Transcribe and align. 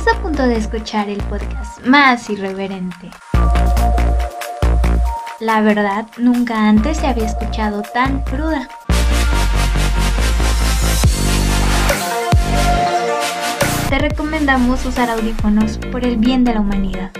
Estás 0.00 0.16
a 0.16 0.22
punto 0.22 0.46
de 0.46 0.56
escuchar 0.56 1.10
el 1.10 1.22
podcast 1.24 1.84
más 1.84 2.30
irreverente. 2.30 3.10
La 5.40 5.60
verdad, 5.60 6.06
nunca 6.16 6.70
antes 6.70 6.96
se 6.96 7.06
había 7.06 7.26
escuchado 7.26 7.82
tan 7.82 8.22
cruda. 8.22 8.66
Te 13.90 13.98
recomendamos 13.98 14.86
usar 14.86 15.10
audífonos 15.10 15.76
por 15.92 16.02
el 16.06 16.16
bien 16.16 16.44
de 16.44 16.54
la 16.54 16.60
humanidad. 16.62 17.10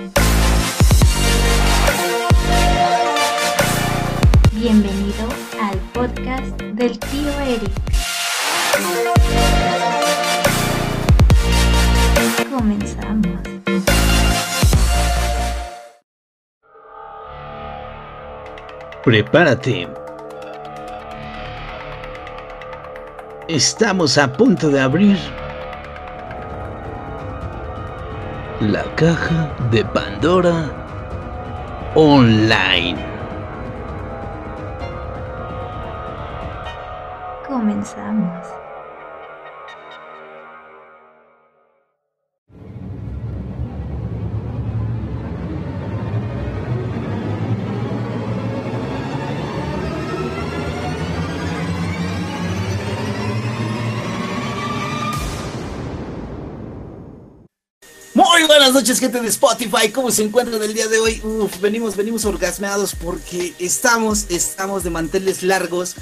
Bienvenido 4.53 5.29
al 5.61 5.77
podcast 5.93 6.59
del 6.63 6.99
tío 6.99 7.41
Eric. 7.41 7.90
Comenzamos. 12.61 13.41
Prepárate. 19.03 19.89
Estamos 23.49 24.19
a 24.19 24.31
punto 24.31 24.69
de 24.69 24.79
abrir 24.79 25.19
la 28.61 28.85
caja 28.95 29.51
de 29.71 29.83
Pandora 29.83 30.71
online. 31.95 32.99
Comenzamos. 37.49 38.40
Buenas 58.73 58.85
noches, 58.85 59.01
gente 59.01 59.21
de 59.21 59.29
Spotify. 59.29 59.91
¿Cómo 59.93 60.13
se 60.13 60.23
encuentran 60.23 60.63
el 60.63 60.73
día 60.73 60.87
de 60.87 61.01
hoy? 61.01 61.21
Venimos, 61.61 61.97
venimos 61.97 62.25
orgasmeados 62.25 62.95
porque 62.95 63.53
estamos, 63.59 64.27
estamos 64.29 64.85
de 64.85 64.91
manteles 64.91 65.43
largos. 65.43 65.97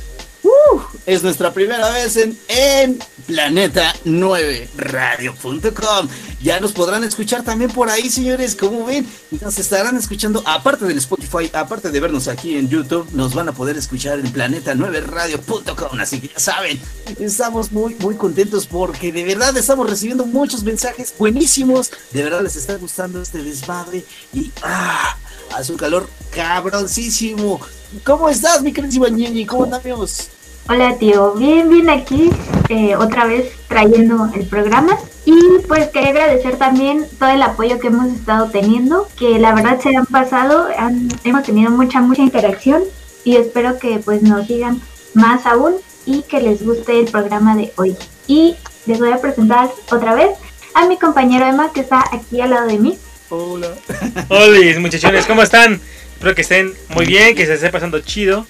Es 1.06 1.22
nuestra 1.22 1.52
primera 1.52 1.90
vez 1.90 2.16
en, 2.16 2.38
en 2.48 2.98
Planeta 3.26 3.94
9 4.04 4.68
Radio.com. 4.76 6.08
Ya 6.42 6.60
nos 6.60 6.72
podrán 6.72 7.02
escuchar 7.02 7.42
también 7.42 7.70
por 7.70 7.88
ahí, 7.88 8.10
señores. 8.10 8.54
Como 8.54 8.84
ven, 8.84 9.06
nos 9.40 9.58
estarán 9.58 9.96
escuchando, 9.96 10.42
aparte 10.46 10.84
del 10.84 10.98
Spotify, 10.98 11.50
aparte 11.52 11.90
de 11.90 12.00
vernos 12.00 12.28
aquí 12.28 12.56
en 12.56 12.68
YouTube, 12.68 13.08
nos 13.12 13.34
van 13.34 13.48
a 13.48 13.52
poder 13.52 13.76
escuchar 13.76 14.18
en 14.20 14.30
Planeta 14.30 14.74
9 14.74 15.00
Radio.com. 15.00 15.98
Así 15.98 16.20
que 16.20 16.28
ya 16.28 16.38
saben, 16.38 16.80
estamos 17.18 17.72
muy, 17.72 17.94
muy 17.96 18.14
contentos 18.14 18.66
porque 18.66 19.10
de 19.10 19.24
verdad 19.24 19.56
estamos 19.56 19.88
recibiendo 19.88 20.26
muchos 20.26 20.62
mensajes 20.62 21.14
buenísimos. 21.18 21.90
De 22.12 22.22
verdad 22.22 22.42
les 22.42 22.56
está 22.56 22.76
gustando 22.76 23.22
este 23.22 23.42
desmadre 23.42 24.04
y 24.32 24.52
¡ah! 24.62 25.16
Hace 25.56 25.72
un 25.72 25.78
calor 25.78 26.08
cabroncísimo. 26.34 27.60
¿Cómo 28.04 28.28
estás, 28.28 28.62
mi 28.62 28.72
queridísima 28.72 29.08
Ñeñi? 29.08 29.46
¿Cómo 29.46 29.64
andamos? 29.64 30.28
Hola 30.68 30.96
tío, 30.98 31.32
bien, 31.32 31.70
bien 31.70 31.88
aquí, 31.88 32.30
eh, 32.68 32.94
otra 32.96 33.24
vez 33.26 33.52
trayendo 33.68 34.28
el 34.34 34.46
programa 34.46 34.98
y 35.24 35.34
pues 35.66 35.88
quería 35.88 36.10
agradecer 36.10 36.56
también 36.56 37.06
todo 37.18 37.30
el 37.30 37.40
apoyo 37.42 37.78
que 37.78 37.86
hemos 37.86 38.08
estado 38.12 38.50
teniendo, 38.50 39.08
que 39.18 39.38
la 39.38 39.54
verdad 39.54 39.80
se 39.80 39.96
han 39.96 40.04
pasado, 40.06 40.68
han- 40.76 41.08
hemos 41.24 41.44
tenido 41.44 41.70
mucha, 41.70 42.00
mucha 42.02 42.20
interacción 42.22 42.82
y 43.24 43.36
espero 43.36 43.78
que 43.78 43.98
pues 44.04 44.22
nos 44.22 44.46
sigan 44.46 44.80
más 45.14 45.46
aún 45.46 45.74
y 46.04 46.22
que 46.22 46.40
les 46.42 46.62
guste 46.62 47.00
el 47.00 47.06
programa 47.10 47.56
de 47.56 47.72
hoy. 47.76 47.96
Y 48.26 48.54
les 48.86 48.98
voy 48.98 49.10
a 49.12 49.20
presentar 49.22 49.70
otra 49.90 50.14
vez 50.14 50.30
a 50.74 50.86
mi 50.86 50.98
compañero 50.98 51.46
Emma 51.46 51.72
que 51.72 51.80
está 51.80 52.04
aquí 52.12 52.42
al 52.42 52.50
lado 52.50 52.66
de 52.68 52.78
mí. 52.78 52.98
Hola. 53.30 53.68
Hola 54.28 54.80
muchachones, 54.80 55.24
¿cómo 55.24 55.42
están? 55.42 55.80
Espero 56.12 56.34
que 56.34 56.42
estén 56.42 56.74
muy 56.90 57.06
bien, 57.06 57.34
que 57.34 57.46
se 57.46 57.54
esté 57.54 57.70
pasando 57.70 58.00
chido, 58.00 58.46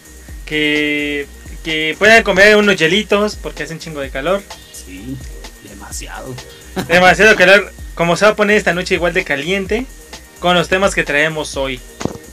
que, 0.47 1.26
que 1.68 1.94
puedan 1.98 2.22
comer 2.22 2.56
unos 2.56 2.76
hielitos 2.76 3.36
porque 3.36 3.64
hace 3.64 3.74
un 3.74 3.78
chingo 3.78 4.00
de 4.00 4.08
calor. 4.08 4.42
Sí, 4.72 5.14
demasiado. 5.68 6.34
Demasiado 6.88 7.36
calor, 7.36 7.70
como 7.94 8.16
se 8.16 8.24
va 8.24 8.30
a 8.30 8.36
poner 8.36 8.56
esta 8.56 8.72
noche 8.72 8.94
igual 8.94 9.12
de 9.12 9.22
caliente 9.22 9.84
con 10.40 10.54
los 10.54 10.70
temas 10.70 10.94
que 10.94 11.04
traemos 11.04 11.58
hoy. 11.58 11.78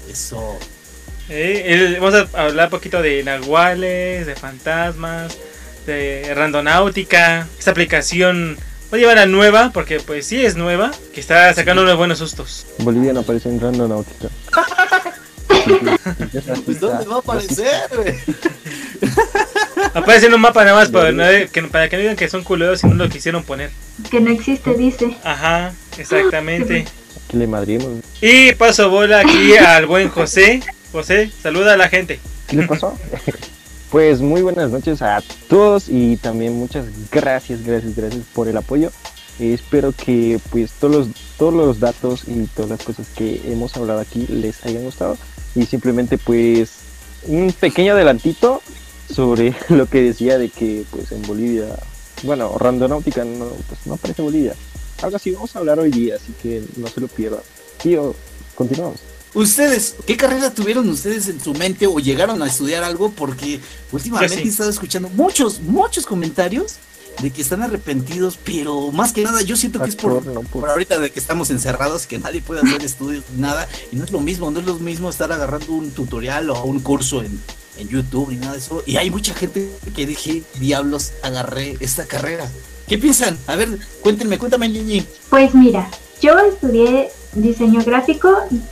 Eso. 0.10 0.58
Eh, 1.28 1.64
el- 1.68 2.00
vamos 2.00 2.30
a 2.34 2.42
hablar 2.44 2.68
un 2.68 2.72
poquito 2.72 3.02
de 3.02 3.24
nahuales, 3.26 4.26
de 4.26 4.36
fantasmas, 4.38 5.36
de 5.86 6.32
randonáutica. 6.34 7.46
Esta 7.60 7.72
aplicación 7.72 8.58
voy 8.90 9.00
a 9.00 9.02
llevar 9.02 9.18
a 9.20 9.26
nueva 9.26 9.72
porque 9.74 10.00
pues 10.00 10.28
sí 10.28 10.46
es 10.46 10.56
nueva, 10.56 10.92
que 11.14 11.20
está 11.20 11.54
sacando 11.54 11.82
unos 11.82 11.98
buenos 11.98 12.20
sustos. 12.20 12.68
Bolivia 12.78 13.12
no 13.12 13.20
aparece 13.20 13.50
en 13.50 13.60
Randonáutica. 13.60 14.30
Pues, 16.66 16.80
¿dónde 16.80 17.06
va 17.06 17.16
a 17.16 17.20
aparecer, 17.20 17.90
güey? 17.96 18.14
Aparece 19.94 20.28
en 20.28 20.34
un 20.34 20.42
mapa 20.42 20.64
nada 20.64 20.78
más 20.78 20.90
para, 20.90 21.12
no- 21.12 21.24
que, 21.52 21.64
para 21.64 21.90
que 21.90 21.96
no 21.96 22.02
digan 22.02 22.16
que 22.16 22.30
son 22.30 22.44
culeros 22.44 22.84
y 22.84 22.88
no 22.88 22.96
lo 22.96 23.10
quisieron 23.10 23.44
poner. 23.44 23.72
Que 24.10 24.20
no 24.20 24.32
existe, 24.32 24.74
dice. 24.74 25.16
Ajá, 25.24 25.74
exactamente. 25.98 26.86
Aquí 27.28 27.38
le 27.38 27.48
madrimos. 27.48 27.88
Y 28.22 28.54
paso 28.54 28.90
bola 28.90 29.22
aquí 29.22 29.56
al 29.58 29.86
buen 29.86 30.10
José. 30.10 30.62
José, 30.92 31.32
saluda 31.42 31.74
a 31.74 31.78
la 31.78 31.90
gente. 31.90 32.20
¿Qué 32.48 32.58
le 32.58 32.68
pasó? 32.68 32.98
pues 33.92 34.20
muy 34.22 34.42
buenas 34.42 34.70
noches 34.70 35.02
a 35.02 35.22
todos 35.50 35.86
y 35.88 36.18
también 36.18 36.54
muchas 36.54 36.86
gracias, 37.12 37.64
gracias, 37.64 37.96
gracias 37.96 38.24
por 38.34 38.48
el 38.48 38.58
apoyo. 38.58 38.92
Espero 39.40 39.92
que 39.94 40.40
pues 40.50 40.72
todos 40.80 40.96
los, 40.96 41.08
todos 41.38 41.54
los 41.54 41.80
datos 41.80 42.24
y 42.28 42.46
todas 42.56 42.72
las 42.72 42.84
cosas 42.84 43.08
que 43.16 43.42
hemos 43.46 43.76
hablado 43.76 44.00
aquí 44.00 44.26
les 44.30 44.66
hayan 44.66 44.84
gustado. 44.84 45.18
Y 45.56 45.66
simplemente 45.66 46.18
pues 46.18 46.72
un 47.24 47.54
pequeño 47.54 47.94
adelantito 47.94 48.62
sobre 49.14 49.56
lo 49.70 49.88
que 49.88 50.02
decía 50.02 50.38
de 50.38 50.50
que 50.50 50.86
pues 50.92 51.12
en 51.12 51.22
Bolivia, 51.24 51.68
bueno, 52.24 52.58
Randonáutica 52.58 53.24
no, 53.24 53.50
pues, 53.68 53.86
no 53.86 53.94
aparece 53.96 54.22
Bolivia. 54.22 54.56
Algo 55.02 55.18
así 55.18 55.32
vamos 55.32 55.56
a 55.56 55.60
hablar 55.60 55.80
hoy 55.80 55.92
día, 55.92 56.16
así 56.16 56.34
que 56.42 56.64
no 56.78 56.88
se 56.88 57.02
lo 57.02 57.08
pierdan. 57.08 57.42
Tío, 57.82 58.16
continuamos. 58.56 59.00
Ustedes, 59.34 59.96
¿qué 60.08 60.16
carrera 60.16 60.54
tuvieron 60.54 60.88
ustedes 60.88 61.28
en 61.28 61.42
su 61.42 61.54
mente 61.54 61.88
o 61.88 62.00
llegaron 62.00 62.42
a 62.42 62.48
estudiar 62.48 62.86
algo? 62.86 63.12
Porque 63.12 63.60
últimamente 63.92 64.38
sí. 64.38 64.44
he 64.44 64.48
estado 64.48 64.70
escuchando 64.70 65.10
muchos, 65.10 65.60
muchos 65.60 66.06
comentarios 66.06 66.78
de 67.22 67.32
que 67.32 67.42
están 67.42 67.62
arrepentidos, 67.64 68.38
pero 68.44 68.92
más 68.92 69.14
que 69.14 69.24
nada 69.24 69.42
yo 69.42 69.56
siento 69.56 69.82
que 69.82 69.90
es 69.90 69.96
por, 69.96 70.26
no 70.26 70.42
por- 70.42 70.70
ahorita 70.70 71.00
de 71.00 71.12
que 71.12 71.20
estamos 71.20 71.50
encerrados, 71.50 72.06
que 72.08 72.18
nadie 72.20 72.42
puede 72.42 72.62
hacer 72.62 72.84
estudios, 72.84 73.24
nada, 73.38 73.68
y 73.92 73.96
no 73.96 74.04
es 74.04 74.12
lo 74.12 74.20
mismo, 74.20 74.52
no 74.52 74.60
es 74.60 74.66
lo 74.66 74.76
mismo 74.76 75.10
estar 75.10 75.32
agarrando 75.32 75.72
un 75.74 75.92
tutorial 75.92 76.50
o 76.50 76.64
un 76.64 76.80
curso 76.82 77.22
en, 77.22 77.40
en 77.78 77.88
YouTube 77.88 78.32
y 78.32 78.36
nada 78.36 78.54
de 78.54 78.60
eso. 78.60 78.84
Y 78.86 78.98
hay 78.98 79.10
mucha 79.10 79.34
gente 79.34 79.70
que 79.96 80.06
dije, 80.06 80.44
diablos, 80.60 81.14
agarré 81.24 81.78
esta 81.80 82.06
carrera. 82.06 82.50
¿Qué 82.88 82.98
piensan? 82.98 83.38
A 83.48 83.56
ver, 83.56 83.80
cuéntenme, 84.02 84.38
cuéntame, 84.38 84.70
Ñiñi. 84.70 85.06
Pues 85.30 85.56
mira, 85.56 85.90
yo 86.22 86.38
estudié 86.38 87.10
diseño 87.36 87.82
gráfico. 87.86 88.30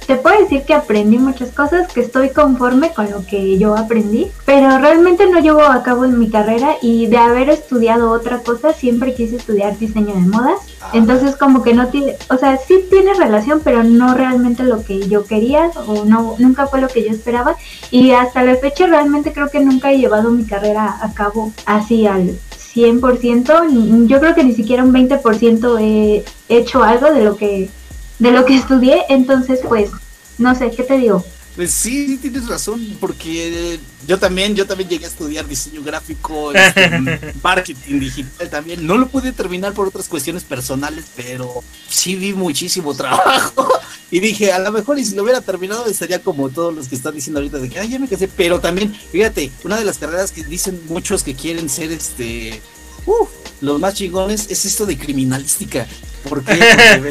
Te 0.07 0.15
puedo 0.15 0.39
decir 0.39 0.63
que 0.63 0.73
aprendí 0.73 1.17
muchas 1.17 1.51
cosas, 1.51 1.91
que 1.91 2.01
estoy 2.01 2.29
conforme 2.29 2.91
con 2.93 3.09
lo 3.11 3.25
que 3.25 3.57
yo 3.57 3.75
aprendí, 3.77 4.27
pero 4.45 4.77
realmente 4.79 5.27
no 5.29 5.39
llevo 5.39 5.61
a 5.61 5.83
cabo 5.83 6.05
en 6.05 6.17
mi 6.17 6.29
carrera 6.29 6.77
y 6.81 7.07
de 7.07 7.17
haber 7.17 7.49
estudiado 7.49 8.11
otra 8.11 8.39
cosa, 8.39 8.73
siempre 8.73 9.13
quise 9.13 9.35
estudiar 9.35 9.77
diseño 9.77 10.13
de 10.15 10.21
modas. 10.21 10.59
Entonces 10.91 11.35
como 11.37 11.61
que 11.63 11.73
no 11.73 11.87
tiene, 11.87 12.15
o 12.29 12.37
sea, 12.37 12.57
sí 12.57 12.85
tiene 12.89 13.13
relación, 13.13 13.61
pero 13.63 13.83
no 13.83 14.13
realmente 14.15 14.63
lo 14.63 14.83
que 14.83 15.07
yo 15.07 15.23
quería 15.25 15.71
o 15.87 16.03
no 16.05 16.35
nunca 16.39 16.67
fue 16.67 16.81
lo 16.81 16.87
que 16.89 17.03
yo 17.03 17.11
esperaba 17.11 17.55
y 17.89 18.11
hasta 18.11 18.43
la 18.43 18.55
fecha 18.55 18.85
realmente 18.87 19.31
creo 19.31 19.49
que 19.49 19.61
nunca 19.61 19.91
he 19.91 19.97
llevado 19.97 20.29
mi 20.31 20.43
carrera 20.45 20.97
a 21.01 21.13
cabo 21.13 21.51
así 21.65 22.05
al 22.05 22.31
100%, 22.73 23.65
ni- 23.71 24.07
yo 24.07 24.19
creo 24.19 24.35
que 24.35 24.43
ni 24.43 24.53
siquiera 24.53 24.83
un 24.83 24.91
20% 24.93 25.77
he 25.79 26.23
hecho 26.49 26.83
algo 26.83 27.11
de 27.11 27.23
lo 27.23 27.37
que 27.37 27.69
de 28.19 28.31
lo 28.31 28.45
que 28.45 28.55
estudié, 28.55 29.03
entonces 29.09 29.59
pues 29.67 29.89
no 30.37 30.55
sé, 30.55 30.71
¿qué 30.71 30.83
te 30.83 30.97
digo? 30.97 31.23
Pues 31.55 31.71
sí, 31.71 32.07
sí 32.07 32.17
tienes 32.17 32.47
razón, 32.47 32.97
porque 32.99 33.79
yo 34.07 34.17
también, 34.17 34.55
yo 34.55 34.65
también 34.65 34.89
llegué 34.89 35.05
a 35.05 35.09
estudiar 35.09 35.47
diseño 35.47 35.83
gráfico, 35.83 36.51
este, 36.53 37.35
marketing 37.43 37.99
digital 37.99 38.49
también. 38.49 38.87
No 38.87 38.97
lo 38.97 39.07
pude 39.07 39.31
terminar 39.31 39.73
por 39.73 39.87
otras 39.87 40.07
cuestiones 40.07 40.43
personales, 40.43 41.05
pero 41.15 41.63
sí 41.87 42.15
vi 42.15 42.33
muchísimo 42.33 42.93
trabajo. 42.95 43.67
Y 44.09 44.19
dije, 44.19 44.51
a 44.51 44.59
lo 44.59 44.71
mejor 44.71 44.97
y 44.97 45.05
si 45.05 45.15
lo 45.15 45.23
hubiera 45.23 45.41
terminado 45.41 45.85
estaría 45.85 46.19
como 46.19 46.49
todos 46.49 46.73
los 46.73 46.87
que 46.87 46.95
están 46.95 47.13
diciendo 47.13 47.39
ahorita 47.39 47.59
de 47.59 47.69
que, 47.69 47.79
ay, 47.79 47.89
ya 47.89 47.99
me 47.99 48.07
casé. 48.07 48.27
Pero 48.27 48.59
también, 48.59 48.93
fíjate, 48.93 49.51
una 49.63 49.77
de 49.77 49.85
las 49.85 49.99
carreras 49.99 50.31
que 50.31 50.43
dicen 50.43 50.81
muchos 50.87 51.23
que 51.23 51.35
quieren 51.35 51.69
ser 51.69 51.91
este, 51.91 52.61
uf, 53.05 53.29
los 53.61 53.79
más 53.79 53.93
chingones 53.93 54.47
es 54.49 54.65
esto 54.65 54.87
de 54.87 54.97
criminalística. 54.97 55.87
¿Por 56.27 56.43
qué? 56.43 56.53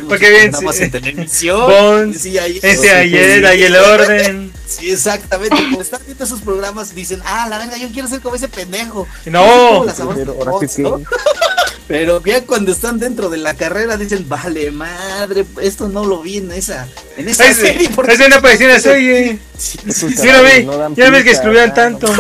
Porque 0.09 0.27
programas 0.51 0.77
sí. 0.77 0.83
en 0.85 0.91
televisión. 0.91 2.15
Sí, 2.19 2.39
ahí- 2.39 2.59
Ese 2.63 2.91
ayer, 2.95 3.45
ahí 3.47 3.63
el 3.63 3.77
orden. 3.77 4.53
Sí, 4.73 4.91
exactamente. 4.91 5.55
Como 5.55 5.83
están 5.83 6.01
viendo 6.07 6.25
esos 6.25 6.41
programas, 6.41 6.95
dicen, 6.95 7.21
ah, 7.27 7.47
la 7.51 7.59
verga, 7.59 7.77
yo 7.77 7.89
quiero 7.93 8.09
ser 8.09 8.21
como 8.21 8.37
ese 8.37 8.49
pendejo. 8.49 9.07
No. 9.27 9.85
Pero 10.15 10.35
ahora 10.41 10.67
sí. 10.67 10.81
¿no? 10.81 11.03
Pero 11.89 12.23
ya 12.25 12.43
cuando 12.47 12.73
están 12.73 12.99
dentro 12.99 13.29
de 13.29 13.37
la 13.37 13.53
carrera 13.53 13.99
dicen, 13.99 14.27
vale, 14.31 14.71
madre, 14.71 15.45
esto 15.61 15.89
no 15.89 16.07
lo 16.07 16.23
vi 16.23 16.39
en 16.39 16.53
esa, 16.53 16.89
en 17.19 17.29
esa 17.29 17.49
Es, 17.49 17.59
serie. 17.59 17.91
porque 17.95 18.15
es 18.15 18.21
una 18.21 18.41
parecida 18.41 18.71
a 18.71 18.73
la 18.75 18.81
serie. 18.81 19.39
Sí, 19.59 19.79
Esos 19.87 20.11
sí, 20.13 20.17
sí, 20.17 20.27
Yo 20.27 20.33
no 20.33 20.43
vi, 20.43 20.65
no 20.65 20.95
ya 20.95 21.11
ves 21.11 21.25
que 21.25 21.33
escribían 21.33 21.75
tanto. 21.75 22.11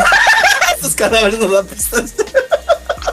estos 0.75 0.95
cadáveres 0.95 1.38
no 1.38 1.49
dan 1.49 1.67
pistas. 1.67 2.12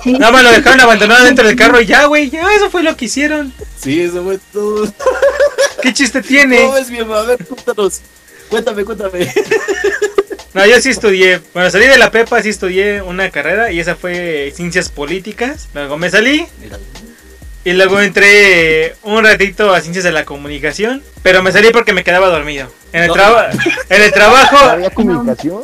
Sí. 0.03 0.13
Nada 0.13 0.31
más 0.31 0.43
lo 0.43 0.51
dejaron 0.51 0.79
abandonado 0.81 1.25
dentro 1.25 1.45
del 1.47 1.55
carro 1.55 1.81
y 1.81 1.85
ya, 1.85 2.05
güey, 2.05 2.29
ya 2.29 2.47
eso 2.53 2.69
fue 2.69 2.83
lo 2.83 2.95
que 2.95 3.05
hicieron. 3.05 3.53
Sí, 3.81 4.01
eso 4.01 4.23
fue 4.23 4.39
todo. 4.53 4.91
¿Qué 5.81 5.93
chiste 5.93 6.21
tiene? 6.21 6.57
¿Cómo 6.61 6.73
ves, 6.73 6.89
mi 6.89 6.99
hermano? 6.99 7.19
A 7.21 7.23
ver, 7.25 7.45
cuéntanos. 7.45 8.01
Cuéntame, 8.49 8.83
cuéntame. 8.85 9.31
No, 10.51 10.65
yo 10.65 10.81
sí 10.81 10.89
estudié. 10.89 11.41
Bueno, 11.53 11.69
salí 11.69 11.85
de 11.85 11.99
la 11.99 12.09
prepa, 12.09 12.41
sí 12.41 12.49
estudié 12.49 13.03
una 13.03 13.29
carrera 13.29 13.71
y 13.71 13.79
esa 13.79 13.95
fue 13.95 14.51
ciencias 14.55 14.89
políticas. 14.89 15.67
Luego 15.75 15.95
me 15.99 16.09
salí 16.09 16.47
y 17.63 17.73
luego 17.73 18.01
entré 18.01 18.95
un 19.03 19.23
ratito 19.23 19.71
a 19.71 19.79
ciencias 19.81 20.03
de 20.03 20.11
la 20.11 20.25
comunicación, 20.25 21.03
pero 21.21 21.43
me 21.43 21.51
salí 21.51 21.69
porque 21.71 21.93
me 21.93 22.03
quedaba 22.03 22.29
dormido. 22.29 22.67
En 22.93 23.03
el, 23.03 23.07
No. 23.09 23.13
traba- 23.13 23.51
en 23.89 24.01
el 24.01 24.11
trabajo, 24.11 24.57
¿Había 24.57 24.89
comunicación? 24.89 25.61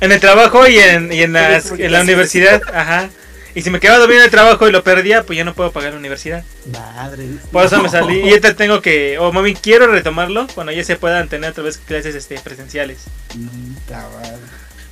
en 0.00 0.10
el 0.10 0.18
trabajo 0.18 0.66
y 0.66 0.78
en, 0.80 1.12
y 1.12 1.22
en, 1.22 1.32
las- 1.34 1.70
en 1.70 1.92
la 1.92 2.00
universidad, 2.00 2.60
ajá. 2.74 3.10
Y 3.54 3.62
si 3.62 3.70
me 3.70 3.78
quedaba 3.78 4.00
dormido 4.00 4.20
en 4.20 4.24
el 4.24 4.30
trabajo 4.30 4.68
y 4.68 4.72
lo 4.72 4.82
perdía, 4.82 5.24
pues 5.24 5.36
ya 5.36 5.44
no 5.44 5.54
puedo 5.54 5.70
pagar 5.70 5.92
la 5.92 5.98
universidad. 5.98 6.44
Madre. 6.72 7.28
Por 7.52 7.64
eso 7.64 7.80
me 7.80 7.88
salí. 7.88 8.18
Y 8.18 8.30
ahorita 8.30 8.56
tengo 8.56 8.82
que, 8.82 9.18
o 9.18 9.32
mami, 9.32 9.54
quiero 9.54 9.86
retomarlo 9.86 10.46
cuando 10.54 10.72
ya 10.72 10.82
se 10.82 10.96
puedan 10.96 11.28
tener 11.28 11.50
otra 11.50 11.62
vez 11.62 11.78
clases 11.78 12.16
este, 12.16 12.38
presenciales. 12.40 13.04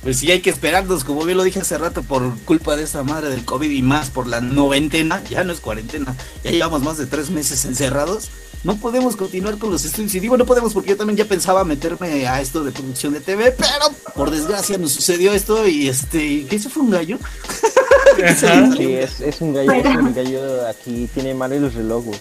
Pues 0.01 0.17
sí, 0.17 0.31
hay 0.31 0.41
que 0.41 0.49
esperarnos, 0.49 1.03
como 1.03 1.23
bien 1.23 1.37
lo 1.37 1.43
dije 1.43 1.59
hace 1.59 1.77
rato, 1.77 2.03
por 2.03 2.37
culpa 2.41 2.75
de 2.75 2.83
esa 2.83 3.03
madre 3.03 3.29
del 3.29 3.45
COVID 3.45 3.69
y 3.69 3.81
más 3.81 4.09
por 4.09 4.27
la 4.27 4.41
noventena, 4.41 5.23
ya 5.29 5.45
no 5.45 5.53
es 5.53 5.61
cuarentena, 5.61 6.13
ya 6.43 6.51
llevamos 6.51 6.81
más 6.83 6.97
de 6.97 7.05
tres 7.05 7.29
meses 7.29 7.63
encerrados. 7.63 8.29
No 8.65 8.77
podemos 8.77 9.17
continuar 9.17 9.57
con 9.57 9.71
los 9.71 9.83
estudios. 9.83 10.15
Y 10.15 10.21
digo 10.21 10.37
no 10.37 10.45
podemos 10.45 10.73
porque 10.73 10.91
yo 10.91 10.97
también 10.97 11.17
ya 11.17 11.25
pensaba 11.25 11.65
meterme 11.65 12.27
a 12.27 12.39
esto 12.39 12.63
de 12.63 12.71
producción 12.71 13.11
de 13.11 13.19
TV, 13.19 13.51
pero 13.51 14.13
por 14.15 14.31
desgracia 14.31 14.77
nos 14.77 14.93
sucedió 14.93 15.33
esto 15.33 15.67
y 15.67 15.89
este, 15.89 16.45
¿qué 16.45 16.55
eso 16.55 16.69
fue 16.69 16.83
un 16.83 16.91
gallo? 16.91 17.17
Sí, 18.77 18.95
es, 18.95 19.19
es 19.21 19.41
un 19.41 19.53
gallo, 19.53 19.73
es 19.73 19.85
un 19.85 20.13
gallo 20.13 20.67
aquí, 20.67 21.09
tiene 21.13 21.33
mal 21.33 21.51
el 21.53 21.71
reloj, 21.73 22.05
güey. 22.05 22.19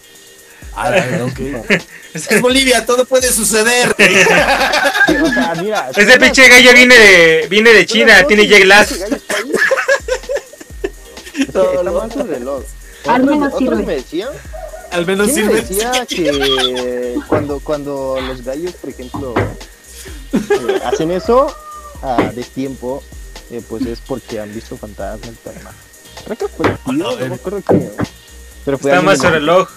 Ah, 0.75 0.95
ok. 1.25 1.41
Es 2.15 2.41
Bolivia, 2.41 2.87
todo 2.87 3.05
puede 3.05 3.31
suceder. 3.31 3.95
Sí, 3.99 5.15
o 5.23 5.27
sea, 5.33 5.55
mira. 5.61 5.91
Ese 5.97 6.19
pinche 6.19 6.49
gallo 6.49 6.73
viene 6.73 6.99
de, 6.99 7.47
viene 7.49 7.73
de 7.73 7.85
China, 7.87 8.25
tiene 8.27 8.47
jet 8.47 8.65
lag. 8.65 8.87
Está 11.39 11.83
mal 11.83 12.13
su 12.13 12.23
reloj. 12.23 12.63
Al 13.07 13.25
menos 13.25 13.53
otros 13.53 13.59
sirve. 13.59 13.83
me 13.85 13.95
decían, 13.97 14.29
Al 14.93 15.07
menos 15.07 15.31
¿quién 15.31 15.47
me 15.47 15.61
sirve. 15.63 15.63
decía 15.63 16.07
que 16.07 17.17
cuando, 17.27 17.61
cuando 17.61 18.19
los 18.27 18.43
gallos, 18.43 18.73
por 18.75 18.91
ejemplo, 18.91 19.35
eh, 20.33 20.81
hacen 20.87 21.11
eso 21.11 21.55
a 22.03 22.31
destiempo, 22.35 23.03
eh, 23.53 23.63
pues 23.69 23.85
es 23.87 24.01
porque 24.01 24.41
han 24.41 24.53
visto 24.55 24.77
fantasmas 24.77 25.31
y 25.31 25.37
tal. 25.45 25.55
Creo 26.25 26.37
que 26.39 26.49
fue 26.49 26.67
el 26.69 26.79
tío, 26.79 26.93
no 26.93 27.17
me 27.29 27.35
acuerdo 27.35 27.63
quién. 27.67 27.91
Pero 28.65 28.79
fue 28.79 28.91
Está 28.91 29.03
más 29.03 29.19
su 29.19 29.25
de- 29.25 29.31
reloj. 29.31 29.69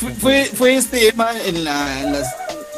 Fue, 0.00 0.12
fue, 0.14 0.50
fue 0.54 0.76
este 0.76 1.08
Emma 1.08 1.30
en, 1.44 1.64
la, 1.64 2.00
en 2.00 2.12
las. 2.12 2.26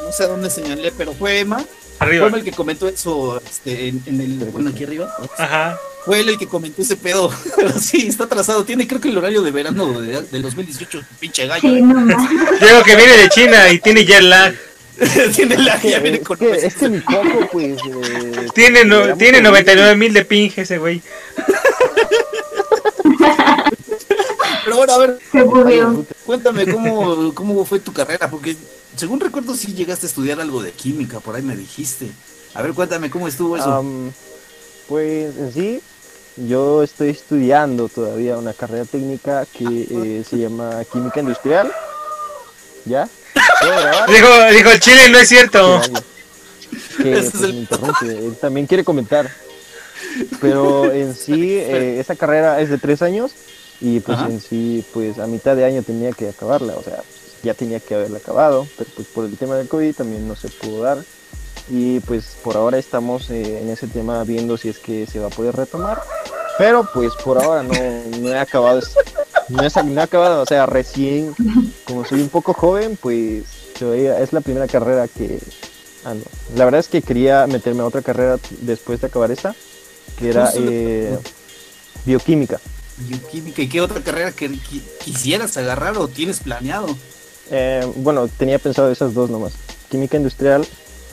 No 0.04 0.12
sé 0.12 0.24
a 0.24 0.26
dónde 0.28 0.48
señalé, 0.50 0.90
pero 0.96 1.12
fue 1.12 1.40
Emma. 1.40 1.58
Fue 1.58 2.06
Arriba. 2.06 2.26
Emma 2.28 2.38
el 2.38 2.44
que 2.44 2.52
comentó 2.52 2.88
eso 2.88 3.40
este, 3.44 3.88
en, 3.88 4.02
en 4.06 4.20
el. 4.20 4.38
Bueno, 4.50 4.70
aquí 4.70 4.84
arriba. 4.84 5.14
Ajá. 5.38 5.78
Fue 6.06 6.20
él 6.20 6.30
el 6.30 6.38
que 6.38 6.46
comentó 6.46 6.80
ese 6.80 6.96
pedo. 6.96 7.30
Pero 7.56 7.78
sí, 7.78 8.06
está 8.08 8.24
atrasado. 8.24 8.64
Tiene 8.64 8.88
creo 8.88 9.02
que 9.02 9.10
el 9.10 9.18
horario 9.18 9.42
de 9.42 9.50
verano 9.50 10.00
de, 10.00 10.22
del 10.22 10.40
2018. 10.40 11.02
Pinche 11.20 11.46
gallo. 11.46 11.60
Sí, 11.60 11.76
¿eh? 11.76 11.82
no. 11.82 12.06
Digo 12.06 12.82
que 12.86 12.96
viene 12.96 13.16
de 13.18 13.28
China 13.28 13.68
y 13.70 13.78
tiene 13.80 14.06
jet 14.06 14.22
lag. 14.22 14.54
Tiene 15.34 15.56
la 15.58 15.80
ya 15.80 15.96
Es 15.96 16.02
viene 16.02 16.20
con 16.20 16.36
que, 16.38 16.50
es 16.52 16.74
que 16.74 16.88
mi 16.88 17.00
coco, 17.00 17.48
pues. 17.52 17.78
eh, 17.84 18.46
Tiene, 18.54 18.84
no- 18.84 19.16
tiene 19.16 19.38
que- 19.38 19.42
99 19.44 19.96
mil 19.96 20.12
de 20.12 20.24
pinge 20.24 20.62
ese 20.62 20.78
güey. 20.78 21.00
Pero 24.64 24.76
bueno, 24.76 24.92
a 24.92 24.98
ver, 24.98 25.18
cuéntame 26.26 26.70
cómo, 26.70 27.34
cómo 27.34 27.64
fue 27.64 27.80
tu 27.80 27.92
carrera. 27.92 28.28
Porque 28.30 28.56
según 28.96 29.20
recuerdo, 29.20 29.54
sí 29.56 29.72
llegaste 29.74 30.06
a 30.06 30.08
estudiar 30.08 30.40
algo 30.40 30.62
de 30.62 30.72
química. 30.72 31.20
Por 31.20 31.34
ahí 31.34 31.42
me 31.42 31.56
dijiste. 31.56 32.10
A 32.54 32.62
ver, 32.62 32.72
cuéntame 32.74 33.10
cómo 33.10 33.26
estuvo 33.26 33.56
eso. 33.56 33.84
Pues 34.88 35.36
en 35.36 35.52
sí, 35.52 35.80
yo 36.36 36.82
estoy 36.82 37.10
estudiando 37.10 37.88
todavía 37.88 38.36
una 38.36 38.52
carrera 38.52 38.84
técnica 38.84 39.46
que 39.46 39.64
eh, 39.90 40.24
se 40.28 40.36
llama 40.38 40.82
Química 40.92 41.20
Industrial. 41.20 41.70
¿Ya? 42.84 43.08
Dijo, 44.08 44.28
dijo 44.52 44.70
el 44.70 44.80
chile, 44.80 45.08
no 45.10 45.18
es 45.18 45.28
cierto. 45.28 45.80
Que 46.98 47.12
Ese 47.12 47.20
es 47.26 47.30
pues, 47.32 47.42
el- 47.44 47.52
me 47.54 47.58
interrumpe, 47.60 48.06
él 48.06 48.36
también 48.40 48.66
quiere 48.66 48.84
comentar. 48.84 49.30
Pero 50.40 50.90
en 50.92 51.14
sí, 51.16 51.54
eh, 51.56 51.98
esa 52.00 52.16
carrera 52.16 52.60
es 52.60 52.70
de 52.70 52.78
tres 52.78 53.02
años 53.02 53.32
y 53.80 54.00
pues 54.00 54.18
Ajá. 54.18 54.26
en 54.28 54.40
sí, 54.40 54.84
pues 54.92 55.18
a 55.18 55.26
mitad 55.26 55.56
de 55.56 55.64
año 55.64 55.82
tenía 55.82 56.12
que 56.12 56.28
acabarla, 56.28 56.74
o 56.74 56.82
sea, 56.82 57.02
ya 57.42 57.54
tenía 57.54 57.80
que 57.80 57.94
haberla 57.94 58.18
acabado, 58.18 58.66
pero 58.76 58.90
pues 58.94 59.08
por 59.08 59.24
el 59.24 59.36
tema 59.36 59.56
del 59.56 59.68
COVID 59.68 59.94
también 59.94 60.26
no 60.28 60.36
se 60.36 60.48
pudo 60.48 60.82
dar. 60.82 60.98
Y 61.70 62.00
pues 62.00 62.36
por 62.42 62.56
ahora 62.56 62.78
estamos 62.78 63.30
eh, 63.30 63.60
en 63.62 63.70
ese 63.70 63.86
tema 63.86 64.24
viendo 64.24 64.56
si 64.56 64.68
es 64.68 64.78
que 64.78 65.06
se 65.06 65.20
va 65.20 65.28
a 65.28 65.30
poder 65.30 65.54
retomar. 65.54 66.02
Pero 66.58 66.86
pues 66.92 67.12
por 67.24 67.42
ahora 67.42 67.62
no, 67.62 67.72
no 68.18 68.28
he 68.28 68.38
acabado, 68.38 68.80
es- 68.80 68.92
no 69.50 69.62
he, 69.62 69.70
sa- 69.70 69.82
no 69.82 70.00
he 70.00 70.04
acabado, 70.04 70.42
o 70.42 70.46
sea, 70.46 70.66
recién, 70.66 71.34
como 71.84 72.04
soy 72.04 72.20
un 72.20 72.28
poco 72.28 72.54
joven, 72.54 72.98
pues 73.00 73.44
todavía 73.78 74.20
es 74.20 74.32
la 74.32 74.40
primera 74.40 74.66
carrera 74.66 75.08
que... 75.08 75.38
Ah, 76.04 76.14
no. 76.14 76.22
La 76.56 76.64
verdad 76.64 76.80
es 76.80 76.88
que 76.88 77.02
quería 77.02 77.46
meterme 77.46 77.82
a 77.82 77.86
otra 77.86 78.00
carrera 78.02 78.38
después 78.62 79.00
de 79.00 79.08
acabar 79.08 79.30
esta, 79.30 79.54
que 80.18 80.30
era 80.30 80.50
eh, 80.56 81.18
bioquímica. 82.04 82.58
Bioquímica. 82.98 83.62
¿Y 83.62 83.68
qué 83.68 83.80
otra 83.80 84.00
carrera 84.02 84.32
que, 84.32 84.50
quisieras 85.04 85.56
agarrar 85.56 85.98
o 85.98 86.08
tienes 86.08 86.40
planeado? 86.40 86.96
Eh, 87.50 87.86
bueno, 87.96 88.28
tenía 88.28 88.58
pensado 88.58 88.90
esas 88.90 89.12
dos 89.12 89.28
nomás, 89.28 89.52
química 89.90 90.16
industrial 90.16 90.66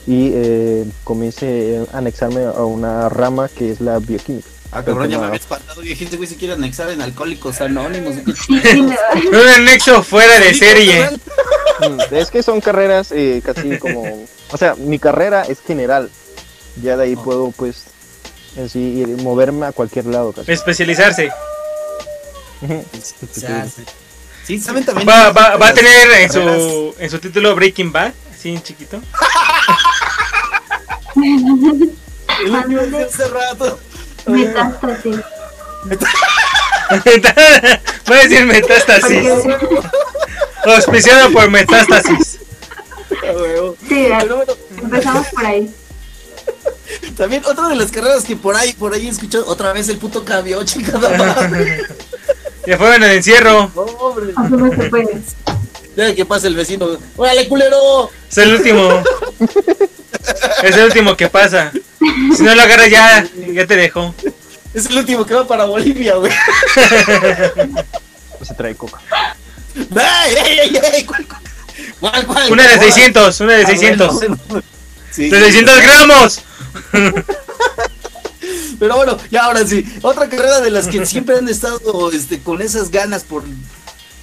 y 0.06 0.32
eh, 0.34 0.86
comencé 1.04 1.86
a 1.92 1.98
anexarme 1.98 2.44
a 2.44 2.64
una 2.64 3.10
rama 3.10 3.50
que 3.50 3.72
es 3.72 3.82
la 3.82 4.00
bioquímica. 4.00 4.48
Ah, 4.72 4.84
cabrón, 4.84 5.10
ya 5.10 5.18
me 5.18 5.26
había 5.28 5.40
espantado. 5.40 5.82
Dije, 5.82 6.04
este 6.04 6.18
güey 6.18 6.28
se 6.28 6.36
quiere 6.36 6.54
anexar 6.54 6.90
en 6.90 7.02
Alcohólicos 7.02 7.62
Anónimos. 7.62 8.16
¿qué 8.26 8.34
Sí, 8.34 8.82
no. 8.82 9.40
Un 9.40 9.48
anexo 9.56 10.04
fuera 10.04 10.40
de 10.40 10.54
serie. 10.54 11.10
Mm, 11.80 12.14
Es 12.14 12.32
que 12.32 12.44
son 12.44 12.60
carreras 12.60 13.12
eh, 13.12 13.42
casi 13.46 13.78
como... 13.78 14.26
O 14.52 14.58
sea, 14.58 14.76
mi 14.76 15.00
carrera 15.00 15.44
es 15.44 15.60
general. 15.66 16.10
Ya 16.82 16.98
de 16.98 17.06
ahí 17.06 17.16
Oh. 17.18 17.24
puedo, 17.24 17.52
pues, 17.52 17.84
en 18.56 18.70
sí, 18.70 19.04
ir- 19.06 19.22
moverme 19.22 19.68
a 19.68 19.72
cualquier 19.72 20.06
lado 20.08 20.34
casi. 20.34 20.52
Especializarse. 20.52 21.30
Ya, 23.36 23.68
sí. 24.46 24.60
Saben 24.60 24.86
también. 24.86 25.08
Va, 25.08 25.32
va, 25.32 25.58
va 25.58 25.68
a 25.70 25.74
tener 25.74 26.10
en 26.12 26.32
su, 26.32 26.96
en 27.00 27.10
su 27.10 27.20
título 27.20 27.56
Breaking 27.56 27.92
Bad, 27.92 28.14
así 28.34 28.50
en 28.50 28.62
chiquito. 28.64 29.02
Lo 32.46 32.64
que 32.68 32.76
decía 32.76 33.06
hace 33.06 33.28
rato. 33.28 33.80
Metástasis. 34.28 35.18
Va 38.10 38.16
a 38.16 38.24
decir 38.24 38.46
metástasis. 38.46 39.28
Auspiciado 40.66 41.32
por 41.32 41.50
metástasis. 41.50 42.40
Sí, 43.88 44.08
empezamos 44.82 45.28
por 45.28 45.46
ahí. 45.46 45.74
también 47.18 47.44
otra 47.46 47.68
de 47.68 47.76
las 47.76 47.92
carreras 47.92 48.24
que 48.24 48.36
por 48.36 48.56
ahí, 48.56 48.74
por 48.74 48.94
ahí 48.94 49.08
he 49.08 49.10
escuchado 49.10 49.46
otra 49.48 49.74
vez 49.74 49.90
el 49.90 49.98
puto 49.98 50.24
cambio, 50.24 50.64
chingada 50.64 51.10
madre. 51.18 51.86
Ya 52.66 52.78
fueron 52.78 53.02
en 53.02 53.12
el 53.12 53.16
encierro. 53.16 53.72
No, 53.74 53.82
hombre. 53.84 54.34
Así 54.36 54.52
no 54.52 54.70
se 54.70 54.90
puede. 54.90 55.22
Deja 55.96 56.14
que 56.14 56.26
pase 56.26 56.48
el 56.48 56.56
vecino. 56.56 56.98
¡Órale, 57.16 57.48
culero! 57.48 58.10
Es 58.30 58.38
el 58.40 58.56
último. 58.56 59.02
Es 60.64 60.76
el 60.76 60.84
último 60.84 61.16
que 61.16 61.30
pasa. 61.30 61.72
Si 62.36 62.44
no 62.44 62.56
lo 62.56 62.62
agarras 62.62 62.90
ya, 62.90 63.28
ya 63.54 63.66
te 63.68 63.76
dejo. 63.76 64.14
Es 64.74 64.86
el 64.88 64.98
último 64.98 65.26
que 65.26 65.34
va 65.34 65.48
para 65.48 65.66
Bolivia, 65.66 66.16
güey. 66.16 66.32
Se 68.44 68.54
trae 68.54 68.76
coca. 68.76 69.00
¡Ay, 69.96 70.36
ay, 70.44 70.60
ay, 70.60 70.80
ay! 70.94 71.04
¿Cuál, 71.06 71.26
cuál, 72.00 72.26
cuál? 72.28 72.52
Una 72.52 72.64
de 72.68 72.78
¿Cuál? 72.78 72.92
600, 72.94 73.40
una 73.42 73.54
de 73.54 73.64
Ah, 73.64 73.68
600. 73.68 74.14
bueno. 74.16 74.38
Sí. 75.12 75.30
De 75.30 75.40
600 75.40 75.82
gramos. 75.82 76.42
Pero 78.80 78.96
bueno, 78.96 79.18
ya 79.32 79.46
ahora 79.46 79.66
sí. 79.66 79.84
Otra 80.02 80.30
carrera 80.30 80.62
de 80.62 80.70
las 80.72 80.88
que 80.88 81.06
siempre 81.06 81.38
han 81.38 81.50
estado 81.50 82.12
este, 82.12 82.40
con 82.40 82.62
esas 82.62 82.92
ganas 82.92 83.24
por 83.24 83.44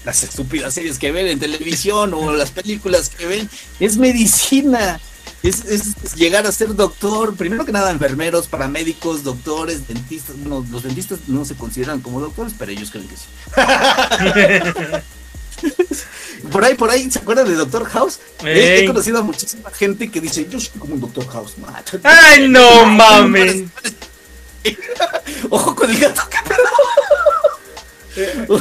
las 0.05 0.23
estúpidas 0.23 0.75
series 0.75 0.99
que 0.99 1.11
ven 1.12 1.26
en 1.26 1.41
televisión 1.41 2.14
o 2.14 2.33
las 2.33 2.50
películas 2.50 3.09
que 3.09 3.26
ven, 3.26 3.50
es 3.81 3.97
medicina. 3.97 5.00
Es, 5.45 5.65
es 5.67 6.15
llegar 6.15 6.47
a 6.47 6.53
ser 6.53 6.75
doctor, 6.75 7.37
primero 7.37 7.67
que 7.67 7.73
nada 7.73 7.91
enfermeros, 7.91 8.49
paramédicos, 8.49 9.25
doctores, 9.25 9.87
dentistas. 9.87 10.39
Bueno, 10.39 10.67
los 10.71 10.85
dentistas 10.85 11.19
no 11.27 11.45
se 11.45 11.55
consideran 11.55 12.01
como 12.01 12.19
doctores, 12.19 12.55
pero 12.59 12.73
ellos 12.73 12.91
creen 12.91 13.07
que 13.07 13.15
sí. 13.15 13.27
por 16.51 16.65
ahí, 16.65 16.75
por 16.75 16.89
ahí, 16.89 17.11
¿se 17.11 17.19
acuerdan 17.19 17.47
de 17.47 17.57
Doctor 17.57 17.85
House? 17.91 18.21
He, 18.43 18.87
conocido 18.87 19.19
a 19.19 19.23
muchísima 19.23 19.71
gente 19.71 20.11
que 20.11 20.23
dice, 20.23 20.49
yo 20.49 20.59
soy 20.59 20.79
como 20.79 20.95
un 20.95 21.03
Doctor 21.03 21.29
House, 21.29 21.59
macho. 21.59 22.01
Ay, 22.05 22.49
no 22.49 22.87
mames. 22.87 23.65
Ojo 25.51 25.75
con 25.75 25.91
el 25.91 25.99
gato, 25.99 26.23
¿qué 26.31 26.39
pedo? 26.49 26.65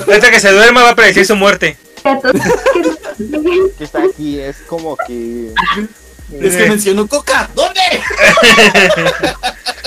Ahorita 0.05 0.31
que 0.31 0.41
se 0.41 0.51
duerma 0.51 0.83
va 0.83 0.89
a 0.89 0.95
predecir 0.95 1.25
su 1.25 1.37
muerte. 1.37 1.77
Que 3.77 3.83
está 3.83 4.03
aquí, 4.03 4.39
es 4.39 4.57
como 4.67 4.97
que. 5.07 5.53
Es 6.41 6.55
que 6.55 6.69
mencionó 6.69 7.07
coca. 7.07 7.49
¿Dónde? 7.55 7.81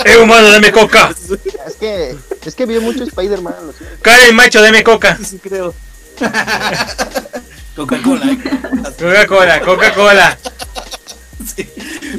Eh, 0.05 0.15
humano, 0.17 0.51
dame 0.51 0.71
coca. 0.71 1.13
Es 1.67 1.75
que. 1.75 2.15
Es 2.45 2.55
que 2.55 2.65
vio 2.65 2.81
mucho 2.81 3.03
Spider-Man. 3.03 3.55
Karen, 4.01 4.35
macho, 4.35 4.61
dame 4.61 4.83
coca. 4.83 5.17
Sí, 5.17 5.25
sí, 5.31 5.39
creo. 5.39 5.73
Coca-Cola, 7.75 8.31
¿eh? 8.31 8.39
Coca-Cola, 8.97 9.61
Coca-Cola. 9.61 10.37
Sí. 11.55 11.67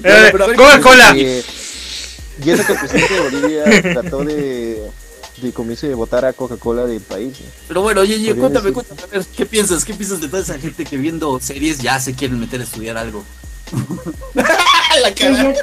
Eh, 0.05 0.33
Coca-Cola. 0.57 1.17
Y 1.17 2.51
eso 2.51 2.65
que 2.67 2.73
el 2.73 2.79
presidente 2.79 3.15
de 3.15 3.21
Bolivia 3.21 3.93
trató 3.95 4.25
de. 4.25 4.91
De 5.39 5.53
comienzo 5.53 5.87
de 5.87 5.95
votar 5.95 6.25
a 6.25 6.33
Coca-Cola 6.33 6.85
del 6.85 7.01
país. 7.01 7.39
¿eh? 7.39 7.45
Pero 7.69 7.83
bueno, 7.83 8.01
oye, 8.01 8.17
oye, 8.17 8.35
cuéntame, 8.35 8.71
decir. 8.71 8.75
cuéntame, 8.75 9.03
a 9.03 9.07
ver, 9.07 9.27
¿qué 9.37 9.47
piensas? 9.47 9.85
¿Qué 9.85 9.95
piensas 9.95 10.21
de 10.21 10.27
toda 10.27 10.43
esa 10.43 10.59
gente 10.59 10.85
que 10.85 10.97
viendo 10.97 11.39
series 11.39 11.79
ya 11.79 12.01
se 12.01 12.15
quieren 12.15 12.41
meter 12.41 12.61
a 12.61 12.65
estudiar 12.65 12.97
algo? 12.97 13.25
La 15.03 15.15
cara. 15.15 15.55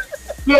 yo, 0.45 0.55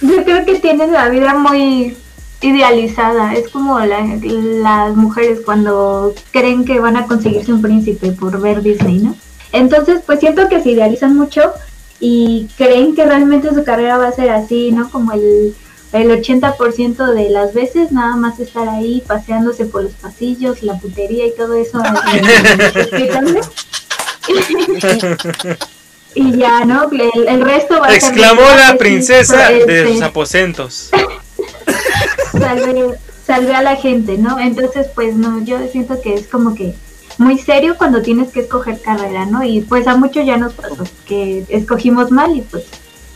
yo 0.00 0.24
creo 0.24 0.44
que 0.44 0.58
tienen 0.60 0.92
la 0.92 1.08
vida 1.08 1.34
muy 1.34 1.96
idealizada. 2.40 3.34
Es 3.34 3.48
como 3.48 3.78
la- 3.80 4.18
las 4.22 4.96
mujeres 4.96 5.40
cuando 5.44 6.14
creen 6.30 6.64
que 6.64 6.80
van 6.80 6.96
a 6.96 7.06
conseguirse 7.06 7.52
un 7.52 7.62
príncipe 7.62 8.12
por 8.12 8.40
ver 8.40 8.62
Disney, 8.62 8.98
¿no? 8.98 9.14
Entonces, 9.52 10.00
pues 10.06 10.20
siento 10.20 10.48
que 10.48 10.62
se 10.62 10.70
idealizan 10.70 11.16
mucho 11.16 11.52
y 11.98 12.48
creen 12.56 12.94
que 12.94 13.04
realmente 13.04 13.52
su 13.54 13.64
carrera 13.64 13.98
va 13.98 14.08
a 14.08 14.12
ser 14.12 14.30
así, 14.30 14.70
¿no? 14.72 14.88
Como 14.90 15.12
el, 15.12 15.54
el 15.92 16.10
80% 16.22 17.12
de 17.12 17.30
las 17.30 17.52
veces 17.52 17.92
nada 17.92 18.16
más 18.16 18.38
estar 18.40 18.68
ahí 18.68 19.02
paseándose 19.06 19.66
por 19.66 19.82
los 19.82 19.92
pasillos, 19.94 20.62
la 20.62 20.78
putería 20.78 21.26
y 21.26 21.34
todo 21.36 21.54
eso. 21.54 21.82
explicando. 22.74 23.40
y 26.14 26.36
ya, 26.36 26.64
¿no? 26.64 26.88
El, 26.90 27.28
el 27.28 27.40
resto 27.42 27.80
va 27.80 27.86
a 27.86 27.90
ser... 27.90 27.96
Exclamó 27.96 28.42
la 28.42 28.76
princesa 28.76 29.48
de 29.48 29.60
este, 29.60 29.92
sus 29.92 30.02
aposentos. 30.02 30.90
salve, 32.32 32.94
salve 33.26 33.54
a 33.54 33.62
la 33.62 33.76
gente, 33.76 34.18
¿no? 34.18 34.38
Entonces, 34.38 34.88
pues 34.94 35.14
no, 35.14 35.42
yo 35.44 35.58
siento 35.68 36.00
que 36.00 36.14
es 36.14 36.26
como 36.26 36.54
que 36.54 36.74
muy 37.18 37.38
serio 37.38 37.76
cuando 37.76 38.02
tienes 38.02 38.32
que 38.32 38.40
escoger 38.40 38.80
carrera, 38.80 39.26
¿no? 39.26 39.44
Y 39.44 39.60
pues 39.60 39.86
a 39.86 39.96
muchos 39.96 40.24
ya 40.24 40.36
nos 40.36 40.54
pasó 40.54 40.84
que 41.06 41.44
escogimos 41.48 42.10
mal 42.10 42.34
y 42.36 42.42
pues 42.42 42.64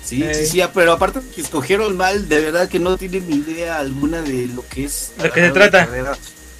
Sí, 0.04 0.22
sí, 0.34 0.46
sí, 0.46 0.62
pero 0.74 0.92
aparte 0.92 1.20
de 1.20 1.30
que 1.30 1.40
escogieron 1.40 1.96
mal, 1.96 2.28
de 2.28 2.40
verdad 2.40 2.68
que 2.68 2.78
no 2.78 2.98
tienen 2.98 3.26
ni 3.26 3.36
idea 3.36 3.78
alguna 3.78 4.20
de 4.20 4.48
lo 4.48 4.62
que 4.68 4.84
es 4.84 5.12
¿De 5.16 5.30
qué 5.30 5.46
se 5.46 5.50
trata? 5.50 5.86
carrera 5.86 6.12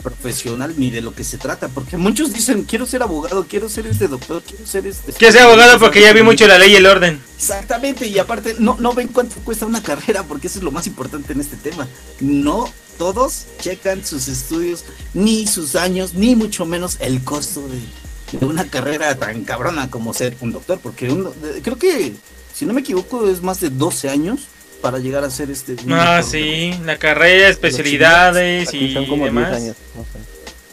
profesional 0.04 0.75
ni 0.76 0.90
de 0.90 1.00
lo 1.00 1.12
que 1.14 1.25
se 1.25 1.38
trata, 1.38 1.68
porque 1.68 1.96
muchos 1.96 2.32
dicen, 2.32 2.62
quiero 2.64 2.87
ser 2.87 3.02
abogado, 3.02 3.46
quiero 3.49 3.68
ser 3.68 3.87
este 3.88 4.06
doctor, 4.06 4.42
quiero 4.42 4.66
ser 4.66 4.87
este... 4.87 5.12
Quiero 5.14 5.32
ser 5.32 5.42
abogado 5.42 5.80
porque 5.80 6.00
ya 6.02 6.12
vi 6.12 6.23
mucho 6.23 6.46
la 6.46 6.58
ley 6.58 6.73
y 6.73 6.76
el 6.76 6.87
orden. 6.87 7.20
Exactamente, 7.37 8.06
y 8.06 8.18
aparte 8.18 8.54
no, 8.61 8.76
no 8.78 8.92
ven 8.92 9.08
cuánto 9.08 9.34
cuesta 9.37 9.66
una 9.66 9.82
carrera, 9.82 10.23
porque 10.23 10.46
eso 10.46 10.58
es 10.58 10.64
lo 10.64 10.70
más 10.70 10.87
importante 10.87 11.32
en 11.32 11.40
este 11.40 11.56
tema. 11.56 11.88
No 12.20 12.68
todos 12.99 13.46
checan 13.61 14.04
sus 14.04 14.28
estudios, 14.28 14.84
ni 15.14 15.46
sus 15.49 15.75
años, 15.75 16.14
ni 16.14 16.37
mucho 16.37 16.64
menos 16.66 16.99
el 17.00 17.25
costo 17.25 17.66
de, 17.66 18.38
de 18.38 18.46
una 18.46 18.64
carrera 18.66 19.16
tan 19.16 19.42
cabrona 19.44 19.90
como 19.90 20.14
ser 20.14 20.37
un 20.40 20.52
doctor, 20.52 20.78
porque 20.80 21.11
un- 21.11 21.30
creo 21.62 21.76
que, 21.78 22.12
si 22.54 22.66
no 22.66 22.73
me 22.75 22.82
equivoco, 22.82 23.28
es 23.28 23.42
más 23.42 23.58
de 23.61 23.70
12 23.70 24.11
años 24.11 24.42
para 24.84 24.98
llegar 24.98 25.24
a 25.24 25.30
ser 25.30 25.50
este... 25.50 25.76
Ah, 25.88 26.22
sí, 26.22 26.78
la 26.84 26.98
carrera, 26.98 27.48
especialidades 27.48 28.74
y 28.74 28.92
son 28.92 29.06
como 29.06 29.24
10 29.24 29.34
demás. 29.34 29.52
años. 29.54 29.76
no 29.96 30.02
sé. 30.02 30.18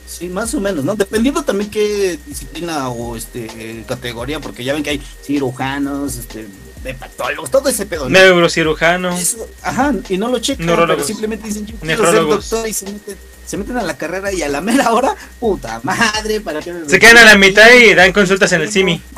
Sí, 0.06 0.28
más 0.28 0.54
o 0.54 0.60
menos, 0.60 0.84
¿no? 0.84 0.96
Dependiendo 0.96 1.42
también 1.44 1.72
qué 1.72 2.20
disciplina 2.28 2.90
o 2.90 3.16
este 3.16 3.86
categoría, 3.88 4.42
porque 4.42 4.66
ya 4.66 4.74
ven 4.74 4.84
que 4.84 4.90
hay 4.90 5.02
cirujanos, 5.24 6.18
este, 6.18 6.46
hepatólogos, 6.84 7.50
todo 7.52 7.70
ese 7.70 7.86
pedo. 7.86 8.10
¿no? 8.10 8.20
Neurocirujano. 8.20 9.16
Eso, 9.16 9.48
ajá, 9.64 9.94
y 10.10 10.18
no 10.18 10.28
lo 10.28 10.40
checan, 10.40 10.66
Neurólogos. 10.66 10.96
pero 11.06 11.08
simplemente 11.08 11.48
dicen 11.48 11.66
yo 11.66 11.78
quiero 11.78 12.04
ser 12.04 12.06
Nefrólogos. 12.14 12.50
doctor 12.50 12.68
y 12.68 12.74
se 12.74 12.86
meten, 12.92 13.18
se 13.46 13.56
meten 13.56 13.78
a 13.78 13.84
la 13.84 13.96
carrera 13.96 14.34
y 14.34 14.42
a 14.42 14.50
la 14.50 14.60
mera 14.60 14.92
hora, 14.92 15.16
puta 15.40 15.80
madre, 15.84 16.42
para 16.42 16.60
que 16.60 16.74
Se 16.86 17.00
quedan 17.00 17.20
a 17.20 17.24
la 17.24 17.38
mitad 17.38 17.72
y 17.72 17.94
dan 17.94 18.12
consultas 18.12 18.52
en 18.52 18.60
el 18.60 18.70
CIMI. 18.70 19.02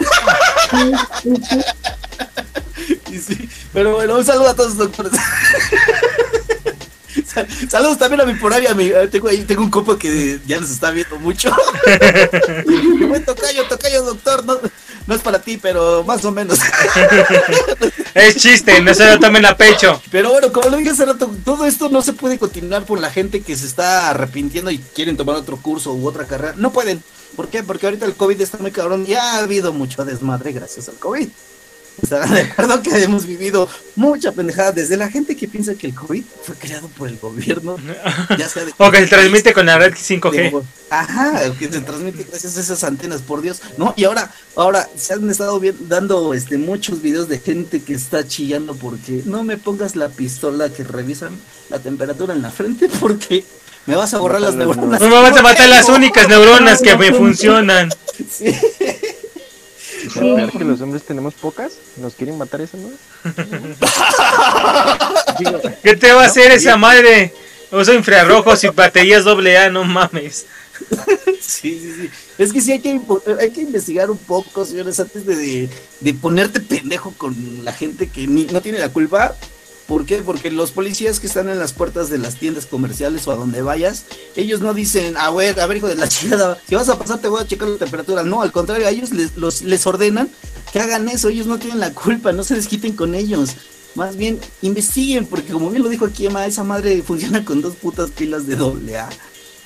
Y 3.14 3.20
sí, 3.20 3.50
Pero 3.74 3.94
bueno, 3.96 4.16
un 4.18 4.26
saludo 4.26 4.50
a 4.50 4.56
todos 4.56 4.70
los 4.76 4.78
doctores. 4.80 5.12
Sal- 7.28 7.48
Saludos 7.70 7.98
también 8.00 8.22
a 8.22 8.26
mi 8.26 8.34
por 8.36 8.54
ahí, 8.54 8.66
a 8.68 8.74
mi, 8.74 8.86
eh, 8.88 9.08
tengo 9.12 9.28
ahí, 9.28 9.44
tengo 9.44 9.62
un 9.62 9.70
copo 9.70 9.98
que 9.98 10.40
ya 10.48 10.60
nos 10.60 10.70
está 10.72 10.90
viendo 10.92 11.18
mucho. 11.20 11.52
Buen 13.08 13.24
tocayo, 13.26 13.66
tocayo, 13.68 14.04
doctor, 14.04 14.44
no, 14.46 14.58
no 15.08 15.16
es 15.16 15.22
para 15.22 15.40
ti, 15.40 15.58
pero 15.58 16.04
más 16.04 16.24
o 16.26 16.32
menos. 16.32 16.60
Es 18.16 18.36
chiste, 18.38 18.80
no 18.82 18.94
se 18.94 19.08
lo 19.10 19.20
tomen 19.20 19.44
a 19.44 19.58
pecho. 19.58 20.00
Pero 20.12 20.30
bueno, 20.30 20.52
como 20.54 20.70
lo 20.70 20.78
dije 20.78 20.92
hace 20.92 21.04
rato, 21.06 21.32
todo 21.44 21.66
esto 21.66 21.90
no 21.90 22.04
se 22.04 22.14
puede 22.14 22.38
continuar 22.38 22.86
por 22.86 23.00
la 23.00 23.10
gente 23.10 23.42
que 23.42 23.56
se 23.58 23.66
está 23.66 24.12
arrepintiendo 24.12 24.70
y 24.70 24.78
quieren 24.78 25.18
tomar 25.18 25.36
otro 25.36 25.58
curso 25.58 25.94
u 25.94 26.08
otra 26.08 26.26
carrera. 26.26 26.54
No 26.56 26.72
pueden. 26.72 27.04
¿Por 27.36 27.48
qué? 27.48 27.64
Porque 27.64 27.88
ahorita 27.88 28.06
el 28.06 28.14
COVID 28.14 28.40
está 28.40 28.60
muy 28.60 28.70
cabrón. 28.70 29.08
Ya 29.08 29.34
ha 29.34 29.40
habido 29.40 29.74
mucho 29.74 30.06
desmadre 30.06 30.52
gracias 30.52 30.90
al 30.90 30.96
COVID. 30.96 31.28
Estarán 32.02 32.34
de 32.34 32.42
acuerdo 32.42 32.82
que 32.82 33.04
hemos 33.04 33.26
vivido 33.26 33.70
mucha 33.96 34.32
pendejada 34.32 34.72
desde 34.72 34.98
la 34.98 35.10
gente 35.10 35.36
que 35.38 35.48
piensa 35.48 35.76
que 35.76 35.88
el 35.88 35.94
COVID 35.96 36.24
fue 36.44 36.56
creado 36.56 36.88
por 36.90 37.08
el 37.08 37.18
gobierno. 37.18 37.78
Ya 38.38 38.50
sea 38.50 38.66
de- 38.66 38.74
O 38.78 38.92
que 38.92 38.98
se 39.00 39.08
transmite 39.08 39.54
con 39.54 39.66
la 39.68 39.78
red 39.78 39.94
5G. 39.94 40.64
Ajá, 40.90 41.42
que 41.58 41.72
se 41.72 41.80
transmite 41.82 42.24
gracias 42.30 42.58
a 42.58 42.62
esas 42.62 42.84
antenas, 42.84 43.22
por 43.22 43.42
Dios. 43.42 43.62
No, 43.78 43.94
y 43.96 44.04
ahora, 44.06 44.32
ahora 44.56 44.90
se 44.98 45.14
han 45.14 45.30
estado 45.30 45.60
bien- 45.60 45.78
dando 45.88 46.34
este 46.34 46.58
muchos 46.58 47.02
videos 47.02 47.30
de 47.30 47.40
gente 47.40 47.82
que 47.84 47.94
está 47.94 48.28
chillando 48.28 48.76
porque 48.76 49.22
no 49.26 49.44
me 49.44 49.58
pongas 49.58 49.96
la 49.96 50.10
pistola 50.10 50.70
que 50.70 50.84
revisan 50.84 51.38
la 51.70 51.80
temperatura 51.80 52.34
en 52.34 52.42
la 52.42 52.52
frente 52.52 52.90
porque 53.00 53.46
me 53.86 53.96
vas 53.96 54.14
a 54.14 54.18
borrar 54.18 54.42
las 54.42 54.56
neuronas. 54.56 55.00
No 55.00 55.08
me 55.10 55.22
vas 55.22 55.38
a 55.38 55.42
matar 55.42 55.70
las 55.70 55.88
únicas 55.90 56.28
neuronas 56.28 56.82
que 56.82 56.98
me 56.98 57.14
funcionan. 57.14 57.90
Sí. 58.30 58.46
Sí. 60.12 60.20
¿Verdad 60.20 60.52
que 60.52 60.64
los 60.64 60.82
hombres 60.82 61.04
tenemos 61.04 61.34
pocas? 61.34 61.74
¿Nos 61.98 62.16
quieren 62.16 62.38
matar 62.38 62.62
no? 62.74 62.90
Digo, 65.40 65.62
¿Qué 65.82 65.96
te 65.96 66.12
va 66.12 66.24
a 66.24 66.28
hacer 66.28 66.52
esa 66.52 66.78
madre? 66.78 67.34
Uso 67.72 67.94
infrarrojos 67.94 68.64
y 68.64 68.70
baterías 68.70 69.26
AA, 69.26 69.70
no 69.70 69.84
mames. 69.84 70.46
Sí, 71.44 71.80
sí, 71.80 71.94
sí. 71.94 72.10
Es 72.38 72.54
que 72.54 72.62
sí 72.62 72.72
hay 72.72 72.80
que, 72.80 73.00
hay 73.40 73.52
que 73.52 73.62
investigar 73.62 74.10
un 74.10 74.18
poco, 74.18 74.66
señores, 74.66 75.00
antes 75.00 75.26
de, 75.26 75.36
de, 75.36 75.70
de 76.00 76.14
ponerte 76.14 76.62
pendejo 76.62 77.14
con 77.18 77.36
la 77.64 77.74
gente 77.74 78.08
que 78.08 78.28
ni, 78.28 78.46
no 78.46 78.62
tiene 78.62 78.80
la 78.80 78.90
culpa. 78.90 79.36
¿Por 79.88 80.06
qué? 80.06 80.18
Porque 80.18 80.50
los 80.50 80.72
policías 80.72 81.20
que 81.20 81.28
están 81.28 81.50
en 81.50 81.60
las 81.60 81.74
puertas 81.74 82.10
de 82.10 82.18
las 82.18 82.36
tiendas 82.36 82.66
comerciales 82.66 83.28
o 83.28 83.32
a 83.32 83.36
donde 83.36 83.62
vayas, 83.62 84.06
ellos 84.36 84.62
no 84.62 84.74
dicen, 84.74 85.18
a 85.18 85.30
ver, 85.30 85.60
a 85.60 85.68
ver, 85.68 85.78
hijo 85.78 85.88
de 85.88 85.96
la 85.96 86.08
chingada, 86.10 86.58
si 86.68 86.76
vas 86.76 86.90
a 86.90 86.98
pasar 86.98 87.20
te 87.20 87.28
voy 87.28 87.42
a 87.42 87.48
checar 87.48 87.68
la 87.68 87.78
temperatura. 87.78 88.24
No, 88.24 88.42
al 88.42 88.52
contrario, 88.52 88.88
a 88.88 88.92
ellos 88.92 89.12
les, 89.12 89.62
les 89.62 89.88
ordenan 89.88 90.30
que 90.72 90.80
hagan 90.80 91.08
eso, 91.10 91.30
ellos 91.30 91.48
no 91.48 91.60
tienen 91.60 91.80
la 91.80 91.94
culpa, 91.94 92.32
no 92.32 92.44
se 92.44 92.56
desquiten 92.56 92.96
con 92.96 93.14
ellos. 93.14 93.52
Más 93.96 94.16
bien, 94.16 94.40
investiguen, 94.62 95.28
porque 95.28 95.54
como 95.54 95.70
bien 95.70 95.84
lo 95.84 95.90
dijo 95.90 96.06
aquí 96.06 96.26
Emma, 96.26 96.48
esa 96.48 96.64
madre 96.64 97.04
funciona 97.04 97.46
con 97.46 97.62
dos 97.62 97.76
putas 97.76 98.10
pilas 98.10 98.48
de 98.48 98.56
doble 98.56 98.98
A. 98.98 99.10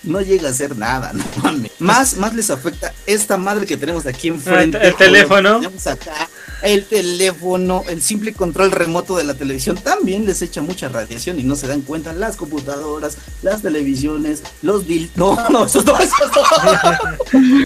No 0.08 0.22
llega 0.22 0.50
a 0.50 0.54
ser 0.54 0.76
nada, 0.78 1.12
no 1.14 1.24
mames. 1.44 1.72
Más, 1.80 2.16
más 2.18 2.34
les 2.34 2.50
afecta 2.50 2.94
esta 3.06 3.38
madre 3.38 3.66
que 3.66 3.78
tenemos 3.78 4.06
aquí 4.06 4.30
enfrente. 4.30 4.78
El- 4.78 4.88
el 4.88 4.96
teléfono. 4.96 5.62
acá, 5.86 6.30
el 6.64 6.86
teléfono, 6.86 7.84
el 7.88 8.02
simple 8.02 8.34
control 8.34 8.72
remoto 8.72 9.16
de 9.18 9.24
la 9.24 9.36
televisión 9.36 9.76
también 9.78 10.26
les 10.26 10.42
echa 10.42 10.62
mucha 10.62 10.90
radiación 10.90 11.40
y 11.40 11.44
no 11.44 11.56
se 11.56 11.68
dan 11.68 11.82
cuenta. 11.82 12.14
Las 12.14 12.36
computadoras, 12.36 13.18
las 13.44 13.62
televisiones, 13.62 14.42
los 14.62 14.88
dil... 14.88 15.12
No, 15.16 15.38
no, 15.50 15.66
esos 15.66 15.86
no, 15.86 15.98
esos 16.00 16.32
no. 16.34 17.38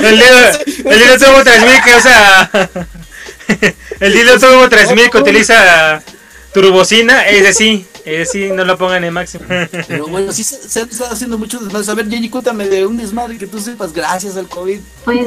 El 0.00 0.18
dedo, 0.18 0.38
el 0.90 0.98
dedo 0.98 1.18
Turbo 1.18 1.44
3000 1.44 1.82
que 1.84 1.96
usa. 1.96 2.50
El 4.00 4.12
dedo 4.12 4.38
Turbo 4.38 4.68
3000 4.68 5.10
que 5.10 5.18
utiliza 5.18 6.02
turbocina, 6.60 7.26
ese 7.28 7.52
sí, 7.52 7.86
ese 8.04 8.32
sí, 8.32 8.48
no 8.52 8.64
lo 8.64 8.76
pongan 8.76 9.04
en 9.04 9.14
máximo. 9.14 9.44
Pero 9.88 10.08
bueno, 10.08 10.32
sí 10.32 10.42
se, 10.42 10.56
se 10.68 10.80
han 10.80 10.88
estado 10.88 11.12
haciendo 11.12 11.38
muchos 11.38 11.62
desmadres. 11.62 11.88
A 11.88 11.94
ver, 11.94 12.08
Jenny, 12.08 12.28
cuéntame 12.28 12.68
de 12.68 12.86
un 12.86 12.96
desmadre 12.96 13.38
que 13.38 13.46
tú 13.46 13.60
sepas 13.60 13.92
gracias 13.92 14.36
al 14.36 14.48
COVID. 14.48 14.80
Pues, 15.04 15.18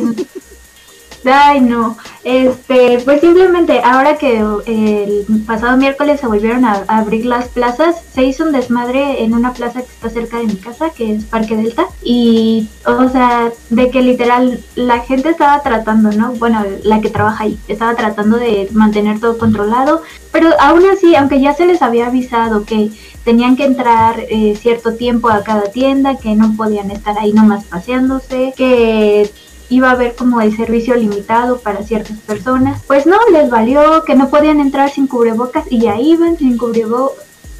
ay 1.25 1.61
no, 1.61 1.97
este, 2.23 2.99
pues 3.03 3.21
simplemente 3.21 3.81
ahora 3.83 4.17
que 4.17 4.43
eh, 4.65 5.23
el 5.27 5.43
pasado 5.43 5.77
miércoles 5.77 6.19
se 6.19 6.27
volvieron 6.27 6.65
a, 6.65 6.83
abrir 6.87 7.25
las 7.25 7.47
plazas, 7.47 8.01
se 8.13 8.23
hizo 8.23 8.43
un 8.43 8.51
desmadre 8.51 9.23
en 9.23 9.33
una 9.33 9.53
plaza 9.53 9.81
que 9.81 9.91
está 9.91 10.09
cerca 10.09 10.37
de 10.37 10.47
mi 10.47 10.55
casa, 10.55 10.91
que 10.91 11.13
es 11.13 11.25
Parque 11.25 11.55
Delta, 11.55 11.85
y, 12.03 12.67
o 12.85 13.09
sea, 13.09 13.51
de 13.69 13.89
que 13.89 14.01
literal 14.01 14.59
la 14.75 14.99
gente 14.99 15.29
estaba 15.29 15.61
tratando, 15.61 16.11
¿no? 16.11 16.33
Bueno, 16.33 16.63
la 16.83 17.01
que 17.01 17.09
trabaja 17.09 17.43
ahí, 17.45 17.57
estaba 17.67 17.95
tratando 17.95 18.37
de 18.37 18.67
mantener 18.71 19.19
todo 19.19 19.37
controlado, 19.37 20.01
pero 20.31 20.49
aún 20.59 20.83
así, 20.91 21.15
aunque 21.15 21.41
ya 21.41 21.53
se 21.53 21.65
les 21.65 21.81
había 21.81 22.07
avisado 22.07 22.65
que 22.65 22.91
tenían 23.23 23.55
que 23.55 23.65
entrar 23.65 24.19
eh, 24.29 24.55
cierto 24.59 24.95
tiempo 24.95 25.29
a 25.29 25.43
cada 25.43 25.71
tienda, 25.71 26.17
que 26.17 26.35
no 26.35 26.55
podían 26.55 26.89
estar 26.91 27.17
ahí 27.17 27.33
nomás 27.33 27.65
paseándose, 27.65 28.53
que 28.55 29.29
iba 29.71 29.89
a 29.89 29.93
haber 29.93 30.15
como 30.15 30.39
el 30.41 30.55
servicio 30.55 30.95
limitado 30.95 31.57
para 31.59 31.81
ciertas 31.83 32.17
personas. 32.19 32.81
Pues 32.85 33.05
no, 33.07 33.17
les 33.31 33.49
valió 33.49 34.03
que 34.05 34.13
no 34.15 34.29
podían 34.29 34.59
entrar 34.59 34.91
sin 34.91 35.07
cubrebocas 35.07 35.65
y 35.69 35.79
ya 35.79 35.99
iban 35.99 36.37
sin 36.37 36.57
cubrebo 36.57 37.13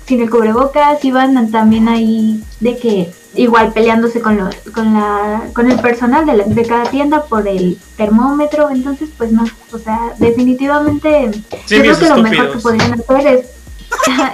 sin 0.08 0.20
el 0.22 0.30
cubrebocas, 0.30 1.03
iban 1.06 1.51
también 1.51 1.88
ahí 1.88 2.44
de 2.60 2.77
que 2.77 3.12
igual 3.36 3.72
peleándose 3.72 4.20
con 4.20 4.36
los, 4.36 4.53
con 4.74 4.94
la, 4.94 5.44
con 5.53 5.72
el 5.72 5.80
personal 5.80 6.25
de, 6.25 6.34
la- 6.38 6.44
de 6.44 6.65
cada 6.65 6.84
tienda 6.86 7.24
por 7.24 7.48
el 7.48 7.77
termómetro, 7.96 8.70
entonces 8.72 9.10
pues 9.18 9.32
no, 9.32 9.46
o 9.72 9.77
sea, 9.77 10.13
definitivamente 10.18 11.32
Sí, 11.65 11.75
yo 11.77 11.82
creo 11.82 12.00
que 12.00 12.10
lo 12.10 12.18
mejor 12.18 12.51
que 12.51 12.60
podrían 12.60 12.94
hacer 12.94 13.27
es, 13.27 13.46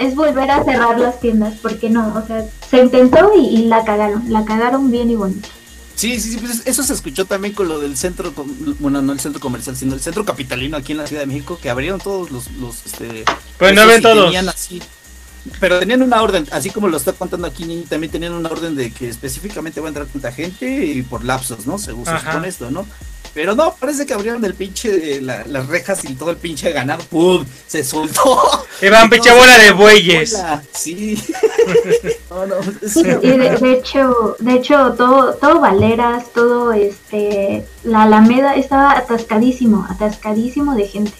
es 0.00 0.14
volver 0.16 0.50
a 0.50 0.64
cerrar 0.64 0.98
las 0.98 1.20
tiendas, 1.20 1.54
porque 1.62 1.90
no, 1.90 2.12
o 2.16 2.26
sea, 2.26 2.44
se 2.68 2.78
intentó 2.82 3.30
y, 3.36 3.46
y 3.46 3.64
la 3.66 3.84
cagaron, 3.84 4.24
la 4.32 4.44
cagaron 4.44 4.90
bien 4.90 5.10
y 5.10 5.14
bonito. 5.16 5.48
Sí, 5.98 6.20
sí, 6.20 6.30
sí, 6.30 6.38
pues 6.38 6.62
eso 6.64 6.84
se 6.84 6.92
escuchó 6.94 7.24
también 7.24 7.54
con 7.54 7.66
lo 7.66 7.80
del 7.80 7.96
centro, 7.96 8.32
bueno, 8.78 9.02
no 9.02 9.12
el 9.12 9.18
centro 9.18 9.40
comercial, 9.40 9.76
sino 9.76 9.94
el 9.94 10.00
centro 10.00 10.24
capitalino 10.24 10.76
aquí 10.76 10.92
en 10.92 10.98
la 10.98 11.06
Ciudad 11.08 11.22
de 11.22 11.26
México, 11.26 11.58
que 11.60 11.70
abrieron 11.70 11.98
todos 12.00 12.30
los, 12.30 12.52
los 12.52 12.86
este... 12.86 13.24
Pues 13.58 13.74
no 13.74 13.84
ven 13.84 14.00
todos. 14.00 14.26
tenían 14.26 14.48
así- 14.48 14.80
pero 15.60 15.80
tenían 15.80 16.02
una 16.02 16.22
orden, 16.22 16.46
así 16.52 16.70
como 16.70 16.86
lo 16.88 16.96
está 16.98 17.12
contando 17.14 17.46
aquí, 17.48 17.84
también 17.88 18.12
tenían 18.12 18.34
una 18.34 18.48
orden 18.48 18.76
de 18.76 18.92
que 18.92 19.08
específicamente 19.08 19.80
va 19.80 19.86
a 19.86 19.88
entrar 19.88 20.06
tanta 20.06 20.30
gente 20.30 20.84
y 20.86 21.02
por 21.02 21.24
lapsos, 21.24 21.66
¿no? 21.66 21.78
Según 21.78 22.04
se 22.04 22.12
supone 22.26 22.48
esto, 22.48 22.70
¿no? 22.70 22.86
Pero 23.38 23.54
no, 23.54 23.72
parece 23.78 24.04
que 24.04 24.14
abrieron 24.14 24.44
el 24.44 24.54
pinche, 24.54 25.18
eh, 25.18 25.20
la- 25.20 25.44
las 25.46 25.68
rejas 25.68 26.02
y 26.02 26.14
todo 26.16 26.30
el 26.32 26.38
pinche 26.38 26.72
ganado, 26.72 27.04
¡pum! 27.04 27.44
Se 27.68 27.84
soltó. 27.84 28.20
Y 28.82 28.88
van 28.88 29.08
pinche 29.08 29.32
bola 29.32 29.56
de 29.58 29.70
bueyes. 29.70 30.32
bola, 30.32 30.60
Sí. 30.72 31.16
no, 32.30 32.46
no, 32.46 32.56
es 32.82 32.92
Sí, 32.94 33.00
una- 33.02 33.18
y 33.22 33.38
de, 33.38 33.50
de 33.58 33.72
hecho, 33.74 34.34
de 34.40 34.52
hecho 34.54 34.92
todo, 34.98 35.34
todo 35.34 35.60
Valeras, 35.60 36.32
todo 36.34 36.72
este, 36.72 37.64
la 37.84 38.02
Alameda 38.02 38.56
estaba 38.56 38.98
atascadísimo, 38.98 39.86
atascadísimo 39.88 40.74
de 40.74 40.88
gente. 40.88 41.12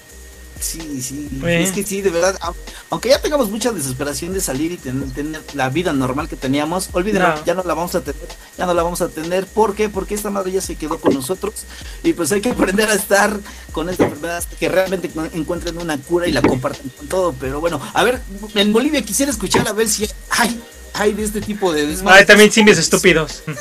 Sí, 0.60 1.00
sí, 1.02 1.28
Pues. 1.40 1.68
es 1.68 1.74
que 1.74 1.84
sí, 1.84 2.02
de 2.02 2.10
verdad, 2.10 2.36
au- 2.40 2.54
aunque 2.90 3.08
ya 3.10 3.20
tengamos 3.22 3.48
mucha 3.50 3.70
desesperación 3.70 4.32
de 4.32 4.40
salir 4.40 4.72
y 4.72 4.76
ten- 4.76 5.08
tener 5.12 5.40
la 5.54 5.68
vida 5.68 5.92
normal 5.92 6.28
que 6.28 6.34
teníamos, 6.36 6.88
olvídenlo, 6.92 7.28
No. 7.28 7.44
ya 7.44 7.54
no 7.54 7.62
la 7.62 7.74
vamos 7.74 7.94
a 7.94 8.00
tener, 8.00 8.20
ya 8.56 8.66
no 8.66 8.74
la 8.74 8.82
vamos 8.82 9.00
a 9.00 9.08
tener, 9.08 9.46
¿por 9.46 9.74
qué? 9.76 9.88
Porque 9.88 10.14
esta 10.14 10.30
madre 10.30 10.50
ya 10.52 10.60
se 10.60 10.74
quedó 10.74 10.98
con 10.98 11.14
nosotros 11.14 11.54
y 12.02 12.12
pues 12.12 12.32
hay 12.32 12.40
que 12.40 12.50
aprender 12.50 12.90
a 12.90 12.94
estar 12.94 13.38
con 13.72 13.88
esta 13.88 14.04
enfermedad 14.04 14.38
hasta 14.38 14.56
que 14.56 14.68
realmente 14.68 15.10
encuentren 15.32 15.78
una 15.78 15.96
cura 15.98 16.26
y 16.26 16.32
la 16.32 16.42
compartan 16.42 16.88
con 16.96 17.06
todo, 17.06 17.32
pero 17.38 17.60
bueno, 17.60 17.80
a 17.94 18.02
ver, 18.02 18.20
en 18.54 18.72
Bolivia 18.72 19.00
quisiera 19.02 19.30
escuchar 19.30 19.68
a 19.68 19.72
ver 19.72 19.88
si 19.88 20.08
hay, 20.30 20.60
hay 20.94 21.12
de 21.12 21.22
este 21.24 21.40
tipo 21.40 21.72
de 21.72 21.86
desmadres. 21.86 22.20
Hay 22.22 22.26
también 22.26 22.50
simios 22.50 22.78
estúpidos. 22.78 23.42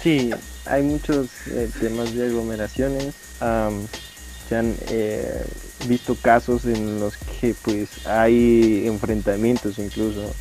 sí, 0.02 0.32
hay 0.66 0.84
muchos 0.84 1.28
eh, 1.48 1.70
temas 1.80 2.14
de 2.14 2.26
aglomeraciones. 2.26 3.14
am, 3.40 3.86
se 4.50 4.56
han 4.58 4.76
eh, 4.90 5.42
visto 5.88 6.16
casos 6.16 6.66
en 6.66 7.00
los 7.00 7.16
que 7.18 7.56
pues 7.64 8.06
hay 8.06 8.84
enfrentamientos 8.88 9.80
incluso. 9.80 10.34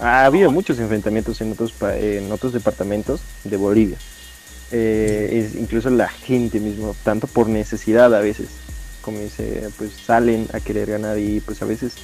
Ha 0.00 0.26
habido 0.26 0.50
muchos 0.50 0.78
enfrentamientos 0.78 1.40
en 1.40 1.52
otros, 1.52 1.72
pa- 1.72 1.96
en 1.96 2.30
otros 2.30 2.52
departamentos 2.52 3.20
de 3.44 3.56
Bolivia. 3.56 3.96
Es 4.70 5.54
incluso 5.54 5.88
la 5.88 6.08
gente 6.08 6.60
mismo, 6.60 6.94
tanto 7.04 7.26
por 7.26 7.48
necesidad 7.48 8.14
a 8.14 8.20
veces, 8.20 8.48
como 9.00 9.18
dice, 9.18 9.70
pues 9.78 9.92
salen 10.06 10.46
a 10.52 10.60
querer 10.60 10.90
ganar 10.90 11.18
y 11.18 11.40
pues 11.40 11.62
a 11.62 11.64
veces 11.64 11.94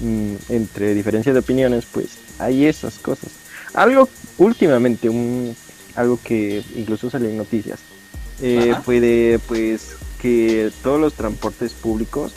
mm, 0.00 0.34
entre 0.48 0.94
diferencias 0.94 1.34
de 1.34 1.40
opiniones, 1.40 1.84
pues 1.90 2.08
hay 2.40 2.66
esas 2.66 2.98
cosas. 2.98 3.30
Algo 3.72 4.08
últimamente, 4.38 5.08
un, 5.08 5.54
algo 5.94 6.18
que 6.22 6.62
incluso 6.76 7.10
salió 7.10 7.28
en 7.28 7.36
noticias, 7.36 7.80
eh, 8.40 8.74
fue 8.84 9.00
de 9.00 9.40
pues 9.46 9.96
que 10.20 10.70
todos 10.82 11.00
los 11.00 11.14
transportes 11.14 11.72
públicos 11.72 12.32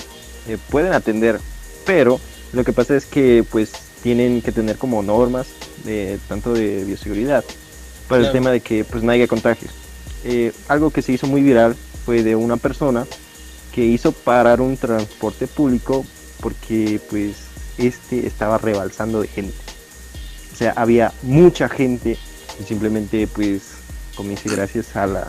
eh, 0.48 0.58
pueden 0.70 0.94
atender, 0.94 1.40
pero 1.86 2.20
lo 2.54 2.64
que 2.64 2.74
pasa 2.74 2.96
es 2.96 3.06
que 3.06 3.46
pues 3.50 3.72
tienen 4.02 4.42
que 4.42 4.52
tener 4.52 4.78
como 4.78 5.04
normas 5.04 5.48
de 5.86 6.20
tanto 6.28 6.54
de 6.54 6.84
bioseguridad 6.84 7.44
para 8.08 8.26
el 8.26 8.32
tema 8.32 8.52
de 8.52 8.60
que 8.60 8.84
pues 8.84 9.04
no 9.04 9.12
haya 9.12 9.28
contagios. 9.28 9.72
Eh, 10.24 10.52
algo 10.68 10.92
que 10.92 11.02
se 11.02 11.14
hizo 11.14 11.28
muy 11.28 11.42
viral 11.42 11.76
fue 12.06 12.24
de 12.24 12.36
una 12.36 12.58
persona 12.58 13.06
que 13.74 13.86
hizo 13.86 14.12
parar 14.12 14.60
un 14.60 14.76
transporte 14.76 15.48
público 15.48 16.06
porque 16.42 17.00
pues 17.10 17.36
este 17.78 18.28
estaba 18.28 18.58
rebalsando 18.58 19.22
de 19.22 19.28
gente. 19.28 19.71
O 20.54 20.56
sea, 20.56 20.74
había 20.76 21.14
mucha 21.24 21.70
gente 21.70 22.18
y 22.60 22.64
simplemente 22.64 23.28
pues 23.28 23.62
como 24.16 24.30
dice 24.30 24.50
gracias 24.50 24.96
a 24.96 25.08
la 25.08 25.28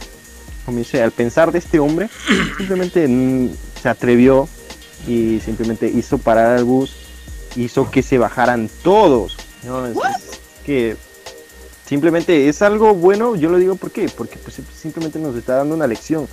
como 0.67 0.79
dice 0.79 1.03
al 1.03 1.13
pensar 1.13 1.53
de 1.53 1.59
este 1.59 1.79
hombre 1.79 2.11
simplemente 2.59 3.07
mm, 3.09 3.51
se 3.83 3.89
atrevió 3.89 4.49
y 5.07 5.41
simplemente 5.45 5.89
hizo 5.89 6.19
parar 6.19 6.57
al 6.57 6.65
bus, 6.65 6.95
hizo 7.57 7.91
que 7.91 8.03
se 8.03 8.19
bajaran 8.19 8.71
todos. 8.83 9.37
No, 9.65 9.87
es, 9.87 9.97
es 9.97 10.39
que 10.65 10.97
simplemente 11.87 12.49
es 12.49 12.63
algo 12.63 12.95
bueno, 12.95 13.37
yo 13.37 13.51
lo 13.51 13.59
digo 13.59 13.77
¿por 13.77 13.91
qué? 13.91 14.09
porque 14.09 14.39
pues 14.39 14.61
simplemente 14.77 15.19
nos 15.19 15.37
está 15.37 15.57
dando 15.57 15.75
una 15.75 15.87
lección 15.87 16.29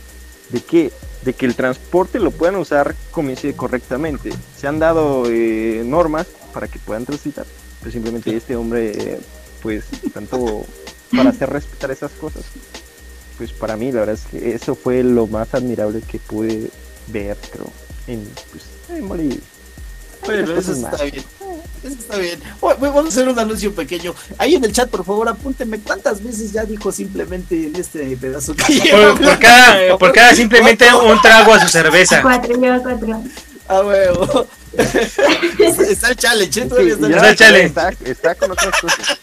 de 0.49 0.61
que 0.61 0.91
de 1.23 1.33
que 1.33 1.45
el 1.45 1.55
transporte 1.55 2.19
lo 2.19 2.31
puedan 2.31 2.55
usar 2.55 2.95
como 3.11 3.29
dice 3.29 3.53
correctamente. 3.55 4.31
Se 4.57 4.67
han 4.67 4.79
dado 4.79 5.23
eh, 5.27 5.83
normas 5.85 6.27
para 6.53 6.67
que 6.67 6.79
puedan 6.79 7.05
transitar. 7.05 7.45
Pues 7.81 7.93
simplemente 7.93 8.35
este 8.35 8.55
hombre, 8.55 9.19
pues 9.61 9.85
tanto 10.13 10.65
para 11.15 11.29
hacer 11.29 11.49
respetar 11.49 11.91
esas 11.91 12.11
cosas. 12.11 12.43
Pues 13.37 13.51
para 13.53 13.77
mí 13.77 13.91
la 13.91 14.01
verdad 14.01 14.15
es 14.15 14.25
que 14.25 14.53
eso 14.53 14.75
fue 14.75 15.01
lo 15.03 15.27
más 15.27 15.53
admirable 15.53 16.01
que 16.01 16.19
pude 16.19 16.69
ver, 17.07 17.37
creo, 17.51 17.71
en, 18.07 18.27
pues, 18.51 18.65
en 18.97 19.07
Bolivia. 19.07 19.37
Bueno, 20.25 20.57
eso 20.57 20.73
está 20.73 20.91
más. 20.91 21.01
bien. 21.01 21.23
Eso 21.81 21.95
está 21.97 22.17
bien. 22.17 22.39
Vamos 22.61 23.05
a 23.05 23.07
hacer 23.07 23.29
un 23.29 23.39
anuncio 23.39 23.73
pequeño. 23.73 24.13
Ahí 24.37 24.55
en 24.55 24.65
el 24.65 24.73
chat, 24.73 24.89
por 24.89 25.05
favor, 25.05 25.29
apúntenme 25.29 25.79
cuántas 25.79 26.21
veces 26.21 26.51
ya 26.51 26.65
dijo 26.65 26.91
simplemente 26.91 27.67
en 27.67 27.75
este 27.77 28.17
pedazo 28.17 28.53
que 28.53 28.91
por 29.17 29.39
cada, 29.39 29.97
por 29.97 30.11
cada 30.11 30.35
simplemente 30.35 30.85
un 30.93 31.21
trago 31.21 31.53
a 31.53 31.61
su 31.61 31.69
cerveza. 31.69 32.21
Cuatro, 32.21 32.59
lleva 32.59 32.79
cuatro. 32.79 33.23
Ah, 33.69 33.81
huevo. 33.81 34.47
está 34.77 36.09
el 36.09 36.15
challenge, 36.15 36.61
¿eh? 36.61 36.65
Todavía 36.65 36.93
está 36.93 37.05
el 37.07 37.13
ya. 37.13 37.35
challenge. 37.35 37.67
Está 37.67 37.89
el 37.89 37.95
challenge. 37.97 38.11
Está, 38.11 38.11
está 38.11 38.35
con 38.35 38.51
otras 38.51 38.73
cosas. 38.81 39.19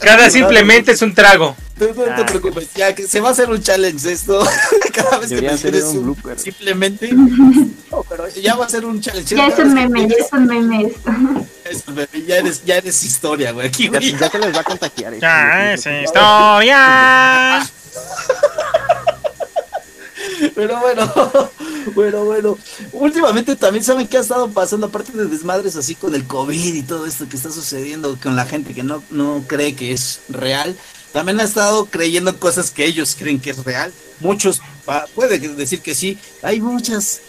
Cada 0.00 0.28
simplemente 0.30 0.92
es 0.92 1.02
un 1.02 1.14
trago. 1.14 1.54
Tú 1.78 1.86
no 1.96 2.04
te 2.04 2.10
Ah. 2.10 2.26
preocupes, 2.26 2.68
ya 2.74 2.94
que 2.94 3.06
se 3.06 3.20
va 3.20 3.28
a 3.30 3.32
hacer 3.32 3.48
un 3.48 3.62
challenge 3.62 4.10
esto. 4.12 4.46
Cada 4.92 5.18
vez 5.18 5.30
que 5.30 5.40
menciones 5.40 5.84
un 5.84 6.02
blooper. 6.02 6.38
simplemente. 6.38 7.10
No, 7.12 8.02
pero 8.08 8.28
ya 8.28 8.54
va 8.56 8.66
a 8.66 8.68
ser 8.68 8.84
un 8.84 9.00
challenge. 9.00 9.34
Ya 9.34 9.46
es 9.46 9.58
un 9.58 9.72
meme, 9.72 10.06
ya 10.08 10.16
es 10.16 10.32
un 10.32 10.46
meme 10.46 10.92
esto. 11.64 11.92
Ya 12.26 12.36
eres, 12.38 12.64
ya 12.64 12.76
eres 12.76 13.02
historia, 13.02 13.52
güey. 13.52 13.68
Aquí, 13.68 13.84
Ya, 13.84 13.90
güey. 13.98 14.18
ya 14.18 14.28
se 14.30 14.38
les 14.40 14.54
va 14.54 14.60
a 14.60 14.64
contagiar. 14.64 15.14
eso. 15.14 15.20
Ya 15.22 15.72
es 15.74 15.86
historia. 16.04 17.70
Pero 20.54 20.80
bueno, 20.80 21.12
bueno, 21.94 22.24
bueno. 22.24 22.58
Últimamente 22.92 23.56
también 23.56 23.84
saben 23.84 24.06
que 24.06 24.16
ha 24.16 24.20
estado 24.20 24.48
pasando, 24.50 24.86
aparte 24.86 25.12
de 25.12 25.26
desmadres 25.26 25.76
así 25.76 25.94
con 25.94 26.14
el 26.14 26.26
COVID 26.26 26.74
y 26.74 26.82
todo 26.82 27.06
esto 27.06 27.28
que 27.28 27.36
está 27.36 27.50
sucediendo 27.50 28.16
con 28.22 28.36
la 28.36 28.46
gente 28.46 28.74
que 28.74 28.82
no, 28.82 29.02
no 29.10 29.44
cree 29.46 29.74
que 29.74 29.92
es 29.92 30.20
real. 30.28 30.76
También 31.12 31.40
ha 31.40 31.44
estado 31.44 31.86
creyendo 31.86 32.30
en 32.30 32.36
cosas 32.36 32.70
que 32.70 32.84
ellos 32.86 33.16
creen 33.18 33.40
que 33.40 33.50
es 33.50 33.64
real. 33.64 33.92
Muchos 34.20 34.60
pa- 34.84 35.06
puede 35.14 35.38
decir 35.38 35.80
que 35.80 35.94
sí. 35.94 36.18
Hay 36.42 36.60
muchas, 36.60 37.20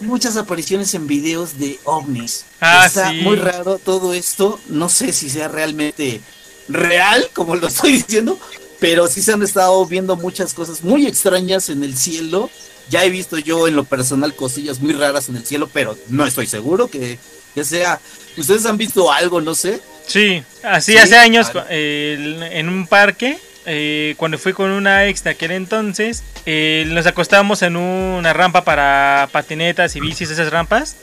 muchas 0.00 0.36
apariciones 0.36 0.94
en 0.94 1.06
videos 1.06 1.58
de 1.58 1.80
ovnis. 1.84 2.44
Ah, 2.60 2.84
está 2.86 3.10
sí. 3.10 3.16
muy 3.22 3.36
raro 3.36 3.78
todo 3.78 4.14
esto. 4.14 4.60
No 4.68 4.88
sé 4.88 5.12
si 5.12 5.28
sea 5.30 5.48
realmente 5.48 6.20
real, 6.68 7.28
como 7.34 7.56
lo 7.56 7.66
estoy 7.68 7.92
diciendo, 7.92 8.38
pero 8.84 9.06
sí 9.06 9.22
se 9.22 9.32
han 9.32 9.42
estado 9.42 9.86
viendo 9.86 10.14
muchas 10.14 10.52
cosas 10.52 10.82
muy 10.84 11.06
extrañas 11.06 11.70
en 11.70 11.82
el 11.82 11.96
cielo. 11.96 12.50
Ya 12.90 13.02
he 13.02 13.08
visto 13.08 13.38
yo 13.38 13.66
en 13.66 13.76
lo 13.76 13.84
personal 13.84 14.34
cosillas 14.34 14.78
muy 14.78 14.92
raras 14.92 15.30
en 15.30 15.36
el 15.36 15.46
cielo, 15.46 15.70
pero 15.72 15.96
no 16.08 16.26
estoy 16.26 16.46
seguro 16.46 16.88
que, 16.88 17.18
que 17.54 17.64
sea. 17.64 17.98
¿Ustedes 18.36 18.66
han 18.66 18.76
visto 18.76 19.10
algo, 19.10 19.40
no 19.40 19.54
sé? 19.54 19.80
Sí, 20.06 20.42
así 20.62 20.92
Sí, 20.92 20.98
hace 20.98 21.16
años 21.16 21.50
eh, 21.70 22.50
en 22.52 22.68
un 22.68 22.86
parque, 22.86 23.38
eh, 23.64 24.16
cuando 24.18 24.36
fui 24.36 24.52
con 24.52 24.68
una 24.70 25.06
ex 25.06 25.24
de 25.24 25.30
aquel 25.30 25.52
entonces, 25.52 26.22
eh, 26.44 26.84
nos 26.88 27.06
acostábamos 27.06 27.62
en 27.62 27.76
una 27.76 28.34
rampa 28.34 28.64
para 28.64 29.30
patinetas 29.32 29.96
y 29.96 30.00
bicis, 30.00 30.28
esas 30.28 30.50
rampas, 30.50 30.96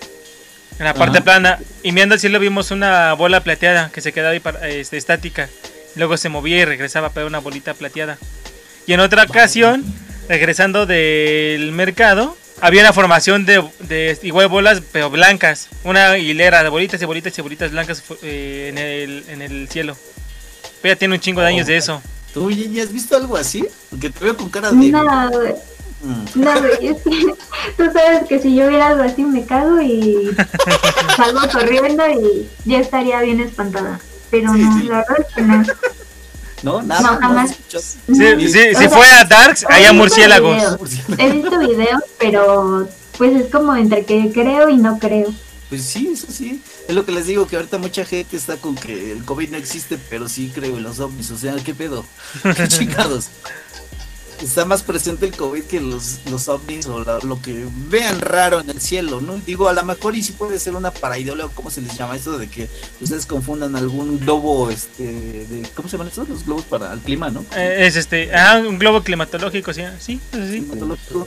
en 0.78 0.86
la 0.86 0.94
parte 0.94 1.18
Ajá. 1.18 1.24
plana, 1.26 1.60
y 1.82 1.94
mirando 1.94 2.14
al 2.14 2.20
cielo 2.22 2.40
vimos 2.40 2.70
una 2.70 3.14
bola 3.14 3.42
plateada 3.44 3.90
que 3.92 4.02
se 4.02 4.14
quedaba 4.14 4.34
ahí 4.34 4.40
para- 4.40 4.70
este, 4.70 4.98
estática, 4.98 5.50
luego 5.96 6.18
se 6.18 6.30
movía 6.30 6.60
y 6.60 6.66
regresaba 6.66 7.10
para 7.10 7.26
una 7.26 7.40
bolita 7.40 7.74
plateada. 7.74 8.18
Y 8.88 8.94
en 8.94 9.00
otra 9.00 9.24
ocasión, 9.24 9.84
regresando 10.28 10.86
del 10.86 11.72
mercado, 11.72 12.36
había 12.62 12.82
una 12.82 12.94
formación 12.94 13.46
de, 13.46 13.64
de 13.80 14.18
igual 14.24 14.48
bolas, 14.48 14.82
pero 14.92 15.10
blancas. 15.10 15.68
Una 15.84 16.18
hilera 16.18 16.64
de 16.64 16.70
bolitas 16.70 17.02
y 17.02 17.06
bolitas 17.06 17.38
y 17.38 17.42
bolitas 17.42 17.72
blancas 17.72 18.04
eh, 18.22 18.68
en, 18.70 18.78
el, 18.78 19.24
en 19.28 19.42
el 19.42 19.68
cielo. 19.68 19.98
Pero 20.82 20.94
ya 20.94 21.00
tiene 21.00 21.16
un 21.16 21.22
chingo 21.22 21.42
de 21.42 21.48
años 21.48 21.68
de 21.68 21.78
eso. 21.78 22.02
¿Tú 22.34 22.50
ya 22.52 22.84
has 22.84 22.94
visto 22.94 23.18
algo 23.18 23.36
así? 23.36 23.66
Porque 23.90 24.10
te 24.10 24.24
veo 24.24 24.38
con 24.38 24.50
cara 24.50 24.72
de... 24.72 24.76
No, 24.76 25.30
güey. 25.32 25.54
Mm. 26.04 26.42
No, 26.42 26.60
güey, 26.60 26.88
es 26.88 27.02
que 27.02 27.10
tú 27.78 27.92
sabes 27.92 28.28
que 28.28 28.40
si 28.40 28.56
yo 28.56 28.68
viera 28.68 28.88
algo 28.88 29.04
así 29.04 29.24
me 29.24 29.46
cago 29.46 29.80
y 29.82 30.32
salgo 31.18 31.42
corriendo 31.52 32.04
y 32.10 32.48
ya 32.66 32.80
estaría 32.80 33.22
bien 33.22 33.40
espantada. 33.40 34.00
Pero 34.32 34.54
Sí, 34.54 34.60
no, 34.62 34.80
sí. 34.80 34.88
la 34.88 34.98
verdad 34.98 35.18
es 35.28 35.36
que 35.36 35.42
no. 35.44 35.64
No, 36.64 36.80
nada. 36.84 37.02
No, 37.14 37.20
jamás. 37.20 37.52
Si, 37.52 37.58
No. 37.70 38.16
sea, 38.16 38.36
fue 38.88 39.08
a 39.08 39.24
Darks, 39.26 39.66
visto 39.68 39.94
murciélagos. 39.94 40.56
videos, 40.58 40.78
He 41.18 41.30
visto 41.32 41.60
videos, 41.60 42.02
pero 42.20 42.88
pues 43.18 43.36
es 43.42 43.52
como 43.52 43.76
entre 43.76 44.06
que 44.06 44.32
creo 44.32 44.70
y 44.70 44.78
no 44.78 45.00
creo. 45.00 45.34
Pues 45.70 45.84
sí, 45.84 46.12
eso 46.14 46.28
sí. 46.30 46.62
Es 46.88 46.94
lo 46.94 47.04
que 47.06 47.14
les 47.14 47.26
digo, 47.26 47.48
que 47.48 47.56
ahorita 47.56 47.80
mucha 47.80 48.06
gente 48.06 48.38
está 48.38 48.58
con 48.58 48.76
que 48.76 49.12
el 49.12 49.24
COVID 49.26 49.50
no 49.50 49.58
existe, 49.58 49.98
pero 50.10 50.30
sí 50.30 50.52
creo 50.54 50.78
en 50.78 50.84
los 50.84 51.00
ovnis. 51.00 51.32
O 51.32 51.38
sea, 51.38 51.56
¿qué 51.66 51.74
pedo? 51.74 52.06
¿Qué 52.56 52.68
chingados? 52.68 53.30
Está 54.42 54.66
más 54.66 54.82
presente 54.82 55.26
el 55.28 55.36
COVID 55.36 55.64
que 55.64 55.80
los, 55.80 56.20
los 56.30 56.48
ovnis 56.50 56.88
o 56.88 57.04
la- 57.04 57.20
lo 57.20 57.40
que 57.42 57.66
vean 57.90 58.20
raro 58.20 58.60
en 58.60 58.70
el 58.72 58.82
cielo, 58.82 59.22
¿no? 59.22 59.38
Digo, 59.46 59.70
a 59.70 59.74
lo 59.74 59.84
mejor 59.84 60.16
y 60.16 60.24
sí 60.24 60.32
puede 60.32 60.58
ser 60.60 60.76
una 60.76 60.92
paraidolia, 60.92 61.46
o 61.46 61.50
¿cómo 61.52 61.70
se 61.70 61.82
les 61.82 61.96
llama 61.98 62.16
esto 62.16 62.38
de 62.40 62.48
que 62.50 62.68
ustedes 63.00 63.26
confundan 63.28 63.76
algún 63.76 64.20
globo, 64.20 64.70
este, 64.72 65.04
de, 65.04 65.68
¿cómo 65.76 65.88
se 65.88 65.94
llaman 65.94 66.08
estos? 66.08 66.28
Los 66.28 66.46
globos 66.46 66.66
para 66.66 66.92
el 66.92 67.00
clima, 67.02 67.30
¿no? 67.30 67.46
Eh, 67.56 67.86
es 67.86 67.96
este, 67.96 68.34
ah, 68.36 68.62
un 68.68 68.80
globo 68.80 69.04
climatológico, 69.04 69.74
sí, 69.74 69.84
sí, 70.00 70.20
eso 70.32 70.42
sí. 70.52 70.60
climatológico, 70.62 71.26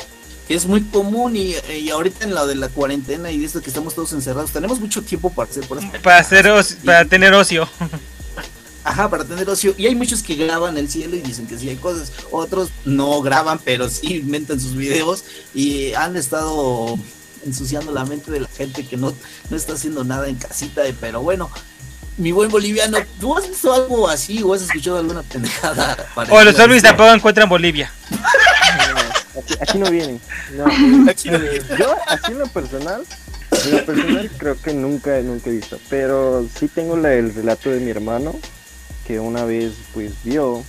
que 0.49 0.55
es 0.55 0.67
muy 0.67 0.83
común 0.83 1.37
y, 1.37 1.55
y 1.73 1.91
ahorita 1.91 2.25
en 2.25 2.35
la 2.35 2.45
de 2.47 2.57
la 2.57 2.69
cuarentena 2.69 3.31
y 3.31 3.39
de 3.39 3.47
esto 3.47 3.63
que 3.63 3.69
estamos 3.71 3.95
todos 3.95 4.13
encerrados, 4.13 4.51
tenemos 4.51 4.81
mucho 4.81 5.03
tiempo 5.03 5.31
para 5.31 5.49
hacer 5.49 5.65
por 5.67 5.79
Para, 6.03 6.19
hacer 6.19 6.47
para 6.85 7.05
tener 7.05 7.33
ocio. 7.33 7.69
Ajá, 8.85 9.09
para 9.09 9.25
tener 9.25 9.49
ocio. 9.49 9.75
Y 9.79 9.87
hay 9.87 9.95
muchos 9.95 10.23
que 10.23 10.35
graban 10.35 10.77
el 10.77 10.89
cielo 10.91 11.17
y 11.17 11.21
dicen 11.23 11.47
que 11.47 11.59
sí 11.59 11.69
hay 11.71 11.77
cosas. 11.77 12.13
Otros 12.31 12.71
no 12.85 13.23
graban, 13.23 13.59
pero 13.65 13.89
sí 13.89 14.17
inventan 14.17 14.61
sus 14.61 14.77
videos 14.77 15.25
y 15.55 15.95
han 15.95 16.17
estado 16.17 16.99
ensuciando 17.47 17.93
la 17.93 18.05
mente 18.05 18.31
de 18.31 18.41
la 18.41 18.49
gente 18.49 18.87
que 18.87 18.97
no, 18.97 19.15
no 19.51 19.57
está 19.57 19.73
haciendo 19.73 20.05
nada 20.05 20.29
en 20.29 20.37
casita. 20.37 20.83
Pero 21.01 21.23
bueno, 21.23 21.51
mi 22.19 22.31
buen 22.33 22.51
boliviano, 22.51 22.99
¿tú 23.19 23.37
has 23.37 23.49
visto 23.49 23.73
algo 23.73 24.07
así 24.09 24.43
o 24.43 24.53
has 24.55 24.63
escuchado 24.63 24.99
alguna 24.99 25.23
pendejada? 25.23 25.97
O 26.31 26.43
los 26.45 26.55
esto? 26.59 26.81
tampoco 26.83 27.13
encuentran 27.13 27.49
Bolivia. 27.49 27.91
No, 28.11 29.41
aquí, 29.41 29.55
aquí 29.61 29.79
no 29.79 29.91
vienen. 29.91 30.21
No, 30.55 31.11
Aquí 31.11 31.31
no 31.31 31.39
vienen. 31.39 31.63
Yo, 31.79 31.97
así 32.07 32.31
en 32.33 32.39
lo 32.39 32.47
personal, 32.49 33.03
en 33.65 33.71
lo 33.73 33.85
personal 33.87 34.31
creo 34.39 34.61
que 34.61 34.73
nunca, 34.75 35.19
nunca 35.21 35.51
he 35.51 35.55
visto. 35.55 35.81
Pero 35.91 36.47
sí 36.59 36.69
tengo 36.69 36.97
la- 36.97 37.15
el 37.15 37.35
relato 37.35 37.71
de 37.71 37.81
mi 37.81 37.91
hermano, 37.91 38.39
que 39.07 39.21
una 39.21 39.45
vez 39.45 39.73
pues 39.93 40.13
vio, 40.25 40.63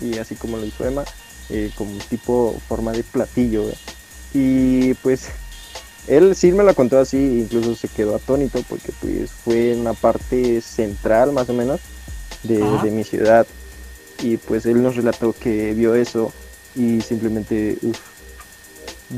y 0.00 0.18
así 0.18 0.34
como 0.34 0.56
lo 0.56 0.64
dijo 0.64 0.84
Emma, 0.84 1.04
eh, 1.50 1.70
como 1.74 1.98
tipo 2.08 2.60
forma 2.68 2.92
de 2.92 3.04
platillo. 3.04 3.68
¿eh? 3.68 3.74
Y 4.34 4.94
pues 4.94 5.28
él 6.06 6.34
sí 6.34 6.52
me 6.52 6.64
lo 6.64 6.74
contó 6.74 6.98
así, 6.98 7.40
incluso 7.40 7.74
se 7.74 7.88
quedó 7.88 8.16
atónito 8.16 8.62
porque 8.68 8.92
pues 9.00 9.30
fue 9.30 9.72
en 9.72 9.84
la 9.84 9.92
parte 9.92 10.60
central 10.60 11.32
más 11.32 11.48
o 11.48 11.52
menos 11.52 11.80
de 12.42 12.90
mi 12.90 13.04
ciudad. 13.04 13.46
Y 14.22 14.36
pues 14.36 14.66
él 14.66 14.82
nos 14.82 14.96
relató 14.96 15.32
que 15.32 15.74
vio 15.74 15.94
eso 15.94 16.32
y 16.74 17.00
simplemente, 17.00 17.78
uf. 17.82 17.98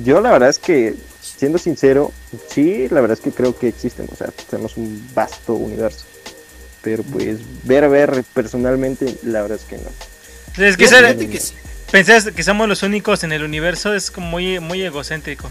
Yo 0.02 0.20
la 0.20 0.32
verdad 0.32 0.48
es 0.48 0.58
que, 0.58 0.96
siendo 1.20 1.56
sincero, 1.56 2.10
sí, 2.48 2.88
la 2.88 3.00
verdad 3.00 3.16
es 3.16 3.22
que 3.22 3.30
creo 3.30 3.56
que 3.56 3.68
existen, 3.68 4.08
o 4.10 4.16
sea, 4.16 4.32
tenemos 4.50 4.76
un 4.76 5.08
vasto 5.14 5.54
universo. 5.54 6.04
Pero 6.84 7.02
pues 7.02 7.38
ver, 7.64 7.88
ver 7.88 8.22
personalmente, 8.34 9.16
la 9.24 9.42
verdad 9.42 9.58
es 9.60 9.64
que 9.64 9.78
no. 9.78 10.62
Es 10.64 10.76
que 10.76 10.86
ser- 10.86 11.16
que 11.16 11.40
sí. 11.40 11.54
pensar 11.90 12.32
que 12.32 12.42
somos 12.44 12.68
los 12.68 12.82
únicos 12.84 13.24
en 13.24 13.32
el 13.32 13.42
universo 13.42 13.94
es 13.94 14.10
como 14.10 14.28
muy, 14.28 14.60
muy 14.60 14.82
egocéntrico. 14.82 15.50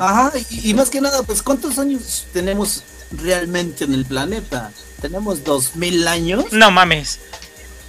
Ajá, 0.00 0.32
y, 0.50 0.70
y 0.70 0.74
más 0.74 0.90
que 0.90 1.00
nada, 1.00 1.22
pues 1.22 1.42
¿cuántos 1.42 1.78
años 1.78 2.26
tenemos 2.32 2.82
realmente 3.12 3.84
en 3.84 3.94
el 3.94 4.04
planeta? 4.04 4.72
¿Tenemos 5.00 5.44
dos 5.44 5.76
mil 5.76 6.06
años? 6.08 6.46
No 6.52 6.70
mames. 6.72 7.20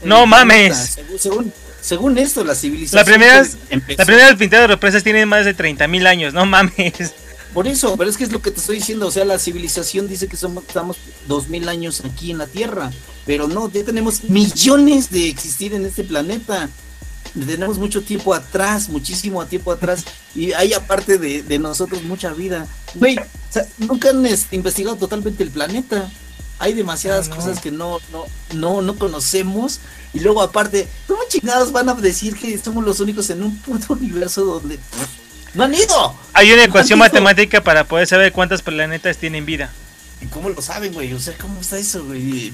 No 0.04 0.26
mames. 0.28 0.78
Según, 0.78 1.20
según, 1.20 1.54
según 1.82 2.18
esto, 2.20 2.44
la 2.44 2.54
civilización... 2.56 3.00
La 3.00 3.06
primera, 3.06 3.40
pues, 3.40 3.98
la 3.98 4.06
primera 4.06 4.36
pintada 4.38 4.62
de 4.64 4.68
represas 4.68 5.04
tiene 5.04 5.26
más 5.26 5.46
de 5.46 5.56
30.000 5.56 6.08
años, 6.08 6.34
no 6.34 6.46
mames. 6.46 7.14
Por 7.54 7.68
eso, 7.68 7.96
pero 7.98 8.10
es 8.10 8.18
que 8.18 8.24
es 8.24 8.32
lo 8.32 8.42
que 8.42 8.52
te 8.52 8.60
estoy 8.60 8.78
diciendo, 8.78 9.08
o 9.08 9.12
sea, 9.12 9.26
la 9.26 9.38
civilización 9.38 10.08
dice 10.08 10.28
que 10.28 10.38
somos, 10.38 10.64
estamos 10.66 10.98
dos 11.28 11.50
mil 11.50 11.68
años 11.68 12.02
aquí 12.06 12.32
en 12.32 12.38
la 12.38 12.48
Tierra, 12.48 12.92
pero 13.26 13.48
no, 13.48 13.70
ya 13.70 13.84
tenemos 13.84 14.24
millones 14.26 15.10
de 15.12 15.28
existir 15.30 15.74
en 15.74 15.86
este 15.86 16.04
planeta. 16.04 16.70
Tenemos 17.34 17.78
mucho 17.78 18.02
tiempo 18.02 18.34
atrás, 18.34 18.90
muchísimo 18.90 19.46
tiempo 19.46 19.72
atrás, 19.72 20.04
y 20.36 20.52
hay 20.54 20.74
aparte 20.74 21.18
de, 21.18 21.44
de 21.44 21.60
nosotros 21.60 22.04
mucha 22.04 22.34
vida. 22.34 22.68
Güey, 22.96 23.18
o 23.18 23.24
sea, 23.50 23.66
nunca 23.78 24.10
han 24.10 24.26
este, 24.26 24.56
investigado 24.56 24.96
totalmente 24.98 25.44
el 25.44 25.52
planeta. 25.52 26.10
Hay 26.60 26.74
demasiadas 26.74 27.28
Ah, 27.28 27.30
no. 27.32 27.36
cosas 27.38 27.60
que 27.60 27.72
no, 27.72 28.00
no, 28.12 28.26
no, 28.54 28.82
no 28.82 28.96
conocemos. 28.98 29.80
Y 30.14 30.20
luego 30.20 30.42
aparte, 30.42 30.88
¿cómo 31.08 31.22
chingados 31.28 31.72
van 31.72 31.90
a 31.90 31.94
decir 31.96 32.36
que 32.38 32.58
somos 32.58 32.84
los 32.84 33.00
únicos 33.00 33.30
en 33.30 33.44
un 33.44 33.58
puto 33.60 33.94
universo 34.00 34.44
donde 34.46 34.78
no 35.54 35.64
han 35.64 35.74
ido? 35.74 36.16
Hay 36.34 36.52
una 36.52 36.64
ecuación 36.64 37.00
matemática 37.00 37.62
para 37.62 37.84
poder 37.84 38.08
saber 38.08 38.32
cuántos 38.32 38.62
planetas 38.62 39.18
tienen 39.18 39.46
vida. 39.46 39.72
¿Y 40.22 40.28
cómo 40.28 40.50
lo 40.50 40.62
saben, 40.62 40.94
güey? 40.94 41.14
O 41.14 41.20
sea, 41.20 41.34
¿cómo 41.38 41.60
está 41.62 41.78
eso, 41.78 42.06
güey? 42.06 42.54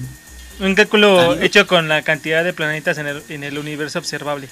Un 0.60 0.74
cálculo 0.74 1.40
hecho 1.40 1.66
con 1.66 1.88
la 1.88 2.02
cantidad 2.02 2.42
de 2.42 2.52
planetas 2.52 2.98
en 2.98 3.06
el, 3.06 3.22
en 3.28 3.44
el 3.44 3.58
universo 3.58 3.98
observable. 3.98 4.48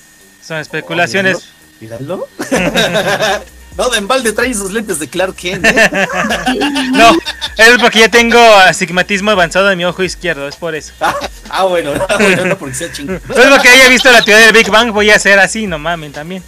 Son 0.46 0.58
especulaciones. 0.58 1.48
Míralo. 1.80 2.28
no, 3.76 3.90
de 3.90 3.98
embalde 3.98 4.32
trae 4.32 4.54
sus 4.54 4.72
lentes 4.72 5.00
de 5.00 5.08
Clark 5.08 5.34
Kent. 5.34 5.64
¿eh? 5.64 5.90
No, 6.92 7.12
es 7.56 7.78
porque 7.80 8.00
ya 8.00 8.08
tengo 8.08 8.38
astigmatismo 8.38 9.30
avanzado 9.30 9.70
en 9.70 9.78
mi 9.78 9.84
ojo 9.84 10.02
izquierdo, 10.02 10.46
es 10.46 10.56
por 10.56 10.74
eso. 10.74 10.92
ah, 11.50 11.64
bueno, 11.64 11.92
ah, 12.08 12.16
bueno, 12.18 12.44
no 12.44 12.58
porque 12.58 12.74
sea 12.74 12.92
chingón. 12.92 13.20
No 13.28 13.42
es 13.42 13.48
porque 13.48 13.68
haya 13.68 13.88
visto 13.88 14.10
la 14.12 14.22
teoría 14.22 14.46
del 14.46 14.54
Big 14.54 14.70
Bang, 14.70 14.92
voy 14.92 15.10
a 15.10 15.16
hacer 15.16 15.38
así, 15.38 15.66
no 15.66 15.78
mamen 15.78 16.12
también. 16.12 16.42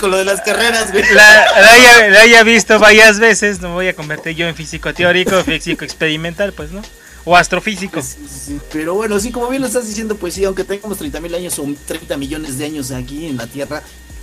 Con 0.00 0.10
lo 0.10 0.18
de 0.18 0.24
las 0.24 0.40
carreras, 0.40 0.92
güey. 0.92 1.04
La, 1.12 1.44
la 1.60 1.72
haya, 1.72 2.08
la 2.08 2.20
haya 2.20 2.42
visto 2.42 2.78
varias 2.78 3.18
veces, 3.18 3.60
no 3.60 3.74
voy 3.74 3.88
a 3.88 3.94
convertir 3.94 4.34
yo 4.34 4.46
en 4.46 4.54
físico 4.54 4.92
teórico, 4.92 5.42
físico 5.44 5.84
experimental, 5.84 6.52
pues 6.52 6.72
no. 6.72 6.82
O 7.24 7.36
astrofísico. 7.36 8.02
Sí. 8.02 8.60
Pero 8.72 8.94
bueno, 8.94 9.18
sí, 9.18 9.30
como 9.30 9.48
bien 9.48 9.62
lo 9.62 9.68
estás 9.68 9.86
diciendo, 9.86 10.16
pues 10.16 10.34
sí, 10.34 10.44
aunque 10.44 10.64
tengamos 10.64 10.98
30 10.98 11.20
mil 11.20 11.34
años 11.34 11.58
o 11.58 11.66
30 11.86 12.16
millones 12.18 12.58
de 12.58 12.66
años 12.66 12.90
aquí 12.90 13.26
en 13.26 13.38
la 13.38 13.46
Tierra, 13.46 13.82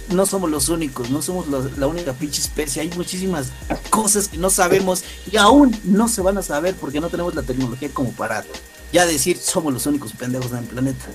no 0.09 0.25
somos 0.25 0.49
los 0.49 0.69
únicos, 0.69 1.09
no 1.09 1.21
somos 1.21 1.47
la 1.77 1.87
única 1.87 2.13
pinche 2.13 2.41
especie. 2.41 2.81
Hay 2.81 2.89
muchísimas 2.95 3.51
cosas 3.89 4.27
que 4.27 4.37
no 4.37 4.49
sabemos 4.49 5.03
y 5.31 5.37
aún 5.37 5.75
no 5.83 6.07
se 6.07 6.21
van 6.21 6.37
a 6.37 6.43
saber 6.43 6.75
porque 6.75 6.99
no 6.99 7.09
tenemos 7.09 7.33
la 7.33 7.43
tecnología 7.43 7.89
como 7.93 8.11
para 8.11 8.43
ya 8.91 9.05
decir 9.05 9.37
somos 9.37 9.73
los 9.73 9.85
únicos 9.85 10.11
pendejos 10.13 10.51
en 10.51 10.59
el 10.59 10.65
planeta. 10.65 11.05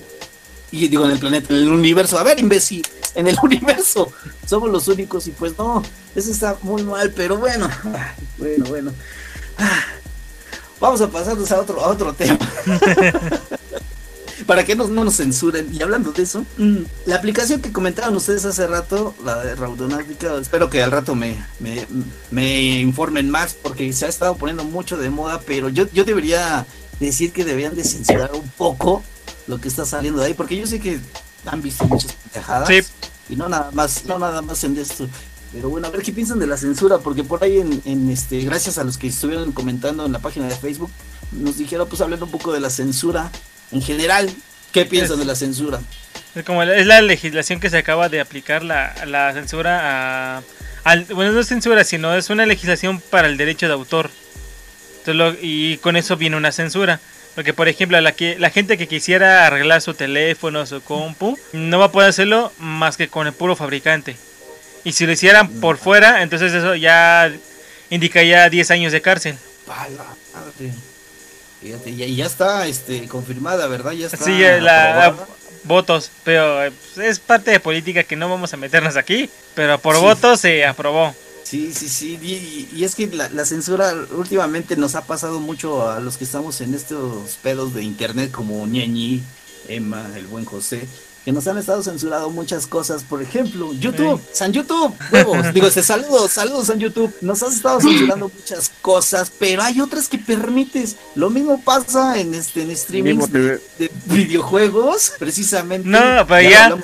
Y 0.71 0.87
digo 0.87 1.05
en 1.05 1.11
el 1.11 1.19
planeta, 1.19 1.53
en 1.53 1.61
el 1.61 1.69
universo. 1.69 2.17
A 2.17 2.23
ver, 2.23 2.39
imbécil, 2.39 2.85
en 3.15 3.27
el 3.27 3.37
universo 3.43 4.11
somos 4.45 4.69
los 4.69 4.87
únicos 4.87 5.27
y 5.27 5.31
pues 5.31 5.57
no, 5.57 5.83
eso 6.15 6.31
está 6.31 6.57
muy 6.61 6.83
mal, 6.83 7.11
pero 7.11 7.37
bueno, 7.37 7.69
bueno, 8.37 8.65
bueno. 8.65 8.93
Vamos 10.79 11.01
a 11.01 11.09
pasarnos 11.09 11.51
a 11.51 11.59
otro, 11.59 11.83
a 11.83 11.87
otro 11.87 12.13
tema. 12.13 12.37
Para 14.45 14.63
que 14.63 14.75
no, 14.75 14.87
no 14.87 15.03
nos 15.03 15.17
censuren. 15.17 15.73
Y 15.73 15.81
hablando 15.81 16.11
de 16.11 16.21
eso, 16.21 16.45
mm, 16.57 16.77
la 17.07 17.15
aplicación 17.15 17.61
que 17.61 17.73
comentaban 17.73 18.15
ustedes 18.15 18.45
hace 18.45 18.67
rato, 18.67 19.15
la 19.25 19.43
de 19.43 19.55
Raudonáutica, 19.55 20.37
espero 20.37 20.69
que 20.69 20.83
al 20.83 20.91
rato 20.91 21.15
me, 21.15 21.43
me, 21.59 21.87
me 22.29 22.79
informen 22.79 23.31
más 23.31 23.55
porque 23.55 23.91
se 23.91 24.05
ha 24.05 24.09
estado 24.09 24.37
poniendo 24.37 24.63
mucho 24.63 24.97
de 24.97 25.09
moda, 25.09 25.41
pero 25.45 25.69
yo, 25.69 25.87
yo 25.91 26.05
debería 26.05 26.67
decir 26.99 27.31
que 27.33 27.43
deberían 27.43 27.75
de 27.75 27.83
censurar 27.83 28.31
un 28.35 28.47
poco 28.51 29.03
lo 29.47 29.59
que 29.59 29.67
está 29.67 29.85
saliendo 29.85 30.19
de 30.21 30.27
ahí, 30.27 30.33
porque 30.33 30.57
yo 30.57 30.67
sé 30.67 30.79
que 30.79 30.99
han 31.45 31.61
visto 31.61 31.85
muchas 31.85 32.11
pendejadas. 32.13 32.67
Sí. 32.67 32.81
Y 33.29 33.35
no 33.35 33.49
nada 33.49 33.69
más, 33.73 34.05
no 34.05 34.19
nada 34.19 34.41
más 34.41 34.63
en 34.63 34.77
esto. 34.77 35.07
Pero 35.53 35.69
bueno, 35.69 35.87
a 35.87 35.89
ver 35.89 36.01
qué 36.01 36.11
piensan 36.11 36.39
de 36.39 36.47
la 36.47 36.57
censura, 36.57 36.97
porque 36.97 37.23
por 37.23 37.43
ahí 37.43 37.59
en, 37.59 37.81
en 37.85 38.09
este, 38.09 38.39
gracias 38.41 38.77
a 38.77 38.83
los 38.83 38.97
que 38.97 39.07
estuvieron 39.07 39.51
comentando 39.53 40.05
en 40.05 40.11
la 40.11 40.19
página 40.19 40.47
de 40.47 40.55
Facebook, 40.55 40.91
nos 41.31 41.57
dijeron 41.57 41.87
pues 41.87 42.01
hablar 42.01 42.21
un 42.23 42.29
poco 42.31 42.51
de 42.53 42.59
la 42.59 42.69
censura 42.69 43.31
en 43.71 43.81
general. 43.81 44.29
¿Qué 44.73 44.85
piensan 44.85 45.19
de 45.19 45.25
la 45.25 45.35
censura? 45.35 45.79
Es 46.35 46.43
como 46.43 46.63
la- 46.63 46.75
es 46.75 46.85
la 46.85 47.01
legislación 47.01 47.59
que 47.59 47.69
se 47.69 47.77
acaba 47.77 48.09
de 48.09 48.19
aplicar 48.19 48.63
la, 48.63 48.93
la 49.05 49.33
censura 49.33 50.37
a, 50.37 50.43
al- 50.83 51.05
bueno 51.05 51.31
no 51.31 51.39
es 51.39 51.47
censura 51.47 51.83
sino 51.83 52.13
es 52.15 52.29
una 52.29 52.45
legislación 52.45 53.01
para 53.09 53.27
el 53.27 53.37
derecho 53.37 53.65
de 53.67 53.73
autor 53.73 54.11
Entonces 54.99 55.15
lo- 55.15 55.35
y 55.41 55.77
con 55.79 55.95
eso 55.95 56.15
viene 56.17 56.35
una 56.37 56.51
censura 56.51 56.99
porque 57.37 57.53
por 57.53 57.67
ejemplo 57.67 58.01
la 58.01 58.13
que 58.13 58.35
la 58.39 58.49
gente 58.49 58.79
que 58.79 58.87
quisiera 58.87 59.45
arreglar 59.45 59.79
su 59.83 59.93
teléfono 59.93 60.65
su 60.65 60.81
compu 60.81 61.37
no 61.53 61.77
va 61.77 61.85
a 61.85 61.91
poder 61.91 62.09
hacerlo 62.09 62.51
más 62.57 62.97
que 62.97 63.09
con 63.09 63.27
el 63.27 63.33
puro 63.33 63.55
fabricante 63.55 64.17
y 64.83 64.93
si 64.93 65.05
lo 65.05 65.11
hicieran 65.11 65.47
por 65.61 65.77
fuera 65.77 66.23
entonces 66.23 66.51
eso 66.51 66.73
ya 66.73 67.31
indicaría 67.91 68.49
10 68.49 68.71
años 68.71 68.91
de 68.91 69.01
cárcel. 69.01 69.37
Fíjate, 71.61 71.95
ya, 71.95 72.07
ya 72.07 72.25
está 72.25 72.65
este, 72.65 73.07
confirmada, 73.07 73.67
¿verdad? 73.67 73.91
Ya 73.91 74.07
está. 74.07 74.17
Sí, 74.17 74.39
la, 74.39 75.15
votos, 75.63 76.11
pero 76.23 76.63
eh, 76.63 76.71
pues, 76.71 77.07
es 77.07 77.19
parte 77.19 77.51
de 77.51 77.59
política 77.59 78.03
que 78.03 78.15
no 78.15 78.29
vamos 78.29 78.51
a 78.53 78.57
meternos 78.57 78.97
aquí, 78.97 79.29
pero 79.53 79.77
por 79.79 79.95
Sí. 79.95 80.01
votos 80.01 80.39
se 80.39 80.65
aprobó. 80.65 81.15
Sí, 81.47 81.73
sí, 81.73 81.87
sí. 81.87 82.67
Y, 82.73 82.83
es 82.83 82.93
que 82.93 83.07
la, 83.07 83.29
la 83.29 83.45
censura 83.45 83.93
últimamente 84.11 84.75
nos 84.75 84.95
ha 84.95 85.05
pasado 85.05 85.39
mucho 85.39 85.89
a 85.89 86.01
los 86.01 86.17
que 86.17 86.25
estamos 86.25 86.59
en 86.59 86.73
estos 86.73 87.37
pedos 87.37 87.73
de 87.73 87.83
internet 87.83 88.31
como 88.31 88.67
Ñeñi, 88.67 89.23
Emma, 89.69 90.11
el 90.17 90.27
buen 90.27 90.43
José, 90.43 90.89
que 91.27 91.33
nos 91.33 91.45
han 91.45 91.57
estado 91.57 91.83
censurando 91.83 92.29
muchas 92.29 92.65
cosas. 92.67 93.03
Por 93.03 93.21
ejemplo, 93.21 93.73
YouTube, 93.73 94.21
San 94.31 94.53
YouTube, 94.53 94.95
huevos. 95.11 95.53
Digo, 95.53 95.69
se 95.69 95.83
saludos, 95.83 96.31
saludos 96.31 96.67
San 96.67 96.79
YouTube. 96.79 97.13
Nos 97.19 97.43
has 97.43 97.53
estado 97.57 97.81
censurando 97.81 98.31
muchas 98.33 98.71
cosas, 98.81 99.29
pero 99.37 99.61
hay 99.61 99.81
otras 99.81 100.07
que 100.07 100.17
permites. 100.19 100.95
Lo 101.15 101.29
mismo 101.29 101.61
pasa 101.61 102.17
en 102.17 102.33
este 102.33 102.61
en 102.61 102.77
streamings 102.77 103.29
de, 103.29 103.59
de 103.77 103.91
videojuegos, 104.05 105.15
precisamente. 105.19 105.85
No, 105.89 106.25
pero 106.29 106.49
ya- 106.49 106.77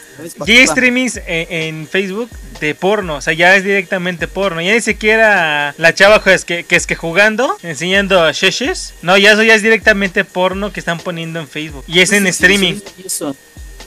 Ya 0.46 0.54
hay 0.60 0.68
streamings 0.68 1.22
en, 1.26 1.48
en 1.50 1.88
Facebook 1.88 2.30
de 2.60 2.76
porno, 2.76 3.16
o 3.16 3.22
sea, 3.22 3.32
ya 3.34 3.56
es 3.56 3.64
directamente 3.64 4.28
porno. 4.28 4.60
Ya 4.62 4.74
ni 4.74 4.82
siquiera 4.82 5.74
la 5.78 5.94
chava 5.94 6.22
es 6.26 6.44
que, 6.44 6.66
que 6.66 6.76
es 6.76 6.86
que 6.86 6.96
jugando, 6.98 7.56
enseñando 7.64 8.30
sheshes. 8.34 8.94
No, 9.04 9.18
ya 9.18 9.32
eso 9.32 9.44
ya 9.44 9.56
es 9.56 9.62
directamente 9.64 10.26
porno 10.26 10.74
que 10.74 10.82
están 10.82 11.00
poniendo 11.00 11.40
en 11.40 11.48
Facebook. 11.48 11.86
Y 11.88 12.02
es 12.02 12.10
Sí, 12.10 12.18
en 12.18 12.24
sí, 12.24 12.30
streaming. 12.32 12.74
sí, 12.74 12.84
sí, 12.98 13.04
eso. 13.06 13.36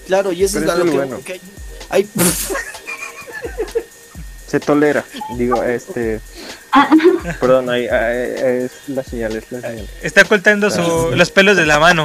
Claro, 0.06 0.32
y 0.32 0.44
eso 0.44 0.58
Pero 0.60 0.72
es 0.72 0.78
lo 0.78 0.84
es 0.84 0.90
que, 0.90 0.96
bueno. 0.96 1.20
que 1.24 1.40
hay. 1.90 2.08
Se 4.46 4.60
tolera. 4.60 5.04
Digo, 5.36 5.62
este. 5.62 6.20
Perdón, 7.40 7.70
ahí, 7.70 7.88
ahí, 7.88 8.64
es 8.64 8.70
la 8.88 9.02
señal, 9.02 9.34
es 9.36 9.50
la 9.50 9.60
señal. 9.60 9.88
Está 10.02 10.22
ocultando 10.22 10.70
su- 10.70 11.10
los 11.16 11.30
pelos 11.30 11.56
de 11.56 11.66
la 11.66 11.78
mano. 11.80 12.04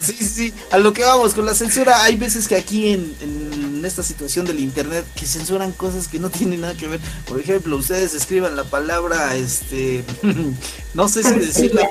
Sí, 0.00 0.14
sí, 0.24 0.54
a 0.70 0.78
lo 0.78 0.92
que 0.92 1.02
vamos 1.04 1.34
con 1.34 1.44
la 1.46 1.54
censura, 1.54 2.02
hay 2.02 2.16
veces 2.16 2.48
que 2.48 2.56
aquí 2.56 2.92
en, 2.92 3.14
en 3.20 3.84
esta 3.84 4.02
situación 4.02 4.46
del 4.46 4.60
internet 4.60 5.04
que 5.14 5.26
censuran 5.26 5.72
cosas 5.72 6.08
que 6.08 6.18
no 6.18 6.30
tienen 6.30 6.62
nada 6.62 6.74
que 6.74 6.88
ver. 6.88 7.00
Por 7.26 7.38
ejemplo, 7.40 7.76
ustedes 7.76 8.14
escriban 8.14 8.56
la 8.56 8.64
palabra, 8.64 9.36
este, 9.36 10.04
no 10.94 11.08
sé 11.08 11.22
si 11.22 11.34
decirla. 11.38 11.88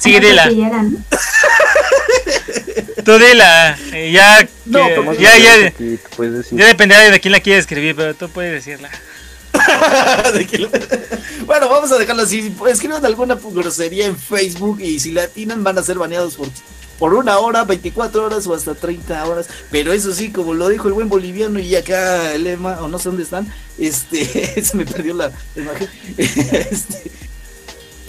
Sí, 0.00 0.18
¿no? 0.20 0.90
Tú 3.04 3.18
dila. 3.18 3.78
eh, 3.92 4.12
ya, 4.12 4.46
No, 4.66 4.78
que- 4.86 4.94
pero- 4.94 5.14
ya, 5.14 5.38
ya, 5.38 5.72
ya 6.50 6.66
dependerá 6.66 7.10
de 7.10 7.20
quién 7.20 7.32
la 7.32 7.40
quiere 7.40 7.58
escribir, 7.60 7.94
pero 7.96 8.14
tú 8.14 8.28
puedes 8.28 8.52
decirla. 8.52 8.90
Bueno, 11.46 11.68
vamos 11.68 11.90
a 11.92 11.98
dejarlo 11.98 12.22
así. 12.22 12.54
Escriban 12.68 13.04
alguna 13.04 13.36
grosería 13.52 14.06
en 14.06 14.16
Facebook 14.16 14.80
y 14.80 15.00
si 15.00 15.10
la 15.12 15.24
atinan 15.24 15.64
van 15.64 15.78
a 15.78 15.82
ser 15.82 15.98
baneados 15.98 16.36
por, 16.36 16.46
por 16.98 17.14
una 17.14 17.38
hora, 17.38 17.64
24 17.64 18.24
horas 18.24 18.46
o 18.46 18.54
hasta 18.54 18.74
30 18.74 19.24
horas. 19.26 19.48
Pero 19.70 19.92
eso 19.92 20.12
sí, 20.14 20.30
como 20.30 20.54
lo 20.54 20.68
dijo 20.68 20.86
el 20.88 20.94
buen 20.94 21.08
boliviano 21.08 21.58
y 21.58 21.74
acá 21.74 22.32
el 22.34 22.46
Ema, 22.46 22.80
o 22.80 22.88
no 22.88 22.98
sé 22.98 23.08
dónde 23.08 23.24
están, 23.24 23.52
este, 23.78 24.62
se 24.62 24.76
me 24.76 24.86
perdió 24.86 25.14
la 25.14 25.32
imagen. 25.56 25.88
Este, 26.16 27.10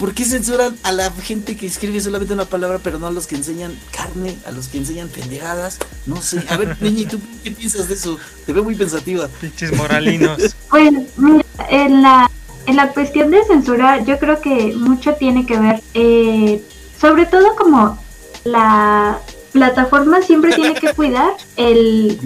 ¿Por 0.01 0.15
qué 0.15 0.25
censuran 0.25 0.75
a 0.81 0.91
la 0.91 1.11
gente 1.11 1.55
que 1.55 1.67
escribe 1.67 2.01
solamente 2.01 2.33
una 2.33 2.45
palabra, 2.45 2.79
pero 2.83 2.97
no 2.97 3.05
a 3.05 3.11
los 3.11 3.27
que 3.27 3.35
enseñan 3.35 3.77
carne, 3.91 4.35
a 4.47 4.51
los 4.51 4.67
que 4.67 4.79
enseñan 4.79 5.09
pendejadas? 5.09 5.77
No 6.07 6.19
sé. 6.23 6.43
A 6.49 6.57
ver, 6.57 6.75
Niñi, 6.81 7.05
¿tú 7.05 7.19
qué 7.43 7.51
piensas 7.51 7.87
de 7.87 7.93
eso? 7.93 8.17
Te 8.47 8.51
veo 8.51 8.63
muy 8.63 8.73
pensativa. 8.73 9.27
Pinches 9.27 9.77
moralinos. 9.77 10.55
Pues 10.71 10.91
mira, 11.17 11.45
en 11.69 12.01
la, 12.01 12.31
en 12.65 12.77
la 12.77 12.91
cuestión 12.93 13.29
de 13.29 13.43
censura 13.43 14.03
yo 14.03 14.17
creo 14.17 14.41
que 14.41 14.73
mucho 14.75 15.13
tiene 15.13 15.45
que 15.45 15.59
ver, 15.59 15.83
eh, 15.93 16.63
sobre 16.99 17.27
todo 17.27 17.55
como 17.55 18.01
la 18.43 19.19
plataforma 19.51 20.21
siempre 20.21 20.53
tiene 20.55 20.73
que 20.73 20.93
cuidar 20.93 21.31
el, 21.55 22.19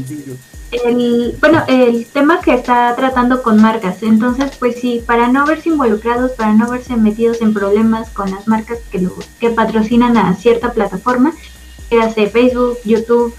el, 0.71 1.37
bueno, 1.39 1.63
el 1.67 2.05
tema 2.07 2.41
que 2.41 2.53
está 2.53 2.95
tratando 2.95 3.43
con 3.43 3.61
marcas. 3.61 4.03
Entonces, 4.03 4.51
pues 4.59 4.79
sí, 4.79 5.03
para 5.05 5.27
no 5.27 5.45
verse 5.45 5.69
involucrados, 5.69 6.31
para 6.31 6.53
no 6.53 6.69
verse 6.69 6.95
metidos 6.95 7.41
en 7.41 7.53
problemas 7.53 8.09
con 8.09 8.31
las 8.31 8.47
marcas 8.47 8.79
que, 8.91 8.99
lo, 8.99 9.15
que 9.39 9.49
patrocinan 9.49 10.17
a 10.17 10.35
cierta 10.35 10.73
plataforma, 10.73 11.33
ya 11.91 12.09
sea 12.11 12.29
Facebook, 12.29 12.77
YouTube, 12.83 13.33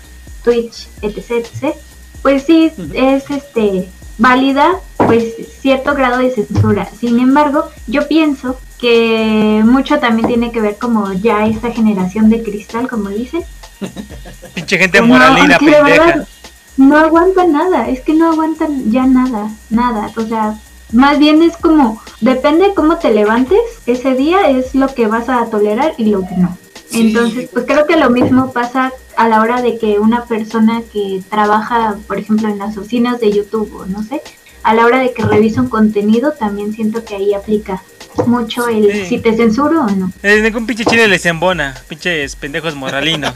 Twitch, 0.45 0.89
etc, 1.03 1.31
etc, 1.31 1.75
pues 2.23 2.45
sí, 2.45 2.73
es 2.95 3.31
este 3.31 3.89
válida 4.19 4.81
pues 4.97 5.35
cierto 5.61 5.95
grado 5.95 6.19
de 6.19 6.31
censura. 6.31 6.89
Sin 6.99 7.21
embargo, 7.21 7.65
yo 7.87 8.09
pienso 8.09 8.59
que 8.79 9.63
mucho 9.65 9.99
también 9.99 10.29
tiene 10.29 10.53
que 10.53 10.61
ver 10.61 10.77
como 10.77 11.13
ya 11.13 11.47
esta 11.47 11.71
generación 11.71 12.29
de 12.29 12.43
cristal, 12.43 12.89
como 12.89 13.09
dicen, 13.09 13.43
Pinche 14.55 14.79
gente 14.79 15.01
no, 15.01 15.07
moralina, 15.07 15.59
pendeja. 15.59 15.83
verdad 15.83 16.29
no 16.77 16.99
aguantan 16.99 17.53
nada, 17.53 17.89
es 17.89 18.01
que 18.01 18.15
no 18.15 18.31
aguantan 18.31 18.91
ya 18.91 19.07
nada, 19.07 19.51
nada, 19.71 20.11
o 20.17 20.23
sea, 20.23 20.59
más 20.93 21.19
bien 21.19 21.43
es 21.43 21.57
como, 21.57 22.01
depende 22.21 22.69
de 22.69 22.75
cómo 22.75 22.99
te 22.99 23.11
levantes, 23.11 23.61
ese 23.87 24.15
día 24.15 24.51
es 24.51 24.75
lo 24.75 24.95
que 24.95 25.07
vas 25.07 25.29
a 25.29 25.47
tolerar 25.47 25.95
y 25.97 26.07
lo 26.07 26.21
que 26.21 26.37
no. 26.37 26.57
Sí. 26.89 27.01
Entonces, 27.01 27.51
pues 27.53 27.65
creo 27.67 27.87
que 27.87 27.97
lo 27.97 28.11
mismo 28.11 28.53
pasa 28.53 28.93
a 29.17 29.29
la 29.29 29.41
hora 29.41 29.61
de 29.61 29.79
que 29.79 29.99
una 29.99 30.25
persona 30.25 30.83
que 30.93 31.23
trabaja, 31.29 31.97
por 32.07 32.19
ejemplo, 32.19 32.49
en 32.49 32.59
las 32.59 32.77
oficinas 32.77 33.19
de 33.21 33.33
YouTube 33.33 33.75
o 33.75 33.87
no 33.87 34.03
sé, 34.05 34.23
a 34.63 34.75
la 34.75 34.85
hora 34.85 35.01
de 35.01 35.13
que 35.13 35.25
revisa 35.25 35.63
un 35.63 35.69
contenido, 35.69 36.33
también 36.33 36.73
siento 36.73 37.05
que 37.05 37.17
ahí 37.17 37.35
aplica 37.35 37.83
mucho 38.27 38.69
el 38.69 38.91
Sí. 38.93 39.07
si 39.09 39.19
te 39.19 39.37
censuro 39.37 39.83
o 39.85 39.91
no. 39.91 40.13
Eh, 40.23 40.41
ningún 40.43 40.67
pinche 40.67 40.85
chile 40.85 41.09
les 41.09 41.25
embona. 41.27 41.75
Pinches 41.89 42.37
pendejos 42.37 42.75
moralinos. 42.75 43.35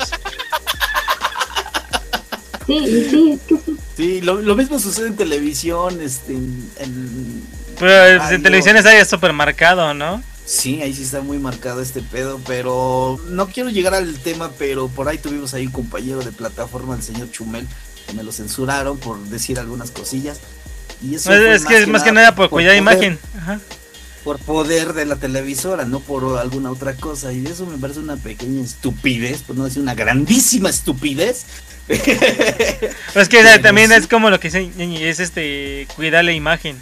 Sí, 2.66 3.06
sí, 3.10 3.32
es 3.32 3.40
que 3.48 3.56
sí. 3.64 3.76
Sí, 3.96 4.20
lo, 4.20 4.40
lo 4.40 4.54
mismo 4.54 4.78
sucede 4.78 5.08
en 5.08 5.16
televisión, 5.16 6.00
este, 6.00 6.32
en, 6.34 6.70
en- 6.78 7.42
Pero 7.78 8.22
Ay, 8.22 8.34
en 8.36 8.42
televisión 8.42 8.76
está 8.76 8.92
ya 8.92 9.04
súper 9.04 9.32
marcado, 9.32 9.92
¿no? 9.94 10.22
sí, 10.46 10.82
ahí 10.82 10.92
sí 10.92 11.04
está 11.04 11.20
muy 11.20 11.38
marcado 11.38 11.80
este 11.80 12.00
pedo, 12.02 12.40
pero 12.44 13.20
no 13.28 13.46
quiero 13.48 13.70
llegar 13.70 13.94
al 13.94 14.18
tema, 14.18 14.50
pero 14.58 14.88
por 14.88 15.08
ahí 15.08 15.16
tuvimos 15.18 15.54
ahí 15.54 15.66
un 15.66 15.72
compañero 15.72 16.20
de 16.20 16.32
plataforma, 16.32 16.96
el 16.96 17.02
señor 17.04 17.30
Chumel, 17.30 17.68
que 18.06 18.14
me 18.14 18.24
lo 18.24 18.32
censuraron 18.32 18.98
por 18.98 19.18
decir 19.26 19.60
algunas 19.60 19.92
cosillas. 19.92 20.40
Y 21.02 21.14
eso 21.14 21.32
Es, 21.32 21.62
es 21.62 21.66
que 21.68 21.78
es 21.78 21.86
más 21.88 22.02
que 22.02 22.10
nada 22.12 22.34
por 22.34 22.50
cuidar 22.50 22.74
imagen. 22.76 23.16
Ajá. 23.38 23.60
Por 24.24 24.38
poder 24.38 24.92
de 24.92 25.06
la 25.06 25.16
televisora, 25.16 25.84
no 25.86 26.00
por 26.00 26.38
alguna 26.38 26.70
otra 26.70 26.94
cosa. 26.94 27.32
Y 27.32 27.46
eso 27.46 27.64
me 27.66 27.78
parece 27.78 28.00
una 28.00 28.16
pequeña 28.16 28.62
estupidez, 28.62 29.42
por 29.42 29.56
no 29.56 29.64
decir 29.64 29.80
una 29.82 29.94
grandísima 29.94 30.68
estupidez. 30.68 31.46
Pero 31.86 32.00
es 33.22 33.28
que 33.28 33.38
Pero 33.42 33.62
también 33.62 33.88
sí. 33.88 33.94
es 33.96 34.06
como 34.06 34.28
lo 34.30 34.38
que 34.38 34.48
es 34.48 35.20
este 35.20 35.88
cuidar 35.96 36.24
la 36.24 36.32
imagen. 36.32 36.76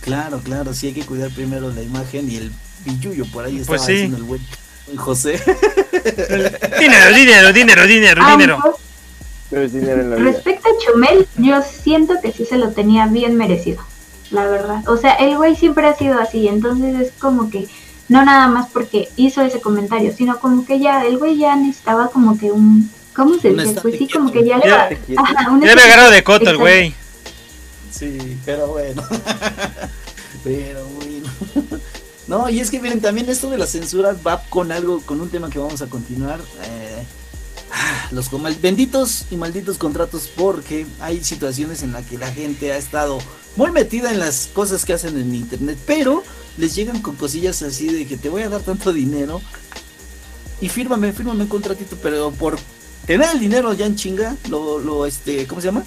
Claro, 0.00 0.40
claro, 0.40 0.74
sí 0.74 0.88
hay 0.88 0.92
que 0.94 1.04
cuidar 1.04 1.30
primero 1.30 1.70
la 1.70 1.82
imagen 1.82 2.30
y 2.30 2.36
el 2.36 2.52
billuyo 2.84 3.26
por 3.26 3.44
ahí 3.44 3.58
estaba 3.58 3.76
Pues 3.76 3.86
sí. 3.86 3.92
diciendo 3.92 4.16
el 4.16 4.22
buen 4.24 4.40
José. 4.96 5.40
Dinero, 6.80 7.12
dinero, 7.14 7.52
dinero, 7.52 7.86
dinero, 7.86 8.26
dinero. 8.30 8.58
Aunque, 8.62 8.80
Pero 9.50 9.62
es 9.62 9.72
dinero 9.72 10.00
en 10.00 10.10
la 10.10 10.16
vida. 10.16 10.30
Respecto 10.32 10.68
a 10.68 10.72
Chumel, 10.84 11.28
yo 11.36 11.62
siento 11.62 12.14
que 12.22 12.32
sí 12.32 12.44
se 12.44 12.56
lo 12.58 12.70
tenía 12.70 13.06
bien 13.06 13.36
merecido, 13.36 13.84
la 14.30 14.46
verdad. 14.46 14.88
O 14.88 14.96
sea, 14.96 15.14
el 15.14 15.36
güey 15.36 15.56
siempre 15.56 15.86
ha 15.86 15.96
sido 15.96 16.18
así, 16.18 16.48
entonces 16.48 16.98
es 17.00 17.12
como 17.18 17.50
que 17.50 17.68
no 18.08 18.24
nada 18.24 18.48
más 18.48 18.68
porque 18.70 19.08
hizo 19.16 19.40
ese 19.42 19.60
comentario, 19.60 20.12
sino 20.16 20.38
como 20.40 20.64
que 20.64 20.78
ya 20.80 21.04
el 21.06 21.18
güey 21.18 21.36
ya 21.38 21.54
necesitaba 21.56 22.08
como 22.08 22.36
que 22.38 22.50
un 22.50 22.90
¿cómo 23.14 23.38
se 23.38 23.50
dice? 23.52 23.80
Pues 23.80 23.94
sí, 23.94 24.06
quieto. 24.06 24.18
como 24.18 24.32
que 24.32 24.44
ya 24.44 24.58
le 24.58 24.66
Ya 24.68 24.76
va 25.16 25.22
ajá, 25.22 25.50
un 25.50 25.60
Ya 25.60 26.10
de 26.10 26.24
coto 26.24 26.50
el 26.50 26.56
güey. 26.58 26.94
Sí, 27.90 28.38
pero 28.44 28.68
bueno. 28.68 29.02
pero 30.44 30.84
bueno. 30.86 31.28
No, 32.26 32.48
y 32.48 32.60
es 32.60 32.70
que 32.70 32.80
miren, 32.80 33.00
también 33.00 33.28
esto 33.28 33.50
de 33.50 33.58
la 33.58 33.66
censura 33.66 34.14
va 34.26 34.42
con 34.48 34.70
algo, 34.72 35.00
con 35.02 35.20
un 35.20 35.28
tema 35.28 35.50
que 35.50 35.58
vamos 35.58 35.82
a 35.82 35.86
continuar. 35.86 36.40
eh, 36.64 37.04
ah, 37.72 38.08
los 38.12 38.30
comal- 38.30 38.60
benditos 38.60 39.26
y 39.30 39.36
malditos 39.36 39.78
contratos 39.78 40.30
porque 40.36 40.86
hay 41.00 41.22
situaciones 41.24 41.82
en 41.82 41.92
las 41.92 42.06
que 42.06 42.18
la 42.18 42.30
gente 42.32 42.72
ha 42.72 42.76
estado 42.76 43.18
muy 43.56 43.70
metida 43.70 44.10
en 44.12 44.18
las 44.18 44.48
cosas 44.52 44.84
que 44.84 44.92
hacen 44.92 45.18
en 45.18 45.34
internet, 45.34 45.78
pero 45.86 46.22
les 46.56 46.74
llegan 46.74 47.00
con 47.02 47.16
cosillas 47.16 47.62
así 47.62 47.88
de 47.88 48.06
que 48.06 48.16
te 48.16 48.28
voy 48.28 48.42
a 48.42 48.48
dar 48.48 48.60
tanto 48.62 48.92
dinero 48.92 49.40
y 50.60 50.68
fírmame, 50.68 51.12
fírmame 51.12 51.42
un 51.42 51.48
contratito, 51.48 51.96
pero 52.02 52.30
por 52.32 52.58
tener 53.06 53.30
el 53.32 53.40
dinero 53.40 53.72
ya 53.72 53.86
en 53.86 53.96
chinga, 53.96 54.36
lo, 54.48 54.78
lo 54.78 55.06
este, 55.06 55.46
¿cómo 55.46 55.60
se 55.60 55.68
llama? 55.68 55.84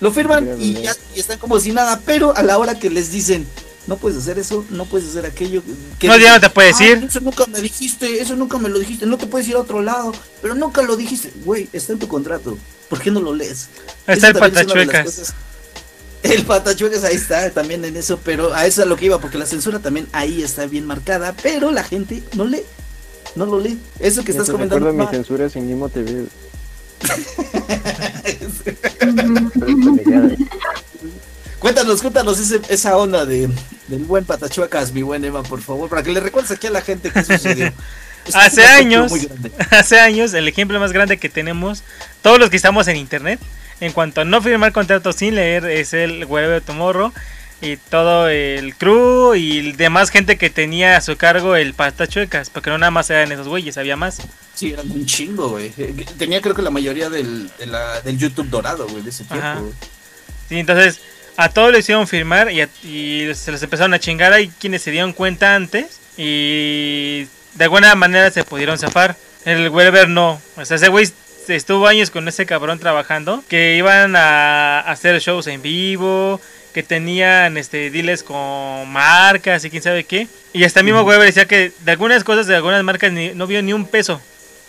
Lo 0.00 0.10
firman 0.12 0.56
y 0.58 0.74
ya 0.74 0.96
y 1.14 1.20
están 1.20 1.38
como 1.38 1.60
si 1.60 1.72
nada, 1.72 2.00
pero 2.04 2.34
a 2.36 2.42
la 2.42 2.58
hora 2.58 2.78
que 2.78 2.88
les 2.90 3.12
dicen, 3.12 3.46
no 3.86 3.96
puedes 3.98 4.18
hacer 4.18 4.38
eso, 4.38 4.64
no 4.70 4.84
puedes 4.86 5.08
hacer 5.08 5.26
aquello. 5.26 5.62
que 5.98 6.08
No, 6.08 6.16
ya 6.16 6.34
no 6.34 6.40
te 6.40 6.48
puedes 6.50 6.80
"Ay, 6.80 6.92
ir". 6.92 7.04
Eso 7.04 7.20
nunca 7.20 7.46
me 7.46 7.60
dijiste, 7.60 8.20
eso 8.20 8.34
nunca 8.36 8.58
me 8.58 8.68
lo 8.68 8.78
dijiste, 8.78 9.04
no 9.06 9.18
te 9.18 9.26
puedes 9.26 9.46
ir 9.48 9.56
a 9.56 9.60
otro 9.60 9.82
lado, 9.82 10.12
pero 10.40 10.54
nunca 10.54 10.82
lo 10.82 10.96
dijiste. 10.96 11.32
Güey, 11.44 11.68
está 11.72 11.92
en 11.92 11.98
tu 11.98 12.08
contrato, 12.08 12.56
¿por 12.88 13.00
qué 13.00 13.10
no 13.10 13.20
lo 13.20 13.34
lees? 13.34 13.68
Está 14.06 14.12
Eso 14.14 14.26
el 14.28 14.32
también 14.34 14.56
es 14.66 14.72
una 14.72 14.80
de 14.80 14.86
las 14.86 14.96
patachuecas. 14.96 15.34
El 16.22 16.44
patachuecas 16.44 17.02
ahí 17.04 17.16
está 17.16 17.50
también 17.50 17.84
en 17.84 17.96
eso, 17.96 18.18
pero 18.22 18.52
a 18.54 18.66
eso 18.66 18.82
es 18.82 18.86
a 18.86 18.88
lo 18.88 18.96
que 18.96 19.06
iba, 19.06 19.18
porque 19.20 19.38
la 19.38 19.46
censura 19.46 19.78
también 19.78 20.06
ahí 20.12 20.42
está 20.42 20.66
bien 20.66 20.86
marcada, 20.86 21.34
pero 21.42 21.70
la 21.70 21.82
gente 21.82 22.22
no 22.34 22.44
lee, 22.44 22.62
no 23.34 23.46
lo 23.46 23.58
lee. 23.58 23.78
Eso 23.98 24.22
que 24.24 24.32
estás 24.32 24.46
te 24.46 24.52
comentando. 24.52 24.86
recuerdo 24.86 24.98
mi 24.98 25.04
ma- 25.06 25.10
censura 25.10 25.48
sin 25.48 25.66
Nimo 25.66 25.88
TV. 25.88 26.26
Cuéntanos, 31.58 32.00
cuéntanos 32.00 32.38
ese- 32.40 32.60
esa 32.70 32.96
onda 32.96 33.26
de, 33.26 33.48
del 33.88 34.04
buen 34.04 34.24
patachuecas, 34.24 34.92
mi 34.92 35.02
buen 35.02 35.22
Eva, 35.24 35.42
por 35.42 35.60
favor, 35.60 35.90
para 35.90 36.02
que 36.02 36.10
le 36.10 36.20
recuerdes 36.20 36.50
aquí 36.52 36.68
a 36.68 36.70
la 36.70 36.80
gente 36.80 37.10
qué 37.12 37.22
sucedió. 37.24 37.72
Es 38.26 38.34
un 38.34 38.40
Hace 38.42 38.64
años, 38.66 39.10
hace 39.70 39.98
años, 39.98 40.34
el 40.34 40.46
ejemplo 40.46 40.78
más 40.78 40.92
grande 40.92 41.16
que 41.18 41.30
tenemos, 41.30 41.82
todos 42.20 42.38
los 42.38 42.50
que 42.50 42.56
estamos 42.56 42.86
en 42.86 42.96
internet, 42.96 43.40
en 43.80 43.92
cuanto 43.92 44.20
a 44.20 44.24
no 44.24 44.40
firmar 44.42 44.72
contratos 44.72 45.16
sin 45.16 45.34
leer, 45.36 45.64
es 45.64 45.92
el 45.94 46.24
Web 46.26 46.62
Tomorrow 46.62 47.12
y 47.62 47.76
todo 47.76 48.28
el 48.28 48.74
crew 48.76 49.34
y 49.34 49.72
demás 49.72 50.08
gente 50.10 50.38
que 50.38 50.48
tenía 50.50 50.96
a 50.96 51.00
su 51.02 51.16
cargo 51.16 51.56
el 51.56 51.74
patachuecas, 51.74 52.48
porque 52.50 52.70
no 52.70 52.78
nada 52.78 52.90
más 52.90 53.10
eran 53.10 53.30
esos 53.32 53.48
güeyes, 53.48 53.76
había 53.78 53.96
más. 53.96 54.18
Sí, 54.54 54.72
eran 54.72 54.90
un 54.90 55.04
chingo, 55.06 55.50
güey. 55.50 55.70
Tenía 56.18 56.40
creo 56.40 56.54
que 56.54 56.62
la 56.62 56.70
mayoría 56.70 57.10
del, 57.10 57.50
de 57.58 57.66
la- 57.66 58.00
del 58.00 58.16
YouTube 58.18 58.48
dorado, 58.48 58.86
güey, 58.88 59.02
de 59.02 59.10
ese 59.10 59.24
tiempo. 59.24 59.46
Ajá. 59.46 59.60
Sí, 60.48 60.58
entonces 60.58 61.00
a 61.36 61.48
todos 61.48 61.70
les 61.72 61.80
hicieron 61.80 62.06
firmar 62.08 62.50
y, 62.50 62.62
a- 62.62 62.68
y 62.82 63.28
se 63.34 63.52
los 63.52 63.62
empezaron 63.62 63.94
a 63.94 63.98
chingar. 63.98 64.32
Hay 64.32 64.48
quienes 64.48 64.82
se 64.82 64.90
dieron 64.90 65.12
cuenta 65.12 65.54
antes 65.54 66.00
y 66.16 67.26
de 67.54 67.64
alguna 67.64 67.94
manera 67.94 68.30
se 68.30 68.44
pudieron 68.44 68.78
zafar. 68.78 69.16
El 69.44 69.68
Weber 69.70 70.08
no. 70.08 70.40
O 70.56 70.64
sea, 70.64 70.76
ese 70.76 70.88
güey 70.88 71.08
estuvo 71.56 71.86
años 71.86 72.10
con 72.10 72.26
ese 72.28 72.46
cabrón 72.46 72.78
trabajando. 72.78 73.42
Que 73.48 73.76
iban 73.76 74.16
a 74.16 74.80
hacer 74.80 75.18
shows 75.20 75.46
en 75.46 75.62
vivo. 75.62 76.40
Que 76.72 76.82
tenían 76.82 77.56
este 77.56 77.90
deals 77.90 78.22
con 78.22 78.88
marcas 78.92 79.64
y 79.64 79.70
quién 79.70 79.82
sabe 79.82 80.04
qué. 80.04 80.28
Y 80.52 80.62
hasta 80.64 80.80
el 80.80 80.86
mismo 80.86 81.02
Weber 81.02 81.26
decía 81.26 81.46
que 81.46 81.72
de 81.80 81.90
algunas 81.92 82.22
cosas, 82.22 82.46
de 82.46 82.54
algunas 82.56 82.84
marcas, 82.84 83.10
ni- 83.12 83.30
no 83.34 83.46
vio 83.48 83.60
ni 83.62 83.72
un 83.72 83.86
peso. 83.86 84.20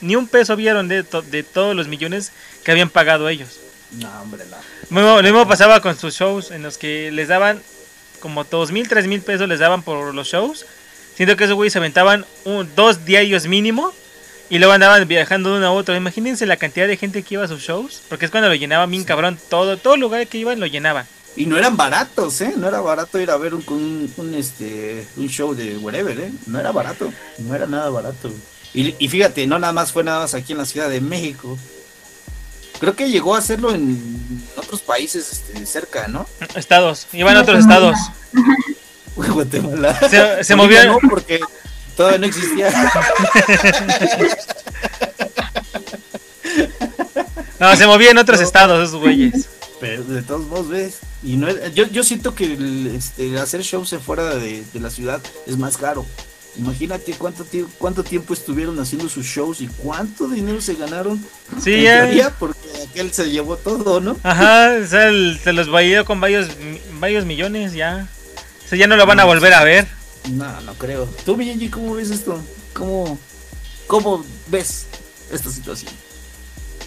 Ni 0.01 0.15
un 0.15 0.27
peso 0.27 0.55
vieron 0.55 0.87
de, 0.87 1.03
to- 1.03 1.21
de 1.21 1.43
todos 1.43 1.75
los 1.75 1.87
millones 1.87 2.31
que 2.63 2.71
habían 2.71 2.89
pagado 2.89 3.29
ellos. 3.29 3.59
No, 3.91 4.09
hombre, 4.21 4.43
no. 4.49 4.57
Lo 4.89 4.95
mismo, 5.01 5.17
lo 5.17 5.23
mismo 5.23 5.47
pasaba 5.47 5.79
con 5.79 5.95
sus 5.95 6.15
shows 6.15 6.49
en 6.49 6.63
los 6.63 6.79
que 6.79 7.11
les 7.11 7.27
daban 7.27 7.61
como 8.19 8.43
dos 8.45 8.71
mil, 8.71 8.87
tres 8.87 9.05
mil 9.05 9.21
pesos 9.21 9.47
les 9.47 9.59
daban 9.59 9.83
por 9.83 10.13
los 10.15 10.27
shows. 10.27 10.65
Siento 11.15 11.35
que 11.37 11.43
esos 11.43 11.55
güeyes 11.55 11.73
se 11.73 11.79
aventaban 11.79 12.25
un, 12.45 12.67
dos 12.75 13.05
diarios 13.05 13.45
mínimo 13.45 13.93
y 14.51 14.59
luego 14.59 14.73
andaban 14.73 15.07
viajando 15.07 15.49
de 15.49 15.59
uno 15.59 15.67
a 15.67 15.71
otro. 15.71 15.95
Imagínense 15.95 16.45
la 16.45 16.57
cantidad 16.57 16.85
de 16.85 16.97
gente 16.97 17.23
que 17.23 17.35
iba 17.35 17.45
a 17.45 17.47
sus 17.47 17.61
shows, 17.61 18.01
porque 18.09 18.25
es 18.25 18.31
cuando 18.31 18.49
lo 18.49 18.55
llenaban 18.55 18.91
bien 18.91 19.05
cabrón. 19.05 19.39
Todo, 19.49 19.77
todo 19.77 19.95
lugar 19.95 20.27
que 20.27 20.39
iban 20.39 20.59
lo 20.59 20.65
llenaban. 20.65 21.07
Y 21.37 21.45
no 21.45 21.57
eran 21.57 21.77
baratos, 21.77 22.41
¿eh? 22.41 22.53
No 22.57 22.67
era 22.67 22.81
barato 22.81 23.17
ir 23.17 23.31
a 23.31 23.37
ver 23.37 23.53
un, 23.53 23.63
un, 23.69 24.13
un, 24.17 24.35
este, 24.35 25.07
un 25.15 25.29
show 25.29 25.55
de 25.55 25.77
whatever, 25.77 26.19
¿eh? 26.19 26.33
No 26.47 26.59
era 26.59 26.73
barato. 26.73 27.13
No 27.37 27.55
era 27.55 27.65
nada 27.65 27.89
barato. 27.89 28.29
Y, 28.73 28.93
y 28.99 29.07
fíjate, 29.07 29.47
no 29.47 29.57
nada 29.57 29.71
más 29.71 29.93
fue 29.93 30.03
nada 30.03 30.19
más 30.19 30.33
aquí 30.33 30.51
en 30.51 30.57
la 30.57 30.65
Ciudad 30.65 30.89
de 30.89 30.99
México. 30.99 31.57
Creo 32.81 32.93
que 32.93 33.09
llegó 33.09 33.35
a 33.35 33.37
hacerlo 33.37 33.73
en 33.73 34.43
otros 34.57 34.81
países 34.81 35.31
este, 35.31 35.65
cerca, 35.65 36.09
¿no? 36.09 36.27
Estados, 36.55 37.07
iban 37.13 37.37
a 37.37 37.43
otros 37.43 37.59
estados. 37.59 37.95
Guatemala. 39.15 39.97
Se, 40.09 40.43
se 40.43 40.55
movían. 40.57 40.87
No, 40.87 40.97
porque 41.09 41.39
todavía 41.95 42.19
no 42.19 42.25
existía. 42.25 42.69
No, 47.59 47.75
se 47.75 47.85
movían 47.85 48.11
en 48.11 48.17
otros 48.19 48.41
estados 48.41 48.87
esos 48.87 48.99
güeyes. 48.99 49.47
Pero 49.79 50.03
de 50.03 50.21
todos 50.23 50.45
modos, 50.47 50.69
ves. 50.69 50.99
Y 51.23 51.37
no 51.37 51.47
yo, 51.73 51.87
yo 51.87 52.03
siento 52.03 52.33
que 52.35 52.45
el, 52.45 52.87
este, 52.95 53.37
hacer 53.39 53.61
shows 53.61 53.95
fuera 54.03 54.35
de, 54.35 54.63
de 54.73 54.79
la 54.79 54.89
ciudad 54.89 55.21
es 55.47 55.57
más 55.57 55.77
caro. 55.77 56.05
Imagínate 56.57 57.13
cuánto, 57.13 57.45
tie- 57.45 57.67
cuánto 57.77 58.03
tiempo 58.03 58.33
estuvieron 58.33 58.77
haciendo 58.79 59.07
sus 59.07 59.25
shows 59.25 59.61
y 59.61 59.67
cuánto 59.67 60.27
dinero 60.27 60.59
se 60.59 60.73
ganaron. 60.75 61.23
Sí, 61.63 61.83
ya. 61.83 62.29
porque 62.37 62.59
aquel 62.89 63.13
se 63.13 63.29
llevó 63.29 63.55
todo, 63.57 64.01
¿no? 64.01 64.17
Ajá, 64.23 64.73
o 64.83 64.87
sea, 64.87 65.07
el- 65.07 65.39
se 65.41 65.53
los 65.53 65.69
bailó 65.69 66.03
con 66.03 66.19
varios, 66.19 66.47
varios 66.99 67.25
millones 67.25 67.73
ya. 67.73 68.07
O 68.65 68.67
sea, 68.67 68.77
ya 68.77 68.87
no 68.87 68.97
lo 68.97 69.05
van 69.05 69.19
a 69.19 69.25
volver 69.25 69.53
a 69.53 69.63
ver. 69.63 69.87
No, 70.29 70.61
no 70.61 70.73
creo. 70.75 71.05
Tú, 71.25 71.35
mi 71.35 71.45
Genji, 71.45 71.69
¿cómo 71.69 71.95
ves 71.95 72.11
esto? 72.11 72.39
¿Cómo, 72.73 73.17
¿Cómo 73.87 74.23
ves 74.47 74.85
esta 75.31 75.49
situación? 75.49 75.91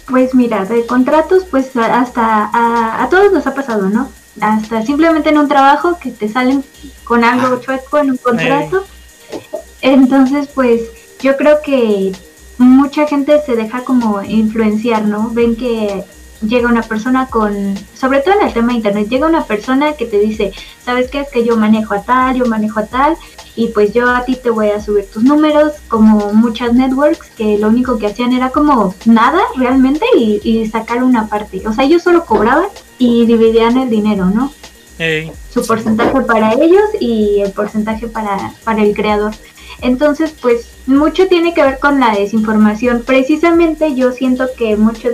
Pues 0.07 0.33
mira, 0.35 0.65
de 0.65 0.85
contratos, 0.85 1.43
pues 1.49 1.75
hasta 1.75 2.49
a, 2.53 3.03
a 3.03 3.09
todos 3.09 3.31
nos 3.31 3.45
ha 3.47 3.53
pasado, 3.53 3.89
¿no? 3.89 4.09
Hasta 4.39 4.85
simplemente 4.85 5.29
en 5.29 5.37
un 5.37 5.47
trabajo 5.47 5.97
que 5.99 6.11
te 6.11 6.29
salen 6.29 6.63
con 7.03 7.23
algo 7.23 7.55
Ah. 7.55 7.59
chueco 7.63 7.97
en 7.97 8.11
un 8.11 8.17
contrato. 8.17 8.85
Entonces, 9.81 10.47
pues 10.53 10.81
yo 11.21 11.37
creo 11.37 11.61
que 11.63 12.11
mucha 12.57 13.07
gente 13.07 13.41
se 13.45 13.55
deja 13.55 13.83
como 13.83 14.21
influenciar, 14.23 15.03
¿no? 15.05 15.29
Ven 15.31 15.55
que 15.55 16.03
llega 16.41 16.67
una 16.67 16.81
persona 16.81 17.27
con, 17.27 17.75
sobre 17.93 18.19
todo 18.19 18.39
en 18.39 18.47
el 18.47 18.53
tema 18.53 18.69
de 18.69 18.75
internet, 18.75 19.07
llega 19.09 19.27
una 19.27 19.45
persona 19.45 19.93
que 19.93 20.05
te 20.05 20.19
dice, 20.19 20.51
¿sabes 20.83 21.09
qué? 21.09 21.21
Es 21.21 21.29
que 21.29 21.43
yo 21.43 21.57
manejo 21.57 21.93
a 21.93 22.01
tal, 22.01 22.35
yo 22.35 22.45
manejo 22.45 22.79
a 22.79 22.85
tal, 22.85 23.17
y 23.55 23.69
pues 23.69 23.93
yo 23.93 24.09
a 24.09 24.25
ti 24.25 24.35
te 24.35 24.49
voy 24.49 24.69
a 24.69 24.81
subir 24.81 25.05
tus 25.05 25.23
números, 25.23 25.73
como 25.87 26.33
muchas 26.33 26.73
networks 26.73 27.29
que 27.37 27.57
lo 27.57 27.69
único 27.69 27.97
que 27.97 28.07
hacían 28.07 28.33
era 28.33 28.49
como 28.49 28.93
nada 29.05 29.39
realmente 29.55 30.05
y, 30.17 30.41
y 30.43 30.67
sacar 30.67 31.03
una 31.03 31.27
parte. 31.27 31.65
O 31.67 31.73
sea, 31.73 31.85
ellos 31.85 32.03
solo 32.03 32.25
cobraban 32.25 32.67
y 32.97 33.25
dividían 33.25 33.77
el 33.77 33.89
dinero, 33.89 34.25
¿no? 34.25 34.51
Ey, 34.97 35.31
su 35.53 35.65
porcentaje 35.65 36.21
para 36.21 36.53
ellos 36.53 36.83
y 36.99 37.41
el 37.41 37.51
porcentaje 37.51 38.07
para, 38.07 38.53
para 38.63 38.83
el 38.83 38.93
creador. 38.93 39.33
Entonces, 39.81 40.33
pues 40.41 40.69
mucho 40.85 41.27
tiene 41.27 41.53
que 41.53 41.63
ver 41.63 41.79
con 41.79 41.99
la 41.99 42.15
desinformación. 42.15 43.03
Precisamente 43.05 43.95
yo 43.95 44.11
siento 44.11 44.47
que 44.57 44.77
mucho, 44.77 45.09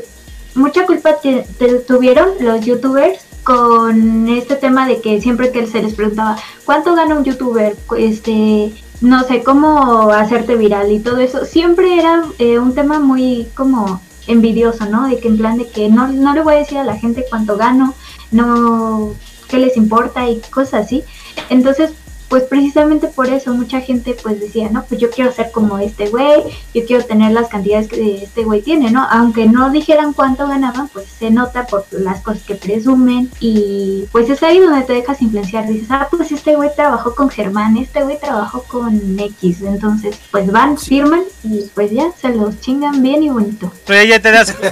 mucha 0.56 0.86
culpa 0.86 1.16
te- 1.22 1.46
te- 1.58 1.80
tuvieron 1.80 2.30
los 2.40 2.64
youtubers 2.66 3.20
con 3.44 4.28
este 4.30 4.56
tema 4.56 4.88
de 4.88 5.02
que 5.02 5.20
siempre 5.22 5.52
que 5.52 5.66
se 5.68 5.82
les 5.82 5.94
preguntaba 5.96 6.38
cuánto 6.66 6.94
gana 6.94 7.16
un 7.18 7.24
youtuber, 7.24 7.76
este, 7.98 8.72
no 9.02 9.24
sé, 9.24 9.42
cómo 9.44 10.12
hacerte 10.12 10.56
viral 10.56 10.92
y 10.92 11.00
todo 11.00 11.18
eso, 11.18 11.46
siempre 11.46 11.98
era 11.98 12.24
eh, 12.38 12.60
un 12.60 12.76
tema 12.76 13.00
muy 13.00 13.48
como 13.56 14.00
envidioso, 14.28 14.86
¿no? 14.86 15.08
De 15.08 15.20
que 15.20 15.28
en 15.28 15.38
plan 15.38 15.58
de 15.58 15.68
que 15.68 15.90
no, 15.90 16.08
no 16.08 16.34
le 16.34 16.42
voy 16.44 16.54
a 16.56 16.60
decir 16.60 16.78
a 16.78 16.84
la 16.84 16.96
gente 16.98 17.26
cuánto 17.30 17.58
gano, 17.58 17.96
no, 18.32 19.14
qué 19.48 19.58
les 19.58 19.76
importa 19.76 20.30
y 20.30 20.40
cosas 20.52 20.86
así. 20.86 21.04
Entonces, 21.50 21.92
pues 22.32 22.44
precisamente 22.44 23.08
por 23.08 23.28
eso 23.28 23.54
mucha 23.54 23.82
gente 23.82 24.16
pues 24.24 24.40
decía, 24.40 24.70
no, 24.72 24.86
pues 24.86 25.02
yo 25.02 25.10
quiero 25.10 25.34
ser 25.34 25.52
como 25.52 25.80
este 25.80 26.08
güey, 26.08 26.44
yo 26.74 26.86
quiero 26.88 27.04
tener 27.04 27.34
las 27.34 27.50
cantidades 27.50 27.90
que 27.90 28.24
este 28.24 28.46
güey 28.46 28.62
tiene, 28.62 28.90
¿no? 28.90 29.06
Aunque 29.12 29.48
no 29.48 29.70
dijeran 29.70 30.14
cuánto 30.14 30.48
ganaban, 30.48 30.88
pues 30.88 31.08
se 31.20 31.30
nota 31.30 31.68
por 31.68 31.86
las 31.92 32.22
cosas 32.22 32.44
que 32.44 32.56
presumen 32.56 33.30
y 33.42 34.06
pues 34.14 34.30
es 34.30 34.42
ahí 34.44 34.60
donde 34.60 34.84
te 34.86 34.94
dejas 34.94 35.22
influenciar, 35.22 35.68
dices, 35.68 35.90
ah, 35.92 36.08
pues 36.10 36.32
este 36.32 36.56
güey 36.56 36.70
trabajó 36.74 37.14
con 37.16 37.30
Germán, 37.30 37.76
este 37.76 38.02
güey 38.02 38.18
trabajó 38.18 38.64
con 38.64 39.20
X, 39.20 39.62
entonces 39.64 40.16
pues 40.32 40.50
van, 40.50 40.78
firman 40.78 41.24
y 41.44 41.66
pues 41.76 41.92
ya 41.92 42.14
se 42.22 42.30
los 42.30 42.62
chingan 42.62 43.04
bien 43.04 43.24
y 43.24 43.30
bonito. 43.30 43.74
Pero 43.86 44.04
ya 44.06 44.22
te 44.22 44.32
das. 44.32 44.56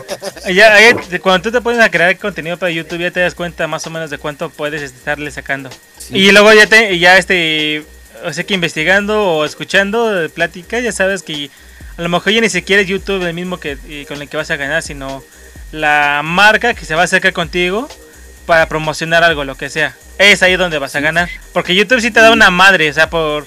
Ya, 0.49 0.79
ya- 0.79 1.19
cuando 1.19 1.43
tú 1.43 1.51
te 1.51 1.61
pones 1.61 1.79
a 1.81 1.91
crear 1.91 2.17
contenido 2.17 2.57
para 2.57 2.71
YouTube, 2.71 2.99
ya 3.01 3.11
te 3.11 3.19
das 3.19 3.35
cuenta 3.35 3.67
más 3.67 3.85
o 3.85 3.89
menos 3.89 4.09
de 4.09 4.17
cuánto 4.17 4.49
puedes 4.49 4.81
estarle 4.81 5.29
sacando. 5.31 5.69
Y 6.11 6.31
luego 6.31 6.51
ya 6.53 6.65
te, 6.65 6.97
ya 6.97 7.17
este, 7.17 7.48
o 8.25 8.33
sea 8.33 8.43
que 8.43 8.53
investigando 8.53 9.23
o 9.23 9.45
escuchando 9.45 10.09
de 10.09 10.29
plática, 10.29 10.79
ya 10.79 10.91
sabes 10.91 11.23
que 11.23 11.49
a 11.97 12.01
lo 12.01 12.09
mejor 12.09 12.33
ya 12.33 12.41
ni 12.41 12.49
siquiera 12.49 12.81
es 12.81 12.87
YouTube 12.87 13.23
el 13.25 13.33
mismo 13.33 13.59
que 13.59 13.77
y 13.87 14.05
con 14.05 14.21
el 14.21 14.27
que 14.29 14.37
vas 14.37 14.51
a 14.51 14.55
ganar, 14.57 14.81
sino 14.83 15.23
la 15.71 16.21
marca 16.23 16.73
que 16.73 16.85
se 16.85 16.95
va 16.95 17.01
a 17.01 17.05
acercar 17.05 17.33
contigo 17.33 17.87
para 18.45 18.67
promocionar 18.67 19.23
algo, 19.23 19.43
lo 19.43 19.55
que 19.55 19.69
sea. 19.69 19.95
Es 20.17 20.41
ahí 20.43 20.55
donde 20.55 20.79
vas 20.79 20.95
a 20.95 20.99
ganar. 20.99 21.29
Porque 21.53 21.75
YouTube 21.75 22.01
sí 22.01 22.11
te 22.11 22.19
da 22.19 22.31
una 22.31 22.49
madre, 22.49 22.89
o 22.89 22.93
sea, 22.93 23.09
por, 23.09 23.45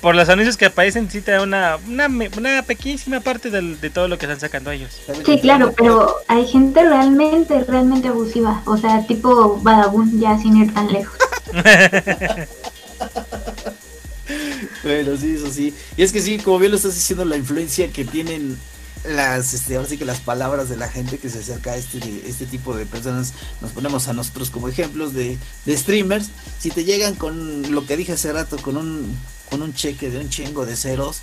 por 0.00 0.14
los 0.16 0.28
anuncios 0.28 0.56
que 0.56 0.64
aparecen, 0.66 1.10
sí 1.10 1.20
te 1.20 1.32
da 1.32 1.42
una, 1.42 1.76
una, 1.86 2.08
una 2.36 2.62
pequeñísima 2.62 3.20
parte 3.20 3.50
del- 3.50 3.78
de 3.80 3.90
todo 3.90 4.08
lo 4.08 4.16
que 4.18 4.24
están 4.26 4.40
sacando 4.40 4.70
ellos. 4.70 4.98
Sí, 5.26 5.38
claro, 5.40 5.74
pero 5.76 6.16
hay 6.28 6.46
gente 6.46 6.82
realmente, 6.82 7.62
realmente 7.68 8.08
abusiva. 8.08 8.62
O 8.64 8.76
sea, 8.78 9.06
tipo 9.06 9.60
Badabun, 9.60 10.18
ya 10.18 10.38
sin 10.38 10.56
ir 10.56 10.72
tan 10.74 10.90
lejos. 10.92 11.16
Bueno, 14.82 15.16
sí, 15.16 15.34
eso 15.36 15.50
sí. 15.50 15.74
Y 15.96 16.02
es 16.02 16.12
que 16.12 16.20
sí, 16.20 16.38
como 16.38 16.58
bien 16.58 16.70
lo 16.70 16.76
estás 16.76 16.94
diciendo, 16.94 17.24
la 17.24 17.36
influencia 17.36 17.90
que 17.90 18.04
tienen 18.04 18.56
las, 19.04 19.54
este, 19.54 19.76
ahora 19.76 19.88
sí 19.88 19.96
que 19.96 20.04
las 20.04 20.20
palabras 20.20 20.68
de 20.68 20.76
la 20.76 20.88
gente 20.88 21.18
que 21.18 21.28
se 21.28 21.38
acerca 21.38 21.72
a 21.72 21.76
este, 21.76 21.98
este 22.26 22.46
tipo 22.46 22.74
de 22.74 22.86
personas, 22.86 23.32
nos 23.60 23.72
ponemos 23.72 24.08
a 24.08 24.12
nosotros 24.12 24.50
como 24.50 24.68
ejemplos 24.68 25.14
de, 25.14 25.38
de 25.64 25.76
streamers. 25.76 26.28
Si 26.58 26.70
te 26.70 26.84
llegan 26.84 27.14
con 27.14 27.72
lo 27.72 27.86
que 27.86 27.96
dije 27.96 28.12
hace 28.12 28.32
rato, 28.32 28.56
con 28.58 28.76
un, 28.76 29.16
con 29.50 29.62
un 29.62 29.74
cheque 29.74 30.10
de 30.10 30.18
un 30.18 30.28
chingo 30.28 30.66
de 30.66 30.76
ceros, 30.76 31.20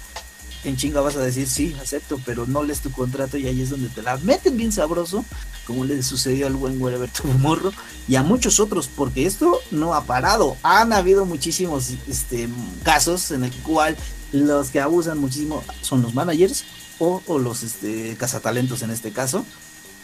en 0.66 0.78
chinga 0.78 1.02
vas 1.02 1.16
a 1.16 1.22
decir 1.22 1.48
sí, 1.48 1.76
acepto, 1.82 2.20
pero 2.26 2.46
no 2.48 2.64
lees 2.64 2.80
tu 2.82 2.92
contrato 2.92 3.38
y 3.38 3.48
ahí 3.48 3.62
es 3.62 3.70
donde 3.70 3.90
te 3.90 4.02
la 4.02 4.18
meten 4.18 4.58
bien 4.58 4.72
sabroso, 4.72 5.24
como 5.66 5.86
le 5.86 6.02
sucedió 6.04 6.48
al 6.48 6.54
buen 6.54 6.82
Wherever 6.82 7.10
morro 7.40 7.72
y 8.08 8.16
a 8.16 8.24
muchos 8.24 8.60
otros, 8.60 8.90
porque 8.94 9.26
esto 9.26 9.60
no 9.72 9.94
ha 9.94 10.06
parado. 10.06 10.58
Han 10.64 10.94
habido 10.94 11.26
muchísimos 11.26 11.92
este, 12.08 12.50
casos 12.84 13.32
en 13.32 13.44
el 13.44 13.52
cual 13.64 13.96
los 14.32 14.70
que 14.70 14.80
abusan 14.82 15.18
muchísimo 15.18 15.64
son 15.82 16.02
los 16.02 16.14
managers 16.14 16.64
o, 17.00 17.22
o 17.28 17.40
los 17.40 17.64
este, 17.64 18.16
cazatalentos 18.18 18.82
en 18.82 18.92
este 18.92 19.12
caso. 19.12 19.46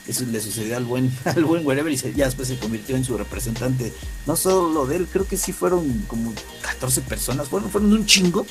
Eso 0.08 0.26
le 0.26 0.42
sucedió 0.42 0.78
al 0.78 0.86
buen, 0.86 1.16
al 1.26 1.46
buen 1.46 1.66
Wherever 1.66 1.92
y 1.92 1.98
se- 1.98 2.14
ya 2.14 2.26
después 2.26 2.48
se 2.48 2.58
convirtió 2.58 2.96
en 2.96 3.06
su 3.06 3.18
representante. 3.18 3.94
No 4.26 4.36
solo 4.36 4.86
de 4.88 4.96
él, 4.98 5.08
creo 5.12 5.28
que 5.28 5.38
sí 5.38 5.54
fueron 5.54 6.06
como 6.08 6.34
14 6.62 7.02
personas, 7.02 7.50
fueron, 7.50 7.70
fueron 7.70 7.94
un 7.94 8.06
chingo 8.06 8.46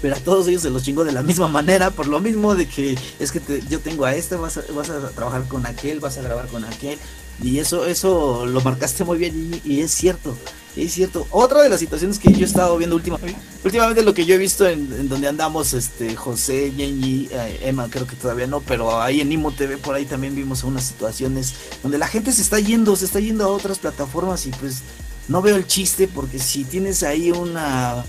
pero 0.00 0.16
a 0.16 0.18
todos 0.18 0.48
ellos 0.48 0.62
se 0.62 0.70
los 0.70 0.82
chingó 0.82 1.04
de 1.04 1.12
la 1.12 1.22
misma 1.22 1.48
manera, 1.48 1.90
por 1.90 2.06
lo 2.06 2.20
mismo 2.20 2.54
de 2.54 2.66
que 2.66 2.96
es 3.18 3.32
que 3.32 3.40
te- 3.40 3.62
yo 3.68 3.80
tengo 3.80 4.04
a 4.04 4.14
este, 4.14 4.36
vas 4.36 4.56
a, 4.58 4.62
vas 4.74 4.90
a 4.90 5.10
trabajar 5.10 5.44
con 5.48 5.66
aquel, 5.66 6.00
vas 6.00 6.18
a 6.18 6.22
grabar 6.22 6.46
con 6.48 6.64
aquel, 6.64 6.98
y 7.42 7.58
eso, 7.58 7.86
eso 7.86 8.46
lo 8.46 8.60
marcaste 8.62 9.04
muy 9.04 9.18
bien, 9.18 9.60
y, 9.64 9.74
y 9.74 9.80
es 9.80 9.92
cierto, 9.92 10.36
es 10.76 10.92
cierto. 10.92 11.26
Otra 11.30 11.62
de 11.62 11.68
las 11.68 11.80
situaciones 11.80 12.18
que 12.18 12.32
yo 12.32 12.40
he 12.40 12.44
estado 12.44 12.76
viendo 12.76 12.96
última, 12.96 13.18
últimamente, 13.64 14.02
lo 14.02 14.14
que 14.14 14.24
yo 14.26 14.34
he 14.34 14.38
visto 14.38 14.66
en, 14.68 14.92
en 14.92 15.08
donde 15.08 15.28
andamos, 15.28 15.72
este, 15.74 16.14
José, 16.16 16.72
Yenji, 16.76 17.28
eh, 17.32 17.60
Emma, 17.62 17.88
creo 17.90 18.06
que 18.06 18.16
todavía 18.16 18.46
no, 18.46 18.60
pero 18.60 19.00
ahí 19.00 19.20
en 19.20 19.30
Imo 19.32 19.52
TV, 19.52 19.76
por 19.78 19.94
ahí 19.94 20.04
también 20.04 20.34
vimos 20.34 20.64
unas 20.64 20.84
situaciones 20.84 21.54
donde 21.82 21.98
la 21.98 22.06
gente 22.08 22.32
se 22.32 22.42
está 22.42 22.58
yendo, 22.60 22.94
se 22.96 23.04
está 23.04 23.20
yendo 23.20 23.44
a 23.44 23.48
otras 23.48 23.78
plataformas, 23.78 24.46
y 24.46 24.50
pues 24.50 24.82
no 25.28 25.42
veo 25.42 25.56
el 25.56 25.66
chiste, 25.66 26.08
porque 26.08 26.38
si 26.38 26.64
tienes 26.64 27.02
ahí 27.02 27.30
una 27.30 28.04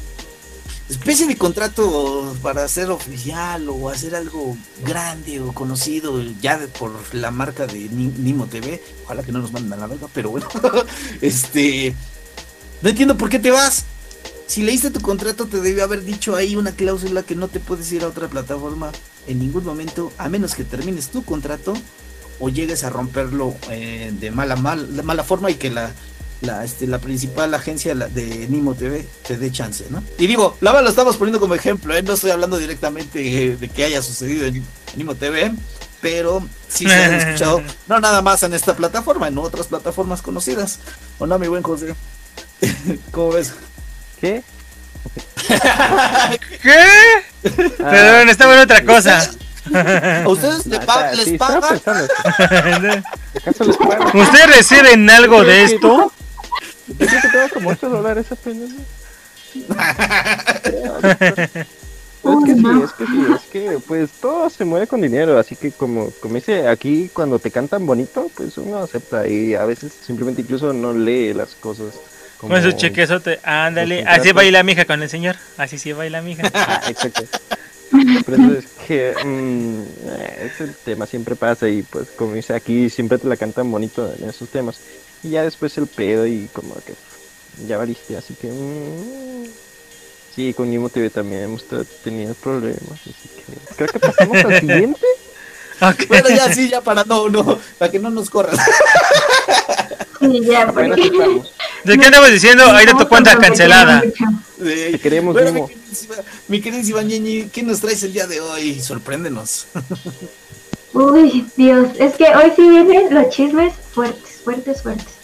especie 0.90 1.28
de 1.28 1.38
contrato 1.38 2.36
para 2.42 2.68
ser 2.68 2.90
oficial 2.90 3.68
o 3.70 3.90
hacer 3.90 4.16
algo 4.16 4.58
grande 4.84 5.40
o 5.40 5.54
conocido 5.54 6.22
ya 6.42 6.60
por 6.80 6.92
la 7.14 7.32
marca 7.32 7.68
de 7.68 7.90
Ni- 7.90 8.14
Nimo 8.18 8.48
TV. 8.48 8.82
Ojalá 9.06 9.24
que 9.24 9.32
no 9.32 9.40
nos 9.40 9.52
manden 9.52 9.74
a 9.74 9.78
la 9.78 9.88
verga, 9.88 10.08
pero 10.14 10.32
bueno. 10.32 10.48
este. 11.22 11.96
No 12.82 12.90
entiendo 12.90 13.18
por 13.18 13.30
qué 13.30 13.40
te 13.40 13.52
vas. 13.52 13.86
Si 14.48 14.64
leíste 14.64 14.90
tu 14.90 15.00
contrato, 15.02 15.46
te 15.46 15.62
debió 15.62 15.84
haber 15.84 16.04
dicho 16.04 16.36
ahí 16.36 16.56
una 16.56 16.72
cláusula 16.72 17.22
que 17.22 17.36
no 17.36 17.50
te 17.50 17.60
puedes 17.60 17.92
ir 17.92 18.04
a 18.04 18.08
otra 18.08 18.28
plataforma 18.28 18.92
en 19.28 19.38
ningún 19.40 19.64
momento, 19.64 20.12
a 20.18 20.28
menos 20.28 20.56
que 20.56 20.64
termines 20.64 21.10
tu 21.10 21.24
contrato 21.24 21.74
o 22.40 22.50
llegues 22.50 22.84
a 22.84 22.90
romperlo 22.90 23.54
eh, 23.70 24.12
de 24.20 24.32
mala 24.32 24.56
mal, 24.56 24.96
de 24.96 25.04
mala 25.04 25.24
forma 25.24 25.52
y 25.52 25.56
que 25.56 25.70
la 25.70 25.94
la, 26.42 26.64
este, 26.64 26.88
la 26.88 27.00
principal 27.00 27.54
agencia 27.54 27.94
de 27.96 28.48
Nimo 28.50 28.74
TV 28.76 29.06
te 29.28 29.38
dé 29.38 29.52
chance, 29.52 29.86
¿no? 29.90 30.04
Y 30.18 30.28
digo, 30.28 30.58
la 30.62 30.72
verdad 30.72 30.86
lo 30.86 30.90
estamos 30.90 31.18
poniendo 31.18 31.40
como 31.40 31.56
ejemplo, 31.56 31.96
¿eh? 31.96 32.02
No 32.02 32.14
estoy 32.14 32.32
hablando 32.32 32.58
directamente 32.58 33.20
eh, 33.44 33.58
de 33.58 33.70
que 33.70 33.84
haya 33.86 34.02
sucedido 34.02 34.46
en 34.46 34.64
Nimo 34.96 35.16
TV, 35.16 35.52
pero 36.02 36.48
sí 36.70 36.86
se 36.86 36.94
han 36.94 37.14
escuchado, 37.14 37.62
no 37.88 38.00
nada 38.00 38.22
más 38.22 38.44
en 38.44 38.54
esta 38.54 38.76
plataforma, 38.76 39.28
en 39.28 39.38
otras 39.38 39.68
plataformas 39.68 40.22
conocidas. 40.22 40.80
¿O 41.18 41.28
no, 41.28 41.38
mi 41.40 41.48
buen 41.48 41.64
José? 41.64 41.94
¿Cómo 43.12 43.32
ves? 43.34 43.54
¿Qué? 44.22 44.44
¿Qué? 46.62 46.86
Perdón, 47.78 48.30
estaba 48.30 48.54
en 48.56 48.60
otra 48.62 48.84
cosa. 48.86 49.30
¿A 49.74 50.28
ustedes 50.28 50.64
Ah, 50.88 51.12
les 51.16 51.38
pagan? 51.38 51.80
¿Ustedes 54.14 54.56
reciben 54.56 55.10
algo 55.10 55.44
de 55.44 55.64
esto? 55.64 56.12
Yo 56.98 57.08
creo 57.08 57.22
que 57.22 57.30
tengo 57.30 57.50
como 57.54 57.70
8 57.70 57.90
dólares 57.90 58.32
apenas. 58.32 58.70
¿no? 58.70 59.66
Es 62.22 62.44
que 62.44 62.54
sí, 62.54 62.66
es 62.84 62.92
que 62.92 63.06
sí, 63.06 63.26
es 63.34 63.42
que 63.50 63.80
pues 63.88 64.12
todo 64.12 64.50
se 64.50 64.66
mueve 64.66 64.88
con 64.88 65.00
dinero, 65.02 65.40
así 65.40 65.56
que 65.56 65.72
como, 65.72 66.12
como 66.20 66.36
dice 66.36 66.68
aquí, 66.68 67.10
cuando 67.14 67.40
te 67.40 67.50
cantan 67.50 67.86
bonito, 67.86 68.30
pues 68.36 68.58
uno 68.58 68.80
acepta 68.80 69.26
y 69.26 69.56
a 69.56 69.64
veces 69.64 69.94
simplemente 70.06 70.42
incluso 70.42 70.74
no 70.74 70.92
lee 70.94 71.34
las 71.34 71.56
cosas. 71.56 71.98
Como... 72.38 72.54
Con 72.54 72.64
su 72.64 72.74
chequezote, 72.74 73.40
ándale. 73.44 74.04
Así 74.06 74.34
baila 74.34 74.64
mi 74.64 74.74
hija 74.74 74.84
con 74.86 75.02
el 75.02 75.10
señor. 75.10 75.38
Así 75.58 75.78
sí 75.78 75.94
baila 75.94 76.22
mi 76.22 76.34
hija. 76.34 76.44
Ah, 76.54 76.82
exacto. 76.90 77.24
Por 77.90 78.34
eso 78.34 78.54
es 78.54 78.66
que 78.88 79.14
mm, 79.26 79.82
eh, 80.10 80.52
ese 80.54 80.68
tema 80.86 81.06
siempre 81.06 81.36
pasa 81.36 81.68
y 81.68 81.82
pues 81.84 82.10
como 82.12 82.34
dice 82.34 82.54
aquí, 82.54 82.90
siempre 82.90 83.18
te 83.18 83.28
la 83.28 83.38
cantan 83.38 83.72
bonito 83.72 84.14
en 84.20 84.30
esos 84.30 84.50
temas. 84.50 84.80
Y 85.24 85.32
ya 85.32 85.44
después 85.44 85.78
el 85.78 85.88
pedo 85.88 86.26
y 86.26 86.50
como 86.54 86.76
que 86.76 86.94
ya 87.68 87.78
valiste, 87.78 88.16
así 88.18 88.34
que... 88.36 88.48
mm, 88.48 89.46
sí, 90.36 90.54
con 90.54 90.70
Nimo 90.70 90.90
TV 90.90 91.10
también 91.10 91.44
hemos 91.44 91.66
tenido 92.04 92.34
problemas, 92.36 93.00
así 93.02 93.30
que... 93.36 93.76
Creo 93.76 93.90
que 93.90 94.00
pasamos 94.00 94.38
al 94.38 94.60
siguiente. 94.60 95.02
Ok. 95.82 96.08
Bueno, 96.10 96.28
ya 96.28 96.54
sí, 96.54 96.68
ya 96.68 96.82
para 96.82 97.06
no, 97.06 97.30
no, 97.30 97.58
para 97.78 97.90
que 97.90 98.00
no 98.00 98.10
nos 98.10 98.30
corran. 98.30 98.58
Sí, 100.20 100.42
ya, 100.42 100.72
porque-. 100.72 100.92
¿De 101.86 101.98
qué 101.98 102.06
andamos 102.06 102.32
diciendo? 102.32 102.66
Ahí 102.66 102.86
de 102.86 102.94
tu 102.94 103.08
cuenta 103.08 103.38
cancelada. 103.38 104.02
Sí. 104.02 104.14
Te 104.62 105.00
queremos, 105.00 105.34
Bueno, 105.34 105.54
mi 105.54 105.68
queridísima, 105.68 106.16
mi 106.50 106.62
queridísima 106.62 107.02
Ñeñi, 107.04 107.50
¿qué 107.50 107.64
nos 107.64 107.80
traes 107.80 108.04
el 108.04 108.12
día 108.12 108.28
de 108.28 108.42
hoy? 108.42 108.82
Sorpréndenos. 108.82 109.68
Uy, 110.94 111.48
Dios, 111.56 111.90
es 112.00 112.16
que 112.16 112.26
hoy 112.36 112.52
sí 112.56 112.68
vienen 112.68 113.14
los 113.14 113.30
chismes 113.30 113.74
fuertes, 113.92 114.42
fuertes, 114.44 114.82
fuertes. 114.82 115.20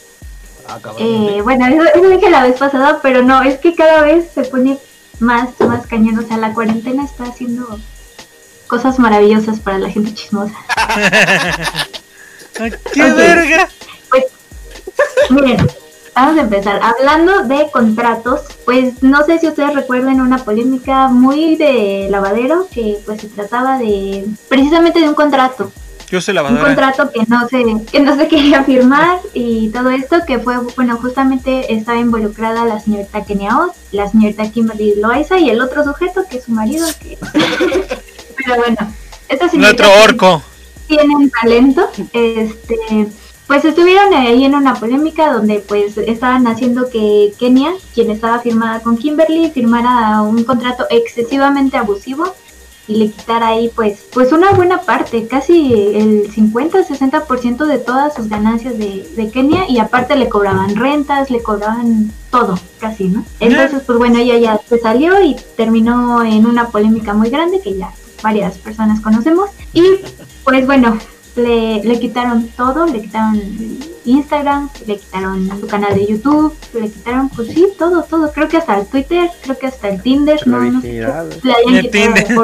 Ah. 0.67 0.79
Eh, 0.97 1.41
bueno, 1.43 1.65
eso, 1.67 1.83
eso 1.93 2.09
dije 2.09 2.29
la 2.29 2.43
vez 2.43 2.57
pasada, 2.57 2.99
pero 3.01 3.23
no, 3.23 3.41
es 3.41 3.59
que 3.59 3.75
cada 3.75 4.01
vez 4.01 4.29
se 4.33 4.43
pone 4.43 4.77
más, 5.19 5.49
más 5.59 5.87
cañón. 5.87 6.19
O 6.19 6.27
sea, 6.27 6.37
la 6.37 6.53
cuarentena 6.53 7.03
está 7.03 7.25
haciendo 7.25 7.79
cosas 8.67 8.99
maravillosas 8.99 9.59
para 9.59 9.79
la 9.79 9.89
gente 9.89 10.13
chismosa. 10.13 10.55
Ay, 12.59 12.71
¡Qué 12.93 13.11
verga! 13.11 13.69
Miren, 15.29 15.67
vamos 16.15 16.37
a 16.37 16.41
empezar. 16.41 16.79
Hablando 16.81 17.43
de 17.43 17.69
contratos, 17.71 18.41
pues 18.65 19.03
no 19.03 19.23
sé 19.25 19.39
si 19.39 19.47
ustedes 19.47 19.73
recuerdan 19.73 20.21
una 20.21 20.37
polémica 20.39 21.07
muy 21.09 21.55
de 21.55 22.07
lavadero 22.09 22.67
que 22.73 22.97
pues 23.05 23.21
se 23.21 23.27
trataba 23.27 23.77
de 23.77 24.25
precisamente 24.49 24.99
de 24.99 25.09
un 25.09 25.15
contrato. 25.15 25.71
Yo 26.09 26.21
soy 26.21 26.33
un 26.33 26.35
lavadora. 26.35 26.63
contrato 26.65 27.11
que 27.11 27.21
no 27.27 27.47
se 27.49 27.63
que 27.91 27.99
no 27.99 28.15
se 28.15 28.27
quería 28.33 28.63
firmar 28.63 29.17
y 29.33 29.69
todo 29.69 29.89
esto 29.89 30.17
que 30.25 30.39
fue 30.39 30.57
bueno 30.75 30.97
justamente 30.97 31.73
estaba 31.73 31.97
involucrada 31.99 32.63
la 32.65 32.79
señorita 32.79 33.25
Kenia 33.25 33.57
Oz, 33.57 33.71
la 33.91 34.07
señorita 34.07 34.49
Kimberly 34.51 34.95
Loaiza 35.01 35.39
y 35.39 35.49
el 35.49 35.61
otro 35.61 35.83
sujeto 35.83 36.23
que 36.29 36.37
es 36.37 36.43
su 36.45 36.51
marido 36.51 36.85
que 37.01 37.17
pero 38.37 38.55
bueno 38.57 38.77
esta 39.29 39.49
señorita 39.49 39.83
Nuestro 39.83 40.03
orco. 40.03 40.43
tienen 40.87 41.31
talento 41.41 41.89
este 42.13 43.07
pues 43.47 43.63
estuvieron 43.63 44.13
ahí 44.13 44.43
en 44.43 44.55
una 44.55 44.75
polémica 44.75 45.33
donde 45.33 45.59
pues 45.59 45.97
estaban 45.97 46.47
haciendo 46.47 46.89
que 46.89 47.33
Kenia 47.37 47.73
quien 47.93 48.09
estaba 48.09 48.39
firmada 48.39 48.79
con 48.81 48.97
Kimberly 48.97 49.51
firmara 49.51 50.21
un 50.21 50.43
contrato 50.43 50.85
excesivamente 50.89 51.77
abusivo 51.77 52.33
y 52.87 52.95
le 52.95 53.11
quitara 53.11 53.47
ahí 53.47 53.71
pues 53.75 54.05
pues 54.13 54.31
una 54.31 54.51
buena 54.51 54.81
parte, 54.81 55.27
casi 55.27 55.73
el 55.73 56.31
50-60% 56.31 57.65
de 57.65 57.77
todas 57.79 58.13
sus 58.15 58.29
ganancias 58.29 58.77
de, 58.77 59.07
de 59.15 59.29
Kenia 59.29 59.69
y 59.69 59.79
aparte 59.79 60.15
le 60.15 60.29
cobraban 60.29 60.75
rentas, 60.75 61.31
le 61.31 61.41
cobraban 61.41 62.11
todo, 62.29 62.59
casi, 62.79 63.05
¿no? 63.05 63.25
Entonces 63.39 63.81
pues 63.85 63.97
bueno, 63.97 64.19
ella 64.19 64.37
ya 64.37 64.59
se 64.67 64.79
salió 64.79 65.21
y 65.21 65.35
terminó 65.55 66.23
en 66.23 66.45
una 66.45 66.69
polémica 66.69 67.13
muy 67.13 67.29
grande 67.29 67.61
que 67.61 67.75
ya 67.75 67.91
varias 68.21 68.57
personas 68.57 69.01
conocemos 69.01 69.49
y 69.73 69.83
pues 70.43 70.65
bueno, 70.65 70.97
le, 71.35 71.83
le 71.83 71.99
quitaron 71.99 72.47
todo, 72.49 72.85
le 72.85 73.01
quitaron 73.01 73.41
Instagram, 74.05 74.69
le 74.85 74.97
quitaron 74.97 75.49
su 75.59 75.67
canal 75.67 75.93
de 75.95 76.05
YouTube, 76.05 76.55
le 76.73 76.89
quitaron 76.89 77.29
pues 77.29 77.49
sí, 77.49 77.67
todo, 77.77 78.03
todo, 78.03 78.31
creo 78.31 78.47
que 78.47 78.57
hasta 78.57 78.79
el 78.79 78.85
Twitter, 78.85 79.29
creo 79.41 79.57
que 79.57 79.67
hasta 79.67 79.89
el 79.89 80.01
Tinder, 80.01 80.47
no, 80.47 80.61
no 80.61 80.81
sé 80.81 80.87
le 80.93 81.03
hayan 81.03 81.75
El 81.75 81.89
quitado 81.89 82.43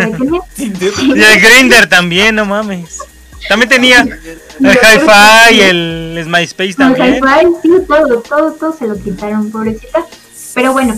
Tinder. 0.56 0.84
Y 1.18 1.24
el 1.24 1.42
Grinder 1.42 1.88
también, 1.88 2.36
no 2.36 2.46
mames. 2.46 3.00
También 3.48 3.70
tenía 3.70 4.02
el 4.02 4.10
Hi-Fi 4.60 5.56
y 5.56 5.62
el 5.62 6.26
MySpace 6.28 6.74
también. 6.74 7.16
Hi-Fi, 7.16 7.48
sí, 7.62 7.72
todo, 7.88 8.22
todo, 8.22 8.52
todo 8.54 8.78
se 8.78 8.88
lo 8.88 9.00
quitaron, 9.02 9.50
pobrecita. 9.52 10.06
Pero 10.54 10.74
bueno, 10.74 10.96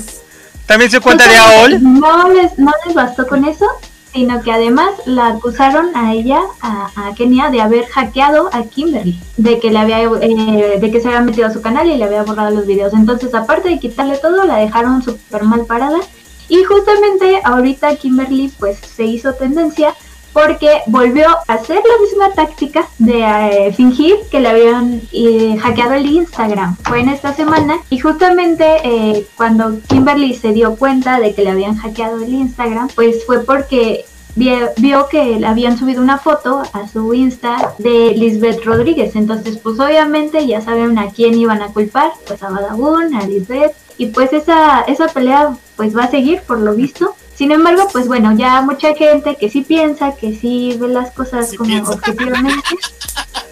También 0.65 0.91
se 0.91 0.99
cuenta 0.99 1.27
de 1.27 1.37
AOL. 1.37 1.83
No 1.83 2.29
les, 2.29 2.57
no 2.57 2.71
les 2.85 2.95
bastó 2.95 3.27
con 3.27 3.45
eso, 3.45 3.65
sino 4.13 4.41
que 4.41 4.51
además 4.51 4.91
la 5.05 5.27
acusaron 5.27 5.95
a 5.95 6.13
ella, 6.13 6.41
a, 6.61 6.91
a 6.95 7.15
Kenia, 7.15 7.49
de 7.49 7.61
haber 7.61 7.85
hackeado 7.87 8.49
a 8.53 8.63
Kimberly, 8.63 9.19
de 9.37 9.59
que 9.59 9.71
le 9.71 9.79
había, 9.79 10.03
eh, 10.03 10.79
de 10.79 10.91
que 10.91 11.01
se 11.01 11.07
había 11.07 11.21
metido 11.21 11.47
a 11.47 11.53
su 11.53 11.61
canal 11.61 11.87
y 11.89 11.97
le 11.97 12.05
había 12.05 12.23
borrado 12.23 12.51
los 12.51 12.67
videos. 12.67 12.93
Entonces, 12.93 13.33
aparte 13.33 13.69
de 13.69 13.79
quitarle 13.79 14.17
todo, 14.17 14.45
la 14.45 14.57
dejaron 14.57 15.01
súper 15.01 15.43
mal 15.43 15.65
parada. 15.65 15.99
Y 16.47 16.63
justamente 16.63 17.41
ahorita 17.43 17.95
Kimberly 17.95 18.51
pues 18.59 18.77
se 18.77 19.05
hizo 19.05 19.33
tendencia 19.33 19.95
porque 20.33 20.81
volvió 20.87 21.27
a 21.29 21.53
hacer 21.53 21.77
la 21.77 22.01
misma 22.01 22.33
táctica 22.35 22.87
de 22.97 23.21
eh, 23.21 23.73
fingir 23.73 24.15
que 24.31 24.39
le 24.39 24.49
habían 24.49 25.01
eh, 25.11 25.57
hackeado 25.61 25.93
el 25.93 26.07
Instagram. 26.07 26.75
Fue 26.83 26.99
en 26.99 27.09
esta 27.09 27.33
semana 27.33 27.77
y 27.89 27.99
justamente 27.99 28.65
eh, 28.83 29.27
cuando 29.37 29.79
Kimberly 29.87 30.33
se 30.33 30.51
dio 30.51 30.75
cuenta 30.75 31.19
de 31.19 31.33
que 31.33 31.43
le 31.43 31.51
habían 31.51 31.75
hackeado 31.77 32.23
el 32.23 32.33
Instagram, 32.33 32.89
pues 32.95 33.25
fue 33.25 33.43
porque 33.43 34.05
vio, 34.35 35.07
que 35.09 35.39
le 35.39 35.47
habían 35.47 35.77
subido 35.77 36.01
una 36.01 36.17
foto 36.17 36.63
a 36.73 36.87
su 36.87 37.13
Insta 37.13 37.73
de 37.77 38.13
Lisbeth 38.15 38.63
Rodríguez. 38.63 39.15
Entonces, 39.15 39.57
pues 39.57 39.79
obviamente 39.79 40.45
ya 40.47 40.61
saben 40.61 40.97
a 40.97 41.11
quién 41.11 41.35
iban 41.35 41.61
a 41.61 41.67
culpar, 41.67 42.11
pues 42.27 42.41
a 42.43 42.49
Badabun, 42.49 43.15
a 43.15 43.25
Lisbeth. 43.27 43.73
Y 43.97 44.07
pues 44.07 44.33
esa, 44.33 44.81
esa 44.81 45.07
pelea 45.07 45.55
pues 45.75 45.95
va 45.95 46.05
a 46.05 46.11
seguir 46.11 46.41
por 46.41 46.59
lo 46.59 46.73
visto. 46.73 47.15
Sin 47.35 47.51
embargo, 47.51 47.87
pues 47.91 48.07
bueno, 48.07 48.31
ya 48.33 48.61
mucha 48.61 48.93
gente 48.95 49.35
que 49.35 49.49
sí 49.49 49.61
piensa, 49.61 50.15
que 50.15 50.35
sí 50.35 50.77
ve 50.79 50.87
las 50.87 51.11
cosas 51.11 51.49
Sí 51.49 51.57
como 51.57 51.69
piensa. 51.69 51.91
objetivamente, 51.91 52.63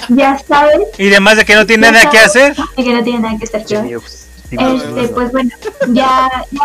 ya 0.10 0.38
saben 0.38 0.82
Y 0.98 1.08
además 1.08 1.38
de 1.38 1.46
que 1.46 1.56
no 1.56 1.66
tiene 1.66 1.92
nada 1.92 2.10
que 2.10 2.20
hacer. 2.20 2.56
y 2.78 2.84
que 2.84 2.94
no 2.94 3.04
tiene 3.04 3.20
nada 3.20 3.38
que. 3.40 3.48
Genios. 3.66 4.28
Este, 4.52 5.08
pues 5.14 5.32
bueno, 5.32 5.50
ya, 5.90 6.30
ya 6.52 6.62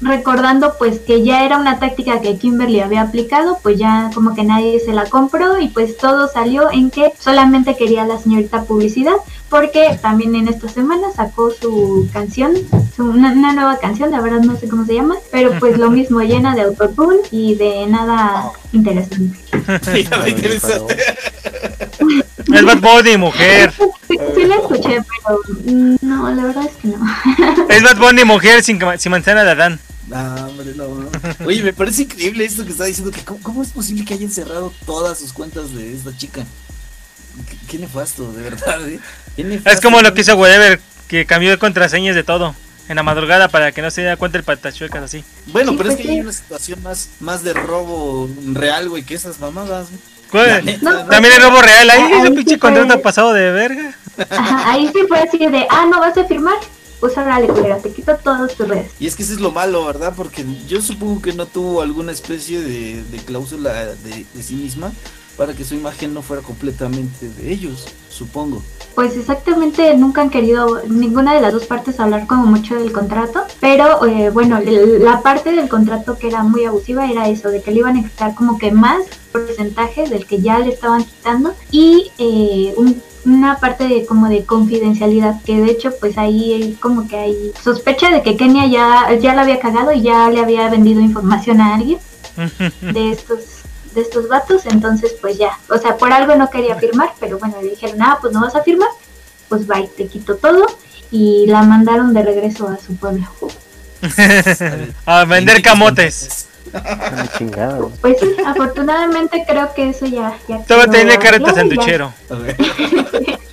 recordando 0.00 0.74
pues 0.78 1.00
que 1.00 1.24
ya 1.24 1.44
era 1.44 1.58
una 1.58 1.78
táctica 1.78 2.20
que 2.20 2.36
Kimberly 2.36 2.80
había 2.80 3.02
aplicado, 3.02 3.58
pues 3.62 3.78
ya 3.78 4.10
como 4.14 4.34
que 4.34 4.44
nadie 4.44 4.80
se 4.80 4.92
la 4.92 5.06
compró 5.06 5.60
y 5.60 5.68
pues 5.68 5.96
todo 5.96 6.28
salió 6.28 6.70
en 6.70 6.90
que 6.90 7.12
solamente 7.18 7.76
quería 7.76 8.04
la 8.04 8.18
señorita 8.18 8.62
publicidad, 8.62 9.16
porque 9.50 9.98
también 10.02 10.34
en 10.34 10.48
esta 10.48 10.68
semana 10.68 11.08
sacó 11.14 11.50
su 11.50 12.08
canción, 12.12 12.54
su- 12.94 13.04
una, 13.10 13.32
una 13.32 13.52
nueva 13.52 13.78
canción, 13.78 14.10
la 14.10 14.20
verdad 14.20 14.40
no 14.40 14.56
sé 14.56 14.68
cómo 14.68 14.84
se 14.84 14.94
llama, 14.94 15.16
pero 15.32 15.58
pues 15.58 15.78
lo 15.78 15.90
mismo 15.98 16.20
llena 16.20 16.54
de 16.54 16.62
autotune 16.62 17.18
y 17.30 17.54
de 17.54 17.86
nada 17.86 18.50
interesante. 18.72 19.38
Mira, 19.92 20.18
me 20.18 20.30
interesa. 20.30 20.80
Es 22.52 22.64
Bad 22.64 22.78
Bunny, 22.80 23.16
mujer. 23.16 23.72
Sí, 24.08 24.16
sí 24.34 24.44
la 24.44 24.56
escuché, 24.56 25.02
pero 25.26 25.40
mm, 25.66 25.96
no, 26.00 26.30
la 26.30 26.44
verdad 26.44 26.64
es 26.64 26.76
que 26.76 26.88
no. 26.88 26.98
Es 27.68 27.82
Bad 27.82 27.98
Bunny, 27.98 28.24
mujer 28.24 28.62
sin, 28.62 28.78
sin 28.98 29.12
manzana 29.12 29.44
de 29.44 29.50
Adán. 29.50 29.80
No, 30.08 30.46
hombre, 30.46 30.72
no. 30.74 30.86
Oye, 31.44 31.62
me 31.62 31.74
parece 31.74 32.02
increíble 32.02 32.44
esto 32.46 32.64
que 32.64 32.70
está 32.72 32.84
diciendo. 32.84 33.10
que 33.12 33.22
¿cómo, 33.22 33.40
cómo 33.42 33.62
es 33.62 33.68
posible 33.70 34.04
que 34.06 34.14
hayan 34.14 34.30
cerrado 34.30 34.72
todas 34.86 35.18
sus 35.18 35.32
cuentas 35.34 35.74
de 35.74 35.92
esta 35.94 36.16
chica? 36.16 36.46
Qué, 37.48 37.56
qué 37.68 37.78
nefasto, 37.78 38.32
de 38.32 38.42
verdad, 38.42 38.88
¿eh? 38.88 38.98
Es 39.64 39.80
como 39.80 40.00
lo 40.02 40.12
que 40.14 40.20
hizo 40.22 40.36
Whatever, 40.36 40.80
que 41.08 41.26
cambió 41.26 41.50
de 41.50 41.58
contraseñas 41.58 42.14
de 42.14 42.24
todo. 42.24 42.54
En 42.88 42.96
la 42.96 43.02
madrugada 43.02 43.48
para 43.48 43.70
que 43.72 43.82
no 43.82 43.90
se 43.90 44.00
diera 44.00 44.16
cuenta 44.16 44.38
el 44.38 44.44
patachuecas 44.44 45.02
así. 45.02 45.22
Bueno, 45.48 45.72
Sí, 45.72 45.76
pero 45.76 45.90
es 45.90 45.96
pues 45.96 46.06
que 46.06 46.10
hay 46.10 46.16
sí. 46.16 46.20
una 46.22 46.32
situación 46.32 46.82
más, 46.82 47.08
más 47.20 47.44
de 47.44 47.52
robo 47.52 48.30
real, 48.54 48.88
güey, 48.88 49.02
que 49.02 49.14
esas 49.14 49.38
mamadas. 49.40 49.88
La 50.32 50.62
neta, 50.62 50.78
No, 50.82 51.04
¿no? 51.04 51.10
También 51.10 51.34
el 51.34 51.42
robo 51.42 51.60
real 51.60 51.90
ahí, 51.90 52.00
Ahí 52.00 52.12
ese 52.20 52.28
sí 52.28 52.34
pinche 52.34 52.58
fue- 52.58 52.72
contrato 52.72 53.02
pasado 53.02 53.32
de 53.34 53.50
verga. 53.50 53.94
Ajá, 54.30 54.72
ahí 54.72 54.86
sí 54.92 55.00
fue 55.06 55.18
así 55.18 55.36
de, 55.38 55.66
ah, 55.70 55.86
no 55.90 56.00
vas 56.00 56.16
a 56.16 56.24
firmar, 56.24 56.56
pues 56.98 57.16
órale, 57.18 57.46
culera, 57.48 57.76
te 57.78 57.90
quito 57.92 58.16
todas 58.16 58.54
tus 58.54 58.66
redes. 58.66 58.90
Y 58.98 59.06
es 59.06 59.14
que 59.14 59.22
eso 59.22 59.34
es 59.34 59.40
lo 59.40 59.52
malo, 59.52 59.84
¿verdad? 59.84 60.14
Porque 60.16 60.44
yo 60.66 60.80
supongo 60.80 61.20
que 61.20 61.34
no 61.34 61.44
tuvo 61.44 61.82
alguna 61.82 62.12
especie 62.12 62.60
de, 62.62 63.02
de 63.02 63.18
cláusula 63.18 63.72
de, 63.94 64.24
de 64.32 64.42
sí 64.42 64.54
misma 64.54 64.92
para 65.38 65.54
que 65.54 65.64
su 65.64 65.74
imagen 65.74 66.12
no 66.12 66.20
fuera 66.20 66.42
completamente 66.42 67.28
de 67.30 67.50
ellos, 67.52 67.86
supongo. 68.10 68.60
Pues 68.96 69.16
exactamente 69.16 69.96
nunca 69.96 70.20
han 70.20 70.30
querido 70.30 70.82
ninguna 70.88 71.32
de 71.32 71.40
las 71.40 71.52
dos 71.52 71.64
partes 71.66 72.00
hablar 72.00 72.26
como 72.26 72.44
mucho 72.46 72.74
del 72.74 72.90
contrato, 72.90 73.44
pero 73.60 74.04
eh, 74.04 74.30
bueno, 74.30 74.58
la 74.60 75.22
parte 75.22 75.52
del 75.52 75.68
contrato 75.68 76.18
que 76.18 76.26
era 76.26 76.42
muy 76.42 76.64
abusiva 76.64 77.08
era 77.08 77.28
eso, 77.28 77.48
de 77.50 77.62
que 77.62 77.70
le 77.70 77.78
iban 77.78 77.96
a 77.96 78.02
quitar 78.02 78.34
como 78.34 78.58
que 78.58 78.72
más 78.72 79.02
porcentaje 79.30 80.08
del 80.08 80.26
que 80.26 80.40
ya 80.40 80.58
le 80.58 80.70
estaban 80.70 81.04
quitando 81.04 81.54
y 81.70 82.10
eh, 82.18 82.74
un- 82.76 83.00
una 83.24 83.58
parte 83.58 83.86
de 83.86 84.06
como 84.06 84.28
de 84.28 84.44
confidencialidad 84.44 85.42
que 85.42 85.60
de 85.60 85.70
hecho 85.70 85.90
pues 86.00 86.16
ahí 86.18 86.76
como 86.80 87.06
que 87.08 87.16
hay 87.16 87.52
sospecha 87.62 88.10
de 88.10 88.22
que 88.22 88.36
Kenia 88.36 88.66
ya, 88.66 89.12
ya 89.20 89.34
la 89.34 89.42
había 89.42 89.58
cagado 89.60 89.92
y 89.92 90.00
ya 90.02 90.30
le 90.30 90.40
había 90.40 90.68
vendido 90.70 91.00
información 91.00 91.60
a 91.60 91.74
alguien 91.74 91.98
de 92.80 93.10
estos 93.10 93.40
de 93.98 94.04
estos 94.04 94.28
vatos, 94.28 94.66
entonces 94.66 95.14
pues 95.20 95.36
ya, 95.38 95.58
o 95.68 95.78
sea, 95.78 95.96
por 95.96 96.12
algo 96.12 96.34
no 96.36 96.48
quería 96.50 96.76
firmar, 96.76 97.10
pero 97.20 97.38
bueno, 97.38 97.56
le 97.60 97.70
dijeron, 97.70 98.00
ah, 98.02 98.18
pues 98.20 98.32
no 98.32 98.40
vas 98.40 98.54
a 98.54 98.62
firmar, 98.62 98.88
pues 99.48 99.66
bye, 99.66 99.88
te 99.96 100.06
quito 100.06 100.36
todo 100.36 100.66
y 101.10 101.46
la 101.46 101.62
mandaron 101.62 102.14
de 102.14 102.22
regreso 102.22 102.68
a 102.68 102.78
su 102.78 102.96
pueblo. 102.96 103.26
A 105.06 105.24
vender 105.24 105.60
camotes. 105.60 106.46
Pues 108.00 108.16
sí, 108.20 108.36
afortunadamente 108.44 109.44
creo 109.48 109.72
que 109.74 109.88
eso 109.90 110.06
ya... 110.06 110.38
ya 110.46 110.62
Te 110.62 110.74
va 110.74 110.82
a 110.82 110.84
quedó 110.84 110.92
tener 110.92 111.18
careta 111.18 111.54
sanduchero. 111.54 112.12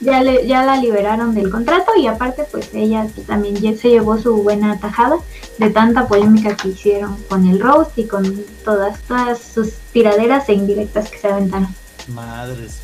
Ya, 0.00 0.22
le, 0.22 0.46
ya 0.46 0.64
la 0.64 0.76
liberaron 0.76 1.34
del 1.34 1.50
contrato 1.50 1.90
y 2.00 2.06
aparte 2.06 2.44
pues 2.52 2.70
ella 2.72 3.08
también 3.26 3.56
ya 3.56 3.76
se 3.76 3.88
llevó 3.88 4.16
su 4.18 4.42
buena 4.44 4.78
tajada 4.78 5.16
de 5.58 5.70
tanta 5.70 6.06
polémica 6.06 6.56
que 6.56 6.68
hicieron 6.68 7.16
con 7.28 7.46
el 7.48 7.58
roast 7.60 7.98
y 7.98 8.06
con 8.06 8.44
todas, 8.64 9.00
todas 9.02 9.40
sus 9.40 9.70
tiraderas 9.92 10.48
e 10.48 10.52
indirectas 10.54 11.10
que 11.10 11.18
se 11.18 11.26
aventaron. 11.26 11.74
Madres. 12.08 12.78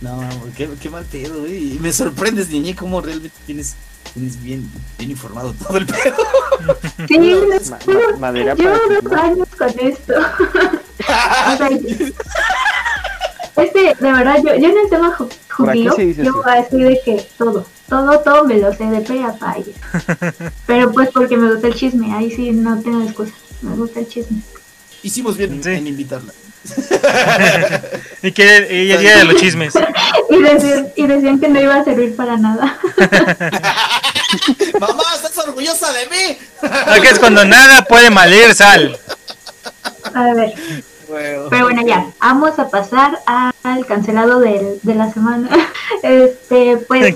No, 0.00 0.18
qué, 0.56 0.68
qué 0.80 0.90
mal 0.90 1.04
pedo, 1.04 1.42
güey. 1.42 1.76
Y 1.76 1.78
me 1.78 1.92
sorprendes, 1.92 2.48
niñe, 2.48 2.74
cómo 2.74 3.00
realmente 3.00 3.36
tienes, 3.46 3.76
tienes 4.12 4.42
bien, 4.42 4.68
bien 4.98 5.12
informado 5.12 5.52
todo 5.52 5.76
el 5.78 5.86
pedo. 5.86 6.16
Sí, 7.08 7.18
les 7.18 7.70
Ma- 7.70 7.78
juro, 7.84 8.00
ma- 8.12 8.16
madera 8.18 8.54
Llevo 8.54 8.74
dos 9.02 9.12
años 9.12 9.48
con 9.56 9.68
esto. 9.78 10.12
O 11.02 11.56
sea, 11.56 11.68
este, 13.56 13.80
de 13.98 14.12
verdad, 14.12 14.36
yo, 14.38 14.54
yo 14.56 14.68
en 14.68 14.78
el 14.78 14.88
tema 14.90 15.14
ju- 15.16 15.28
Por 15.56 15.70
aquí 15.70 15.80
judío, 15.80 15.92
se 15.96 16.02
dice 16.06 16.24
yo 16.24 16.42
así. 16.46 16.82
de 16.82 17.00
que 17.04 17.26
todo, 17.38 17.66
todo, 17.88 18.18
todo 18.20 18.44
me 18.44 18.56
lo 18.58 18.72
sé 18.74 18.84
de 18.84 19.00
pe 19.00 19.22
a 19.22 19.32
pa. 19.34 19.56
Pero 20.66 20.92
pues 20.92 21.08
porque 21.12 21.36
me 21.36 21.52
gusta 21.52 21.68
el 21.68 21.74
chisme, 21.74 22.14
ahí 22.14 22.30
sí 22.30 22.50
no 22.52 22.80
tengo 22.80 23.02
excusa, 23.02 23.32
me 23.62 23.74
gusta 23.76 24.00
el 24.00 24.08
chisme. 24.08 24.38
Hicimos 25.02 25.36
bien 25.36 25.62
Sí. 25.62 25.70
en 25.70 25.86
invitarla. 25.86 26.32
Y 28.22 28.30
que 28.30 28.68
y 28.70 28.92
el 28.92 29.00
día 29.00 29.18
de 29.18 29.24
los 29.24 29.34
chismes. 29.36 29.74
Y 30.30 30.40
decían, 30.40 30.88
y 30.96 31.06
decían 31.06 31.40
que 31.40 31.48
no 31.48 31.60
iba 31.60 31.74
a 31.76 31.84
servir 31.84 32.14
para 32.16 32.36
nada. 32.38 32.78
Mamá, 34.80 35.02
¿estás 35.14 35.36
orgullosa 35.46 35.92
de 35.92 36.06
mí? 36.06 36.38
Aquí 36.86 37.06
es 37.08 37.18
cuando 37.18 37.44
nada 37.44 37.84
puede 37.84 38.08
malir 38.10 38.54
sal. 38.54 38.98
A 40.14 40.32
ver, 40.34 40.54
Bueno. 41.12 41.48
pero 41.50 41.64
bueno, 41.64 41.86
ya, 41.86 42.06
vamos 42.20 42.58
a 42.58 42.68
pasar 42.68 43.18
al 43.26 43.86
cancelado 43.86 44.40
del, 44.40 44.80
de 44.82 44.94
la 44.94 45.12
semana. 45.12 45.48
Este, 46.02 46.78
pues. 46.88 47.14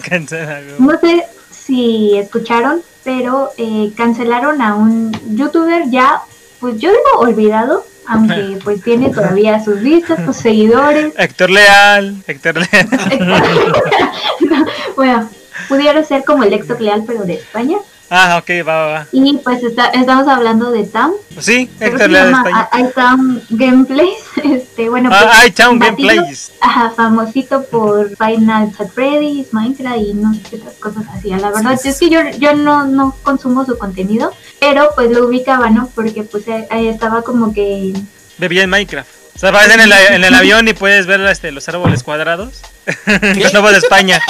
No 0.78 0.98
sé 1.00 1.24
si 1.50 2.16
escucharon, 2.18 2.82
pero 3.02 3.50
eh, 3.56 3.92
cancelaron 3.96 4.60
a 4.60 4.74
un 4.74 5.12
youtuber 5.34 5.90
ya, 5.90 6.20
pues 6.60 6.78
yo 6.78 6.90
digo 6.90 7.20
olvidado, 7.20 7.84
aunque 8.06 8.58
pues 8.64 8.82
tiene 8.82 9.10
todavía 9.10 9.64
sus 9.64 9.80
vistas, 9.80 10.24
sus 10.24 10.36
seguidores. 10.36 11.14
Héctor 11.16 11.50
Leal, 11.50 12.22
Héctor 12.26 12.56
Leal. 12.56 12.88
No, 14.40 14.64
bueno, 14.94 15.28
pudiera 15.68 16.04
ser 16.04 16.24
como 16.24 16.44
el 16.44 16.52
Héctor 16.52 16.80
Leal, 16.80 17.04
pero 17.06 17.24
de 17.24 17.34
España. 17.34 17.78
Ah, 18.08 18.38
ok, 18.40 18.66
va, 18.66 18.76
va, 18.76 18.86
va. 18.86 19.06
Y 19.10 19.36
pues 19.38 19.62
está, 19.64 19.86
estamos 19.88 20.28
hablando 20.28 20.70
de 20.70 20.84
Tam. 20.84 21.10
Pues 21.34 21.44
sí, 21.44 21.68
Héctor 21.80 22.08
Leal 22.08 22.28
España. 22.32 22.68
I- 22.72 22.80
iTam 22.82 23.40
Gameplays. 23.50 24.18
Este, 24.44 24.88
bueno, 24.90 25.08
pues, 25.10 25.22
Ah, 25.24 25.46
iTown 25.46 25.78
batido- 25.80 26.08
Gameplays. 26.08 26.52
Ajá, 26.60 26.92
famosito 26.94 27.64
por 27.64 28.10
Final 28.10 28.70
Fantasy 28.72 28.90
Freddy's, 28.94 29.52
Minecraft 29.52 29.98
y 29.98 30.14
no 30.14 30.34
sé 30.34 30.40
qué 30.50 30.56
otras 30.56 30.74
cosas 30.74 31.04
así. 31.14 31.30
La 31.30 31.50
verdad 31.50 31.72
es 31.82 31.98
que 31.98 32.08
yo, 32.10 32.20
yo 32.38 32.54
no, 32.54 32.84
no 32.84 33.16
consumo 33.22 33.64
su 33.64 33.76
contenido, 33.78 34.30
pero 34.60 34.90
pues 34.94 35.10
lo 35.10 35.26
ubicaba, 35.26 35.70
¿no? 35.70 35.90
Porque 35.94 36.22
pues 36.22 36.46
eh, 36.48 36.68
ahí 36.70 36.86
estaba 36.88 37.22
como 37.22 37.52
que... 37.52 37.92
Bebía 38.38 38.62
en 38.62 38.70
Minecraft. 38.70 39.10
O 39.34 39.38
sea, 39.38 39.50
vas 39.50 39.68
en 39.74 39.80
el, 39.80 39.92
en 39.92 40.22
el 40.24 40.34
avión 40.34 40.68
y 40.68 40.74
puedes 40.74 41.06
ver 41.06 41.20
este, 41.22 41.50
los 41.50 41.68
árboles 41.68 42.02
cuadrados. 42.02 42.60
Los 43.36 43.52
nuevos 43.52 43.72
de 43.72 43.78
España. 43.78 44.20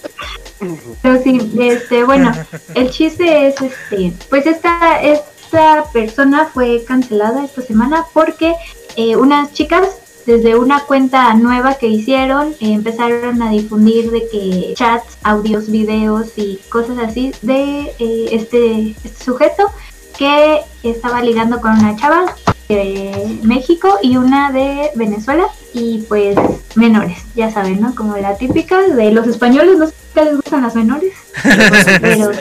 Pero 1.02 1.22
sí, 1.22 1.52
este, 1.60 2.04
bueno, 2.04 2.32
el 2.76 2.90
chiste 2.90 3.48
es 3.48 3.62
este, 3.62 4.14
pues 4.30 4.46
esta, 4.46 5.02
esta 5.02 5.86
persona 5.92 6.50
fue 6.54 6.84
cancelada 6.86 7.44
esta 7.44 7.62
semana 7.62 8.06
porque 8.14 8.56
eh, 8.96 9.16
unas 9.16 9.54
chicas 9.54 9.98
desde 10.26 10.56
una 10.56 10.82
cuenta 10.86 11.34
nueva 11.34 11.76
que 11.76 11.88
hicieron, 11.88 12.54
eh, 12.60 12.74
empezaron 12.74 13.42
a 13.42 13.50
difundir 13.50 14.12
de 14.12 14.28
que 14.30 14.74
chats, 14.76 15.18
audios, 15.24 15.70
videos 15.70 16.38
y 16.38 16.60
cosas 16.70 16.98
así 17.00 17.34
de 17.42 17.94
eh, 18.00 18.30
este, 18.32 18.96
este 19.04 19.24
sujeto 19.24 19.70
que 20.18 20.62
estaba 20.84 21.22
ligando 21.22 21.60
con 21.62 21.72
una 21.78 21.96
chava 21.96 22.36
de 22.70 23.40
México 23.44 23.98
y 24.02 24.18
una 24.18 24.52
de 24.52 24.92
Venezuela 24.96 25.46
y 25.74 26.00
pues 26.08 26.36
menores, 26.76 27.18
ya 27.36 27.52
saben, 27.52 27.82
¿no? 27.82 27.94
Como 27.96 28.16
la 28.18 28.38
típica 28.38 28.82
de 28.82 29.12
los 29.12 29.28
españoles, 29.28 29.78
no 29.78 29.88
sé 29.88 29.94
qué 30.14 30.26
les 30.26 30.36
gustan 30.38 30.62
las 30.62 30.76
menores, 30.76 31.14
pero 32.02 32.32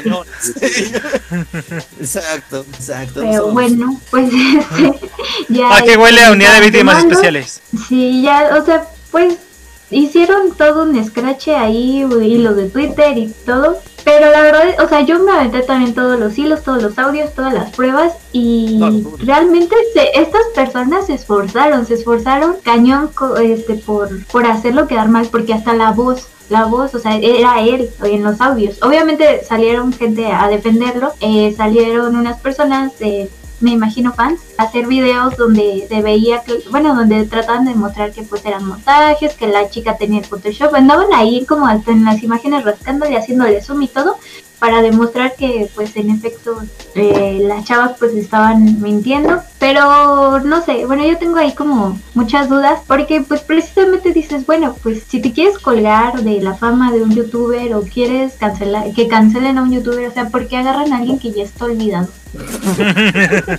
sí. 0.41 0.93
Exacto, 2.01 2.65
exacto. 2.75 3.21
Pero 3.21 3.33
Somos- 3.47 3.53
bueno, 3.53 4.01
pues 4.11 4.31
este, 4.59 5.01
ya. 5.49 5.69
Ah, 5.73 5.83
que 5.83 5.97
huele 5.97 6.21
a 6.21 6.25
este, 6.25 6.33
unidad 6.33 6.55
de 6.55 6.61
víctimas 6.61 6.99
especiales. 6.99 7.61
Sí, 7.89 8.23
ya, 8.23 8.57
o 8.61 8.65
sea, 8.65 8.85
pues 9.11 9.35
hicieron 9.93 10.53
todo 10.53 10.83
un 10.83 11.05
scratch 11.05 11.49
ahí, 11.49 12.01
y 12.01 12.39
lo 12.39 12.55
de 12.55 12.69
Twitter 12.69 13.17
y 13.17 13.29
todo. 13.47 13.79
Pero 14.05 14.31
la 14.31 14.43
verdad, 14.43 14.75
o 14.85 14.89
sea, 14.89 15.03
yo 15.03 15.21
me 15.21 15.31
aventé 15.31 15.63
también 15.63 15.95
todos 15.95 16.19
los 16.19 16.37
hilos, 16.37 16.63
todos 16.63 16.83
los 16.83 16.99
audios, 16.99 17.33
todas 17.35 17.55
las 17.55 17.71
pruebas 17.71 18.15
y 18.33 18.81
realmente 19.19 19.77
se, 19.95 20.21
estas 20.21 20.43
personas 20.55 21.07
se 21.07 21.15
esforzaron, 21.15 21.87
se 21.87 21.95
esforzaron 21.95 22.57
cañón 22.65 23.11
este, 23.41 23.75
por, 23.75 24.25
por 24.27 24.47
hacerlo 24.47 24.89
quedar 24.89 25.09
mal, 25.09 25.29
porque 25.31 25.55
hasta 25.55 25.73
la 25.75 25.93
voz, 25.93 26.27
la 26.49 26.65
voz, 26.65 26.95
o 26.95 26.99
sea, 26.99 27.17
era 27.17 27.61
él 27.61 27.91
en 28.03 28.25
los 28.25 28.41
audios. 28.41 28.83
Obviamente 28.83 29.45
salieron 29.45 29.93
gente 29.93 30.27
a 30.27 30.49
defenderlo, 30.49 31.13
eh, 31.21 31.55
salieron 31.57 32.17
unas 32.17 32.41
personas 32.41 32.99
de 32.99 33.31
me 33.63 33.71
imagino 33.71 34.13
fans, 34.13 34.41
hacer 34.59 34.87
videos 34.87 35.37
donde 35.37 35.87
se 35.89 36.03
veía 36.03 36.43
que, 36.43 36.63
bueno, 36.71 36.95
donde 36.95 37.25
trataban 37.25 37.65
de 37.65 37.73
demostrar 37.73 38.13
que 38.13 38.23
pues 38.23 38.45
eran 38.45 38.67
montajes, 38.67 39.35
que 39.35 39.47
la 39.47 39.71
chica 39.71 39.97
tenía 39.97 40.21
el 40.21 40.27
Photoshop, 40.27 40.75
andaban 40.75 41.13
ahí 41.15 41.45
como 41.47 41.69
en 41.71 42.05
las 42.05 42.23
imágenes 42.23 42.65
rascándole, 42.65 43.17
haciéndole 43.17 43.63
zoom 43.63 43.83
y 43.83 43.89
todo, 43.89 44.19
para 44.63 44.81
demostrar 44.81 45.35
que 45.35 45.69
pues 45.75 45.97
en 45.97 46.09
efecto 46.09 46.63
eh, 46.95 47.41
las 47.43 47.65
chavas 47.65 47.97
pues 47.99 48.15
estaban 48.15 48.81
mintiendo, 48.81 49.43
pero 49.59 50.39
no 50.39 50.65
sé, 50.65 50.87
bueno 50.87 51.05
yo 51.05 51.19
tengo 51.19 51.39
ahí 51.39 51.53
como 51.53 52.01
muchas 52.15 52.49
dudas, 52.49 52.79
porque 52.87 53.23
pues 53.23 53.41
precisamente 53.41 54.13
dices, 54.13 54.47
bueno, 54.47 54.77
pues 54.81 55.03
si 55.09 55.21
te 55.21 55.33
quieres 55.33 55.59
colgar 55.59 56.23
de 56.23 56.41
la 56.41 56.55
fama 56.55 56.93
de 56.93 57.03
un 57.03 57.13
youtuber 57.13 57.75
o 57.75 57.83
quieres 57.83 58.35
cancelar, 58.35 58.93
que 58.93 59.09
cancelen 59.09 59.59
a 59.59 59.63
un 59.63 59.73
youtuber, 59.73 60.07
o 60.07 60.13
sea, 60.13 60.29
¿por 60.29 60.47
qué 60.47 60.59
agarran 60.59 60.93
a 60.93 60.99
alguien 60.99 61.19
que 61.19 61.33
ya 61.33 61.43
está 61.43 61.65
olvidado? 61.65 62.07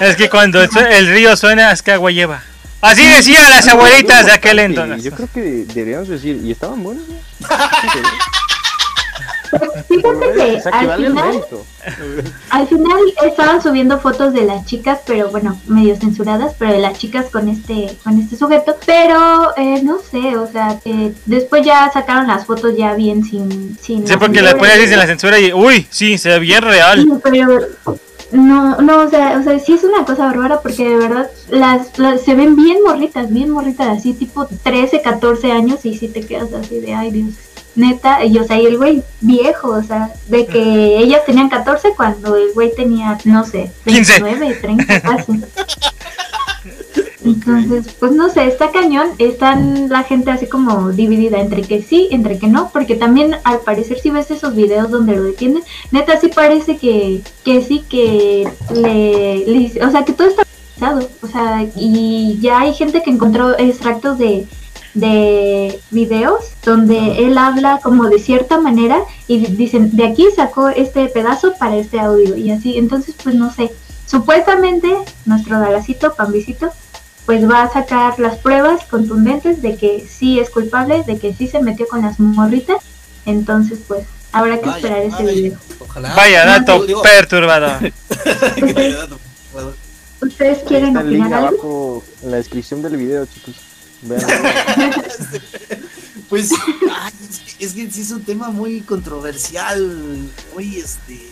Es 0.00 0.16
que 0.16 0.30
cuando 0.30 0.62
el, 0.62 0.70
el 0.90 1.08
río 1.08 1.36
suena, 1.36 1.72
es 1.72 1.82
que 1.82 1.90
agua 1.90 2.12
lleva. 2.12 2.42
Así 2.80 3.04
decían 3.04 3.50
las 3.50 3.66
abuelitas 3.66 4.24
de 4.24 4.32
aquel 4.32 4.60
entonces. 4.60 5.02
yo 5.02 5.10
creo 5.10 5.28
que 5.34 5.40
deberíamos 5.42 6.08
decir, 6.08 6.40
y 6.42 6.52
estaban 6.52 6.82
buenos. 6.82 7.04
Fíjate 9.88 10.32
que 10.34 10.56
o 10.56 10.60
sea, 10.60 10.72
que 10.72 10.78
al 10.78 10.86
vale 10.86 11.06
final, 11.08 11.44
al 12.50 12.66
final 12.66 12.98
estaban 13.26 13.62
subiendo 13.62 13.98
fotos 14.00 14.32
de 14.32 14.44
las 14.44 14.66
chicas, 14.66 15.00
pero 15.06 15.30
bueno, 15.30 15.58
medio 15.66 15.96
censuradas, 15.96 16.54
pero 16.58 16.72
de 16.72 16.80
las 16.80 16.98
chicas 16.98 17.26
con 17.30 17.48
este, 17.48 17.96
con 18.04 18.18
este 18.18 18.36
sujeto. 18.36 18.76
Pero 18.84 19.56
eh, 19.56 19.80
no 19.82 19.98
sé, 19.98 20.36
o 20.36 20.46
sea, 20.50 20.78
eh, 20.84 21.12
después 21.26 21.64
ya 21.64 21.90
sacaron 21.92 22.26
las 22.26 22.46
fotos 22.46 22.76
ya 22.76 22.94
bien 22.94 23.24
sin, 23.24 23.76
sin. 23.80 24.06
Sí, 24.06 24.14
porque 24.18 24.40
así 24.40 24.84
en 24.84 24.98
la 24.98 25.06
censura 25.06 25.38
y, 25.38 25.52
uy, 25.52 25.86
sí, 25.90 26.18
se 26.18 26.30
ve 26.30 26.38
bien 26.40 26.62
real. 26.62 27.02
Sí, 27.02 27.12
pero 27.22 27.58
no, 28.30 28.76
no, 28.78 29.02
o 29.04 29.08
sea, 29.08 29.38
o 29.40 29.42
sea, 29.42 29.58
sí 29.58 29.72
es 29.72 29.84
una 29.84 30.04
cosa 30.04 30.26
bárbara 30.26 30.60
porque 30.60 30.86
de 30.86 30.96
verdad 30.96 31.30
las, 31.48 31.98
las- 31.98 32.20
se 32.22 32.34
ven 32.34 32.56
bien 32.56 32.82
morritas, 32.84 33.32
bien 33.32 33.48
morritas, 33.50 33.88
así 33.98 34.12
tipo 34.12 34.46
13, 34.62 35.00
14 35.00 35.50
años 35.50 35.84
y 35.84 35.96
si 35.96 36.08
te 36.08 36.20
quedas 36.20 36.52
así 36.52 36.78
de, 36.78 36.94
ay 36.94 37.10
Dios, 37.10 37.30
neta, 37.78 38.24
y 38.24 38.38
o 38.38 38.44
sea, 38.44 38.60
y 38.60 38.66
el 38.66 38.76
güey 38.76 39.02
viejo, 39.20 39.70
o 39.70 39.82
sea, 39.82 40.12
de 40.28 40.46
que 40.46 40.98
ellas 40.98 41.24
tenían 41.24 41.48
14 41.48 41.90
cuando 41.96 42.36
el 42.36 42.52
güey 42.52 42.74
tenía, 42.74 43.18
no 43.24 43.44
sé, 43.44 43.70
15. 43.84 44.22
29, 44.22 44.54
30 44.60 45.00
casi. 45.00 45.32
Entonces, 47.24 47.94
pues 47.98 48.12
no 48.12 48.30
sé, 48.30 48.46
está 48.46 48.70
cañón, 48.70 49.08
están 49.18 49.88
la 49.88 50.02
gente 50.02 50.30
así 50.30 50.46
como 50.46 50.90
dividida 50.92 51.40
entre 51.40 51.62
que 51.62 51.82
sí, 51.82 52.08
entre 52.10 52.38
que 52.38 52.46
no, 52.46 52.70
porque 52.72 52.94
también 52.94 53.36
al 53.44 53.60
parecer 53.60 53.98
si 53.98 54.10
ves 54.10 54.30
esos 54.30 54.54
videos 54.54 54.90
donde 54.90 55.16
lo 55.16 55.24
detienen, 55.24 55.62
neta 55.90 56.18
sí 56.20 56.28
parece 56.28 56.78
que, 56.78 57.22
que 57.44 57.62
sí, 57.62 57.84
que 57.88 58.48
le, 58.72 59.46
le 59.46 59.84
o 59.84 59.90
sea, 59.90 60.04
que 60.04 60.12
todo 60.12 60.28
está 60.28 60.42
o 61.22 61.26
sea, 61.26 61.66
y 61.74 62.38
ya 62.40 62.60
hay 62.60 62.72
gente 62.72 63.02
que 63.02 63.10
encontró 63.10 63.58
extractos 63.58 64.18
de, 64.18 64.46
de 64.94 65.80
videos 65.90 66.44
donde 66.64 67.24
él 67.26 67.38
habla 67.38 67.80
como 67.82 68.08
de 68.08 68.18
cierta 68.18 68.58
manera 68.60 69.00
y 69.26 69.38
dicen, 69.46 69.94
de 69.96 70.06
aquí 70.06 70.26
sacó 70.34 70.68
este 70.68 71.06
pedazo 71.08 71.54
para 71.58 71.76
este 71.76 72.00
audio 72.00 72.36
y 72.36 72.50
así, 72.50 72.78
entonces 72.78 73.14
pues 73.22 73.34
no 73.34 73.52
sé, 73.52 73.70
supuestamente 74.06 74.88
nuestro 75.26 75.58
Dalacito, 75.60 76.14
Pambicito, 76.14 76.70
pues 77.26 77.48
va 77.48 77.62
a 77.64 77.72
sacar 77.72 78.18
las 78.18 78.38
pruebas 78.38 78.84
contundentes 78.86 79.60
de 79.62 79.76
que 79.76 80.06
sí 80.08 80.40
es 80.40 80.48
culpable, 80.50 81.02
de 81.04 81.18
que 81.18 81.34
sí 81.34 81.46
se 81.46 81.60
metió 81.60 81.86
con 81.86 82.02
las 82.02 82.18
morritas, 82.18 82.78
entonces 83.26 83.80
pues 83.86 84.06
habrá 84.32 84.58
que 84.58 84.66
Vaya, 84.66 84.76
esperar 84.76 85.02
ese 85.02 85.16
vaya. 85.24 85.32
video. 85.32 85.58
Ojalá. 85.78 86.14
Vaya 86.14 86.44
dato 86.46 86.86
Digo, 86.86 87.02
perturbador. 87.02 87.80
vaya 88.74 88.96
dato. 88.96 89.18
¿Ustedes 90.20 90.58
quieren 90.66 90.96
opinar 90.96 91.32
algo? 91.32 91.48
abajo 91.48 92.04
en 92.22 92.30
la 92.30 92.36
descripción 92.38 92.82
del 92.82 92.96
video, 92.96 93.26
chicos. 93.26 93.54
Pues 96.28 96.50
es, 97.58 97.72
que, 97.72 97.90
sí 97.90 98.02
es 98.02 98.10
un 98.10 98.22
tema 98.22 98.50
muy 98.50 98.82
controversial, 98.82 100.28
muy 100.52 100.76
este, 100.76 101.26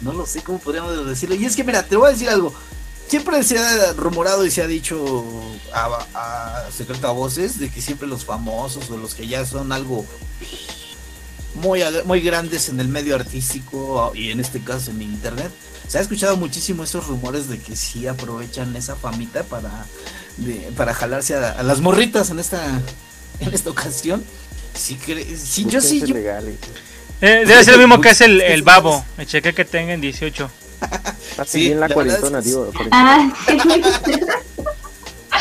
no 0.00 0.14
lo 0.14 0.24
sé 0.24 0.40
cómo 0.40 0.58
podríamos 0.58 1.06
decirlo. 1.06 1.34
Y 1.34 1.44
es 1.44 1.54
que 1.54 1.62
mira, 1.62 1.82
te 1.82 1.94
voy 1.96 2.08
a 2.08 2.12
decir 2.12 2.30
algo. 2.30 2.54
Siempre 3.06 3.42
se 3.42 3.58
ha 3.58 3.92
rumorado 3.92 4.46
y 4.46 4.50
se 4.50 4.62
ha 4.62 4.66
dicho 4.66 5.26
a, 5.74 6.06
a 6.14 7.10
voces 7.10 7.58
de 7.58 7.70
que 7.70 7.82
siempre 7.82 8.08
los 8.08 8.24
famosos 8.24 8.88
o 8.90 8.96
los 8.96 9.14
que 9.14 9.26
ya 9.26 9.44
son 9.44 9.72
algo 9.72 10.06
muy, 11.56 11.82
muy 12.04 12.20
grandes 12.20 12.68
en 12.68 12.80
el 12.80 12.88
medio 12.88 13.14
artístico 13.14 14.12
y 14.14 14.30
en 14.30 14.40
este 14.40 14.60
caso 14.60 14.90
en 14.90 15.02
internet, 15.02 15.52
se 15.88 15.98
ha 15.98 16.00
escuchado 16.00 16.36
muchísimo 16.36 16.84
esos 16.84 17.06
rumores 17.08 17.48
de 17.48 17.58
que 17.58 17.74
sí 17.76 18.06
aprovechan 18.06 18.74
esa 18.76 18.94
famita 18.96 19.42
para, 19.42 19.86
de- 20.40 20.70
para 20.76 20.92
jalarse 20.94 21.34
a, 21.36 21.50
a 21.52 21.62
las 21.62 21.80
morritas 21.80 22.30
en 22.30 22.38
esta, 22.38 22.60
en 23.40 23.54
esta 23.54 23.70
ocasión. 23.70 24.24
Sí, 24.74 24.98
sí, 25.42 25.64
yo 25.66 25.80
sí, 25.80 26.00
yo- 26.00 26.14
legales. 26.14 26.56
Eh, 27.22 27.44
debe 27.46 27.62
ser 27.64 27.74
lo 27.74 27.80
mismo 27.86 28.00
que 28.00 28.10
es 28.10 28.20
el, 28.22 28.40
el 28.40 28.62
babo. 28.62 29.04
Me 29.18 29.26
chequé 29.26 29.52
que 29.54 29.64
tengan 29.64 30.00
18. 30.00 30.50
Pasen 31.36 31.46
Sí, 31.46 31.60
bien 31.66 31.74
la, 31.80 31.80
la 31.80 31.86
es 31.88 31.92
cuarentona, 31.94 32.40
digo. 32.40 32.72
Ah, 32.90 33.30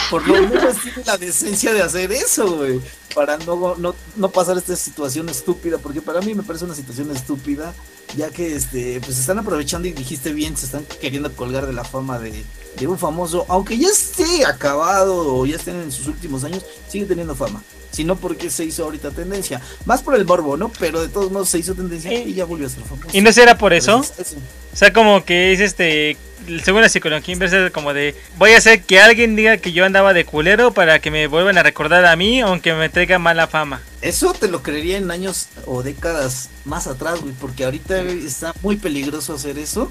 por 0.09 0.27
lo 0.27 0.41
menos 0.47 0.75
tiene 0.81 1.03
la 1.05 1.17
decencia 1.17 1.73
de 1.73 1.81
hacer 1.81 2.11
eso, 2.11 2.57
güey. 2.57 2.81
Para 3.15 3.37
no, 3.37 3.75
no, 3.75 3.95
no 4.15 4.29
pasar 4.29 4.57
esta 4.57 4.75
situación 4.75 5.29
estúpida, 5.29 5.77
porque 5.77 6.01
para 6.01 6.21
mí 6.21 6.35
me 6.35 6.43
parece 6.43 6.65
una 6.65 6.75
situación 6.75 7.09
estúpida, 7.15 7.73
ya 8.15 8.29
que 8.29 8.55
este, 8.55 9.01
pues 9.01 9.17
están 9.17 9.39
aprovechando 9.39 9.87
y 9.87 9.93
dijiste 9.93 10.31
bien, 10.31 10.55
se 10.55 10.65
están 10.65 10.85
queriendo 11.01 11.35
colgar 11.35 11.65
de 11.65 11.73
la 11.73 11.83
fama 11.83 12.19
de, 12.19 12.43
de 12.77 12.87
un 12.87 12.97
famoso, 12.97 13.45
aunque 13.49 13.77
ya 13.77 13.87
esté 13.87 14.45
acabado 14.45 15.35
o 15.35 15.45
ya 15.45 15.55
estén 15.55 15.75
en 15.77 15.91
sus 15.91 16.07
últimos 16.07 16.43
años, 16.43 16.63
sigue 16.87 17.05
teniendo 17.05 17.35
fama. 17.35 17.63
Si 17.91 18.03
no, 18.03 18.15
porque 18.15 18.51
se 18.51 18.65
hizo 18.65 18.83
ahorita 18.83 19.09
tendencia. 19.11 19.61
Más 19.85 20.03
por 20.03 20.15
el 20.15 20.23
morbo, 20.23 20.55
¿no? 20.55 20.71
Pero 20.79 21.01
de 21.01 21.09
todos 21.09 21.31
modos 21.31 21.49
se 21.49 21.57
hizo 21.57 21.73
tendencia 21.73 22.11
Eh, 22.11 22.23
y 22.27 22.33
ya 22.35 22.45
volvió 22.45 22.67
a 22.67 22.69
ser 22.69 22.83
famoso. 22.83 23.09
¿Y 23.11 23.21
no 23.21 23.33
será 23.33 23.57
por 23.57 23.73
eso? 23.73 23.97
O 23.99 24.75
sea, 24.75 24.93
como 24.93 25.25
que 25.25 25.53
es 25.53 25.59
este. 25.59 26.15
Según 26.63 26.81
la 26.81 26.89
psicología 26.89 27.33
inversa, 27.33 27.65
es 27.65 27.71
como 27.71 27.93
de. 27.93 28.15
Voy 28.37 28.51
a 28.51 28.59
hacer 28.59 28.83
que 28.83 28.99
alguien 28.99 29.35
diga 29.35 29.57
que 29.57 29.71
yo 29.71 29.85
andaba 29.85 30.13
de 30.13 30.23
culero 30.23 30.71
para 30.71 30.99
que 30.99 31.09
me 31.09 31.27
vuelvan 31.27 31.57
a 31.57 31.63
recordar 31.63 32.05
a 32.05 32.15
mí, 32.15 32.41
aunque 32.41 32.73
me 32.73 32.89
traiga 32.99 33.17
mala 33.17 33.47
fama. 33.47 33.81
Eso 34.01 34.33
te 34.33 34.49
lo 34.49 34.61
creería 34.61 34.97
en 34.97 35.09
años 35.09 35.47
o 35.65 35.83
décadas 35.83 36.49
más 36.65 36.85
atrás, 36.87 37.21
güey, 37.21 37.33
porque 37.39 37.63
ahorita 37.63 38.01
está 38.01 38.53
muy 38.61 38.75
peligroso 38.75 39.33
hacer 39.33 39.57
eso, 39.57 39.89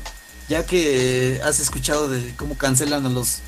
ya 0.49 0.67
que 0.67 1.41
has 1.43 1.59
escuchado 1.59 2.09
de 2.11 2.35
cómo 2.37 2.57
cancelan 2.59 3.07
a 3.07 3.09
los 3.09 3.39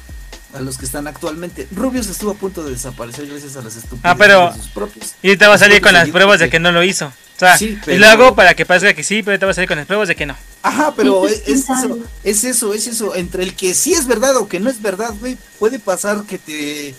a 0.54 0.60
los 0.60 0.78
que 0.78 0.84
están 0.86 1.06
actualmente. 1.06 1.68
Rubius 1.70 2.08
estuvo 2.08 2.32
a 2.32 2.34
punto 2.34 2.64
de 2.64 2.72
desaparecer 2.72 3.26
gracias 3.28 3.54
a 3.54 3.62
las 3.62 3.76
estupideces 3.76 4.00
Ah, 4.02 4.16
pero- 4.18 4.50
de 4.50 4.56
sus 4.60 4.68
propios. 4.70 5.14
Y 5.22 5.36
te 5.36 5.46
va 5.46 5.54
a 5.54 5.58
salir 5.58 5.80
con 5.80 5.92
las 5.92 6.08
pruebas 6.08 6.40
de 6.40 6.48
que 6.50 6.58
no 6.58 6.72
lo 6.72 6.82
hizo. 6.82 7.06
O 7.06 7.38
sea, 7.38 7.56
Sí, 7.56 7.78
y 7.86 7.94
lo 7.96 8.08
hago 8.08 8.34
para 8.34 8.54
que 8.54 8.66
parezca 8.66 8.92
que 8.94 9.04
sí, 9.04 9.22
pero 9.22 9.38
te 9.38 9.44
va 9.46 9.52
a 9.52 9.54
salir 9.54 9.68
con 9.68 9.78
las 9.78 9.86
pruebas 9.86 10.08
de 10.08 10.16
que 10.16 10.26
no. 10.26 10.34
Ajá, 10.62 10.92
pero 10.96 11.28
es, 11.28 11.42
eso, 11.46 11.98
es 12.24 12.44
eso, 12.44 12.74
es 12.74 12.86
eso. 12.88 13.14
Entre 13.14 13.42
el 13.44 13.54
que 13.54 13.74
sí 13.74 13.92
es 13.94 14.06
verdad 14.06 14.36
o 14.38 14.48
que 14.48 14.58
no 14.58 14.68
es 14.70 14.82
verdad, 14.82 15.14
güey, 15.20 15.36
puede 15.58 15.78
pasar 15.78 16.24
que 16.24 16.38
te, 16.38 16.94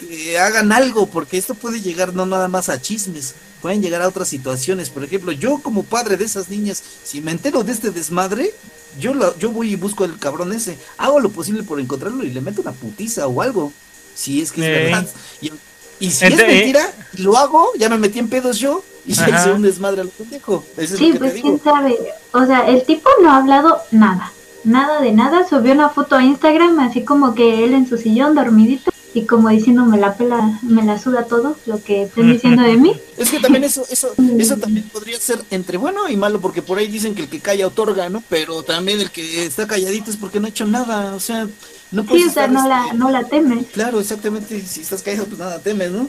te 0.00 0.38
hagan 0.38 0.72
algo, 0.72 1.06
porque 1.06 1.38
esto 1.38 1.54
puede 1.54 1.80
llegar 1.80 2.14
no 2.14 2.26
nada 2.26 2.48
más 2.48 2.68
a 2.68 2.80
chismes, 2.80 3.34
pueden 3.60 3.82
llegar 3.82 4.02
a 4.02 4.08
otras 4.08 4.28
situaciones. 4.28 4.90
Por 4.90 5.04
ejemplo, 5.04 5.32
yo 5.32 5.58
como 5.58 5.82
padre 5.82 6.16
de 6.16 6.24
esas 6.24 6.48
niñas, 6.48 6.82
si 7.04 7.20
me 7.20 7.32
entero 7.32 7.64
de 7.64 7.72
este 7.72 7.90
desmadre, 7.90 8.54
yo, 8.98 9.14
la- 9.14 9.36
yo 9.38 9.50
voy 9.50 9.72
y 9.72 9.76
busco 9.76 10.04
al 10.04 10.18
cabrón 10.18 10.52
ese, 10.52 10.78
hago 10.96 11.20
lo 11.20 11.30
posible 11.30 11.62
por 11.62 11.78
encontrarlo 11.80 12.24
y 12.24 12.30
le 12.30 12.40
meto 12.40 12.62
una 12.62 12.72
putiza 12.72 13.26
o 13.26 13.42
algo. 13.42 13.72
si 14.14 14.42
es 14.42 14.50
que 14.50 14.60
es 14.62 14.66
Eh. 14.66 14.84
verdad. 14.90 15.06
Y, 15.40 15.52
y 16.00 16.10
si 16.10 16.24
Ente- 16.24 16.42
es 16.42 16.48
mentira, 16.48 16.92
lo 17.18 17.36
hago, 17.38 17.68
ya 17.78 17.88
me 17.88 17.98
metí 17.98 18.18
en 18.18 18.28
pedos 18.28 18.58
yo 18.58 18.82
y 19.06 19.14
se 19.14 19.30
hice 19.30 19.52
un 19.52 19.62
desmadre 19.62 20.00
al 20.00 20.08
pendejo. 20.08 20.64
Eso 20.76 20.94
es 20.94 20.98
Sí, 20.98 21.06
lo 21.08 21.12
que 21.12 21.18
pues 21.20 21.34
te 21.34 21.40
quién 21.42 21.54
digo. 21.54 21.64
sabe. 21.64 21.96
O 22.32 22.44
sea, 22.44 22.66
el 22.68 22.84
tipo 22.84 23.08
no 23.22 23.30
ha 23.30 23.36
hablado 23.36 23.78
nada. 23.92 24.32
Nada 24.64 25.00
de 25.00 25.12
nada. 25.12 25.46
Subió 25.48 25.72
una 25.72 25.88
foto 25.90 26.16
a 26.16 26.24
Instagram 26.24 26.80
así 26.80 27.04
como 27.04 27.36
que 27.36 27.62
él 27.64 27.74
en 27.74 27.88
su 27.88 27.96
sillón 27.96 28.34
dormidito 28.34 28.90
y 29.14 29.24
como 29.24 29.48
diciendo 29.48 29.84
me 29.84 29.98
la 29.98 30.16
pela, 30.16 30.58
me 30.62 30.84
la 30.84 30.98
suda 30.98 31.24
todo 31.24 31.56
lo 31.66 31.82
que 31.82 32.02
estén 32.02 32.32
diciendo 32.32 32.62
de 32.62 32.76
mí. 32.76 32.92
Es 33.18 33.30
que 33.30 33.40
también 33.40 33.64
eso, 33.64 33.84
eso, 33.90 34.14
eso 34.38 34.56
también 34.58 34.88
podría 34.90 35.18
ser 35.18 35.40
entre 35.50 35.76
bueno 35.76 36.08
y 36.08 36.16
malo, 36.16 36.40
porque 36.40 36.62
por 36.62 36.78
ahí 36.78 36.86
dicen 36.86 37.16
que 37.16 37.22
el 37.22 37.28
que 37.28 37.40
calla 37.40 37.66
otorga, 37.66 38.08
¿no? 38.08 38.22
Pero 38.28 38.62
también 38.62 39.00
el 39.00 39.10
que 39.10 39.44
está 39.44 39.66
calladito 39.66 40.12
es 40.12 40.16
porque 40.16 40.38
no 40.38 40.46
ha 40.46 40.50
hecho 40.50 40.66
nada, 40.66 41.16
o 41.16 41.20
sea, 41.20 41.48
no 41.90 42.04
puedes 42.04 42.22
Sí, 42.22 42.30
o 42.30 42.32
sea, 42.32 42.46
no 42.46 42.68
la, 42.68 42.92
no 42.92 43.10
la 43.10 43.24
temes. 43.24 43.66
Claro, 43.72 43.98
exactamente, 43.98 44.60
si 44.60 44.82
estás 44.82 45.02
callado 45.02 45.26
pues 45.26 45.40
nada 45.40 45.58
temes, 45.58 45.90
¿no? 45.90 46.08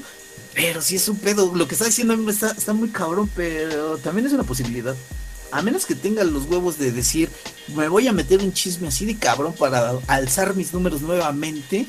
Pero 0.53 0.81
si 0.81 0.97
es 0.97 1.09
un 1.09 1.17
pedo, 1.17 1.51
lo 1.55 1.67
que 1.67 1.73
está 1.73 1.85
diciendo 1.85 2.13
a 2.13 2.17
mí 2.17 2.29
está, 2.29 2.51
está 2.51 2.73
muy 2.73 2.89
cabrón, 2.89 3.29
pero 3.35 3.97
también 3.97 4.27
es 4.27 4.33
una 4.33 4.43
posibilidad. 4.43 4.95
A 5.51 5.63
menos 5.63 5.87
que 5.87 5.95
tenga 5.95 6.23
los 6.23 6.45
huevos 6.45 6.77
de 6.77 6.91
decir, 6.91 7.29
me 7.75 7.87
voy 7.87 8.07
a 8.07 8.13
meter 8.13 8.39
un 8.39 8.53
chisme 8.53 8.87
así 8.87 9.05
de 9.05 9.17
cabrón 9.17 9.55
para 9.57 9.93
alzar 10.05 10.55
mis 10.55 10.73
números 10.73 11.01
nuevamente, 11.01 11.87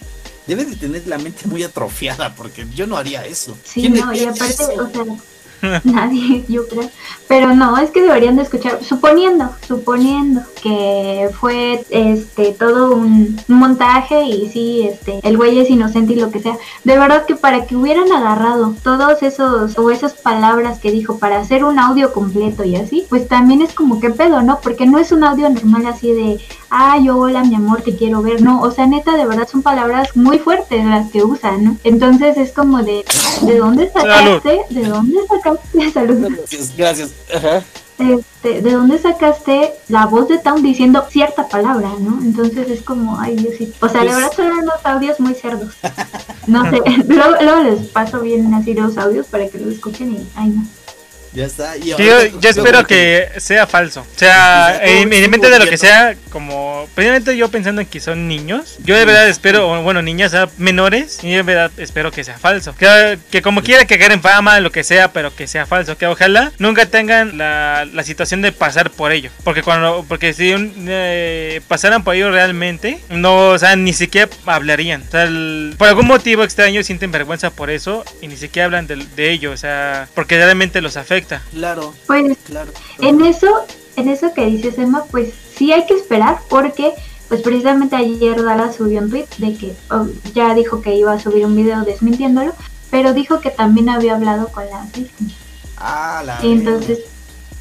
debe 0.50 0.64
de 0.64 0.74
tener 0.74 1.06
la 1.06 1.16
mente 1.16 1.46
muy 1.46 1.62
atrofiada, 1.62 2.34
porque 2.34 2.66
yo 2.74 2.86
no 2.86 2.96
haría 2.96 3.24
eso. 3.24 3.56
Sí, 3.62 3.82
¿Quién 3.82 3.94
no, 3.94 4.12
y 4.12 4.24
aparte, 4.24 4.52
eso? 4.52 4.72
o 4.82 4.90
sea, 4.90 5.80
nadie, 5.84 6.44
yo 6.48 6.66
creo. 6.66 6.90
Pero 7.28 7.54
no, 7.54 7.78
es 7.78 7.90
que 7.90 8.02
deberían 8.02 8.34
de 8.34 8.42
escuchar, 8.42 8.82
suponiendo, 8.82 9.50
suponiendo 9.68 10.40
que 10.60 11.30
fue 11.38 11.84
este 11.90 12.52
todo 12.52 12.96
un 12.96 13.40
montaje 13.46 14.24
y 14.24 14.50
sí, 14.50 14.88
este, 14.88 15.20
el 15.22 15.36
güey 15.36 15.60
es 15.60 15.70
inocente 15.70 16.14
y 16.14 16.16
lo 16.16 16.32
que 16.32 16.40
sea. 16.40 16.58
De 16.82 16.98
verdad 16.98 17.26
que 17.26 17.36
para 17.36 17.66
que 17.66 17.76
hubieran 17.76 18.10
agarrado 18.10 18.74
todos 18.82 19.22
esos 19.22 19.78
o 19.78 19.90
esas 19.92 20.14
palabras 20.14 20.80
que 20.80 20.90
dijo 20.90 21.18
para 21.18 21.38
hacer 21.38 21.62
un 21.62 21.78
audio 21.78 22.12
completo 22.12 22.64
y 22.64 22.74
así, 22.74 23.06
pues 23.08 23.28
también 23.28 23.62
es 23.62 23.72
como 23.72 24.00
que 24.00 24.10
pedo, 24.10 24.42
¿no? 24.42 24.58
Porque 24.60 24.86
no 24.86 24.98
es 24.98 25.12
un 25.12 25.22
audio 25.22 25.48
normal 25.48 25.86
así 25.86 26.12
de, 26.12 26.40
ay, 26.70 27.08
hola, 27.10 27.42
mi 27.44 27.54
amor, 27.56 27.82
te 27.82 27.96
quiero 27.96 28.22
ver. 28.22 28.40
No, 28.42 28.60
o 28.62 28.70
sea, 28.70 28.86
neta, 28.86 29.16
de 29.16 29.26
verdad 29.26 29.48
son 29.50 29.62
palabras 29.62 30.16
muy 30.16 30.38
fuertes 30.38 30.84
las 30.84 31.10
que 31.10 31.22
usan, 31.22 31.64
¿no? 31.64 31.76
Entonces 31.84 32.36
es 32.38 32.52
como 32.52 32.78
de, 32.82 33.04
¿de 33.42 33.58
dónde 33.58 33.90
sacaste? 33.90 34.60
¿De 34.70 34.84
dónde 34.84 35.18
sacaste? 35.28 35.90
Salud. 35.92 36.28
Gracias, 36.36 36.76
gracias. 36.76 37.10
Ajá. 37.34 37.62
Este, 37.98 38.62
¿de 38.62 38.72
dónde 38.72 38.98
sacaste 38.98 39.72
la 39.88 40.06
voz 40.06 40.26
de 40.28 40.38
Town 40.38 40.62
diciendo 40.62 41.04
cierta 41.10 41.48
palabra, 41.48 41.90
no? 42.00 42.18
Entonces 42.22 42.70
es 42.70 42.80
como, 42.80 43.20
ay, 43.20 43.36
Diosito. 43.36 43.74
O 43.84 43.88
sea, 43.90 44.00
de 44.00 44.06
Pues- 44.06 44.16
verdad 44.16 44.32
son 44.34 44.46
unos 44.52 44.84
audios 44.84 45.20
muy 45.20 45.34
cerdos. 45.34 45.74
No 46.46 46.62
sé, 46.70 46.80
luego, 47.08 47.34
luego 47.42 47.62
les 47.62 47.88
paso 47.88 48.20
bien 48.20 48.54
así 48.54 48.72
los 48.72 48.96
audios 48.96 49.26
para 49.26 49.48
que 49.48 49.58
los 49.58 49.74
escuchen 49.74 50.12
y, 50.14 50.26
ay, 50.34 50.48
no. 50.48 50.64
Ya 51.32 51.46
está. 51.46 51.76
Y 51.76 51.90
Yo, 51.90 51.96
ahorita- 51.96 52.40
yo 52.40 52.50
espero 52.50 52.84
que 52.86 53.28
sea 53.38 53.66
falso. 53.66 54.00
O 54.00 54.18
sea, 54.18 54.70
Exacto, 54.82 54.90
en 54.90 55.12
en 55.12 55.30
mente 55.30 55.48
de 55.48 55.58
lo 55.60 55.66
que 55.66 55.76
sea, 55.78 56.16
como. 56.30 56.88
Precisamente 56.94 57.36
yo 57.36 57.48
pensando 57.48 57.80
en 57.80 57.86
que 57.86 58.00
son 58.00 58.26
niños. 58.26 58.78
Yo 58.82 58.96
de 58.96 59.04
verdad 59.04 59.28
espero, 59.28 59.80
bueno, 59.82 60.02
niñas 60.02 60.34
menores. 60.58 61.22
Y 61.22 61.30
de 61.30 61.42
verdad 61.42 61.70
espero 61.76 62.10
que 62.10 62.24
sea 62.24 62.36
falso. 62.38 62.74
Que, 62.76 63.18
que 63.30 63.42
como 63.42 63.62
quiera 63.62 63.84
que 63.84 63.94
en 63.94 64.20
fama, 64.20 64.58
lo 64.58 64.72
que 64.72 64.82
sea, 64.82 65.12
pero 65.12 65.32
que 65.34 65.46
sea 65.46 65.66
falso. 65.66 65.96
Que 65.96 66.06
ojalá 66.06 66.50
nunca 66.58 66.86
tengan 66.86 67.38
la, 67.38 67.86
la 67.92 68.02
situación 68.02 68.42
de 68.42 68.50
pasar 68.50 68.90
por 68.90 69.12
ello. 69.12 69.30
Porque 69.44 69.62
cuando. 69.62 70.04
Porque 70.08 70.32
si 70.32 70.52
un- 70.52 70.86
eh, 70.88 71.60
pasaran 71.68 72.02
por 72.02 72.16
ello 72.16 72.32
realmente, 72.32 72.98
no, 73.08 73.50
o 73.50 73.58
sea, 73.58 73.76
ni 73.76 73.92
siquiera 73.92 74.28
hablarían. 74.46 75.04
O 75.06 75.10
sea, 75.12 75.22
el- 75.24 75.74
por 75.78 75.86
algún 75.86 76.06
motivo 76.06 76.42
extraño 76.42 76.82
sienten 76.82 77.12
vergüenza 77.12 77.50
por 77.50 77.70
eso. 77.70 78.04
Y 78.20 78.26
ni 78.26 78.36
siquiera 78.36 78.66
hablan 78.66 78.88
de, 78.88 78.96
de 78.96 79.30
ello. 79.30 79.52
O 79.52 79.56
sea, 79.56 80.08
porque 80.16 80.36
realmente 80.36 80.80
los 80.80 80.96
afecta. 80.96 81.19
Claro, 81.52 81.94
Pues 82.06 82.36
claro. 82.44 82.72
en 83.00 83.24
eso, 83.24 83.46
en 83.96 84.08
eso 84.08 84.32
que 84.34 84.46
dices 84.46 84.78
Emma, 84.78 85.04
pues 85.10 85.32
sí 85.56 85.72
hay 85.72 85.86
que 85.86 85.94
esperar 85.94 86.38
porque 86.48 86.92
pues 87.28 87.42
precisamente 87.42 87.94
ayer 87.96 88.42
Dala 88.42 88.72
subió 88.72 89.00
un 89.00 89.10
tweet 89.10 89.26
de 89.38 89.56
que 89.56 89.76
oh, 89.90 90.06
ya 90.34 90.52
dijo 90.54 90.80
que 90.80 90.94
iba 90.96 91.12
a 91.12 91.20
subir 91.20 91.46
un 91.46 91.54
video 91.54 91.82
desmintiéndolo, 91.84 92.52
pero 92.90 93.12
dijo 93.14 93.40
que 93.40 93.50
también 93.50 93.88
había 93.88 94.16
hablado 94.16 94.48
con 94.48 94.64
las 94.68 94.90
víctimas. 94.92 95.34
Ah, 95.76 96.22
la. 96.26 96.44
Y 96.44 96.52
entonces, 96.52 96.98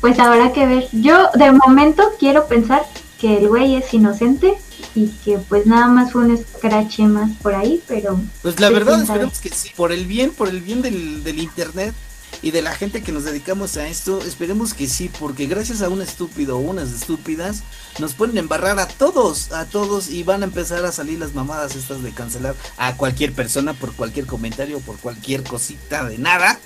pues 0.02 0.18
habrá 0.20 0.52
que 0.54 0.66
ver. 0.66 0.88
Yo 0.92 1.30
de 1.36 1.52
momento 1.52 2.04
quiero 2.20 2.48
pensar 2.48 2.84
que 3.20 3.38
el 3.38 3.48
güey 3.48 3.76
es 3.76 3.94
inocente 3.94 4.56
y 4.96 5.10
que 5.24 5.38
pues 5.38 5.68
nada 5.68 5.88
más 5.88 6.12
fue 6.14 6.26
un 6.26 6.36
scratch 6.38 7.00
más 7.02 7.30
por 7.42 7.54
ahí, 7.54 7.82
pero 7.88 8.20
Pues 8.42 8.60
la 8.60 8.70
Sí, 8.70 8.74
verdad, 8.74 9.02
esperemos 9.04 9.40
que 9.40 9.50
sí. 9.50 9.70
Por 9.76 9.92
el 9.92 10.06
bien, 10.08 10.32
por 10.32 10.48
el 10.50 10.62
bien 10.62 10.82
del, 10.82 11.24
del 11.24 11.40
internet 11.40 11.94
y 12.42 12.52
de 12.52 12.62
la 12.62 12.76
gente 12.76 13.04
que 13.04 13.12
nos 13.12 13.26
dedicamos 13.26 13.78
a 13.78 13.88
esto, 13.88 14.22
esperemos 14.22 14.74
que 14.74 14.88
sí, 14.88 15.10
porque 15.20 15.46
gracias 15.46 15.82
a 15.82 15.90
un 15.90 16.02
estúpido 16.02 16.58
o 16.58 16.62
unas 16.62 16.92
estúpidas, 16.92 17.64
nos 18.00 18.14
pueden 18.14 18.38
embarrar 18.38 18.80
a 18.80 18.88
todos, 18.88 19.52
a 19.52 19.66
todos, 19.66 20.10
y 20.10 20.24
van 20.24 20.42
a 20.44 20.46
empezar 20.46 20.86
a 20.86 20.92
salir 20.92 21.20
las 21.20 21.34
mamadas 21.34 21.76
estas 21.76 22.02
de 22.02 22.12
cancelar 22.12 22.56
a 22.78 22.96
cualquier 22.96 23.34
persona 23.34 23.74
por 23.74 23.94
cualquier 23.94 24.26
comentario, 24.26 24.80
por 24.80 24.98
cualquier 24.98 25.44
cosita 25.44 26.06
de 26.06 26.18
nada. 26.18 26.60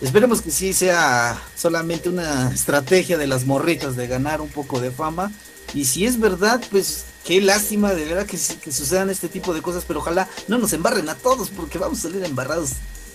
Esperemos 0.00 0.42
que 0.42 0.50
sí 0.50 0.72
sea 0.72 1.40
solamente 1.54 2.08
una 2.08 2.50
estrategia 2.52 3.18
de 3.18 3.26
las 3.26 3.46
morritas 3.46 3.94
de 3.96 4.08
ganar 4.08 4.40
un 4.40 4.48
poco 4.48 4.80
de 4.80 4.90
fama. 4.90 5.30
Y 5.74 5.84
si 5.84 6.06
es 6.06 6.18
verdad, 6.18 6.60
pues 6.70 7.04
qué 7.24 7.40
lástima 7.40 7.94
de 7.94 8.04
verdad 8.04 8.26
que, 8.26 8.36
sucedan 8.36 9.10
este 9.10 9.28
tipo 9.28 9.54
de 9.54 9.62
cosas, 9.62 9.84
pero 9.86 10.00
ojalá 10.00 10.28
no 10.48 10.58
nos 10.58 10.72
embarren 10.72 11.08
a 11.08 11.14
todos 11.14 11.50
porque 11.50 11.78
vamos 11.78 12.00
a 12.00 12.02
salir 12.02 12.24
embarrados, 12.24 12.72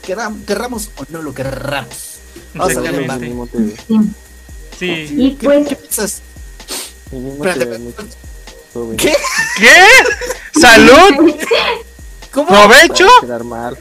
queram- 0.08 0.44
querramos 0.46 0.90
o 0.98 1.04
no 1.10 1.22
lo 1.22 1.34
querramos. 1.34 2.16
Vamos 2.54 2.78
a. 2.78 2.82
Mínimo 3.18 3.48
TV. 3.48 3.76
sí. 3.88 4.00
Sí. 4.80 5.16
Y 5.18 5.36
¿Qué, 5.36 5.46
pues 5.46 5.68
qué 5.68 5.76
piensas? 5.76 6.22
Espérate. 7.12 7.80
¿Qué? 8.98 9.14
¿Qué? 9.58 10.60
¿Salud? 10.60 11.36
¿Cómo? 12.32 12.48
¿Provecho? 12.48 13.08
Quedar 13.22 13.44
mal. 13.44 13.78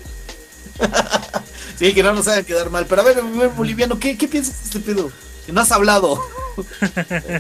Sí, 1.79 1.93
que 1.93 2.03
no 2.03 2.15
nos 2.15 2.27
hagan 2.27 2.43
quedar 2.47 2.71
mal. 2.71 2.87
Pero 2.87 3.03
a 3.03 3.05
ver, 3.05 3.19
a 3.19 3.21
ver, 3.21 3.51
boliviano, 3.51 3.99
¿qué, 3.99 4.17
qué 4.17 4.27
piensas 4.27 4.59
de 4.61 4.65
este 4.65 4.81
pedo? 4.81 5.13
Que 5.45 5.53
no 5.53 5.61
has 5.61 5.71
hablado. 5.73 6.19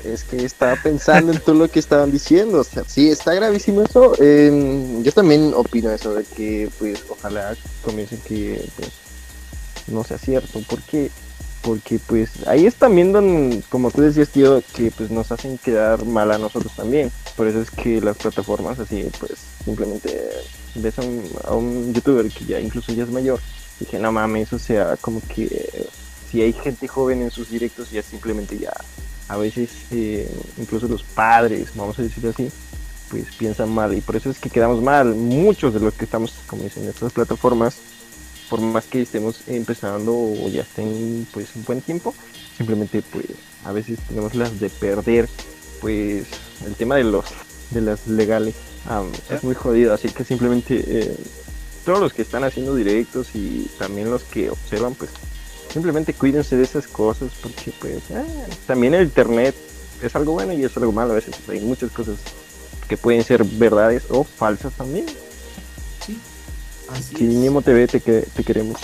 Es 0.04 0.24
que 0.24 0.44
estaba 0.44 0.76
pensando 0.76 1.32
en 1.32 1.40
todo 1.40 1.54
lo 1.54 1.70
que 1.70 1.78
estaban 1.78 2.10
diciendo. 2.10 2.60
O 2.60 2.64
sea, 2.64 2.84
sí, 2.86 3.08
está 3.08 3.34
gravísimo 3.34 3.82
eso. 3.82 4.14
Eh, 4.20 5.00
yo 5.02 5.12
también 5.12 5.52
opino 5.54 5.90
eso 5.90 6.14
de 6.14 6.24
que, 6.24 6.70
pues, 6.78 7.04
ojalá 7.08 7.56
comiencen 7.82 8.20
que, 8.20 8.68
pues, 8.76 8.90
no 9.88 10.04
sea 10.04 10.18
cierto. 10.18 10.60
Porque, 10.68 11.10
porque, 11.62 11.98
pues, 11.98 12.46
ahí 12.46 12.66
es 12.66 12.76
también 12.76 13.12
donde, 13.12 13.62
como 13.68 13.90
tú 13.90 14.02
decías, 14.02 14.28
tío, 14.28 14.62
que, 14.74 14.90
pues, 14.90 15.10
nos 15.10 15.32
hacen 15.32 15.58
quedar 15.58 16.04
mal 16.04 16.30
a 16.32 16.38
nosotros 16.38 16.74
también. 16.76 17.10
Por 17.36 17.46
eso 17.46 17.60
es 17.60 17.70
que 17.70 18.00
las 18.00 18.16
plataformas 18.16 18.78
así, 18.78 19.08
pues, 19.18 19.32
simplemente 19.64 20.30
ves 20.74 20.98
a 20.98 21.02
un, 21.02 21.24
a 21.44 21.54
un 21.54 21.94
youtuber 21.94 22.28
que 22.30 22.44
ya 22.44 22.60
incluso 22.60 22.92
ya 22.92 23.04
es 23.04 23.10
mayor. 23.10 23.40
Que 23.90 23.98
no 23.98 24.10
mames, 24.10 24.52
o 24.54 24.58
sea, 24.58 24.96
como 24.96 25.20
que 25.20 25.86
si 26.30 26.42
hay 26.42 26.52
gente 26.52 26.88
joven 26.88 27.22
en 27.22 27.30
sus 27.30 27.50
directos, 27.50 27.90
ya 27.90 28.02
simplemente 28.02 28.58
ya 28.58 28.72
a 29.28 29.36
veces 29.36 29.70
eh, 29.90 30.30
incluso 30.58 30.86
los 30.88 31.02
padres, 31.02 31.70
vamos 31.74 31.98
a 31.98 32.02
decirlo 32.02 32.30
así, 32.30 32.50
pues 33.10 33.26
piensan 33.36 33.70
mal 33.70 33.94
y 33.94 34.00
por 34.00 34.16
eso 34.16 34.30
es 34.30 34.38
que 34.38 34.50
quedamos 34.50 34.82
mal. 34.82 35.14
Muchos 35.14 35.74
de 35.74 35.80
los 35.80 35.94
que 35.94 36.04
estamos, 36.04 36.34
como 36.46 36.62
dicen, 36.62 36.84
en 36.84 36.90
estas 36.90 37.12
plataformas, 37.12 37.76
por 38.48 38.60
más 38.60 38.86
que 38.86 39.02
estemos 39.02 39.40
empezando 39.48 40.12
o 40.14 40.48
ya 40.48 40.62
estén 40.62 41.26
pues 41.32 41.54
un 41.56 41.64
buen 41.64 41.80
tiempo, 41.80 42.14
simplemente 42.56 43.02
pues 43.02 43.26
a 43.64 43.72
veces 43.72 43.98
tenemos 44.08 44.34
las 44.34 44.60
de 44.60 44.70
perder 44.70 45.28
pues 45.80 46.26
el 46.64 46.74
tema 46.74 46.96
de 46.96 47.04
los 47.04 47.24
de 47.70 47.80
las 47.80 48.06
legales 48.06 48.54
am, 48.88 49.10
es 49.28 49.42
muy 49.42 49.56
jodido, 49.56 49.92
así 49.92 50.08
que 50.08 50.24
simplemente 50.24 50.84
eh, 50.86 51.16
todos 51.84 51.98
los 51.98 52.12
que 52.12 52.22
están 52.22 52.44
haciendo 52.44 52.76
directos 52.76 53.34
y 53.34 53.68
también 53.78 54.10
los 54.10 54.22
que 54.22 54.50
observan 54.50 54.94
pues 54.94 55.10
simplemente 55.76 56.14
cuídense 56.14 56.56
de 56.56 56.62
esas 56.64 56.86
cosas 56.86 57.30
porque 57.42 57.70
pues 57.78 57.96
eh, 58.10 58.24
también 58.66 58.94
el 58.94 59.02
internet 59.02 59.54
es 60.02 60.16
algo 60.16 60.32
bueno 60.32 60.54
y 60.54 60.64
es 60.64 60.74
algo 60.78 60.90
malo 60.90 61.12
a 61.12 61.16
veces 61.16 61.34
hay 61.50 61.60
muchas 61.60 61.90
cosas 61.90 62.16
que 62.88 62.96
pueden 62.96 63.22
ser 63.22 63.44
verdades 63.44 64.04
o 64.08 64.24
falsas 64.24 64.72
también 64.72 65.04
Sí. 66.06 66.18
Así. 66.88 67.24
Nemo 67.24 67.60
TV 67.60 67.86
te, 67.88 68.00
que- 68.00 68.26
te 68.34 68.42
queremos 68.42 68.80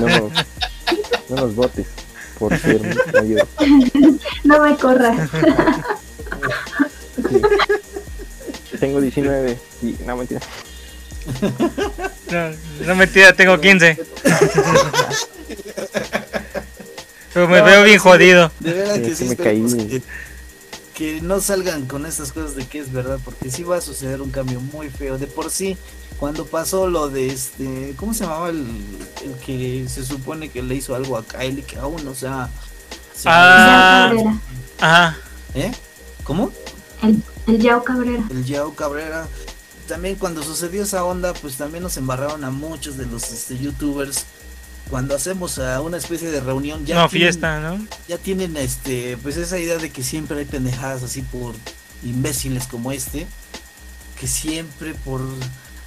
no, 0.00 0.08
nos- 0.08 0.32
no 1.28 1.36
nos 1.36 1.54
votes 1.54 1.86
por 2.40 2.58
ser 2.58 2.80
mayor 3.12 3.46
no 4.44 4.62
me 4.62 4.76
corras. 4.76 5.30
Sí. 7.30 7.40
tengo 8.80 9.00
19 9.00 9.58
y 9.82 9.96
no 10.06 10.16
mentira 10.16 10.40
No, 12.30 12.50
no 12.86 12.94
mentira, 12.94 13.32
tengo 13.32 13.60
15. 13.60 13.98
Pero 17.32 17.48
me 17.48 17.58
No, 17.58 17.64
veo 17.64 17.82
bien 17.84 17.98
sí. 17.98 18.02
jodido. 18.02 18.50
De 18.60 18.72
verdad 18.72 18.94
Sí, 18.96 19.02
que 19.02 19.14
sí, 19.14 19.16
que 19.18 19.24
me 19.24 19.30
esperemos 19.32 19.74
caí. 19.74 19.86
que, 19.88 20.02
que 20.94 21.20
no 21.22 21.40
salgan 21.40 21.86
con 21.86 22.06
estas 22.06 22.32
cosas 22.32 22.54
de 22.56 22.66
que 22.66 22.78
es 22.80 22.92
verdad, 22.92 23.18
porque 23.24 23.50
sí 23.50 23.62
va 23.62 23.76
a 23.76 23.80
suceder 23.80 24.20
un 24.20 24.30
cambio 24.30 24.60
muy 24.60 24.90
feo. 24.90 25.18
De 25.18 25.26
por 25.26 25.50
sí, 25.50 25.76
cuando 26.18 26.44
pasó 26.46 26.88
lo 26.88 27.08
de 27.08 27.28
este, 27.28 27.94
¿cómo 27.96 28.14
se 28.14 28.24
llamaba 28.24 28.50
el, 28.50 28.66
el 29.24 29.34
que 29.44 29.86
se 29.88 30.04
supone 30.04 30.48
que 30.50 30.62
le 30.62 30.74
hizo 30.74 30.94
algo 30.94 31.16
a 31.16 31.24
Kylie 31.24 31.62
que 31.64 31.78
aún 31.78 32.04
no 32.04 32.14
se 32.14 32.26
ha... 32.26 32.48
se- 33.14 33.28
Ah. 33.28 34.12
Ajá. 34.80 35.16
¿Eh? 35.54 35.70
¿Cómo? 36.24 36.50
El, 37.02 37.22
el 37.46 37.58
Yao 37.60 37.82
Cabrera. 37.84 38.22
El 38.30 38.44
Yao 38.44 38.74
Cabrera. 38.74 39.26
También 39.90 40.14
cuando 40.14 40.42
sucedió 40.44 40.84
esa 40.84 41.02
onda, 41.04 41.34
pues 41.34 41.56
también 41.56 41.82
nos 41.82 41.96
embarraron 41.96 42.44
a 42.44 42.50
muchos 42.52 42.96
de 42.96 43.06
los 43.06 43.32
este, 43.32 43.58
youtubers. 43.58 44.24
Cuando 44.88 45.16
hacemos 45.16 45.58
a 45.58 45.80
una 45.80 45.96
especie 45.96 46.30
de 46.30 46.40
reunión, 46.40 46.86
ya 46.86 46.94
no, 46.94 47.08
tienen- 47.08 47.10
fiesta, 47.32 47.58
¿no? 47.60 47.84
ya 48.06 48.16
tienen 48.18 48.56
este 48.56 49.16
pues 49.20 49.36
esa 49.36 49.58
idea 49.58 49.78
de 49.78 49.90
que 49.90 50.04
siempre 50.04 50.38
hay 50.38 50.44
pendejadas 50.44 51.02
así 51.02 51.22
por 51.22 51.54
imbéciles 52.04 52.68
como 52.68 52.92
este 52.92 53.26
que 54.18 54.26
siempre 54.28 54.94
por 54.94 55.22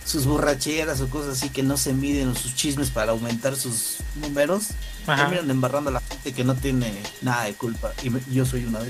sus 0.05 0.25
borracheras 0.25 0.99
o 0.99 1.09
cosas 1.09 1.37
así 1.37 1.49
que 1.49 1.63
no 1.63 1.77
se 1.77 1.93
miden 1.93 2.27
o 2.29 2.35
sus 2.35 2.55
chismes 2.55 2.89
para 2.89 3.11
aumentar 3.13 3.55
sus 3.55 3.97
números 4.15 4.67
Ajá. 5.07 5.23
terminan 5.23 5.49
embarrando 5.49 5.89
a 5.89 5.93
la 5.93 6.01
gente 6.01 6.33
que 6.33 6.43
no 6.43 6.55
tiene 6.55 6.93
nada 7.21 7.45
de 7.45 7.53
culpa 7.53 7.93
y 8.03 8.09
me- 8.09 8.21
yo 8.31 8.45
soy 8.45 8.65
una 8.65 8.79
de 8.79 8.89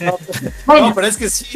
no, 0.00 0.18
Bueno, 0.66 0.86
no, 0.88 0.94
pero 0.94 1.06
es 1.06 1.16
que 1.16 1.30
sí 1.30 1.46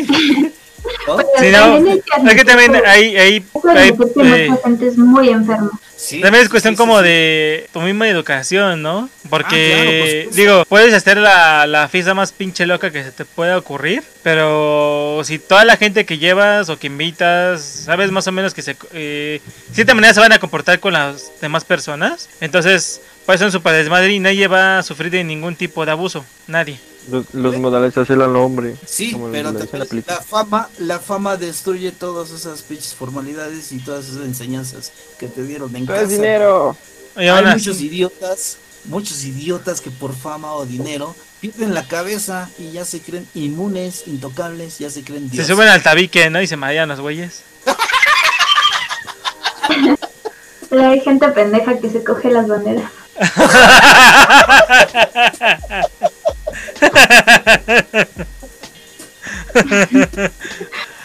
¿No? 1.06 1.16
pero 1.38 1.40
Sí, 1.40 1.50
no, 1.50 2.30
Es 2.30 2.34
que 2.34 2.44
también 2.44 2.74
hay, 2.86 3.16
hay, 3.16 3.16
hay, 3.16 3.88
eh, 3.88 3.92
mucha 3.94 4.62
gente 4.62 4.86
es 4.86 4.96
muy 4.98 5.28
enferma. 5.28 5.70
Sí, 5.96 6.20
también 6.20 6.44
es 6.44 6.50
cuestión 6.50 6.74
sí, 6.74 6.78
como 6.78 6.98
sí. 6.98 7.04
de 7.04 7.70
tu 7.72 7.80
misma 7.80 8.08
educación, 8.08 8.82
¿no? 8.82 9.08
Porque, 9.30 10.26
Ah, 10.26 10.30
claro, 10.30 10.36
digo, 10.36 10.64
puedes 10.68 10.92
hacer 10.92 11.16
la, 11.16 11.66
la 11.66 11.88
fiesta 11.88 12.12
más 12.14 12.32
pinche 12.32 12.66
loca 12.66 12.90
que 12.90 13.02
se 13.04 13.12
te 13.12 13.24
pueda 13.24 13.56
ocurrir, 13.56 14.02
pero 14.22 15.22
si 15.24 15.38
toda 15.38 15.64
la 15.64 15.76
gente 15.76 16.04
que 16.04 16.18
llevas 16.18 16.68
o 16.68 16.78
que 16.78 16.88
invitas, 16.88 17.62
sabes 17.62 18.10
más 18.10 18.26
o 18.26 18.32
menos 18.32 18.52
que 18.52 18.62
se, 18.62 18.76
eh, 18.92 19.40
de 19.68 19.74
cierta 19.74 19.94
manera 19.94 20.12
se 20.12 20.20
van 20.20 20.32
a 20.32 20.38
comportar 20.38 20.80
con 20.80 20.92
las 20.92 21.30
demás 21.40 21.64
personas, 21.64 22.28
entonces 22.40 23.00
puede 23.24 23.38
ser 23.38 23.46
un 23.46 23.52
super 23.52 23.72
desmadre 23.72 24.12
y 24.12 24.20
nadie 24.20 24.46
va 24.48 24.78
a 24.78 24.82
sufrir 24.82 25.10
de 25.10 25.24
ningún 25.24 25.56
tipo 25.56 25.86
de 25.86 25.92
abuso, 25.92 26.24
nadie. 26.46 26.78
Los, 27.10 27.34
los 27.34 27.56
modales 27.58 27.96
hacen 27.98 28.22
al 28.22 28.34
hombre. 28.36 28.76
Sí, 28.86 29.12
como 29.12 29.30
pero 29.30 29.52
la 29.52 29.58
también 29.60 29.86
película. 29.88 30.16
la 30.16 30.22
fama, 30.22 30.68
la 30.78 30.98
fama 30.98 31.36
destruye 31.36 31.92
todas 31.92 32.30
esas 32.30 32.62
pinches 32.62 32.94
formalidades 32.94 33.72
y 33.72 33.78
todas 33.78 34.06
esas 34.08 34.24
enseñanzas 34.24 34.92
que 35.18 35.28
te 35.28 35.42
dieron 35.42 35.74
en 35.76 35.86
¡Todo 35.86 35.96
casa. 35.96 36.04
es 36.06 36.10
dinero! 36.10 36.76
Hay 37.16 37.44
muchos 37.44 37.80
idiotas, 37.80 38.56
muchos 38.86 39.24
idiotas 39.24 39.80
que 39.80 39.90
por 39.90 40.14
fama 40.14 40.52
o 40.54 40.66
dinero 40.66 41.14
pierden 41.40 41.74
la 41.74 41.86
cabeza 41.86 42.48
y 42.58 42.72
ya 42.72 42.84
se 42.84 43.00
creen 43.00 43.28
inmunes, 43.34 44.04
intocables, 44.06 44.78
ya 44.78 44.90
se 44.90 45.04
creen 45.04 45.26
se 45.26 45.32
dioses. 45.36 45.54
suben 45.54 45.68
al 45.68 45.82
tabique, 45.82 46.30
¿no? 46.30 46.40
Y 46.40 46.46
se 46.46 46.56
marean 46.56 46.88
los 46.88 47.00
güeyes. 47.00 47.42
Pero 50.70 50.88
hay 50.88 51.00
gente 51.00 51.28
pendeja 51.28 51.78
que 51.78 51.90
se 51.90 52.02
coge 52.02 52.30
las 52.30 52.48
banderas. 52.48 52.90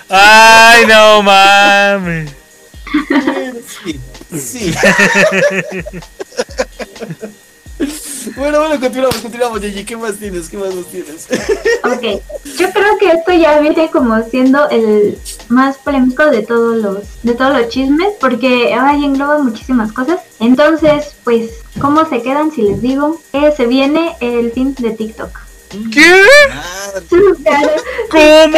Ay, 0.09 0.85
no 0.87 1.21
mames. 1.21 2.31
Sí, 3.67 3.99
sí. 4.37 4.73
bueno, 8.35 8.59
bueno, 8.59 8.79
continuamos, 8.79 9.17
continuamos, 9.17 9.61
Gigi. 9.61 9.85
¿Qué 9.85 9.95
más 9.95 10.15
tienes? 10.17 10.49
¿Qué 10.49 10.57
más 10.57 10.73
nos 10.73 10.87
tienes? 10.87 11.27
Ok, 11.83 12.21
yo 12.57 12.71
creo 12.71 12.97
que 12.99 13.11
esto 13.11 13.33
ya 13.33 13.59
viene 13.59 13.89
como 13.91 14.21
siendo 14.23 14.67
el 14.69 15.17
más 15.47 15.77
polémico 15.77 16.25
de 16.25 16.41
todos 16.43 16.77
los 16.77 17.03
de 17.23 17.33
todos 17.35 17.57
los 17.57 17.69
chismes 17.69 18.09
porque 18.19 18.73
ay, 18.73 19.05
engloba 19.05 19.37
muchísimas 19.39 19.91
cosas. 19.91 20.19
Entonces, 20.39 21.15
pues, 21.23 21.51
¿cómo 21.79 22.05
se 22.05 22.21
quedan 22.21 22.51
si 22.51 22.63
les 22.63 22.81
digo 22.81 23.21
que 23.31 23.51
se 23.51 23.67
viene 23.67 24.15
el 24.19 24.51
fin 24.51 24.75
de 24.79 24.91
TikTok? 24.91 25.48
¿Qué? 25.69 26.25
¿Cómo? 28.09 28.57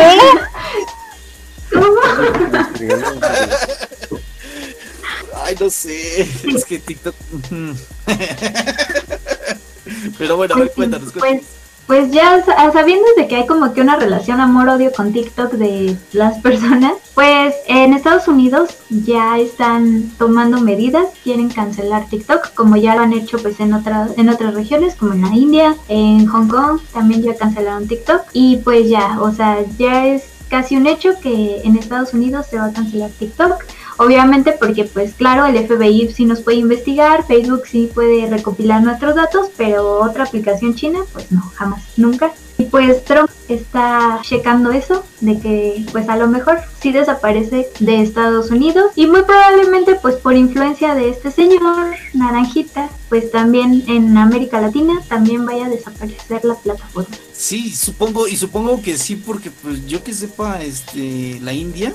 Ay, 5.43 5.55
no 5.59 5.70
sé. 5.70 6.22
Es 6.22 6.66
que 6.66 6.80
TikTok. 6.80 7.16
Pero 10.18 10.38
bueno, 10.38 10.55
a 10.55 10.59
ver, 10.59 10.72
cuéntanos. 10.72 11.12
Pues 11.92 12.10
ya 12.10 12.42
sa- 12.46 12.72
sabiendo 12.72 13.06
de 13.18 13.28
que 13.28 13.36
hay 13.36 13.46
como 13.46 13.74
que 13.74 13.82
una 13.82 13.98
relación 13.98 14.39
amor-odio 14.39 14.94
con 14.96 15.12
TikTok 15.12 15.52
de 15.56 15.98
las 16.14 16.39
personas, 16.39 16.94
pues 17.16 17.54
en 17.68 17.94
Estados 17.94 18.30
Unidos 18.30 18.70
ya 18.89 19.38
están 19.38 20.10
tomando 20.18 20.62
medidas, 20.62 21.08
quieren 21.22 21.50
cancelar 21.50 22.06
TikTok, 22.08 22.54
como 22.54 22.78
ya 22.78 22.96
lo 22.96 23.02
han 23.02 23.12
hecho 23.12 23.39
pues 23.39 23.60
en 23.60 23.74
otras 23.74 24.18
en 24.18 24.30
otras 24.30 24.54
regiones, 24.54 24.96
como 24.96 25.12
en 25.12 25.22
la 25.24 25.36
India, 25.36 25.76
en 25.89 26.28
Hong 26.28 26.48
Kong 26.48 26.80
también 26.94 27.24
ya 27.24 27.36
cancelaron 27.36 27.89
TikTok 27.89 28.22
y 28.32 28.56
pues 28.64 28.88
ya, 28.89 29.18
o 29.20 29.34
sea, 29.34 29.58
ya 29.78 30.06
es 30.08 30.24
casi 30.50 30.78
un 30.78 30.88
hecho 30.88 31.20
que 31.22 31.60
en 31.66 31.76
Estados 31.76 32.14
Unidos 32.14 32.46
se 32.50 32.58
va 32.58 32.68
a 32.68 32.72
cancelar 32.72 33.10
TikTok. 33.20 33.66
Obviamente 34.02 34.54
porque 34.54 34.86
pues 34.86 35.14
claro, 35.14 35.45
el 35.45 35.56
FBI 35.68 36.12
sí 36.12 36.26
nos 36.26 36.41
puede 36.41 36.58
investigar, 36.58 37.24
Facebook 37.28 37.68
sí 37.68 37.88
puede 37.93 38.28
recopilar 38.28 38.82
nuestros 38.82 39.14
datos, 39.14 39.52
pero 39.56 39.99
otra 39.99 40.24
aplicación 40.24 40.74
china 40.74 41.02
pues 41.14 41.32
no, 41.32 41.41
jamás, 41.54 41.84
nunca. 41.97 42.34
Y 42.58 42.64
pues 42.64 43.06
Trump 43.06 43.30
está 43.47 44.20
checando 44.24 44.72
eso, 44.72 45.04
de 45.20 45.39
que 45.39 45.86
pues 45.91 46.10
a 46.10 46.18
lo 46.18 46.28
mejor 46.28 46.62
sí 46.82 46.91
desaparece 46.91 47.70
de 47.80 48.02
Estados 48.02 48.49
Unidos 48.49 48.91
y 48.95 49.06
muy 49.06 49.22
probablemente 49.22 49.93
pues 49.93 50.16
por 50.16 50.36
influencia 50.36 50.95
de 50.95 51.10
este 51.10 51.30
señor 51.30 51.93
Naranjita, 52.16 52.89
pues 53.08 53.30
también 53.30 53.84
en 53.88 54.18
América 54.18 54.60
Latina 54.60 54.99
también 55.10 55.45
vaya 55.45 55.68
a 55.68 55.70
desaparecer 55.70 56.43
la 56.43 56.56
plataforma. 56.56 57.16
Sí, 57.34 57.70
supongo, 57.70 58.28
y 58.28 58.36
supongo 58.36 58.82
que 58.82 58.97
sí, 58.97 59.16
porque 59.16 59.52
pues 59.52 59.86
yo 59.86 60.04
que 60.04 60.14
sepa, 60.14 60.60
este, 60.64 61.39
la 61.39 61.54
India 61.54 61.93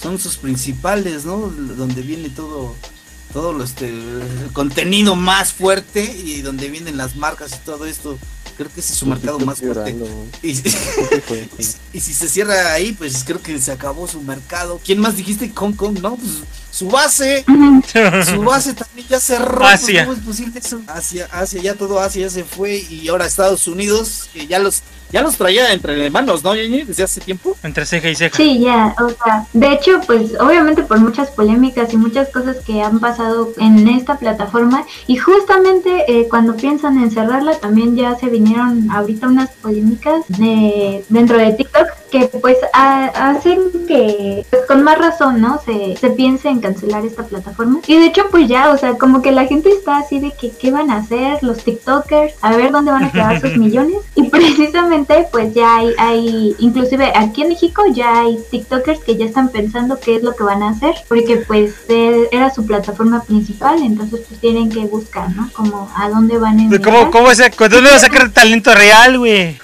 son 0.00 0.18
sus 0.18 0.36
principales, 0.36 1.24
¿no? 1.24 1.36
Donde 1.48 2.02
viene 2.02 2.30
todo, 2.30 2.74
todo 3.32 3.52
lo, 3.52 3.64
este, 3.64 3.88
el 3.88 4.50
contenido 4.52 5.16
más 5.16 5.52
fuerte 5.52 6.04
y 6.04 6.42
donde 6.42 6.68
vienen 6.68 6.96
las 6.96 7.16
marcas 7.16 7.52
y 7.54 7.64
todo 7.64 7.86
esto. 7.86 8.18
Creo 8.56 8.72
que 8.72 8.80
ese 8.80 8.92
es 8.92 8.98
su 8.98 9.06
mercado 9.06 9.38
más 9.40 9.60
fuerte. 9.60 9.96
Y, 10.42 10.50
y 11.92 12.00
si 12.00 12.14
se 12.14 12.28
cierra 12.28 12.72
ahí, 12.72 12.92
pues 12.92 13.22
creo 13.24 13.40
que 13.40 13.58
se 13.60 13.70
acabó 13.70 14.08
su 14.08 14.20
mercado. 14.20 14.80
¿Quién 14.84 14.98
más 14.98 15.16
dijiste? 15.16 15.52
Hong 15.54 15.74
Kong, 15.74 16.00
¿no? 16.00 16.16
Pues 16.16 16.42
su 16.78 16.88
base, 16.88 17.44
su 18.24 18.42
base 18.42 18.74
también 18.74 19.08
ya 19.08 19.18
cerró. 19.20 19.58
pues, 19.58 19.74
Asia. 19.74 20.04
¿Cómo 20.06 20.16
es 20.16 20.24
posible 20.24 20.58
eso? 20.58 20.80
Asia, 20.86 21.28
Asia, 21.32 21.60
ya 21.62 21.74
todo 21.74 22.00
Asia 22.00 22.22
ya 22.22 22.30
se 22.30 22.44
fue 22.44 22.76
y 22.76 23.08
ahora 23.08 23.26
Estados 23.26 23.66
Unidos, 23.66 24.28
que 24.32 24.46
ya 24.46 24.58
los, 24.58 24.82
ya 25.10 25.22
los 25.22 25.36
traía 25.36 25.72
entre 25.72 26.08
manos, 26.10 26.44
¿no, 26.44 26.54
Yeñe? 26.54 26.84
Desde 26.84 27.02
hace 27.02 27.20
tiempo. 27.20 27.56
Entre 27.62 27.84
ceja 27.86 28.08
y 28.10 28.14
ceja. 28.14 28.36
Sí, 28.36 28.60
ya, 28.60 28.94
o 29.00 29.08
sea, 29.08 29.46
de 29.52 29.72
hecho, 29.72 30.00
pues 30.06 30.32
obviamente 30.38 30.82
por 30.82 30.98
muchas 31.00 31.30
polémicas 31.30 31.92
y 31.92 31.96
muchas 31.96 32.28
cosas 32.28 32.56
que 32.64 32.82
han 32.82 33.00
pasado 33.00 33.52
en 33.58 33.88
esta 33.88 34.18
plataforma 34.18 34.84
y 35.06 35.16
justamente 35.16 36.04
eh, 36.08 36.28
cuando 36.28 36.54
piensan 36.56 37.02
en 37.02 37.10
cerrarla 37.10 37.58
también 37.58 37.96
ya 37.96 38.16
se 38.18 38.26
vinieron 38.26 38.90
ahorita 38.90 39.26
unas 39.28 39.50
polémicas 39.62 40.24
de, 40.28 41.04
dentro 41.08 41.38
de 41.38 41.52
TikTok 41.52 41.88
que 42.10 42.26
pues 42.40 42.56
ha- 42.72 43.30
hacen 43.30 43.58
que 43.86 44.44
pues, 44.50 44.62
con 44.66 44.82
más 44.82 44.98
razón, 44.98 45.40
¿no? 45.40 45.60
Se, 45.64 45.96
se 45.96 46.10
piense 46.10 46.48
en 46.48 46.60
cancelar 46.68 47.04
esta 47.06 47.24
plataforma 47.24 47.80
y 47.86 47.96
de 47.96 48.06
hecho 48.06 48.24
pues 48.30 48.46
ya, 48.48 48.70
o 48.70 48.78
sea, 48.78 48.94
como 48.98 49.22
que 49.22 49.32
la 49.32 49.46
gente 49.46 49.70
está 49.70 49.98
así 49.98 50.20
de 50.20 50.32
que 50.32 50.50
qué 50.50 50.70
van 50.70 50.90
a 50.90 50.96
hacer 50.98 51.42
los 51.42 51.58
TikTokers, 51.64 52.34
a 52.42 52.56
ver 52.56 52.70
dónde 52.72 52.90
van 52.92 53.04
a 53.04 53.12
quedar 53.12 53.40
sus 53.40 53.56
millones 53.64 53.98
y 54.14 54.24
precisamente 54.28 55.26
pues 55.32 55.54
ya 55.54 55.76
hay, 55.76 55.94
hay 55.98 56.54
inclusive 56.58 57.12
aquí 57.14 57.42
en 57.42 57.48
México 57.48 57.82
ya 57.92 58.20
hay 58.20 58.38
TikTokers 58.50 59.00
que 59.00 59.16
ya 59.16 59.24
están 59.24 59.48
pensando 59.48 59.98
qué 59.98 60.16
es 60.16 60.22
lo 60.22 60.34
que 60.36 60.44
van 60.44 60.62
a 60.62 60.70
hacer 60.70 60.94
porque 61.08 61.36
pues 61.48 61.74
eh, 61.88 62.28
era 62.32 62.52
su 62.52 62.66
plataforma 62.66 63.22
principal 63.22 63.82
entonces 63.82 64.20
pues 64.28 64.40
tienen 64.40 64.68
que 64.70 64.80
buscar 64.80 65.34
no 65.34 65.48
como 65.52 65.90
a 65.96 66.08
dónde 66.10 66.38
van 66.38 66.60
a 66.60 66.64
¿Cómo, 66.64 66.74
emigrar. 66.74 67.10
cómo 67.10 67.34
se, 67.34 67.50
¿Cuándo 67.52 67.80
le 67.80 67.90
va 67.90 67.96
a 67.96 68.00
sacar 68.00 68.30
talento 68.30 68.74
real, 68.74 69.18
güey? 69.18 69.58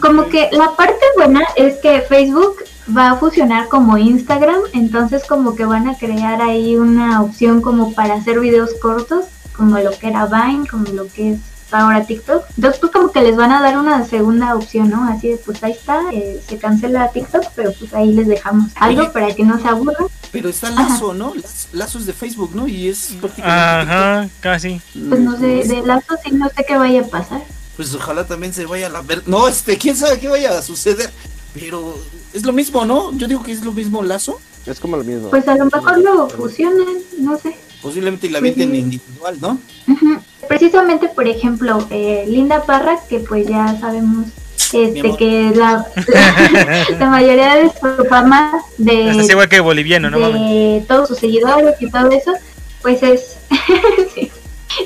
como 0.00 0.28
que 0.28 0.48
la 0.52 0.74
parte 0.76 1.04
buena 1.16 1.42
es 1.56 1.76
que 1.78 2.00
Facebook 2.02 2.56
va 2.96 3.10
a 3.10 3.16
fusionar 3.16 3.68
como 3.68 3.98
Instagram, 3.98 4.60
entonces 4.72 5.24
como 5.26 5.54
que 5.54 5.64
van 5.64 5.88
a 5.88 5.96
crear 5.96 6.40
ahí 6.42 6.76
una 6.76 7.22
opción 7.22 7.60
como 7.60 7.92
para 7.94 8.14
hacer 8.14 8.40
videos 8.40 8.70
cortos, 8.80 9.26
como 9.56 9.78
lo 9.78 9.90
que 9.90 10.08
era 10.08 10.26
Vine, 10.26 10.66
como 10.68 10.84
lo 10.86 11.06
que 11.08 11.32
es 11.32 11.40
ahora 11.70 12.06
TikTok. 12.06 12.44
Entonces 12.56 12.80
pues 12.80 12.92
como 12.92 13.12
que 13.12 13.20
les 13.22 13.36
van 13.36 13.52
a 13.52 13.60
dar 13.60 13.76
una 13.78 14.04
segunda 14.06 14.54
opción, 14.54 14.88
¿no? 14.90 15.04
Así 15.04 15.28
de 15.28 15.36
pues 15.36 15.62
ahí 15.62 15.72
está, 15.72 16.00
eh, 16.12 16.40
se 16.46 16.58
cancela 16.58 17.10
TikTok, 17.12 17.44
pero 17.54 17.72
pues 17.78 17.92
ahí 17.92 18.12
les 18.12 18.26
dejamos 18.26 18.70
algo 18.76 19.02
Oye. 19.02 19.10
para 19.10 19.34
que 19.34 19.44
no 19.44 19.60
se 19.60 19.68
aburran. 19.68 20.06
pero 20.32 20.48
está 20.48 20.70
Lazo, 20.70 21.12
¿no? 21.12 21.34
Lazo, 21.34 21.68
Lazo 21.72 21.98
es 21.98 22.06
de 22.06 22.12
Facebook, 22.14 22.52
¿no? 22.54 22.66
Y 22.66 22.88
es 22.88 23.14
prácticamente 23.20 23.92
Ajá, 23.92 24.28
casi. 24.40 24.80
Pues 25.08 25.20
no 25.20 25.36
sé, 25.36 25.46
de 25.46 25.82
lazo 25.84 26.14
sí 26.24 26.30
no 26.32 26.48
sé 26.48 26.64
qué 26.66 26.78
vaya 26.78 27.02
a 27.02 27.06
pasar. 27.06 27.42
Pues 27.76 27.94
ojalá 27.94 28.26
también 28.26 28.52
se 28.52 28.64
vaya 28.66 28.86
a 28.86 28.90
la 28.90 29.02
ver. 29.02 29.22
No, 29.26 29.46
este, 29.46 29.76
quién 29.76 29.94
sabe 29.96 30.18
qué 30.18 30.28
vaya 30.28 30.58
a 30.58 30.62
suceder. 30.62 31.12
Pero 31.58 31.98
es 32.32 32.44
lo 32.44 32.52
mismo, 32.52 32.84
¿no? 32.84 33.12
Yo 33.16 33.28
digo 33.28 33.42
que 33.42 33.52
es 33.52 33.64
lo 33.64 33.72
mismo 33.72 34.02
Lazo. 34.02 34.40
Es 34.66 34.80
como 34.80 34.96
lo 34.96 35.04
mismo. 35.04 35.30
Pues 35.30 35.48
a 35.48 35.56
lo 35.56 35.64
mejor 35.64 35.98
lo 35.98 36.28
fusionan, 36.28 36.98
no 37.18 37.38
sé. 37.38 37.56
Posiblemente 37.80 38.28
la 38.28 38.38
avienten 38.38 38.74
individual, 38.74 39.38
¿no? 39.40 39.58
Precisamente, 40.48 41.08
por 41.08 41.26
ejemplo, 41.28 41.86
eh, 41.90 42.24
Linda 42.28 42.64
Parra, 42.64 42.98
que 43.08 43.20
pues 43.20 43.46
ya 43.46 43.78
sabemos 43.78 44.26
este 44.72 45.16
que 45.16 45.52
la, 45.54 45.86
la, 46.98 47.10
mayoría 47.10 47.54
de 47.56 47.70
su 47.70 48.04
fama 48.04 48.52
de, 48.76 49.10
Estás 49.10 49.30
igual 49.30 49.48
que 49.48 49.60
boliviano, 49.60 50.10
¿no? 50.10 50.18
de 50.30 50.84
todos 50.86 51.08
sus 51.08 51.18
seguidores 51.18 51.80
y 51.80 51.90
todo 51.90 52.10
eso, 52.10 52.32
pues 52.82 53.02
es, 53.02 53.38
sí, 54.14 54.30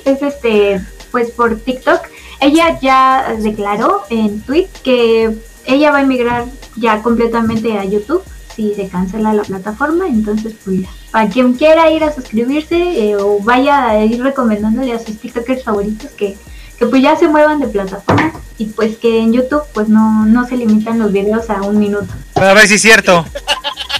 es 0.04 0.22
este, 0.22 0.80
pues 1.10 1.30
por 1.30 1.56
TikTok. 1.56 2.00
Ella 2.40 2.78
ya 2.80 3.36
declaró 3.38 4.02
en 4.10 4.40
tweet 4.42 4.68
que 4.82 5.30
ella 5.64 5.92
va 5.92 5.98
a 5.98 6.02
emigrar 6.02 6.46
ya 6.76 7.02
completamente 7.02 7.76
a 7.78 7.84
YouTube 7.84 8.22
si 8.54 8.74
se 8.74 8.88
cancela 8.88 9.32
la 9.32 9.42
plataforma, 9.42 10.06
entonces 10.06 10.54
pues 10.64 10.82
ya. 10.82 10.88
Para 11.10 11.28
quien 11.28 11.54
quiera 11.54 11.90
ir 11.90 12.04
a 12.04 12.12
suscribirse 12.12 12.76
eh, 12.76 13.16
o 13.16 13.38
vaya 13.40 13.88
a 13.88 14.04
ir 14.04 14.22
recomendándole 14.22 14.92
a 14.92 14.98
sus 14.98 15.18
TikTokers 15.18 15.64
favoritos 15.64 16.10
que, 16.12 16.36
que 16.82 16.88
pues 16.88 17.00
ya 17.02 17.16
se 17.16 17.28
muevan 17.28 17.60
de 17.60 17.68
plataforma 17.68 18.32
y 18.58 18.66
pues 18.66 18.96
que 18.96 19.20
en 19.20 19.32
YouTube 19.32 19.62
pues 19.72 19.88
no, 19.88 20.26
no 20.26 20.44
se 20.48 20.56
limitan 20.56 20.98
los 20.98 21.12
videos 21.12 21.48
a 21.48 21.62
un 21.62 21.78
minuto. 21.78 22.08
A 22.34 22.54
ver 22.54 22.66
si 22.66 22.74
es 22.74 22.82
cierto. 22.82 23.24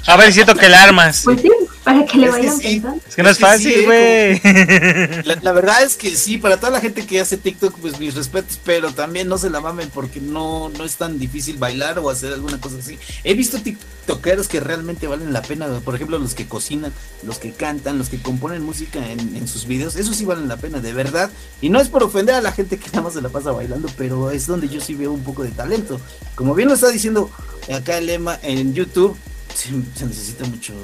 A 0.04 0.16
ver 0.16 0.24
si 0.24 0.30
es 0.30 0.34
cierto 0.34 0.56
que 0.56 0.68
la 0.68 0.82
armas. 0.82 1.22
Pues 1.22 1.42
sí, 1.42 1.50
para 1.84 2.04
que 2.04 2.18
le 2.18 2.26
Es 2.26 2.34
que 2.34 2.40
vayan 2.40 2.56
sí. 2.58 2.62
pensando. 2.80 3.00
Es 3.08 3.14
que 3.14 3.22
no 3.22 3.28
es 3.30 3.38
es 3.38 3.44
que 3.44 3.58
sí, 3.58 3.74
fácil, 3.74 3.84
eh, 3.92 4.40
güey. 4.42 5.22
La, 5.24 5.38
la 5.42 5.52
verdad 5.52 5.84
es 5.84 5.94
que 5.94 6.10
sí, 6.16 6.38
para 6.38 6.56
toda 6.56 6.72
la 6.72 6.80
gente 6.80 7.06
que 7.06 7.20
hace 7.20 7.36
TikTok, 7.36 7.78
pues 7.78 8.00
mis 8.00 8.16
respetos, 8.16 8.58
pero 8.64 8.92
también 8.92 9.28
no 9.28 9.38
se 9.38 9.48
la 9.48 9.60
mamen 9.60 9.90
porque 9.90 10.20
no, 10.20 10.70
no 10.76 10.84
es 10.84 10.96
tan 10.96 11.20
difícil 11.20 11.58
bailar 11.58 12.00
o 12.00 12.10
hacer 12.10 12.32
alguna 12.32 12.60
cosa 12.60 12.78
así. 12.80 12.98
He 13.22 13.34
visto 13.34 13.58
TikTokeros 13.60 14.48
que 14.48 14.58
realmente 14.58 15.06
valen 15.06 15.32
la 15.32 15.42
pena, 15.42 15.68
por 15.84 15.94
ejemplo, 15.94 16.18
los 16.18 16.34
que 16.34 16.48
cocinan, 16.48 16.92
los 17.22 17.38
que 17.38 17.52
cantan, 17.52 17.98
los 17.98 18.08
que 18.08 18.20
componen 18.20 18.62
música 18.64 18.98
en, 19.08 19.36
en 19.36 19.46
sus 19.46 19.66
videos, 19.66 19.94
esos 19.94 20.16
sí 20.16 20.24
valen 20.24 20.48
la 20.48 20.56
pena, 20.56 20.80
de 20.80 20.92
verdad. 20.92 21.30
Y 21.60 21.68
no 21.68 21.80
es 21.80 21.88
por 21.88 22.02
ofender 22.02 22.34
a 22.34 22.40
la 22.40 22.50
gente 22.52 22.71
que 22.78 22.88
nada 22.90 23.02
más 23.02 23.14
se 23.14 23.22
la 23.22 23.28
pasa 23.28 23.52
bailando, 23.52 23.88
pero 23.96 24.30
es 24.30 24.46
donde 24.46 24.68
yo 24.68 24.80
sí 24.80 24.94
veo 24.94 25.12
un 25.12 25.22
poco 25.22 25.42
de 25.42 25.50
talento. 25.50 26.00
Como 26.34 26.54
bien 26.54 26.68
lo 26.68 26.74
está 26.74 26.88
diciendo 26.88 27.30
acá 27.72 27.98
el 27.98 28.06
lema 28.06 28.38
en 28.42 28.74
YouTube, 28.74 29.16
se, 29.54 29.70
se 29.98 30.06
necesita 30.06 30.44
mucho, 30.44 30.74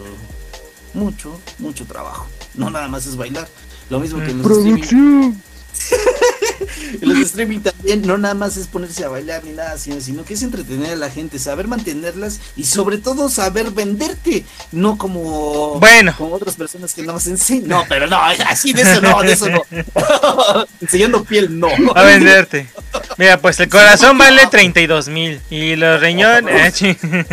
mucho, 0.95 1.41
mucho 1.59 1.85
trabajo. 1.87 2.27
No 2.55 2.71
nada 2.71 2.89
más 2.89 3.07
es 3.07 3.17
bailar. 3.17 3.49
Lo 3.91 4.01
mismo 4.01 4.19
que 4.19 4.31
en 4.31 4.39
los. 4.39 4.47
Producción. 4.47 5.43
Los 7.01 7.19
streaming 7.19 7.61
también 7.61 8.03
no 8.07 8.19
nada 8.19 8.35
más 8.35 8.57
es 8.57 8.67
ponerse 8.67 9.05
a 9.05 9.09
bailar 9.09 9.45
ni 9.45 9.53
nada 9.53 9.77
sino, 9.79 10.01
sino 10.01 10.25
que 10.25 10.35
es 10.35 10.43
entretener 10.43 10.93
a 10.93 10.97
la 10.97 11.11
gente, 11.11 11.39
saber 11.39 11.69
mantenerlas 11.69 12.41
y 12.57 12.65
sobre 12.65 12.99
todo 12.99 13.29
saber 13.29 13.71
venderte, 13.71 14.45
no 14.73 14.97
como, 14.99 15.79
Bueno. 15.79 16.15
como 16.17 16.35
otras 16.35 16.57
personas 16.57 16.95
que 16.95 17.03
nada 17.03 17.15
más 17.15 17.27
enseñan. 17.27 17.69
No, 17.69 17.85
pero 17.89 18.07
no, 18.07 18.19
así 18.21 18.73
de 18.73 18.83
eso 18.83 19.01
no, 19.01 19.23
de 19.23 19.33
eso 19.33 19.49
no. 19.49 19.63
Enseñando 20.81 21.25
piel, 21.25 21.59
no. 21.59 21.69
A 21.95 22.03
venderte. 22.03 22.69
Mira, 23.17 23.39
pues 23.41 23.59
el 23.61 23.69
corazón 23.69 24.17
vale 24.19 24.47
32 24.47 25.09
mil. 25.09 25.41
Y 25.51 25.77
los 25.77 26.01
riñones. 26.01 26.83
eh, 26.83 26.97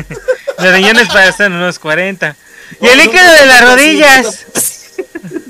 los 0.60 0.74
riñones 0.74 1.08
pasan 1.08 1.54
unos 1.54 1.80
40. 1.80 2.36
Y 2.82 2.88
el 2.88 2.98
líquido 2.98 3.32
de 3.32 3.46
las 3.46 3.62
rodillas. 3.62 4.85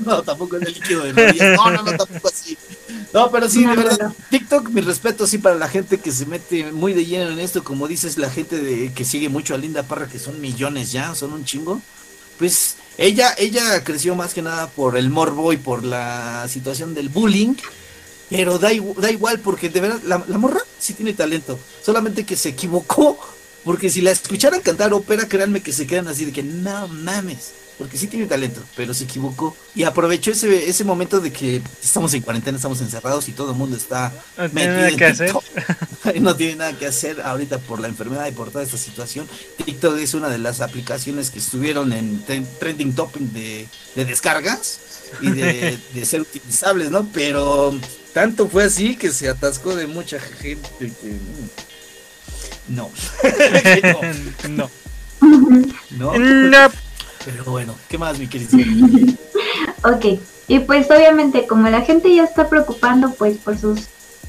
No, 0.04 0.22
tampoco 0.22 0.56
es 0.56 0.62
el 0.62 0.74
líquido 0.74 1.04
de 1.04 1.12
rodillas. 1.12 1.56
No, 1.56 1.70
no, 1.70 1.82
no, 1.82 1.96
tampoco 1.96 2.28
así. 2.28 2.56
No, 3.12 3.30
pero 3.30 3.48
sí, 3.48 3.64
de 3.64 3.76
verdad. 3.76 4.12
TikTok, 4.30 4.68
mi 4.70 4.80
respeto, 4.80 5.26
sí, 5.26 5.38
para 5.38 5.56
la 5.56 5.68
gente 5.68 5.98
que 5.98 6.12
se 6.12 6.26
mete 6.26 6.70
muy 6.72 6.92
de 6.92 7.04
lleno 7.04 7.30
en 7.30 7.40
esto, 7.40 7.64
como 7.64 7.88
dices, 7.88 8.16
la 8.16 8.30
gente 8.30 8.58
de, 8.58 8.92
que 8.92 9.04
sigue 9.04 9.28
mucho 9.28 9.54
a 9.54 9.58
Linda 9.58 9.82
Parra, 9.82 10.08
que 10.08 10.18
son 10.18 10.40
millones 10.40 10.92
ya, 10.92 11.14
son 11.14 11.32
un 11.32 11.44
chingo. 11.44 11.80
Pues 12.38 12.76
ella, 12.98 13.34
ella 13.38 13.82
creció 13.82 14.14
más 14.14 14.34
que 14.34 14.42
nada 14.42 14.68
por 14.68 14.96
el 14.96 15.10
morbo 15.10 15.52
y 15.52 15.56
por 15.56 15.84
la 15.84 16.46
situación 16.48 16.94
del 16.94 17.08
bullying. 17.08 17.54
Pero 18.28 18.58
da, 18.58 18.70
da 18.98 19.10
igual, 19.10 19.40
porque 19.40 19.68
de 19.68 19.80
verdad, 19.80 20.00
la, 20.04 20.24
la 20.26 20.38
morra 20.38 20.60
sí 20.78 20.94
tiene 20.94 21.12
talento. 21.12 21.58
Solamente 21.82 22.24
que 22.24 22.36
se 22.36 22.50
equivocó. 22.50 23.18
Porque 23.64 23.90
si 23.90 24.00
la 24.00 24.12
escucharan 24.12 24.60
cantar 24.60 24.94
ópera, 24.94 25.26
créanme 25.26 25.60
que 25.60 25.72
se 25.72 25.88
quedan 25.88 26.06
así 26.06 26.24
de 26.24 26.32
que 26.32 26.44
no 26.44 26.86
mames. 26.86 27.50
Porque 27.78 27.98
sí 27.98 28.06
tiene 28.06 28.24
talento, 28.26 28.62
pero 28.74 28.94
se 28.94 29.04
equivocó. 29.04 29.54
Y 29.74 29.82
aprovechó 29.82 30.30
ese, 30.30 30.66
ese 30.68 30.82
momento 30.82 31.20
de 31.20 31.30
que 31.30 31.60
estamos 31.82 32.14
en 32.14 32.22
cuarentena, 32.22 32.56
estamos 32.56 32.80
encerrados 32.80 33.28
y 33.28 33.32
todo 33.32 33.50
el 33.50 33.56
mundo 33.58 33.76
está 33.76 34.12
No 34.38 34.48
tiene 34.48 34.54
metido 34.54 34.76
nada 34.76 34.88
en 34.88 34.96
que 34.96 35.04
hacer. 35.06 35.32
No 36.22 36.36
tiene 36.36 36.56
nada 36.56 36.72
que 36.78 36.86
hacer 36.86 37.20
ahorita 37.20 37.58
por 37.58 37.80
la 37.80 37.88
enfermedad 37.88 38.26
y 38.28 38.32
por 38.32 38.50
toda 38.50 38.64
esta 38.64 38.78
situación. 38.78 39.28
TikTok 39.62 39.98
es 39.98 40.14
una 40.14 40.30
de 40.30 40.38
las 40.38 40.60
aplicaciones 40.62 41.30
que 41.30 41.38
estuvieron 41.38 41.92
en 41.92 42.24
tren- 42.24 42.46
trending 42.58 42.94
topic 42.94 43.22
de, 43.22 43.68
de 43.94 44.04
descargas 44.06 44.78
y 45.20 45.30
de, 45.32 45.78
de 45.94 46.06
ser 46.06 46.22
utilizables, 46.22 46.90
¿no? 46.90 47.06
Pero 47.12 47.78
tanto 48.14 48.48
fue 48.48 48.64
así 48.64 48.96
que 48.96 49.10
se 49.10 49.28
atascó 49.28 49.74
de 49.76 49.86
mucha 49.86 50.18
gente 50.18 50.70
que 50.78 51.16
no. 52.68 52.90
No. 54.48 54.70
no, 55.90 56.14
no. 56.16 56.85
Pero 57.26 57.44
bueno, 57.44 57.74
¿qué 57.88 57.98
más, 57.98 58.18
mi 58.18 58.26
querido? 58.28 58.56
Ok, 59.84 60.18
y 60.48 60.58
pues 60.60 60.90
obviamente 60.90 61.46
como 61.46 61.68
la 61.68 61.82
gente 61.82 62.12
ya 62.12 62.24
está 62.24 62.48
preocupando 62.48 63.12
pues 63.14 63.36
por 63.36 63.56
sus 63.58 63.86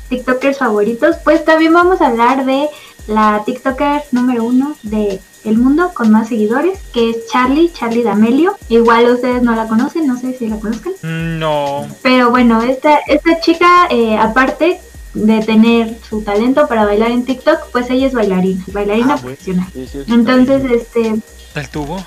TikTokers 0.09 0.57
favoritos, 0.59 1.15
pues 1.23 1.43
también 1.45 1.73
vamos 1.73 2.01
a 2.01 2.07
hablar 2.07 2.45
de 2.45 2.67
la 3.07 3.41
TikToker 3.45 4.03
número 4.11 4.43
uno 4.43 4.75
de 4.83 5.19
el 5.45 5.57
mundo 5.57 5.91
con 5.93 6.11
más 6.11 6.27
seguidores, 6.27 6.79
que 6.93 7.09
es 7.09 7.27
Charlie, 7.31 7.71
Charlie 7.71 8.03
D'Amelio. 8.03 8.55
Igual 8.69 9.09
ustedes 9.09 9.41
no 9.41 9.55
la 9.55 9.67
conocen, 9.67 10.05
no 10.05 10.19
sé 10.19 10.37
si 10.37 10.47
la 10.47 10.59
conozcan. 10.59 10.93
No. 11.01 11.87
Pero 12.03 12.29
bueno, 12.29 12.61
esta, 12.61 12.97
esta 13.07 13.39
chica, 13.39 13.87
eh, 13.89 14.17
aparte 14.17 14.81
de 15.13 15.39
tener 15.39 15.97
su 16.07 16.21
talento 16.21 16.67
para 16.67 16.85
bailar 16.85 17.11
en 17.11 17.25
TikTok, 17.25 17.71
pues 17.71 17.89
ella 17.89 18.07
es 18.07 18.13
bailarina, 18.13 18.63
bailarina 18.67 19.13
Ah, 19.15 19.17
profesional. 19.17 19.67
Sí, 19.73 19.87
sí, 19.87 19.99
sí, 20.05 20.13
Entonces, 20.13 20.63
este, 20.69 21.15
¿El 21.55 21.69
tubo? 21.69 22.05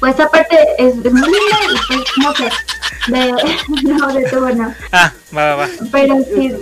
Pues 0.00 0.18
aparte 0.18 0.56
es, 0.78 0.94
es 0.96 1.12
muy 1.12 1.28
linda 1.28 1.58
y 1.62 1.76
pues 1.86 2.00
no 2.18 2.34
sé, 2.34 2.50
de, 3.08 3.32
no, 3.92 4.12
de 4.12 4.24
todo 4.30 4.50
no. 4.50 4.74
Ah, 4.92 5.12
va, 5.36 5.54
va, 5.54 5.56
va. 5.56 5.68
Pero 5.92 6.16
sí, 6.34 6.52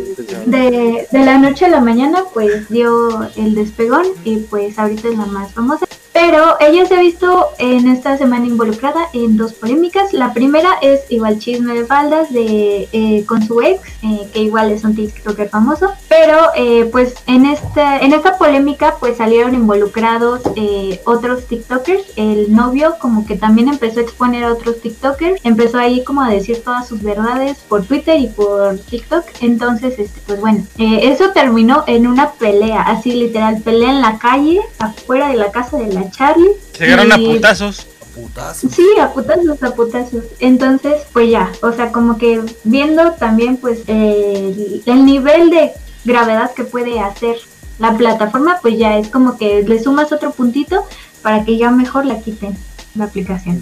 de, 0.47 1.07
de 1.11 1.25
la 1.25 1.39
noche 1.39 1.65
a 1.65 1.69
la 1.69 1.81
mañana 1.81 2.25
pues 2.35 2.69
dio 2.69 3.29
el 3.37 3.55
despegón 3.55 4.07
y 4.25 4.39
pues 4.39 4.79
ahorita 4.79 5.09
es 5.09 5.17
la 5.17 5.27
más 5.27 5.53
famosa. 5.55 5.87
Pero 6.21 6.57
ella 6.59 6.85
se 6.85 6.97
ha 6.97 6.99
visto 6.99 7.47
en 7.59 7.87
esta 7.87 8.19
semana 8.19 8.45
involucrada 8.45 9.07
en 9.13 9.37
dos 9.37 9.53
polémicas. 9.53 10.13
La 10.13 10.35
primera 10.35 10.71
es 10.83 11.03
igual 11.11 11.39
chisme 11.39 11.75
de 11.75 11.87
faldas 11.87 12.33
de 12.33 12.89
eh, 12.93 13.25
con 13.25 13.41
su 13.47 13.61
ex, 13.61 13.81
eh, 14.03 14.29
que 14.33 14.41
igual 14.41 14.73
es 14.73 14.83
un 14.83 14.97
TikToker 14.97 15.49
famoso. 15.49 15.93
Pero 16.09 16.37
eh, 16.57 16.89
pues 16.91 17.15
en 17.29 17.47
esta, 17.47 18.01
en 18.01 18.13
esta 18.13 18.37
polémica 18.37 18.97
pues 18.99 19.19
salieron 19.19 19.55
involucrados 19.55 20.41
eh, 20.57 21.01
otros 21.05 21.47
TikTokers. 21.47 22.03
El 22.17 22.53
novio 22.53 22.97
como 23.01 23.25
que 23.25 23.37
también 23.37 23.69
empezó 23.69 24.01
a 24.01 24.03
exponer 24.03 24.43
a 24.43 24.53
otros 24.53 24.81
TikTokers. 24.81 25.41
Empezó 25.45 25.79
ahí 25.79 26.03
como 26.03 26.23
a 26.23 26.31
decir 26.31 26.65
todas 26.65 26.89
sus 26.89 27.01
verdades 27.01 27.59
por 27.69 27.85
Twitter 27.85 28.19
y 28.19 28.27
por 28.27 28.77
TikTok. 28.77 29.25
Entonces, 29.41 30.01
este, 30.01 30.21
pues 30.27 30.41
bueno, 30.41 30.65
eh, 30.79 31.01
eso 31.05 31.31
terminó 31.31 31.85
en 31.87 32.09
una 32.09 32.33
pelea, 32.33 32.83
así 32.83 33.13
literal, 33.13 33.63
pelea 33.63 33.91
en 33.91 34.01
la 34.01 34.19
calle, 34.19 34.61
afuera 34.81 35.29
de 35.29 35.37
la 35.37 35.53
casa 35.53 35.77
de 35.77 35.93
la 35.93 36.08
Charlie. 36.11 36.51
Se 36.73 36.85
agarraron 36.85 37.13
a 37.13 37.17
putazos. 37.17 37.87
Putazo. 38.15 38.69
Sí, 38.69 38.87
a 39.01 39.13
putazos, 39.13 39.63
a 39.63 39.75
putazos. 39.75 40.25
Entonces, 40.41 41.03
pues 41.13 41.31
ya, 41.31 41.53
o 41.63 41.73
sea, 41.73 41.93
como 41.93 42.19
que 42.19 42.43
viendo 42.65 43.13
también, 43.13 43.59
pues, 43.59 43.81
eh, 43.87 44.83
el 44.87 45.05
nivel 45.05 45.51
de 45.51 45.73
gravedad 46.05 46.53
que 46.53 46.65
puede 46.65 46.99
hacer 47.01 47.37
la 47.79 47.97
plataforma, 47.97 48.59
pues 48.61 48.77
ya 48.77 48.99
es 48.99 49.09
como 49.09 49.39
que 49.39 49.63
le 49.63 49.83
sumas 49.83 50.11
otro 50.11 50.33
puntito 50.33 50.85
para 51.23 51.45
que 51.45 51.57
ya 51.57 51.71
mejor 51.71 52.07
la 52.07 52.21
quiten 52.21 52.57
la 52.95 53.05
aplicación. 53.05 53.61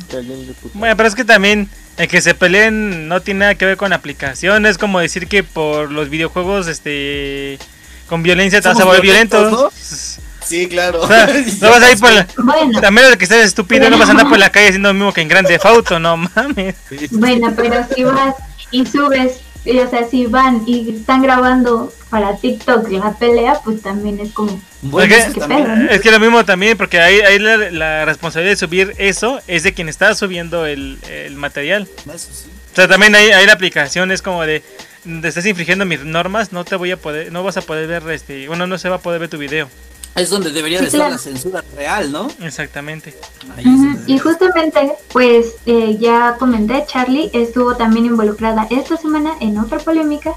Bueno, 0.74 0.96
pero 0.96 1.08
es 1.08 1.14
que 1.14 1.24
también 1.24 1.68
el 1.96 2.08
que 2.08 2.20
se 2.20 2.34
peleen 2.34 3.08
no 3.08 3.20
tiene 3.20 3.40
nada 3.40 3.54
que 3.54 3.66
ver 3.66 3.76
con 3.76 3.90
la 3.90 3.96
aplicación. 3.96 4.66
Es 4.66 4.78
como 4.78 4.98
decir 5.00 5.28
que 5.28 5.42
por 5.42 5.90
los 5.90 6.08
videojuegos, 6.08 6.66
este. 6.68 7.58
Con 8.08 8.22
violencia 8.22 8.60
te 8.60 8.68
vas 8.68 8.78
a 8.78 8.84
volver 8.84 9.02
violento. 9.02 9.38
violentos, 9.38 10.18
Sí, 10.46 10.68
claro. 10.68 11.02
O 11.02 11.06
sea, 11.08 11.26
no 11.60 11.70
vas 11.70 11.82
a 11.82 11.92
ir 11.92 11.98
por 11.98 12.12
la, 12.12 12.26
Bueno, 12.38 12.80
a 12.86 12.90
menos 12.90 13.10
de 13.10 13.18
que 13.18 13.24
estés 13.24 13.44
estúpido, 13.46 13.90
no 13.90 13.98
vas 13.98 14.08
a 14.08 14.12
andar 14.12 14.28
por 14.28 14.38
la 14.38 14.50
calle 14.50 14.68
haciendo 14.68 14.88
lo 14.90 14.94
mismo 14.94 15.12
que 15.12 15.20
en 15.22 15.28
Grande 15.28 15.58
Auto, 15.62 15.98
no 15.98 16.16
mames. 16.16 16.76
bueno, 17.10 17.52
pero 17.56 17.84
si 17.94 18.04
vas 18.04 18.34
y 18.70 18.86
subes 18.86 19.40
y, 19.64 19.78
o 19.80 19.90
sea, 19.90 20.06
si 20.08 20.26
van 20.26 20.62
y 20.64 20.94
están 20.96 21.22
grabando 21.22 21.92
para 22.08 22.36
TikTok 22.36 22.88
la 22.92 23.12
pelea, 23.14 23.58
pues 23.64 23.82
también 23.82 24.20
es 24.20 24.30
como... 24.32 24.60
Bueno, 24.82 25.12
Es 25.12 25.34
que- 25.34 25.40
también- 25.40 25.88
Es 25.90 26.00
que 26.00 26.12
lo 26.12 26.20
mismo 26.20 26.44
también, 26.44 26.76
porque 26.78 27.00
ahí, 27.00 27.18
ahí 27.20 27.40
la, 27.40 27.56
la 27.72 28.04
responsabilidad 28.04 28.52
de 28.52 28.56
subir 28.58 28.94
eso 28.98 29.40
es 29.48 29.64
de 29.64 29.74
quien 29.74 29.88
está 29.88 30.14
subiendo 30.14 30.66
el, 30.66 30.98
el 31.10 31.34
material. 31.34 31.88
Eso 32.14 32.28
sí. 32.32 32.48
O 32.72 32.76
sea, 32.76 32.86
también 32.86 33.16
ahí, 33.16 33.30
ahí 33.32 33.44
la 33.46 33.54
aplicación 33.54 34.12
es 34.12 34.22
como 34.22 34.42
de, 34.44 34.62
"Te 35.22 35.26
estás 35.26 35.44
infringiendo 35.46 35.84
mis 35.84 36.04
normas, 36.04 36.52
no 36.52 36.64
te 36.64 36.76
voy 36.76 36.92
a 36.92 36.96
poder, 36.96 37.32
no 37.32 37.42
vas 37.42 37.56
a 37.56 37.62
poder 37.62 37.88
ver 37.88 38.08
este, 38.14 38.46
bueno, 38.46 38.68
no 38.68 38.78
se 38.78 38.88
va 38.88 38.96
a 38.96 39.00
poder 39.00 39.18
ver 39.18 39.28
tu 39.30 39.38
video. 39.38 39.68
Es 40.16 40.30
donde 40.30 40.50
debería 40.50 40.78
Sí, 40.78 40.84
de 40.84 40.86
estar 40.88 41.00
claro. 41.00 41.12
la 41.12 41.18
censura 41.18 41.64
real, 41.76 42.10
¿no? 42.10 42.28
Exactamente. 42.40 43.14
Ahí 43.56 43.64
Y 44.06 44.18
justamente, 44.18 44.92
pues 45.12 45.54
eh, 45.66 45.96
ya 46.00 46.36
comenté, 46.38 46.84
Charlie 46.86 47.30
estuvo 47.32 47.76
también 47.76 48.06
involucrada 48.06 48.66
esta 48.70 48.96
semana 48.96 49.34
en 49.40 49.58
otra 49.58 49.78
polémica 49.78 50.34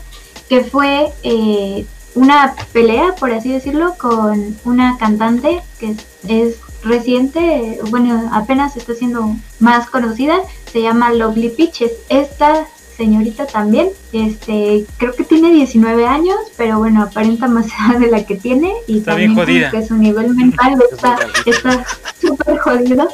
que 0.50 0.64
fue 0.64 1.12
eh, 1.24 1.86
una 2.16 2.56
pelea, 2.74 3.16
por 3.16 3.32
así 3.32 3.52
decirlo, 3.52 3.96
con 3.98 4.58
una 4.66 4.98
cantante 4.98 5.62
que 5.80 5.92
es, 5.92 5.98
es 6.28 6.56
reciente, 6.84 7.80
bueno, 7.90 8.30
apenas 8.34 8.76
está 8.76 8.94
siendo 8.96 9.36
más 9.60 9.90
conocida, 9.90 10.40
se 10.72 10.82
llama 10.82 11.12
Lovely 11.14 11.50
Peaches. 11.50 11.92
Esta 12.10 12.68
señorita 13.00 13.48
también, 13.48 13.90
este, 14.12 14.86
creo 14.98 15.14
que 15.14 15.24
tiene 15.24 15.52
19 15.52 16.06
años, 16.06 16.36
pero 16.58 16.80
bueno, 16.80 17.02
aparenta 17.02 17.48
más 17.48 17.68
edad 17.80 17.98
de 17.98 18.12
la 18.12 18.26
que 18.26 18.36
tiene 18.36 18.74
y 18.88 19.00
Está 19.00 19.12
también 19.12 19.72
que 19.72 19.88
su 19.88 19.96
nivel 19.96 20.36
mental 20.36 20.78
está 20.92 21.18
está 21.46 21.86
súper 22.20 22.58
jodido 22.60 23.08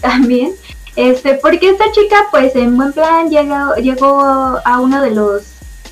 también. 0.00 0.52
Este, 0.94 1.34
porque 1.34 1.70
esta 1.70 1.90
chica, 1.90 2.16
pues 2.30 2.54
en 2.54 2.76
buen 2.76 2.92
plan, 2.92 3.30
llegó, 3.30 3.74
llegó 3.76 4.20
a 4.64 4.80
uno 4.80 5.00
de 5.02 5.10
los 5.10 5.42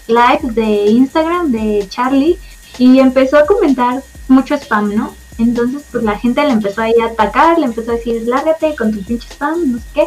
lives 0.07 0.55
de 0.55 0.86
Instagram 1.03 1.51
de 1.51 1.86
Charlie 1.88 2.38
y 2.78 3.01
empezó 3.01 3.38
a 3.38 3.46
comentar 3.46 4.03
mucho 4.28 4.55
spam, 4.55 4.94
¿no? 4.94 5.14
Entonces, 5.38 5.82
pues 5.90 6.05
la 6.05 6.18
gente 6.18 6.44
le 6.44 6.53
empezó 6.53 6.82
ahí 6.82 6.94
a 7.03 7.07
atacar, 7.07 7.59
le 7.59 7.66
empezó 7.66 7.90
a 7.90 7.94
decir, 7.94 8.22
lárgate 8.26 8.76
con 8.76 8.92
tu 8.92 9.03
pinche 9.03 9.26
spam, 9.28 9.72
no 9.72 9.78
sé 9.78 9.84
qué. 9.94 10.05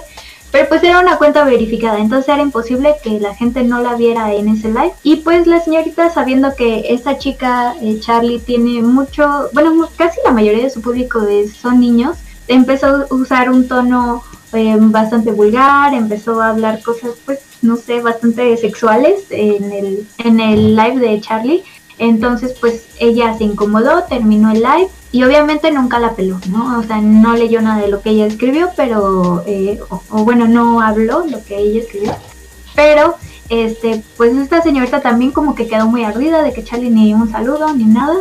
Pero 0.54 0.70
pues 0.70 0.84
era 0.84 1.00
una 1.00 1.18
cuenta 1.18 1.44
verificada, 1.46 1.98
entonces 1.98 2.30
era 2.30 2.44
imposible 2.44 2.94
que 3.04 3.20
la 3.20 3.34
gente 3.34 3.64
no 3.64 3.82
la 3.82 3.96
viera 3.96 4.32
en 4.34 4.50
ese 4.50 4.68
live. 4.68 4.94
Y 5.02 5.16
pues 5.18 5.48
la 5.48 5.60
señorita, 5.60 6.12
sabiendo 6.12 6.54
que 6.56 6.94
esta 6.94 7.18
chica, 7.18 7.74
eh, 7.82 7.98
Charlie, 8.00 8.38
tiene 8.38 8.84
mucho, 8.84 9.50
bueno, 9.54 9.90
casi 9.96 10.20
la 10.24 10.32
mayoría 10.32 10.66
de 10.66 10.70
su 10.70 10.80
público 10.80 11.22
son 11.60 11.80
niños, 11.80 12.18
empezó 12.48 12.86
a 12.86 13.08
usar 13.10 13.50
un 13.50 13.68
tono 13.68 14.22
eh, 14.54 14.78
bastante 14.80 15.32
vulgar, 15.32 15.96
empezó 15.96 16.40
a 16.40 16.50
hablar 16.50 16.84
cosas, 16.84 17.14
pues, 17.26 17.40
no 17.64 17.76
sé, 17.76 18.02
bastante 18.02 18.56
sexuales 18.58 19.24
en 19.32 19.72
el, 19.72 20.08
en 20.20 20.40
el 20.40 20.76
live 20.76 21.00
de 21.00 21.20
Charlie. 21.20 21.64
Entonces, 21.98 22.56
pues 22.62 22.86
ella 23.00 23.36
se 23.36 23.46
incomodó, 23.46 24.04
terminó 24.04 24.52
el 24.52 24.60
live 24.62 24.90
y 25.14 25.24
obviamente 25.24 25.72
nunca 25.72 26.00
la 26.00 26.16
peló, 26.16 26.40
¿no? 26.50 26.80
O 26.80 26.84
sea, 26.84 27.00
no 27.00 27.36
leyó 27.36 27.62
nada 27.62 27.80
de 27.80 27.88
lo 27.88 28.02
que 28.02 28.10
ella 28.10 28.26
escribió, 28.26 28.72
pero, 28.76 29.44
eh, 29.46 29.80
o, 29.90 30.24
bueno, 30.24 30.48
no 30.48 30.82
habló 30.82 31.24
lo 31.28 31.44
que 31.46 31.56
ella 31.56 31.82
escribió. 31.82 32.16
Pero, 32.76 33.16
este, 33.48 34.04
pues 34.18 34.36
esta 34.36 34.64
señorita 34.64 35.02
también 35.02 35.32
como 35.32 35.54
que 35.54 35.68
quedó 35.68 35.86
muy 35.86 36.04
ardida 36.04 36.42
de 36.42 36.52
que 36.52 36.64
Charlie 36.64 36.90
ni 36.90 37.14
un 37.14 37.32
saludo 37.32 37.72
ni 37.76 37.86
nada. 37.86 38.16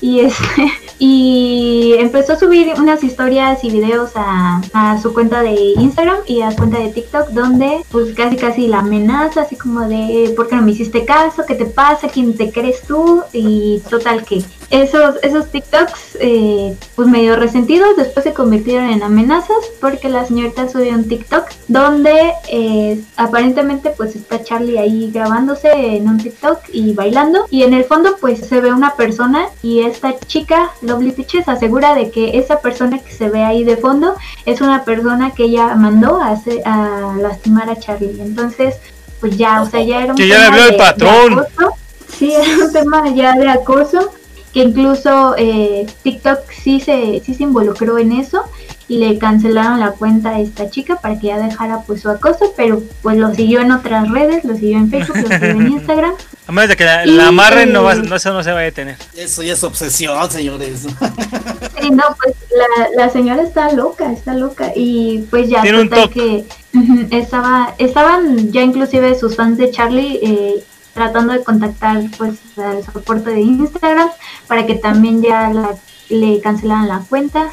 Y 0.00 0.20
este, 0.20 0.70
y 1.00 1.94
empezó 1.98 2.34
a 2.34 2.38
subir 2.38 2.74
unas 2.78 3.02
historias 3.02 3.64
y 3.64 3.70
videos 3.70 4.12
a, 4.14 4.62
a 4.72 5.00
su 5.00 5.12
cuenta 5.12 5.42
de 5.42 5.52
Instagram 5.52 6.18
y 6.26 6.42
a 6.42 6.52
su 6.52 6.58
cuenta 6.58 6.78
de 6.78 6.90
TikTok 6.90 7.30
donde 7.30 7.84
pues 7.90 8.14
casi 8.14 8.36
casi 8.36 8.68
la 8.68 8.78
amenaza 8.80 9.42
así 9.42 9.56
como 9.56 9.80
de 9.80 10.32
¿por 10.36 10.48
qué 10.48 10.56
no 10.56 10.62
me 10.62 10.70
hiciste 10.70 11.04
caso? 11.04 11.44
¿qué 11.46 11.54
te 11.54 11.66
pasa? 11.66 12.08
¿quién 12.08 12.36
te 12.36 12.50
crees 12.50 12.82
tú? 12.82 13.22
y 13.32 13.82
total 13.90 14.24
que 14.24 14.42
esos, 14.70 15.14
esos 15.22 15.46
TikToks 15.50 16.18
eh, 16.20 16.74
pues 16.96 17.06
medio 17.08 17.36
resentidos 17.36 17.96
después 17.96 18.24
se 18.24 18.32
convirtieron 18.32 18.90
en 18.90 19.02
amenazas 19.02 19.56
porque 19.80 20.08
la 20.08 20.24
señorita 20.26 20.68
subió 20.68 20.92
un 20.92 21.06
TikTok 21.08 21.44
donde 21.68 22.32
eh, 22.50 23.00
aparentemente 23.16 23.90
pues 23.96 24.16
está 24.16 24.42
Charlie 24.42 24.78
ahí 24.78 25.10
grabándose 25.12 25.70
en 25.70 26.08
un 26.08 26.18
TikTok 26.18 26.58
y 26.72 26.94
bailando 26.94 27.46
y 27.50 27.62
en 27.62 27.74
el 27.74 27.84
fondo 27.84 28.16
pues 28.20 28.40
se 28.40 28.60
ve 28.60 28.72
una 28.72 28.96
persona 28.96 29.46
y 29.62 29.80
esta 29.80 30.18
chica 30.26 30.70
Lovely 30.82 31.12
Peaches 31.12 31.46
asegura 31.48 31.94
de 31.94 32.10
que 32.10 32.36
esa 32.38 32.60
persona 32.60 32.98
que 32.98 33.12
se 33.12 33.28
ve 33.28 33.44
ahí 33.44 33.62
de 33.62 33.76
fondo 33.76 34.16
es 34.46 34.60
una 34.60 34.84
persona 34.84 35.30
que 35.30 35.44
ella 35.44 35.74
mandó 35.76 36.20
a, 36.20 36.30
hacer- 36.30 36.62
a 36.66 37.14
lastimar 37.20 37.70
a 37.70 37.76
Charlie 37.78 38.20
entonces 38.20 38.76
pues 39.20 39.36
ya 39.36 39.62
o 39.62 39.66
sea 39.70 39.80
ya 39.82 40.02
era 40.02 40.12
un 40.12 40.16
Que 40.18 40.28
ya 40.28 40.38
le 40.38 40.44
tema 40.44 40.54
habló 40.56 40.64
el 40.64 40.70
de 40.72 40.76
patrón. 40.78 41.32
acoso. 41.38 41.72
sí 42.18 42.32
era 42.34 42.64
un 42.64 42.72
tema 42.72 43.08
ya 43.14 43.32
de 43.34 43.48
acoso 43.48 44.10
que 44.56 44.62
incluso 44.62 45.34
eh, 45.36 45.86
TikTok 46.02 46.50
sí 46.50 46.80
se, 46.80 47.20
sí 47.22 47.34
se 47.34 47.42
involucró 47.42 47.98
en 47.98 48.12
eso 48.12 48.42
y 48.88 48.96
le 48.96 49.18
cancelaron 49.18 49.80
la 49.80 49.90
cuenta 49.90 50.30
a 50.30 50.40
esta 50.40 50.70
chica 50.70 50.96
para 50.96 51.20
que 51.20 51.26
ya 51.26 51.36
dejara 51.36 51.82
pues 51.86 52.00
su 52.00 52.08
acoso, 52.08 52.54
pero 52.56 52.82
pues 53.02 53.18
lo 53.18 53.34
siguió 53.34 53.60
en 53.60 53.70
otras 53.70 54.08
redes, 54.10 54.44
lo 54.44 54.54
siguió 54.54 54.78
en 54.78 54.88
Facebook, 54.90 55.18
lo 55.18 55.28
siguió 55.28 55.50
en 55.50 55.68
Instagram. 55.72 56.14
A 56.46 56.52
menos 56.52 56.70
de 56.70 56.76
que 56.76 56.84
la, 56.86 57.04
Y, 57.04 57.10
la 57.10 57.28
amarren, 57.28 57.70
no, 57.70 57.82
va, 57.82 57.96
eh, 57.96 58.02
no, 58.02 58.16
eso 58.16 58.32
no 58.32 58.42
se 58.42 58.50
va 58.50 58.60
a 58.60 58.62
detener. 58.62 58.96
Eso 59.14 59.42
ya 59.42 59.52
es 59.52 59.62
obsesión, 59.62 60.30
señores. 60.30 60.86
Sí, 61.78 61.90
no, 61.90 62.04
pues 62.20 62.34
la, 62.56 63.04
la 63.04 63.10
señora 63.12 63.42
está 63.42 63.70
loca, 63.72 64.10
está 64.10 64.32
loca 64.32 64.72
y 64.74 65.26
pues 65.30 65.50
ya 65.50 65.60
Tiene 65.60 65.82
un 65.82 65.90
total 65.90 66.08
toque. 66.08 66.46
que 67.10 67.18
estaba, 67.18 67.74
estaban 67.76 68.50
ya 68.50 68.62
inclusive 68.62 69.14
sus 69.18 69.36
fans 69.36 69.58
de 69.58 69.70
Charlie 69.70 70.18
eh, 70.22 70.64
tratando 70.96 71.34
de 71.34 71.44
contactar 71.44 72.02
pues 72.16 72.38
al 72.56 72.82
soporte 72.82 73.30
de 73.30 73.42
Instagram 73.42 74.08
para 74.48 74.66
que 74.66 74.76
también 74.76 75.22
ya 75.22 75.50
la, 75.50 75.76
le 76.08 76.40
cancelaran 76.40 76.88
la 76.88 77.04
cuenta. 77.08 77.50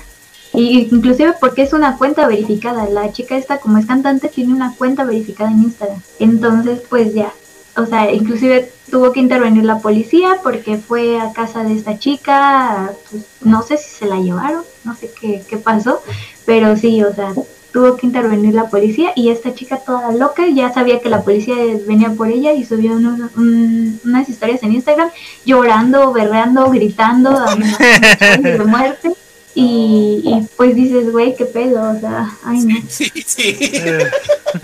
Y 0.53 0.87
inclusive 0.91 1.33
porque 1.41 1.63
es 1.63 1.73
una 1.73 1.97
cuenta 1.97 2.27
verificada, 2.27 2.87
la 2.87 3.11
chica 3.11 3.35
esta 3.35 3.57
como 3.57 3.79
es 3.79 3.85
cantante 3.85 4.29
tiene 4.29 4.53
una 4.53 4.73
cuenta 4.75 5.03
verificada 5.03 5.51
en 5.51 5.63
Instagram, 5.63 5.99
entonces 6.19 6.83
pues 6.87 7.15
ya, 7.15 7.33
o 7.75 7.87
sea, 7.87 8.11
inclusive 8.11 8.71
tuvo 8.91 9.11
que 9.11 9.19
intervenir 9.19 9.65
la 9.65 9.79
policía 9.79 10.37
porque 10.43 10.77
fue 10.77 11.19
a 11.19 11.33
casa 11.33 11.63
de 11.63 11.73
esta 11.73 11.97
chica, 11.97 12.93
pues, 13.09 13.25
no 13.41 13.63
sé 13.63 13.77
si 13.77 13.89
se 13.89 14.05
la 14.05 14.19
llevaron, 14.19 14.63
no 14.83 14.95
sé 14.95 15.11
qué, 15.19 15.43
qué 15.49 15.57
pasó, 15.57 16.03
pero 16.45 16.77
sí, 16.77 17.01
o 17.03 17.11
sea, 17.15 17.33
tuvo 17.73 17.97
que 17.97 18.05
intervenir 18.05 18.53
la 18.53 18.69
policía 18.69 19.11
y 19.15 19.29
esta 19.29 19.53
chica 19.53 19.77
toda 19.77 20.11
loca 20.13 20.43
ya 20.47 20.71
sabía 20.71 20.99
que 21.01 21.09
la 21.09 21.23
policía 21.23 21.55
venía 21.87 22.11
por 22.11 22.27
ella 22.29 22.53
y 22.53 22.63
subió 22.63 22.91
unos- 22.93 23.31
un- 23.35 23.99
unas 24.05 24.29
historias 24.29 24.61
en 24.63 24.73
Instagram 24.73 25.09
llorando, 25.43 26.13
berreando, 26.13 26.69
gritando, 26.69 27.31
de 28.41 28.59
muerte. 28.65 29.11
Y, 29.55 30.21
y 30.25 30.47
pues 30.57 30.75
dices, 30.75 31.11
güey, 31.11 31.35
qué 31.35 31.45
pedo, 31.45 31.91
o 31.95 31.99
sea, 31.99 32.27
ay 32.43 32.59
no. 32.65 32.75
Sí, 32.89 33.11
sí. 33.23 33.57
Eh, 33.61 34.09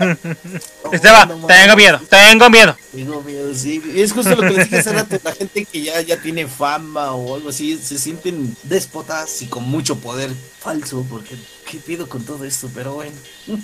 mames. 0.00 1.46
tengo 1.46 1.76
miedo, 1.76 2.00
tengo 2.08 2.50
miedo. 2.50 2.76
Tengo 2.92 3.22
miedo, 3.22 3.54
sí. 3.54 3.80
Es 3.94 4.12
justo 4.12 4.30
lo 4.34 4.42
que 4.42 4.50
les 4.50 4.64
dije 4.64 4.78
hace 4.78 4.92
rato. 4.92 5.16
La 5.22 5.32
gente 5.32 5.64
que 5.64 5.82
ya, 5.82 6.00
ya 6.00 6.20
tiene 6.20 6.46
fama 6.48 7.12
o 7.12 7.36
algo 7.36 7.50
así 7.50 7.76
se 7.78 7.98
sienten 7.98 8.56
déspotas 8.64 9.42
y 9.42 9.46
con 9.46 9.62
mucho 9.62 9.96
poder 9.96 10.30
falso. 10.60 11.04
Porque, 11.08 11.36
¿qué 11.68 11.78
pido 11.78 12.08
con 12.08 12.22
todo 12.24 12.44
esto? 12.44 12.68
Pero 12.74 12.94
bueno. 12.94 13.16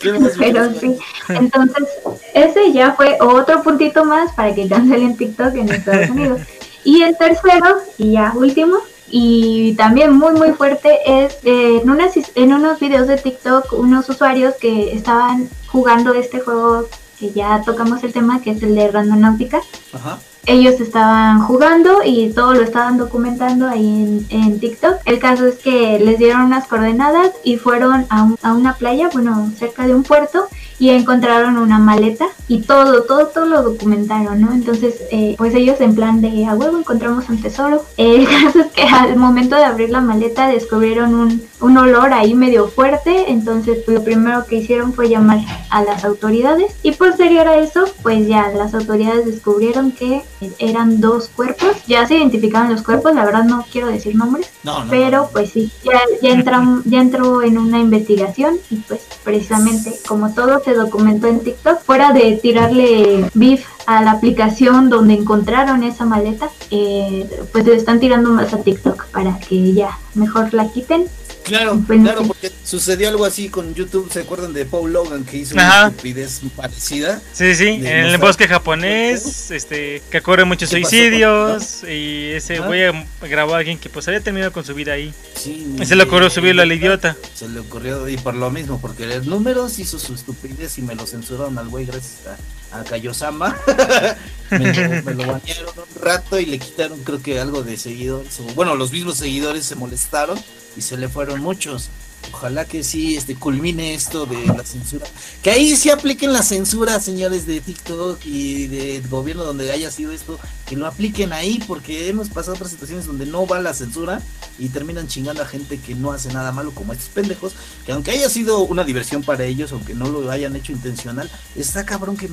¿Qué 0.00 0.12
más, 0.12 0.32
Pero 0.38 0.72
sí, 0.78 0.98
entonces 1.30 1.88
ese 2.34 2.72
ya 2.72 2.92
fue 2.92 3.16
otro 3.20 3.62
puntito 3.62 4.04
más 4.04 4.32
para 4.32 4.54
que 4.54 4.68
cancelen 4.68 5.16
TikTok 5.16 5.54
en 5.54 5.68
Estados 5.70 6.10
Unidos. 6.10 6.40
Y 6.86 7.00
el 7.00 7.16
tercero, 7.16 7.78
y 7.96 8.12
ya 8.12 8.34
último, 8.36 8.76
y 9.08 9.74
también 9.74 10.12
muy 10.12 10.34
muy 10.34 10.52
fuerte, 10.52 10.98
es 11.06 11.38
eh, 11.42 11.80
en, 11.82 11.88
unas, 11.88 12.12
en 12.34 12.52
unos 12.52 12.78
videos 12.78 13.08
de 13.08 13.16
TikTok 13.16 13.72
unos 13.72 14.06
usuarios 14.10 14.56
que 14.56 14.92
estaban 14.92 15.48
jugando 15.66 16.12
este 16.12 16.40
juego 16.40 16.86
que 17.18 17.32
ya 17.32 17.62
tocamos 17.64 18.04
el 18.04 18.12
tema, 18.12 18.42
que 18.42 18.50
es 18.50 18.62
el 18.62 18.74
de 18.74 18.90
Randonáutica. 18.90 19.62
Ajá. 19.94 20.18
Ellos 20.46 20.80
estaban 20.80 21.40
jugando 21.42 21.98
y 22.04 22.30
todo 22.32 22.54
lo 22.54 22.62
estaban 22.62 22.98
documentando 22.98 23.66
ahí 23.68 24.24
en, 24.30 24.42
en 24.42 24.60
TikTok. 24.60 24.96
El 25.04 25.18
caso 25.18 25.46
es 25.46 25.56
que 25.56 25.98
les 25.98 26.18
dieron 26.18 26.42
unas 26.42 26.66
coordenadas 26.66 27.30
y 27.44 27.56
fueron 27.56 28.06
a, 28.08 28.22
un- 28.24 28.38
a 28.42 28.52
una 28.52 28.74
playa, 28.74 29.08
bueno, 29.12 29.50
cerca 29.58 29.86
de 29.86 29.94
un 29.94 30.02
puerto, 30.02 30.46
y 30.78 30.90
encontraron 30.90 31.56
una 31.56 31.78
maleta 31.78 32.26
y 32.48 32.60
todo, 32.62 33.04
todo, 33.04 33.28
todo 33.28 33.46
lo 33.46 33.62
documentaron, 33.62 34.40
¿no? 34.40 34.52
Entonces, 34.52 35.02
eh, 35.12 35.34
pues 35.38 35.54
ellos 35.54 35.80
en 35.80 35.94
plan 35.94 36.20
de, 36.20 36.46
a 36.46 36.54
huevo, 36.54 36.76
encontramos 36.78 37.28
un 37.28 37.40
tesoro. 37.40 37.84
El 37.96 38.26
caso 38.26 38.58
es 38.60 38.66
que 38.72 38.82
al 38.82 39.16
momento 39.16 39.54
de 39.56 39.64
abrir 39.64 39.90
la 39.90 40.00
maleta 40.00 40.48
descubrieron 40.48 41.14
un, 41.14 41.42
un 41.64 41.76
olor 41.78 42.12
ahí 42.12 42.34
medio 42.34 42.68
fuerte, 42.68 43.30
entonces 43.30 43.78
pues, 43.84 43.96
lo 43.98 44.04
primero 44.04 44.46
que 44.46 44.56
hicieron 44.56 44.92
fue 44.92 45.08
llamar 45.08 45.40
a 45.70 45.82
las 45.82 46.04
autoridades 46.04 46.74
y 46.82 46.92
posterior 46.92 47.48
a 47.48 47.56
eso, 47.56 47.84
pues 48.02 48.26
ya 48.28 48.48
las 48.48 48.74
autoridades 48.74 49.26
descubrieron 49.26 49.92
que 49.92 50.22
eran 50.58 51.00
dos 51.00 51.28
cuerpos, 51.34 51.84
ya 51.86 52.06
se 52.06 52.16
identificaron 52.16 52.70
los 52.70 52.82
cuerpos, 52.82 53.14
la 53.14 53.24
verdad 53.24 53.44
no 53.44 53.64
quiero 53.72 53.88
decir 53.88 54.14
nombres, 54.16 54.50
No, 54.62 54.84
no. 54.84 54.90
pero 54.90 55.18
no. 55.22 55.28
pues 55.32 55.50
sí, 55.50 55.70
ya, 55.84 56.00
ya, 56.22 56.34
entram- 56.34 56.82
ya 56.84 57.00
entró 57.00 57.42
en 57.42 57.58
una 57.58 57.78
investigación 57.80 58.56
y 58.70 58.76
pues 58.76 59.00
precisamente 59.24 59.92
como 60.06 60.32
todos 60.34 60.62
se 60.64 60.74
documentó 60.74 61.26
en 61.28 61.40
TikTok, 61.40 61.80
fuera 61.82 62.12
de 62.12 62.38
tirarle 62.42 63.28
beef 63.34 63.64
a 63.86 64.02
la 64.02 64.12
aplicación 64.12 64.88
donde 64.90 65.14
encontraron 65.14 65.82
esa 65.82 66.04
maleta, 66.04 66.48
eh, 66.70 67.28
pues 67.52 67.64
le 67.66 67.74
están 67.76 68.00
tirando 68.00 68.30
más 68.30 68.52
a 68.54 68.58
TikTok 68.62 69.06
para 69.08 69.38
que 69.38 69.72
ya 69.74 69.98
mejor 70.14 70.52
la 70.54 70.68
quiten. 70.70 71.06
Claro, 71.44 71.78
Pues, 71.86 72.00
claro, 72.00 72.22
porque 72.22 72.50
sucedió 72.64 73.10
algo 73.10 73.26
así 73.26 73.50
con 73.50 73.74
YouTube. 73.74 74.10
¿Se 74.10 74.20
acuerdan 74.20 74.54
de 74.54 74.64
Paul 74.64 74.94
Logan 74.94 75.24
que 75.24 75.36
hizo 75.36 75.54
Ajá. 75.58 75.80
una 75.80 75.88
estupidez 75.90 76.40
parecida? 76.56 77.20
Sí, 77.34 77.54
sí, 77.54 77.80
de 77.80 78.00
en 78.00 78.06
el 78.06 78.16
bosque 78.16 78.48
japonés, 78.48 79.50
este, 79.50 80.02
que 80.10 80.18
ocurre 80.18 80.46
muchos 80.46 80.70
suicidios 80.70 81.84
y 81.84 82.30
ese 82.30 82.60
güey 82.60 82.84
grabó 83.20 83.54
a 83.54 83.58
alguien 83.58 83.78
que 83.78 83.90
pues 83.90 84.08
había 84.08 84.20
terminado 84.20 84.52
con 84.52 84.64
su 84.64 84.72
vida 84.74 84.94
ahí. 84.94 85.12
Sí. 85.34 85.76
Y 85.78 85.84
se 85.84 85.96
le 85.96 86.04
ocurrió 86.04 86.30
subirlo 86.30 86.62
al 86.62 86.72
idiota. 86.72 87.14
Se 87.34 87.46
le 87.46 87.60
ocurrió 87.60 88.08
y 88.08 88.16
por 88.16 88.34
lo 88.34 88.50
mismo, 88.50 88.80
porque 88.80 89.06
leer 89.06 89.26
números 89.26 89.78
hizo 89.78 89.98
su 89.98 90.14
estupidez 90.14 90.78
y 90.78 90.82
me 90.82 90.94
lo 90.94 91.06
censuraron 91.06 91.58
al 91.58 91.68
güey 91.68 91.84
gracias 91.84 92.26
a, 92.26 92.38
a 92.80 92.84
Kayosama. 92.84 93.56
me, 94.50 94.58
lo, 94.72 95.02
me 95.04 95.14
lo 95.14 95.26
banearon 95.32 95.74
un 95.78 96.02
rato 96.02 96.38
y 96.38 96.46
le 96.46 96.58
quitaron 96.58 97.02
creo 97.04 97.22
que 97.22 97.40
algo 97.40 97.62
de 97.62 97.76
seguidores. 97.76 98.40
o- 98.40 98.54
bueno, 98.54 98.74
los 98.74 98.92
mismos 98.92 99.16
seguidores 99.18 99.64
se 99.64 99.74
molestaron 99.76 100.38
y 100.76 100.82
se 100.82 100.96
le 100.96 101.08
fueron 101.08 101.40
muchos. 101.40 101.88
Ojalá 102.32 102.64
que 102.64 102.82
sí 102.82 103.16
este 103.18 103.34
culmine 103.34 103.92
esto 103.92 104.24
de 104.24 104.46
la 104.46 104.64
censura. 104.64 105.06
Que 105.42 105.50
ahí 105.50 105.76
sí 105.76 105.90
apliquen 105.90 106.32
la 106.32 106.42
censura, 106.42 106.98
señores 106.98 107.46
de 107.46 107.60
TikTok 107.60 108.18
y 108.24 108.66
del 108.66 109.06
gobierno 109.08 109.44
donde 109.44 109.70
haya 109.70 109.90
sido 109.90 110.10
esto, 110.10 110.40
que 110.66 110.74
lo 110.74 110.86
apliquen 110.86 111.34
ahí, 111.34 111.62
porque 111.68 112.08
hemos 112.08 112.30
pasado 112.30 112.54
otras 112.54 112.70
situaciones 112.70 113.04
donde 113.04 113.26
no 113.26 113.46
va 113.46 113.60
la 113.60 113.74
censura 113.74 114.22
y 114.58 114.70
terminan 114.70 115.06
chingando 115.06 115.42
a 115.42 115.46
gente 115.46 115.78
que 115.78 115.94
no 115.94 116.12
hace 116.12 116.32
nada 116.32 116.50
malo, 116.50 116.72
como 116.72 116.94
estos 116.94 117.10
pendejos, 117.10 117.52
que 117.84 117.92
aunque 117.92 118.12
haya 118.12 118.30
sido 118.30 118.60
una 118.60 118.84
diversión 118.84 119.22
para 119.22 119.44
ellos, 119.44 119.72
aunque 119.72 119.92
no 119.92 120.08
lo 120.08 120.30
hayan 120.30 120.56
hecho 120.56 120.72
intencional, 120.72 121.30
está 121.56 121.84
cabrón 121.84 122.16
que 122.16 122.30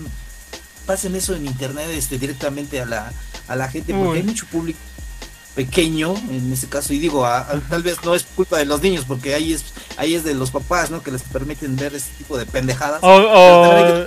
pasen 0.92 1.16
eso 1.16 1.34
en 1.36 1.46
internet 1.46 1.88
este 1.94 2.18
directamente 2.20 2.82
a 2.82 2.86
la, 2.86 3.14
a 3.48 3.56
la 3.56 3.70
gente, 3.70 3.94
porque 3.94 4.10
Uy. 4.10 4.18
hay 4.18 4.24
mucho 4.24 4.46
público 4.48 4.80
pequeño 5.56 6.16
en 6.30 6.52
ese 6.54 6.68
caso 6.68 6.94
y 6.94 7.00
digo 7.00 7.26
a- 7.26 7.40
a- 7.40 7.60
tal 7.70 7.84
vez 7.84 7.98
no 8.06 8.16
es 8.16 8.24
culpa 8.24 8.58
de 8.58 8.64
los 8.66 8.82
niños 8.82 9.04
porque 9.06 9.34
ahí 9.36 9.52
es 9.52 9.64
ahí 9.98 10.16
es 10.16 10.24
de 10.24 10.34
los 10.34 10.50
papás 10.50 10.90
no 10.92 11.04
que 11.04 11.12
les 11.12 11.24
permiten 11.24 11.76
ver 11.76 11.94
este 11.94 12.10
tipo 12.20 12.38
de 12.38 12.46
pendejadas 12.46 13.00
O, 13.04 13.18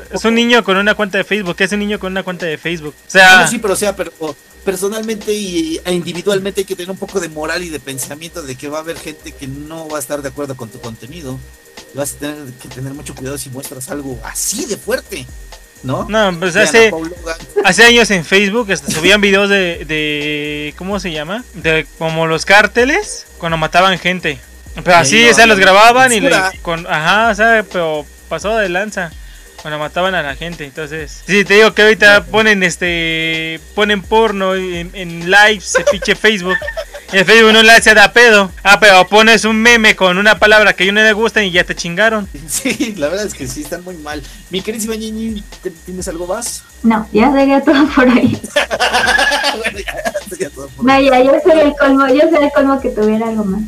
que- 0.09 0.15
es 0.17 0.25
un 0.25 0.35
niño 0.35 0.65
con 0.65 0.77
una 0.79 0.95
cuenta 0.95 1.19
de 1.19 1.25
Facebook, 1.25 1.57
es 1.59 1.73
un 1.73 1.81
niño 1.81 1.99
con 1.99 2.13
una 2.13 2.23
cuenta 2.23 2.47
de 2.47 2.57
Facebook. 2.59 2.95
O 3.07 3.11
sea, 3.11 3.43
no, 3.43 3.49
sí, 3.49 3.59
pero 3.59 3.75
o 3.75 3.77
sea, 3.77 3.95
pero 3.97 4.11
personalmente 4.65 5.33
y 5.35 5.79
e 5.85 5.93
individualmente 5.93 6.63
hay 6.63 6.65
que 6.65 6.77
tener 6.77 6.91
un 6.91 6.97
poco 6.97 7.21
de 7.21 7.29
moral 7.29 7.63
y 7.63 7.69
de 7.69 7.79
pensamiento 7.81 8.41
de 8.43 8.57
que 8.57 8.69
va 8.69 8.79
a 8.79 8.81
haber 8.81 8.99
gente 8.99 9.33
que 9.33 9.47
no 9.47 9.89
va 9.89 9.99
a 9.99 10.01
estar 10.01 10.23
de 10.23 10.29
acuerdo 10.29 10.57
con 10.57 10.69
tu 10.71 10.81
contenido. 10.81 11.39
Y 11.95 11.99
vas 11.99 12.13
a 12.15 12.17
tener 12.21 12.53
que 12.55 12.69
tener 12.69 12.95
mucho 12.95 13.15
cuidado 13.15 13.37
si 13.37 13.51
muestras 13.51 13.91
algo 13.91 14.19
así 14.25 14.65
de 14.65 14.77
fuerte, 14.79 15.27
¿no? 15.83 16.07
no, 16.09 16.39
pues 16.39 16.57
hace, 16.57 16.93
hace 17.65 17.85
años 17.85 18.11
en 18.11 18.25
Facebook 18.25 18.71
este, 18.71 18.93
subían 18.93 19.21
videos 19.21 19.49
de, 19.51 19.85
de, 19.85 20.75
¿cómo 20.79 21.01
se 21.01 21.13
llama? 21.13 21.45
De 21.55 21.87
como 21.99 22.27
los 22.27 22.45
cárteles 22.45 23.27
cuando 23.39 23.57
mataban 23.57 23.99
gente. 23.99 24.39
Pero 24.83 24.97
así, 24.97 25.29
o 25.29 25.35
sea, 25.35 25.47
los 25.47 25.59
grababan 25.59 26.13
y 26.13 26.21
le, 26.21 26.31
con, 26.63 26.87
ajá, 26.87 27.31
o 27.31 27.35
sea, 27.35 27.65
pero 27.71 28.05
pasó 28.29 28.57
de 28.57 28.69
lanza 28.69 29.13
cuando 29.65 29.79
mataban 29.79 30.15
a 30.15 30.23
la 30.23 30.37
gente. 30.37 30.67
Entonces, 30.67 31.23
sí, 31.27 31.43
te 31.43 31.55
digo 31.55 31.73
que 31.73 31.81
ahorita 31.81 32.27
ponen 32.27 32.63
este, 32.63 33.59
ponen 33.75 34.03
porno 34.03 34.55
en, 34.55 34.91
en 34.93 35.31
lives, 35.31 35.73
de 35.73 35.85
pinche 35.85 36.15
Facebook. 36.15 36.59
Y 37.11 37.17
el 37.17 37.25
Facebook 37.25 37.55
no 37.55 37.63
le 37.63 37.73
hace 37.73 37.95
da 37.95 38.13
pedo. 38.13 38.51
Ah, 38.63 38.79
pero 38.79 39.07
pones 39.09 39.47
un 39.47 39.57
meme 39.57 39.97
con 39.97 40.19
una 40.19 40.39
palabra 40.39 40.75
que 40.75 40.87
a 40.87 40.91
uno 40.91 41.03
le 41.03 41.15
gusta 41.15 41.43
y 41.43 41.51
ya 41.51 41.65
te 41.65 41.75
chingaron. 41.75 42.29
Sí, 42.47 42.95
la 42.99 43.09
verdad 43.09 43.25
es 43.25 43.33
que 43.33 43.47
sí, 43.49 43.63
están 43.63 43.83
muy 43.85 43.97
mal. 43.97 44.23
Mi 44.51 44.61
queridísima 44.61 44.97
Ñiñi, 44.97 45.43
¿te- 45.63 45.71
¿tienes 45.71 46.09
algo 46.09 46.27
más? 46.27 46.63
No, 46.83 47.09
ya 47.11 47.33
sería 47.33 47.63
todo 47.63 47.87
por 47.95 48.07
ahí. 48.07 48.39
bueno, 49.57 49.79
ya, 49.79 50.13
sería 50.29 50.51
todo 50.51 50.69
por 50.69 50.85
No, 50.85 51.01
ya, 51.01 51.23
yo 51.23 51.33
sería 51.43 51.63
el 51.63 51.75
colmo, 51.75 52.07
yo 52.09 52.21
sería 52.29 52.47
el 52.49 52.53
colmo 52.53 52.79
que 52.83 52.91
tuviera 52.91 53.29
algo 53.29 53.45
más. 53.45 53.63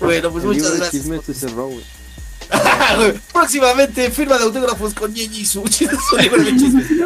Bueno, 0.00 0.30
pues 0.30 0.44
El 0.44 0.50
muchas 0.50 0.78
gracias. 0.78 1.04
se 1.26 1.34
cerró, 1.34 1.66
güey. 1.66 1.84
Próximamente, 3.32 4.10
firma 4.10 4.38
de 4.38 4.44
autógrafos 4.44 4.94
con 4.94 5.12
Ñiñi 5.12 5.40
y 5.40 5.46
su, 5.46 5.64
libro 6.18 6.42
de 6.42 6.56
chismes. 6.56 6.86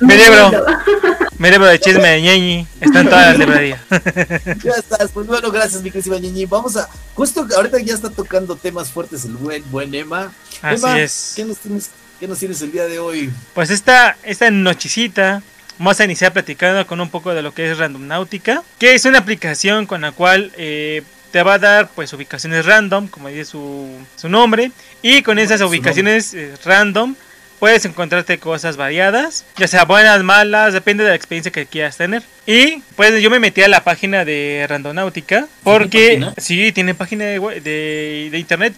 Mi 0.00 0.16
libro. 0.16 0.50
Mi 1.38 1.50
libro 1.50 1.66
de 1.66 1.78
chisme 1.78 2.08
de 2.08 2.22
ñeñi 2.22 2.66
está 2.80 3.00
en 3.00 3.08
todas 3.08 3.26
las 3.28 3.38
librerías. 3.38 3.80
Ya 4.62 4.72
estás, 4.72 5.10
pues 5.12 5.26
bueno, 5.26 5.50
gracias 5.52 5.82
mi 5.82 5.90
queridísima 5.90 6.18
Ñiñi. 6.18 6.46
Vamos 6.46 6.76
a, 6.76 6.88
justo 7.14 7.46
ahorita 7.54 7.78
ya 7.80 7.94
está 7.94 8.10
tocando 8.10 8.56
temas 8.56 8.90
fuertes 8.90 9.24
el 9.24 9.32
buen, 9.32 9.62
buen 9.70 9.94
Emma. 9.94 10.32
Así 10.60 10.84
Emma, 10.84 11.00
es. 11.00 11.34
¿qué 11.36 11.44
nos, 11.44 11.58
tienes, 11.58 11.90
¿Qué 12.18 12.26
nos 12.26 12.38
tienes 12.38 12.60
el 12.62 12.72
día 12.72 12.86
de 12.86 12.98
hoy? 12.98 13.32
Pues 13.54 13.70
esta, 13.70 14.16
esta 14.24 14.50
nochecita 14.50 15.42
vamos 15.78 15.98
a 16.00 16.04
iniciar 16.04 16.32
platicando 16.32 16.86
con 16.86 17.00
un 17.00 17.10
poco 17.10 17.34
de 17.34 17.42
lo 17.42 17.52
que 17.52 17.70
es 17.70 17.78
Random 17.78 18.06
Náutica, 18.06 18.62
que 18.78 18.94
es 18.94 19.04
una 19.04 19.18
aplicación 19.18 19.86
con 19.86 20.00
la 20.02 20.12
cual 20.12 20.52
eh, 20.56 21.02
te 21.32 21.42
va 21.42 21.54
a 21.54 21.58
dar 21.58 21.88
pues 21.94 22.12
ubicaciones 22.12 22.66
random, 22.66 23.08
como 23.08 23.28
dice 23.28 23.46
su, 23.46 23.88
su 24.16 24.28
nombre, 24.28 24.70
y 25.00 25.22
con 25.22 25.38
esas 25.38 25.60
ubicaciones 25.62 26.34
eh, 26.34 26.54
random 26.64 27.16
puedes 27.58 27.84
encontrarte 27.84 28.38
cosas 28.38 28.76
variadas, 28.76 29.44
ya 29.56 29.68
sea 29.68 29.84
buenas, 29.84 30.22
malas, 30.24 30.72
depende 30.72 31.04
de 31.04 31.10
la 31.10 31.14
experiencia 31.14 31.52
que 31.52 31.64
quieras 31.64 31.96
tener. 31.96 32.22
Y 32.44 32.82
pues 32.96 33.22
yo 33.22 33.30
me 33.30 33.38
metí 33.38 33.62
a 33.62 33.68
la 33.68 33.84
página 33.84 34.24
de 34.24 34.66
Randonáutica 34.68 35.46
porque 35.62 36.18
página? 36.18 36.34
sí, 36.38 36.72
tiene 36.72 36.94
página 36.94 37.24
de, 37.24 37.38
de, 37.38 38.28
de 38.32 38.38
internet 38.38 38.74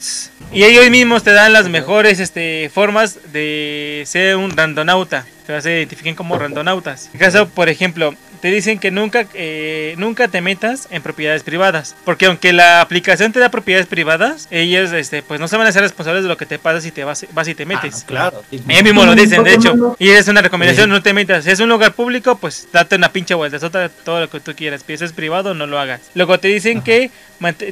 y 0.52 0.64
ellos 0.64 0.88
mismos 0.90 1.24
te 1.24 1.32
dan 1.32 1.54
las 1.54 1.70
mejores 1.70 2.20
este, 2.20 2.70
formas 2.72 3.18
de 3.32 4.02
ser 4.06 4.36
un 4.36 4.54
randonauta, 4.54 5.24
que 5.46 5.62
se 5.62 5.78
identifiquen 5.78 6.14
como 6.14 6.38
randonautas. 6.38 7.08
En 7.14 7.18
caso, 7.18 7.48
por 7.48 7.70
ejemplo, 7.70 8.14
te 8.44 8.50
dicen 8.50 8.78
que 8.78 8.90
nunca, 8.90 9.24
eh, 9.32 9.94
nunca 9.96 10.28
te 10.28 10.42
metas 10.42 10.86
en 10.90 11.00
propiedades 11.00 11.42
privadas, 11.42 11.96
porque 12.04 12.26
aunque 12.26 12.52
la 12.52 12.82
aplicación 12.82 13.32
te 13.32 13.40
da 13.40 13.48
propiedades 13.48 13.86
privadas, 13.86 14.48
ellos 14.50 14.92
este, 14.92 15.22
pues 15.22 15.40
no 15.40 15.48
se 15.48 15.56
van 15.56 15.66
a 15.66 15.72
ser 15.72 15.80
responsables 15.80 16.24
de 16.24 16.28
lo 16.28 16.36
que 16.36 16.44
te 16.44 16.58
pasa 16.58 16.82
si 16.82 16.90
te 16.90 17.04
vas, 17.04 17.24
vas 17.32 17.48
y 17.48 17.54
te 17.54 17.64
metes. 17.64 18.02
Ah, 18.02 18.06
claro. 18.06 18.44
Ellos 18.52 18.82
mismos 18.82 19.06
lo 19.06 19.14
dicen, 19.14 19.44
de 19.44 19.54
hecho. 19.54 19.96
Y 19.98 20.10
es 20.10 20.28
una 20.28 20.42
recomendación, 20.42 20.90
Sí. 20.90 20.92
no 20.92 21.02
te 21.02 21.14
metas. 21.14 21.44
Si 21.44 21.52
es 21.52 21.60
un 21.60 21.70
lugar 21.70 21.94
público, 21.94 22.36
pues 22.36 22.68
date 22.70 22.96
una 22.96 23.10
pinche 23.10 23.32
vuelta. 23.32 23.58
Todo 24.04 24.20
lo 24.20 24.28
que 24.28 24.40
tú 24.40 24.54
quieras. 24.54 24.84
Si 24.86 24.92
es 24.92 25.12
privado, 25.14 25.54
no 25.54 25.66
lo 25.66 25.78
hagas. 25.78 26.02
Luego 26.12 26.38
te 26.38 26.48
dicen 26.48 26.82
que 26.82 27.10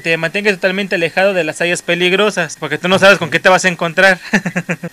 te 0.03 0.17
mantengas 0.17 0.55
totalmente 0.55 0.97
alejado 0.97 1.35
de 1.35 1.45
las 1.45 1.61
áreas 1.61 1.83
peligrosas. 1.83 2.57
Porque 2.59 2.79
tú 2.79 2.89
no 2.89 2.99
sabes 2.99 3.19
con 3.19 3.31
qué 3.31 3.41
te 3.41 3.49
vas 3.49 3.65
a 3.65 3.69
encontrar. 3.69 4.19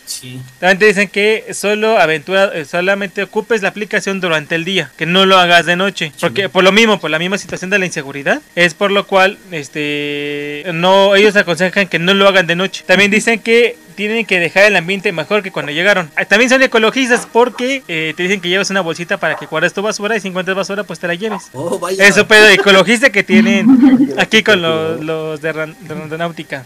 Sí. 0.06 0.42
También 0.60 0.80
te 0.80 0.86
dicen 0.86 1.08
que 1.08 1.54
solo 1.54 2.00
aventura, 2.00 2.52
eh, 2.54 2.66
solamente 2.66 3.22
ocupes 3.22 3.62
la 3.62 3.70
aplicación 3.70 4.20
durante 4.20 4.56
el 4.56 4.66
día, 4.66 4.92
que 4.98 5.06
no 5.06 5.28
lo 5.28 5.38
hagas 5.38 5.68
de 5.68 5.76
noche, 5.76 6.12
porque 6.20 6.50
por 6.50 6.64
lo 6.64 6.72
mismo, 6.72 7.00
por 7.00 7.12
la 7.12 7.20
misma 7.20 7.38
situación 7.38 7.70
de 7.70 7.78
la 7.78 7.86
inseguridad, 7.86 8.42
es 8.56 8.74
por 8.74 8.90
lo 8.90 9.06
cual, 9.06 9.38
este, 9.52 10.64
no, 10.74 11.16
ellos 11.16 11.36
aconsejan 11.36 11.88
que 11.88 12.00
no 12.00 12.16
lo 12.16 12.28
hagan 12.28 12.48
de 12.48 12.56
noche. 12.56 12.84
También 12.88 13.12
dicen 13.12 13.40
que 13.40 13.78
tienen 14.08 14.26
que 14.26 14.40
dejar 14.40 14.64
el 14.64 14.78
ambiente 14.78 15.12
mejor 15.12 15.44
que 15.44 15.52
cuando 15.52 15.74
llegaron. 15.74 16.10
Ah, 16.16 16.24
También 16.24 16.50
son 16.50 16.64
ecologistas 16.64 17.28
porque 17.30 17.84
eh, 17.90 18.14
te 18.16 18.24
dicen 18.24 18.40
que 18.40 18.48
llevas 18.48 18.70
una 18.70 18.80
bolsita 18.80 19.18
para 19.18 19.36
que 19.36 19.46
guardes 19.46 19.74
tu 19.74 19.82
basura 19.82 20.16
y 20.16 20.22
si 20.22 20.30
encuentras 20.30 20.56
basura, 20.56 20.86
pues 20.86 21.00
te 21.00 21.08
la 21.08 21.16
lleves. 21.16 21.50
Oh, 21.52 21.78
vaya. 21.80 22.08
Eso 22.08 22.26
pedo 22.26 22.48
ecologista 22.48 23.10
que 23.10 23.24
tienen 23.26 24.14
aquí 24.18 24.42
con 24.42 24.62
los, 24.62 25.02
los 25.04 25.42
de, 25.42 25.52
Ran- 25.52 25.76
de 25.82 25.94
Randonáutica. 25.96 26.66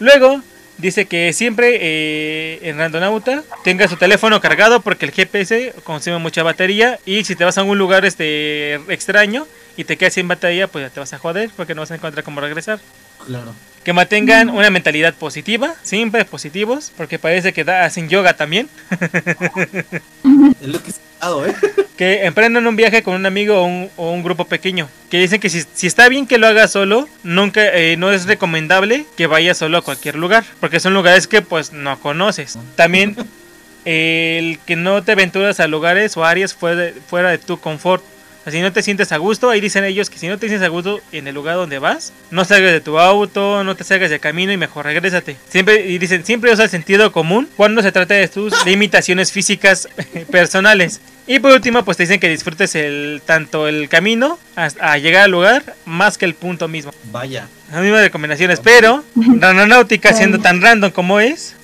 Luego 0.00 0.42
dice 0.76 1.06
que 1.06 1.32
siempre 1.32 1.78
eh, 1.80 2.58
en 2.68 2.76
Randonauta 2.76 3.42
tenga 3.64 3.88
su 3.88 3.96
teléfono 3.96 4.42
cargado 4.42 4.80
porque 4.80 5.06
el 5.06 5.12
GPS 5.12 5.72
consume 5.82 6.18
mucha 6.18 6.42
batería 6.42 6.98
y 7.06 7.24
si 7.24 7.36
te 7.36 7.44
vas 7.46 7.56
a 7.56 7.62
un 7.62 7.78
lugar 7.78 8.04
este 8.04 8.74
extraño 8.92 9.46
y 9.78 9.84
te 9.84 9.96
quedas 9.96 10.12
sin 10.12 10.28
batería, 10.28 10.66
pues 10.68 10.84
ya 10.84 10.90
te 10.90 11.00
vas 11.00 11.14
a 11.14 11.18
joder 11.18 11.48
porque 11.56 11.74
no 11.74 11.80
vas 11.80 11.90
a 11.90 11.94
encontrar 11.94 12.22
cómo 12.22 12.42
regresar. 12.42 12.78
Claro. 13.24 13.54
Que 13.84 13.92
mantengan 13.92 14.50
una 14.50 14.68
mentalidad 14.68 15.14
positiva, 15.14 15.74
siempre 15.82 16.24
positivos, 16.24 16.92
porque 16.96 17.18
parece 17.18 17.52
que 17.52 17.62
da, 17.62 17.84
hacen 17.84 18.08
yoga 18.08 18.36
también. 18.36 18.68
Es 20.60 20.68
lo 20.68 20.82
que 20.82 20.90
es 20.90 21.00
dado, 21.20 21.46
¿eh? 21.46 21.54
que 21.96 22.24
emprendan 22.26 22.66
un 22.66 22.76
viaje 22.76 23.02
con 23.02 23.14
un 23.14 23.26
amigo 23.26 23.60
o 23.60 23.64
un, 23.64 23.90
o 23.96 24.10
un 24.10 24.22
grupo 24.22 24.44
pequeño. 24.44 24.88
Que 25.10 25.18
dicen 25.18 25.40
que 25.40 25.50
si, 25.50 25.62
si 25.72 25.86
está 25.86 26.08
bien 26.08 26.26
que 26.26 26.38
lo 26.38 26.46
hagas 26.46 26.72
solo, 26.72 27.08
nunca 27.22 27.62
eh, 27.74 27.96
no 27.96 28.12
es 28.12 28.26
recomendable 28.26 29.06
que 29.16 29.26
vayas 29.26 29.58
solo 29.58 29.78
a 29.78 29.82
cualquier 29.82 30.16
lugar. 30.16 30.44
Porque 30.60 30.80
son 30.80 30.94
lugares 30.94 31.26
que 31.26 31.42
pues 31.42 31.72
no 31.72 31.98
conoces. 32.00 32.58
También 32.74 33.16
el 33.84 34.58
que 34.66 34.76
no 34.76 35.02
te 35.02 35.12
aventuras 35.12 35.60
a 35.60 35.68
lugares 35.68 36.16
o 36.16 36.24
áreas 36.24 36.54
fuera 36.54 36.76
de, 36.76 36.92
fuera 36.92 37.30
de 37.30 37.38
tu 37.38 37.58
confort. 37.58 38.04
Si 38.50 38.60
no 38.60 38.72
te 38.72 38.80
sientes 38.82 39.10
a 39.12 39.16
gusto, 39.16 39.50
ahí 39.50 39.60
dicen 39.60 39.82
ellos 39.84 40.08
que 40.08 40.18
si 40.18 40.28
no 40.28 40.38
te 40.38 40.46
sientes 40.48 40.64
a 40.66 40.70
gusto 40.70 41.00
en 41.12 41.26
el 41.26 41.34
lugar 41.34 41.56
donde 41.56 41.78
vas, 41.80 42.12
no 42.30 42.44
salgas 42.44 42.72
de 42.72 42.80
tu 42.80 42.98
auto, 42.98 43.64
no 43.64 43.74
te 43.74 43.82
salgas 43.82 44.08
de 44.10 44.20
camino 44.20 44.52
y 44.52 44.56
mejor 44.56 44.84
regrésate. 44.86 45.36
Siempre, 45.48 45.86
y 45.86 45.98
dicen, 45.98 46.24
siempre 46.24 46.52
usa 46.52 46.64
el 46.64 46.70
sentido 46.70 47.10
común 47.10 47.48
cuando 47.56 47.82
se 47.82 47.90
trata 47.90 48.14
de 48.14 48.28
tus 48.28 48.54
limitaciones 48.66 49.32
físicas 49.32 49.88
personales. 50.30 51.00
Y 51.26 51.40
por 51.40 51.50
último, 51.50 51.84
pues 51.84 51.96
te 51.96 52.04
dicen 52.04 52.20
que 52.20 52.28
disfrutes 52.28 52.76
el 52.76 53.20
tanto 53.26 53.66
el 53.66 53.88
camino 53.88 54.38
hasta 54.54 54.92
a 54.92 54.98
llegar 54.98 55.24
al 55.24 55.32
lugar 55.32 55.74
más 55.84 56.16
que 56.16 56.24
el 56.24 56.34
punto 56.34 56.68
mismo. 56.68 56.92
Vaya. 57.10 57.48
Las 57.72 57.82
mismas 57.82 58.02
recomendaciones, 58.02 58.60
pero 58.60 59.02
Randonáutica 59.16 60.12
siendo 60.12 60.38
tan 60.38 60.62
random 60.62 60.92
como 60.92 61.18
es, 61.18 61.56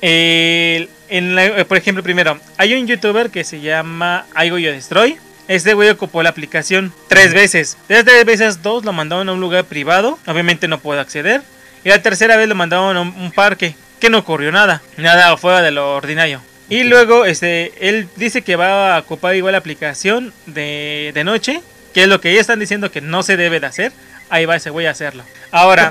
en 0.00 1.34
la- 1.34 1.44
eh, 1.46 1.64
por 1.64 1.76
ejemplo, 1.76 2.02
primero, 2.04 2.38
hay 2.56 2.74
un 2.74 2.86
youtuber 2.86 3.30
que 3.30 3.42
se 3.44 3.60
llama 3.60 4.26
Aigo 4.34 4.58
Yo 4.58 4.70
Destroy. 4.70 5.16
Este 5.50 5.74
güey 5.74 5.88
ocupó 5.88 6.22
la 6.22 6.28
aplicación 6.28 6.92
tres 7.08 7.34
veces. 7.34 7.76
Las 7.88 8.04
tres 8.04 8.24
veces, 8.24 8.62
dos 8.62 8.84
lo 8.84 8.92
mandaron 8.92 9.28
a 9.28 9.32
un 9.32 9.40
lugar 9.40 9.64
privado. 9.64 10.16
Obviamente 10.28 10.68
no 10.68 10.78
puedo 10.78 11.00
acceder. 11.00 11.42
Y 11.82 11.88
la 11.88 12.00
tercera 12.00 12.36
vez 12.36 12.48
lo 12.48 12.54
mandaron 12.54 12.96
a 12.96 13.00
un, 13.00 13.32
parque. 13.32 13.74
Que 13.98 14.10
no 14.10 14.18
ocurrió 14.18 14.52
nada. 14.52 14.80
Nada 14.96 15.36
fuera 15.36 15.60
de 15.60 15.72
lo 15.72 15.96
ordinario. 15.96 16.40
Y 16.68 16.84
luego, 16.84 17.24
este, 17.24 17.72
él 17.80 18.08
dice 18.14 18.42
que 18.42 18.54
va 18.54 18.94
a 18.94 19.00
ocupar 19.00 19.34
igual 19.34 19.50
la 19.50 19.58
aplicación 19.58 20.32
de, 20.46 21.10
de 21.14 21.24
noche. 21.24 21.60
Que 21.92 22.04
es 22.04 22.08
lo 22.08 22.20
que 22.20 22.30
ellos 22.30 22.42
están 22.42 22.60
diciendo 22.60 22.92
que 22.92 23.00
no 23.00 23.24
se 23.24 23.36
debe 23.36 23.58
de 23.58 23.66
hacer. 23.66 23.90
Ahí 24.28 24.44
va 24.44 24.54
ese 24.54 24.70
güey 24.70 24.86
a 24.86 24.92
hacerlo. 24.92 25.24
Ahora, 25.50 25.90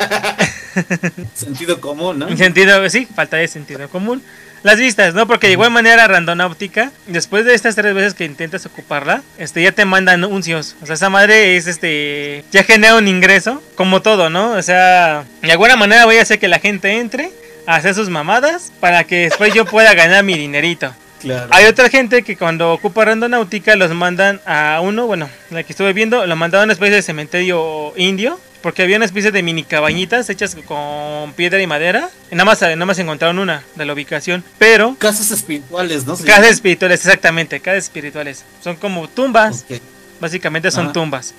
Sentido 1.34 1.81
común, 1.81 2.19
¿no? 2.19 2.27
en 2.27 2.38
sentido, 2.38 2.90
sí, 2.90 3.07
falta 3.14 3.38
de 3.38 3.48
sentido 3.48 3.90
común. 3.90 4.23
Las 4.64 4.77
vistas, 4.77 5.14
¿no? 5.14 5.27
Porque 5.27 5.48
de 5.48 5.53
igual 5.53 5.72
manera 5.72 6.07
Randonáutica, 6.07 6.91
después 7.07 7.45
de 7.45 7.53
estas 7.53 7.76
tres 7.76 7.94
veces 7.94 8.14
que 8.14 8.26
intentas 8.26 8.65
ocuparla, 8.65 9.22
este 9.38 9.61
ya 9.61 9.72
te 9.72 9.86
mandan 9.86 10.23
anuncios. 10.23 10.76
O 10.81 10.86
sea, 10.86 10.95
esa 10.95 11.10
madre 11.10 11.56
es 11.56 11.68
este 11.68 12.44
ya 12.52 12.64
genera 12.64 12.95
un 12.95 13.07
ingreso, 13.07 13.64
como 13.76 14.02
todo, 14.02 14.30
¿no? 14.30 14.52
O 14.52 14.61
sea, 14.61 15.23
de 15.41 15.52
alguna 15.52 15.76
manera 15.76 16.06
voy 16.06 16.18
a 16.18 16.22
hacer 16.22 16.40
que 16.40 16.48
la 16.48 16.60
gente 16.60 16.99
entre 16.99 17.31
a 17.65 17.76
hacer 17.76 17.94
sus 17.94 18.10
mamadas 18.10 18.72
para 18.80 19.03
que 19.03 19.30
después 19.30 19.53
yo 19.53 19.65
pueda 19.65 19.94
ganar 19.94 20.23
mi 20.23 20.38
dinerito. 20.38 20.94
Claro. 21.22 21.49
Hay 21.52 21.65
otra 21.65 21.90
gente 21.90 22.23
que 22.23 22.38
cuando 22.38 22.72
ocupa 22.73 23.06
Randonáutica 23.06 23.76
los 23.76 23.91
mandan 23.94 24.41
a 24.45 24.80
uno, 24.81 25.06
bueno, 25.06 25.30
la 25.49 25.64
que 25.64 25.73
estuve 25.73 25.94
viendo, 25.94 26.26
lo 26.26 26.36
mandaron 26.36 26.64
a 26.64 26.65
una 26.65 26.73
especie 26.73 26.95
de 26.95 27.02
cementerio 27.02 27.94
indio. 27.98 28.40
Porque 28.61 28.84
había 28.84 28.98
una 28.98 29.06
especie 29.06 29.31
de 29.31 29.41
mini 29.41 29.64
cabañitas 29.64 30.30
hechas 30.30 30.56
con 30.65 31.31
piedra 31.34 31.61
y 31.61 31.68
madera. 31.68 32.10
Nada 32.31 32.45
más, 32.45 32.61
nada 32.61 32.86
más 32.86 32.99
encontraron 32.99 33.40
una 33.40 33.64
de 33.76 33.86
la 33.86 33.94
ubicación. 33.94 34.44
Pero 34.57 34.95
Casas 34.99 35.31
espirituales, 35.31 36.06
¿no? 36.06 36.18
Casas 36.18 36.48
espirituales, 36.52 36.99
exactamente, 37.06 37.60
casas 37.61 37.86
espirituales. 37.86 38.44
Son 38.64 38.76
como 38.76 39.07
tumbas. 39.07 39.65
Ok. 39.69 39.80
Básicamente 40.19 40.72
son 40.72 40.86
Ajá. 40.86 40.94
tumbas. 40.94 41.34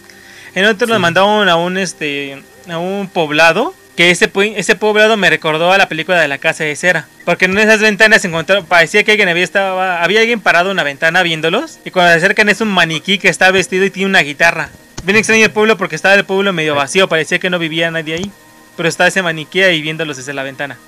En 0.55 0.65
otro 0.65 0.87
Sí. 0.87 0.93
nos 0.93 1.01
mandaron 1.01 1.49
a 1.49 1.57
un 1.57 1.77
este 1.79 2.43
a 2.69 2.79
un 2.79 3.09
poblado. 3.09 3.75
Que 3.97 4.11
ese, 4.11 4.31
ese 4.57 4.77
poblado 4.77 5.19
me 5.19 5.29
recordó 5.29 5.73
a 5.73 5.77
la 5.77 5.87
película 5.87 6.19
de 6.19 6.29
la 6.29 6.39
casa 6.39 6.65
de 6.65 6.75
cera. 6.75 7.07
Porque 7.27 7.45
en 7.45 7.59
esas 7.59 7.81
ventanas 7.81 8.25
encontraron. 8.25 8.65
Parecía 8.65 9.05
que 9.05 9.11
alguien 9.11 9.29
había 9.29 9.45
estaba. 9.45 10.03
Había 10.03 10.21
alguien 10.21 10.41
parado 10.41 10.71
en 10.71 10.77
una 10.77 10.85
ventana 10.85 11.23
viéndolos. 11.23 11.81
Y 11.85 11.91
cuando 11.91 12.13
se 12.13 12.19
acercan 12.19 12.49
es 12.49 12.63
un 12.63 12.69
maniquí 12.69 13.19
que 13.19 13.29
está 13.29 13.51
vestido 13.51 13.85
y 13.85 13.91
tiene 13.91 14.09
una 14.09 14.21
guitarra. 14.21 14.71
Bien 15.05 15.17
extraño 15.17 15.45
el 15.45 15.51
pueblo 15.51 15.77
porque 15.77 15.97
estaba 15.97 16.15
el 16.15 16.25
pueblo 16.25 16.53
medio 16.53 16.75
vacío. 16.75 17.09
Parecía 17.09 17.39
que 17.39 17.51
no 17.51 17.59
vivía 17.59 17.91
nadie 17.91 18.15
ahí. 18.15 18.31
Pero 18.77 18.89
está 18.89 19.07
ese 19.07 19.23
maniquí 19.23 19.63
ahí 19.63 19.83
viéndolos 19.83 20.17
desde 20.17 20.33
la 20.33 20.43
ventana. 20.43 20.79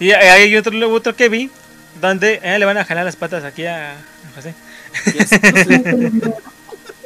Y 0.00 0.10
hay 0.12 0.56
otro, 0.56 0.72
otro 0.92 1.14
que 1.14 1.28
vi. 1.28 1.50
Donde 2.00 2.40
eh, 2.42 2.58
le 2.58 2.64
van 2.64 2.78
a 2.78 2.84
jalar 2.84 3.04
las 3.04 3.16
patas 3.16 3.44
aquí 3.44 3.64
a, 3.66 3.92
a 3.92 3.96
José. 4.34 4.54
Yes, 5.14 5.30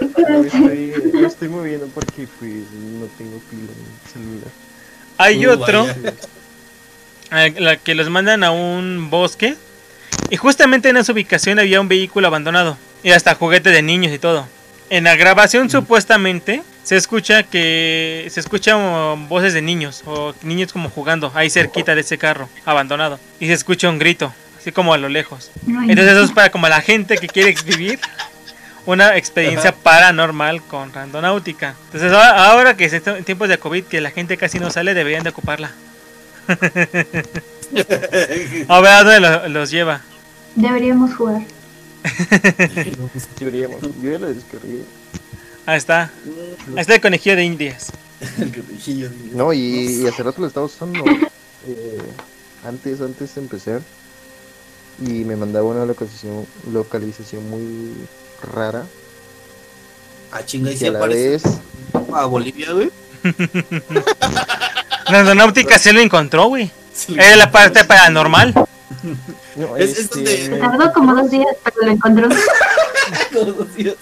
no 0.00 1.26
estoy, 1.26 1.48
moviendo 1.48 1.86
porque 1.88 2.28
pues 2.38 2.52
no 2.72 3.06
tengo 3.18 3.38
pila 3.50 3.72
en 3.72 3.86
el 3.86 4.12
celular. 4.12 4.48
Hay 5.18 5.46
Uh, 5.46 5.50
otro. 5.52 5.86
a 7.30 7.48
la 7.48 7.76
que 7.76 7.94
los 7.94 8.10
mandan 8.10 8.44
a 8.44 8.50
un 8.50 9.08
bosque 9.08 9.56
y 10.30 10.36
justamente 10.36 10.90
en 10.90 10.98
esa 10.98 11.12
ubicación 11.12 11.58
había 11.58 11.80
un 11.80 11.88
vehículo 11.88 12.26
abandonado 12.26 12.76
y 13.02 13.10
hasta 13.10 13.34
juguete 13.34 13.70
de 13.70 13.82
niños 13.82 14.12
y 14.12 14.18
todo. 14.18 14.46
En 14.94 15.04
la 15.04 15.16
grabación 15.16 15.70
supuestamente 15.70 16.62
se 16.82 16.96
escucha 16.96 17.44
que 17.44 18.28
se 18.30 18.40
escuchan 18.40 19.26
voces 19.26 19.54
de 19.54 19.62
niños 19.62 20.02
o 20.04 20.34
niños 20.42 20.70
como 20.72 20.90
jugando 20.90 21.32
ahí 21.34 21.48
cerquita 21.48 21.94
de 21.94 22.02
ese 22.02 22.18
carro 22.18 22.50
abandonado 22.66 23.18
y 23.40 23.46
se 23.46 23.54
escucha 23.54 23.88
un 23.88 23.98
grito 23.98 24.34
así 24.58 24.70
como 24.70 24.92
a 24.92 24.98
lo 24.98 25.08
lejos. 25.08 25.50
Ay, 25.66 25.88
Entonces 25.90 26.12
eso 26.12 26.24
es 26.24 26.30
para 26.32 26.50
como 26.50 26.68
la 26.68 26.82
gente 26.82 27.16
que 27.16 27.26
quiere 27.26 27.54
vivir 27.64 28.00
una 28.84 29.16
experiencia 29.16 29.72
paranormal 29.74 30.60
con 30.62 30.92
randonáutica. 30.92 31.74
Entonces 31.86 32.12
ahora, 32.12 32.44
ahora 32.50 32.76
que 32.76 32.84
es 32.84 32.92
en 32.92 33.24
tiempos 33.24 33.48
de 33.48 33.56
COVID 33.58 33.84
que 33.84 34.02
la 34.02 34.10
gente 34.10 34.36
casi 34.36 34.58
no 34.58 34.70
sale 34.70 34.92
deberían 34.92 35.22
de 35.22 35.30
ocuparla. 35.30 35.70
A 38.68 38.80
ver 38.80 38.90
a 38.92 39.04
dónde 39.04 39.20
lo- 39.20 39.48
los 39.48 39.70
lleva. 39.70 40.00
Deberíamos 40.54 41.14
jugar. 41.14 41.40
Yo 43.40 43.48
ya 44.10 44.18
lo 44.18 44.26
descargué. 44.32 44.82
Ahí 45.66 45.78
está. 45.78 46.10
Ahí 46.74 46.80
está 46.80 46.94
el 46.94 47.00
conejillo 47.00 47.36
de 47.36 47.44
indias. 47.44 47.92
El 48.38 48.52
conejillo 48.54 49.08
de- 49.10 49.16
No, 49.34 49.52
y, 49.52 50.02
y 50.02 50.06
hace 50.06 50.22
rato 50.22 50.40
lo 50.40 50.46
estaba 50.48 50.66
usando. 50.66 51.04
eh, 51.66 51.98
antes, 52.66 53.00
antes 53.00 53.34
de 53.34 53.40
empezar. 53.40 53.80
Y 55.00 55.24
me 55.24 55.36
mandaba 55.36 55.66
una 55.66 55.84
localización, 55.86 56.46
localización 56.72 57.48
muy 57.48 57.92
rara. 58.54 58.84
Ah, 60.32 60.44
chinga, 60.44 60.70
y 60.70 60.74
Que 60.74 60.78
si 60.78 60.86
a 60.86 60.92
la 60.92 60.98
aparece 60.98 61.28
vez. 61.30 61.42
a 62.14 62.24
Bolivia, 62.26 62.72
güey. 62.72 62.90
Randonáutica 65.06 65.78
se 65.78 65.92
lo 65.92 66.00
encontró, 66.00 66.46
güey. 66.46 66.70
Es 67.16 67.36
la 67.36 67.50
parte 67.50 67.84
paranormal. 67.84 68.54
No, 69.56 69.76
Es- 69.76 69.92
es 69.92 69.98
este, 70.00 70.48
donde- 70.48 70.58
Tardó 70.60 70.92
como 70.92 71.14
dos 71.14 71.30
días, 71.30 71.46
pero 71.64 71.86
lo 71.86 71.92
encontró. 71.92 72.28
Días. 73.76 73.94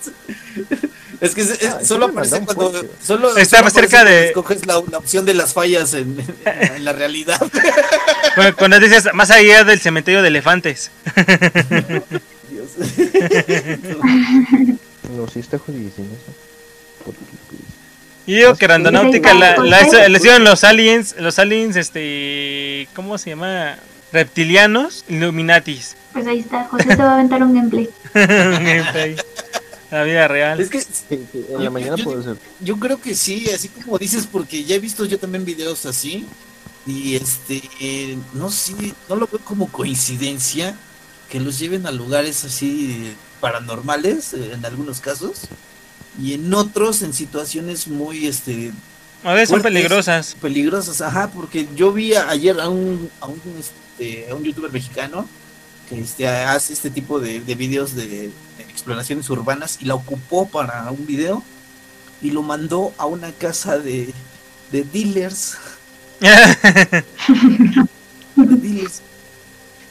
Es 1.21 1.35
que 1.35 1.41
es- 1.43 1.51
es- 1.63 1.71
Ah, 1.71 1.81
solo 1.85 2.07
aparece 2.07 2.41
cuando. 2.45 2.85
Solo, 3.05 3.37
Está 3.37 3.59
solo 3.59 3.71
cerca 3.71 4.05
de- 4.05 4.29
Escoges 4.29 4.67
la, 4.67 4.81
la 4.91 4.99
opción 4.99 5.25
de 5.27 5.35
las 5.35 5.53
fallas 5.53 5.93
en, 5.95 6.19
en- 6.45 6.73
en 6.77 6.85
la 6.85 6.93
realidad. 6.93 7.41
Cuando, 8.37 8.57
cuando 8.57 8.79
dices 8.79 9.09
más 9.13 9.29
allá 9.31 9.65
del 9.65 9.81
cementerio 9.81 10.23
de 10.23 10.29
elefantes. 10.29 10.91
Dios. 12.49 12.69
No, 15.17 15.27
sí 15.29 15.41
está 15.41 15.59
jodidísimo 15.59 16.07
eso. 16.07 16.33
Pues, 17.05 17.17
Y 18.27 18.35
digo 18.37 18.55
que 18.55 18.69
Randonáutica 18.69 19.35
la, 19.35 19.57
la, 19.57 20.09
la 20.09 20.17
hicieron 20.19 20.45
los 20.45 20.63
aliens, 20.63 21.17
los 21.19 21.39
aliens, 21.41 21.75
este, 21.77 22.87
¿cómo 22.95 23.19
se 23.19 23.31
llama? 23.31 23.77
Reptilianos, 24.13 25.05
Illuminatis. 25.09 25.97
Pues 26.13 26.27
ahí 26.27 26.41
está, 26.41 26.65
José 26.65 26.85
se 26.89 26.97
va 26.97 27.11
a 27.13 27.15
aventar 27.15 27.43
un 27.43 27.55
gameplay. 27.55 27.89
Gameplay. 28.15 29.17
La 29.91 30.03
vida 30.05 30.29
real. 30.29 30.61
Es 30.61 30.69
que 30.71 30.85
en 31.11 31.65
la 31.65 31.71
mañana 31.71 31.97
yo- 31.97 32.05
puedo 32.05 32.21
hacer. 32.21 32.37
yo 32.61 32.79
creo 32.79 33.01
que 33.01 33.15
sí, 33.15 33.49
así 33.55 33.69
como 33.69 33.99
dices, 33.99 34.27
porque 34.31 34.65
ya 34.65 34.77
he 34.77 34.79
visto 34.79 35.05
yo 35.05 35.19
también 35.19 35.45
videos 35.45 35.87
así. 35.87 36.27
Y 36.87 37.15
este, 37.17 37.61
eh, 37.81 38.17
no 38.35 38.51
sé, 38.51 38.75
no 39.09 39.17
lo 39.17 39.27
veo 39.27 39.41
como 39.45 39.69
coincidencia 39.71 40.75
que 41.29 41.39
los 41.39 41.59
lleven 41.59 41.87
a 41.87 41.91
lugares 41.93 42.45
así 42.45 43.15
paranormales 43.41 44.33
eh, 44.35 44.53
en 44.55 44.65
algunos 44.65 45.01
casos. 45.01 45.43
Y 46.21 46.35
en 46.35 46.53
otros 46.55 47.03
en 47.03 47.13
situaciones 47.13 47.87
muy 47.87 48.27
este 48.27 48.73
A 49.25 49.33
veces 49.35 49.51
son 49.51 49.63
peligrosas. 49.63 50.37
peligrosas, 50.41 51.01
ajá, 51.01 51.31
porque 51.33 51.69
yo 51.77 51.93
vi 51.93 52.15
ayer 52.15 52.61
a 52.61 52.69
un, 52.69 53.11
a 53.21 53.27
un, 53.27 53.41
este, 53.59 53.75
a 54.31 54.35
un 54.35 54.45
youtuber 54.45 54.73
mexicano 54.73 55.29
que 55.89 56.01
este, 56.01 56.27
hace 56.27 56.73
este 56.73 56.91
tipo 56.91 57.21
de, 57.21 57.41
de 57.41 57.55
videos 57.55 57.95
de, 57.95 58.07
de 58.07 58.33
exploraciones 58.69 59.29
urbanas 59.31 59.79
y 59.81 59.85
la 59.85 59.95
ocupó 59.95 60.49
para 60.49 60.91
un 60.91 61.07
video 61.07 61.43
y 62.23 62.31
lo 62.31 62.43
mandó 62.43 62.93
a 62.99 63.07
una 63.07 63.33
casa 63.33 63.79
de, 63.79 64.13
de 64.71 64.85
dealers, 64.85 65.57
de 66.21 67.05
dealers. 68.37 69.03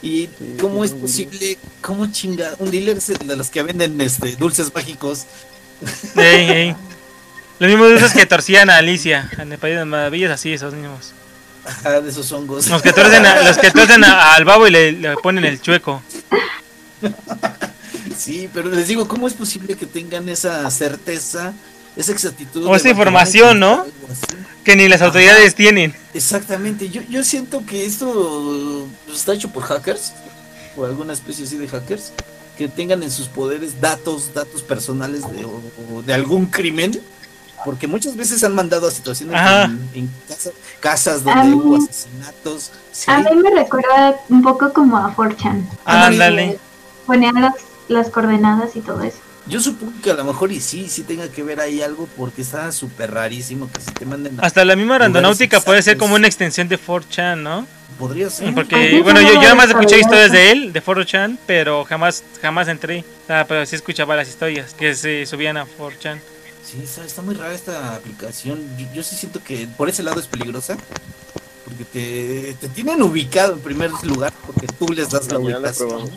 Y 0.02 0.28
cómo 0.58 0.82
es 0.82 0.92
posible, 0.92 1.58
cómo 1.82 2.10
chinga, 2.10 2.54
un 2.58 2.70
dealer 2.70 2.96
es 2.96 3.10
el 3.10 3.18
de 3.18 3.36
los 3.36 3.50
que 3.50 3.62
venden 3.62 4.00
este 4.00 4.34
dulces 4.36 4.72
mágicos. 4.74 5.26
Ey, 6.16 6.50
ey. 6.50 6.76
Los 7.58 7.68
mismos 7.68 7.90
dulces 7.90 8.14
que 8.14 8.24
torcían 8.24 8.70
a 8.70 8.78
Alicia 8.78 9.30
en 9.36 9.52
el 9.52 9.58
País 9.58 9.74
de 9.74 9.80
las 9.80 9.86
Maravillas, 9.86 10.30
así 10.30 10.54
esos 10.54 10.72
mismos. 10.72 11.12
Ajá, 11.70 12.00
de 12.00 12.10
esos 12.10 12.30
hongos. 12.32 12.68
Los 12.68 12.82
que 12.82 12.92
torcen, 12.92 13.24
a- 13.24 13.42
los 13.42 13.56
que 13.58 13.70
torcen 13.72 14.02
a- 14.04 14.34
al 14.34 14.44
babo 14.44 14.66
y 14.66 14.70
le, 14.70 14.92
le 14.92 15.16
ponen 15.16 15.44
el 15.44 15.60
chueco. 15.60 16.02
Sí, 18.16 18.48
pero 18.52 18.68
les 18.68 18.88
digo, 18.88 19.08
¿cómo 19.08 19.26
es 19.28 19.34
posible 19.34 19.76
que 19.76 19.86
tengan 19.86 20.28
esa 20.28 20.68
certeza, 20.70 21.54
esa 21.96 22.12
exactitud? 22.12 22.66
O 22.66 22.76
esa 22.76 22.90
información, 22.90 23.58
¿no? 23.60 23.86
Que 24.64 24.76
ni 24.76 24.88
las 24.88 25.00
autoridades 25.00 25.54
tienen. 25.54 25.94
Exactamente, 26.12 26.90
yo, 26.90 27.00
yo 27.08 27.24
siento 27.24 27.64
que 27.64 27.86
esto 27.86 28.86
pues, 29.06 29.18
está 29.18 29.32
hecho 29.34 29.50
por 29.50 29.62
hackers, 29.62 30.12
o 30.76 30.84
alguna 30.84 31.12
especie 31.14 31.44
así 31.46 31.56
de 31.56 31.68
hackers, 31.68 32.12
que 32.58 32.68
tengan 32.68 33.02
en 33.02 33.10
sus 33.10 33.28
poderes 33.28 33.80
datos, 33.80 34.34
datos 34.34 34.62
personales 34.62 35.22
de, 35.32 35.44
o- 35.46 35.62
o 35.94 36.02
de 36.02 36.12
algún 36.12 36.46
crimen, 36.46 37.00
porque 37.64 37.86
muchas 37.86 38.16
veces 38.16 38.42
han 38.44 38.54
mandado 38.54 38.88
a 38.88 38.90
situaciones 38.90 39.34
Ajá. 39.36 39.64
en, 39.64 39.88
en 39.94 40.10
casa- 40.28 40.50
casas 40.80 41.24
donde 41.24 41.44
mí- 41.44 41.54
hubo 41.54 41.76
asesinatos. 41.76 42.72
sí. 42.92 43.10
A 43.10 43.18
mí 43.18 43.30
me 43.42 43.50
recuerda 43.50 44.16
un 44.28 44.42
poco 44.42 44.72
como 44.72 44.96
a 44.96 45.14
4chan. 45.14 45.64
Ándale. 45.84 46.58
Ponían 47.06 47.34
las, 47.40 47.54
las 47.88 48.08
coordenadas 48.10 48.76
y 48.76 48.80
todo 48.80 49.02
eso. 49.02 49.18
Yo 49.46 49.58
supongo 49.58 49.92
que 50.02 50.10
a 50.10 50.14
lo 50.14 50.24
mejor 50.24 50.52
y 50.52 50.60
sí, 50.60 50.88
sí 50.88 51.02
tenga 51.02 51.28
que 51.28 51.42
ver 51.42 51.60
ahí 51.60 51.82
algo 51.82 52.08
porque 52.16 52.42
está 52.42 52.70
súper 52.72 53.10
rarísimo 53.12 53.68
que 53.72 53.80
se 53.80 53.90
te 53.90 54.04
manden 54.06 54.38
a- 54.38 54.42
Hasta 54.46 54.64
la 54.64 54.76
misma 54.76 54.98
randonáutica 54.98 55.60
puede 55.60 55.82
ser 55.82 55.96
como 55.96 56.14
una 56.14 56.26
extensión 56.28 56.68
de 56.68 56.78
4chan, 56.78 57.38
¿no? 57.42 57.66
Podría 57.98 58.30
ser. 58.30 58.54
Porque, 58.54 58.76
Así 58.76 59.00
bueno, 59.02 59.20
yo, 59.20 59.34
yo 59.34 59.40
nada 59.42 59.54
más 59.56 59.66
de 59.68 59.72
escuché 59.74 59.98
historias 59.98 60.30
de 60.30 60.52
él, 60.52 60.72
de 60.72 60.82
4chan, 60.82 61.36
pero 61.46 61.84
jamás 61.84 62.22
jamás 62.40 62.68
entré. 62.68 63.04
Ah, 63.28 63.44
pero 63.48 63.66
sí 63.66 63.76
escuchaba 63.76 64.14
las 64.16 64.28
historias 64.28 64.72
que 64.74 64.94
se 64.94 65.26
subían 65.26 65.56
a 65.56 65.66
4chan. 65.66 66.20
Sí, 66.64 66.80
está, 66.82 67.04
está 67.04 67.22
muy 67.22 67.34
rara 67.34 67.54
esta 67.54 67.94
aplicación. 67.96 68.60
Yo, 68.78 68.86
yo 68.94 69.02
sí 69.02 69.16
siento 69.16 69.42
que 69.42 69.66
por 69.76 69.88
ese 69.88 70.02
lado 70.02 70.20
es 70.20 70.26
peligrosa. 70.26 70.76
Porque 71.64 71.84
te, 71.84 72.54
te 72.60 72.68
tienen 72.68 73.02
ubicado 73.02 73.54
en 73.54 73.60
primer 73.60 73.90
lugar 74.02 74.32
porque 74.46 74.66
tú 74.66 74.88
les 74.88 75.10
das 75.10 75.30
la 75.30 75.38
Mañana 75.38 75.60
la 75.60 75.68
ubicación. 75.70 76.10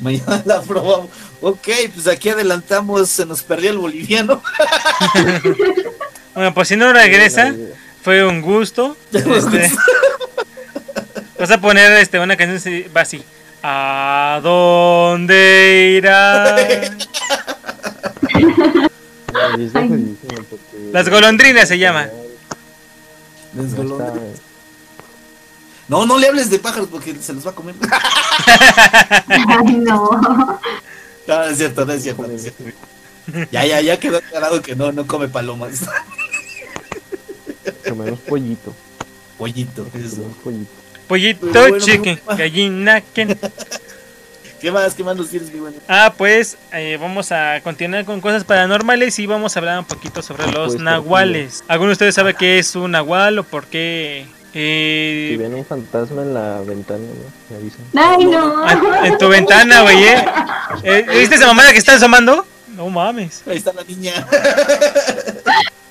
Mañana 0.00 0.42
la 0.44 0.62
probamos. 0.62 1.08
Ok, 1.40 1.68
pues 1.94 2.06
aquí 2.06 2.28
adelantamos, 2.28 3.08
se 3.08 3.26
nos 3.26 3.42
perdió 3.42 3.70
el 3.70 3.78
boliviano. 3.78 4.42
Bueno, 6.34 6.54
pues 6.54 6.68
si 6.68 6.76
no 6.76 6.92
regresa, 6.92 7.52
fue 8.00 8.24
un 8.24 8.42
gusto. 8.42 8.96
Este, 9.12 9.72
vas 11.38 11.50
a 11.50 11.60
poner 11.60 11.90
este 11.94 12.20
una 12.20 12.36
canción 12.36 12.58
así, 12.58 12.88
va 12.96 13.00
así. 13.00 13.24
¿A 13.60 14.38
dónde 14.40 15.94
irá? 15.96 16.56
Las 20.92 21.08
golondrinas 21.08 21.68
se 21.68 21.78
llama. 21.78 22.08
Está- 23.56 23.76
golondrinas. 23.76 24.40
No, 25.88 26.04
no 26.04 26.18
le 26.18 26.28
hables 26.28 26.50
de 26.50 26.58
pájaros 26.58 26.88
porque 26.90 27.14
se 27.16 27.32
los 27.32 27.46
va 27.46 27.50
a 27.52 27.54
comer. 27.54 27.74
Ay, 29.28 29.74
no. 29.74 30.10
No, 30.10 30.60
no 31.26 31.44
es 31.44 31.56
cierto, 31.56 31.84
no 31.86 31.92
es 31.92 32.02
cierto. 32.02 32.26
no 32.26 32.32
es 32.32 32.42
cierto. 32.42 32.64
Ya, 33.50 33.64
ya, 33.64 33.80
ya 33.80 33.98
quedó 33.98 34.18
aclarado 34.18 34.60
que 34.62 34.74
no, 34.76 34.92
no 34.92 35.06
come 35.06 35.28
palomas. 35.28 35.80
Comemos 37.88 38.18
pollito. 38.20 38.74
Pollito, 39.38 39.86
eso. 39.94 40.22
Pollito. 40.42 40.70
Pollito, 41.06 41.46
bueno, 41.50 41.78
chicken, 41.78 42.20
gallina, 42.36 43.00
ken. 43.00 43.38
¿Qué 44.60 44.72
más? 44.72 44.94
¿Qué 44.94 45.04
más 45.04 45.16
nos 45.16 45.28
tienes, 45.28 45.52
mi 45.52 45.60
bueno? 45.60 45.76
Ah, 45.86 46.12
pues 46.16 46.56
eh, 46.72 46.98
vamos 47.00 47.30
a 47.30 47.60
continuar 47.62 48.04
con 48.04 48.20
cosas 48.20 48.42
paranormales 48.42 49.16
y 49.20 49.26
vamos 49.26 49.54
a 49.56 49.60
hablar 49.60 49.78
un 49.78 49.84
poquito 49.84 50.20
sobre 50.20 50.50
los 50.50 50.72
Pues, 50.72 50.80
nahuales. 50.82 51.62
¿Alguno 51.68 51.88
de 51.90 51.92
ustedes 51.92 52.14
sabe 52.16 52.34
qué 52.34 52.58
es 52.58 52.74
un 52.74 52.90
nahual 52.90 53.38
o 53.38 53.44
por 53.44 53.66
qué? 53.66 54.26
eh, 54.54 55.28
Si 55.30 55.36
ven 55.36 55.54
un 55.54 55.64
fantasma 55.64 56.22
en 56.22 56.34
la 56.34 56.60
ventana, 56.62 56.98
¿no? 57.04 57.30
Me 57.50 57.56
avisan. 57.56 57.80
Ay, 57.94 58.24
no. 58.24 58.64
Ah, 58.66 59.06
en 59.06 59.16
tu 59.18 59.28
ventana, 59.28 59.82
güey, 59.82 60.02
¿eh? 60.04 60.24
Eh, 60.82 61.06
¿Viste 61.18 61.36
esa 61.36 61.46
mamada 61.46 61.72
que 61.72 61.78
está 61.78 61.94
asomando? 61.94 62.46
No 62.76 62.88
mames. 62.90 63.42
Ahí 63.46 63.56
está 63.56 63.72
la 63.72 63.82
niña. 63.84 64.12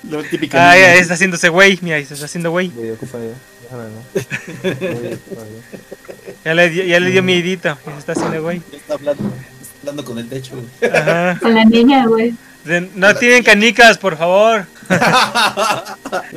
Lo 0.10 0.24
típica. 0.24 0.72
Ah, 0.72 0.78
ya 0.78 0.94
está 0.96 1.16
haciéndose 1.16 1.50
güey. 1.50 1.80
Mira, 1.82 1.98
se 2.06 2.14
está 2.14 2.26
haciendo 2.26 2.52
güey. 2.52 2.68
Voy 2.70 2.90
a 2.90 2.94
ocupar 2.94 3.22
ya. 3.22 3.34
Déjame, 3.64 3.90
¿no? 3.90 4.04
Ya. 6.48 6.54
Le, 6.54 6.70
dio- 6.70 6.84
ya 6.86 7.00
le 7.00 7.10
dio 7.12 7.24
miedito. 7.24 7.78
Ya 7.86 7.92
se 7.94 8.00
está 8.00 8.12
haciendo 8.14 8.42
güey. 8.42 8.62
Ya 8.72 8.78
Está 8.78 8.94
hablando, 8.94 9.24
está 9.62 9.80
hablando 9.82 10.06
con 10.06 10.18
el 10.20 10.30
techo. 10.30 10.56
güey. 10.56 10.92
Ajá. 10.92 11.38
Con 11.42 11.54
la 11.54 11.66
niña, 11.66 12.06
güey. 12.08 12.34
No 12.96 13.16
tienen 13.16 13.44
canicas, 13.44 13.98
por 13.98 14.18
favor. 14.18 14.66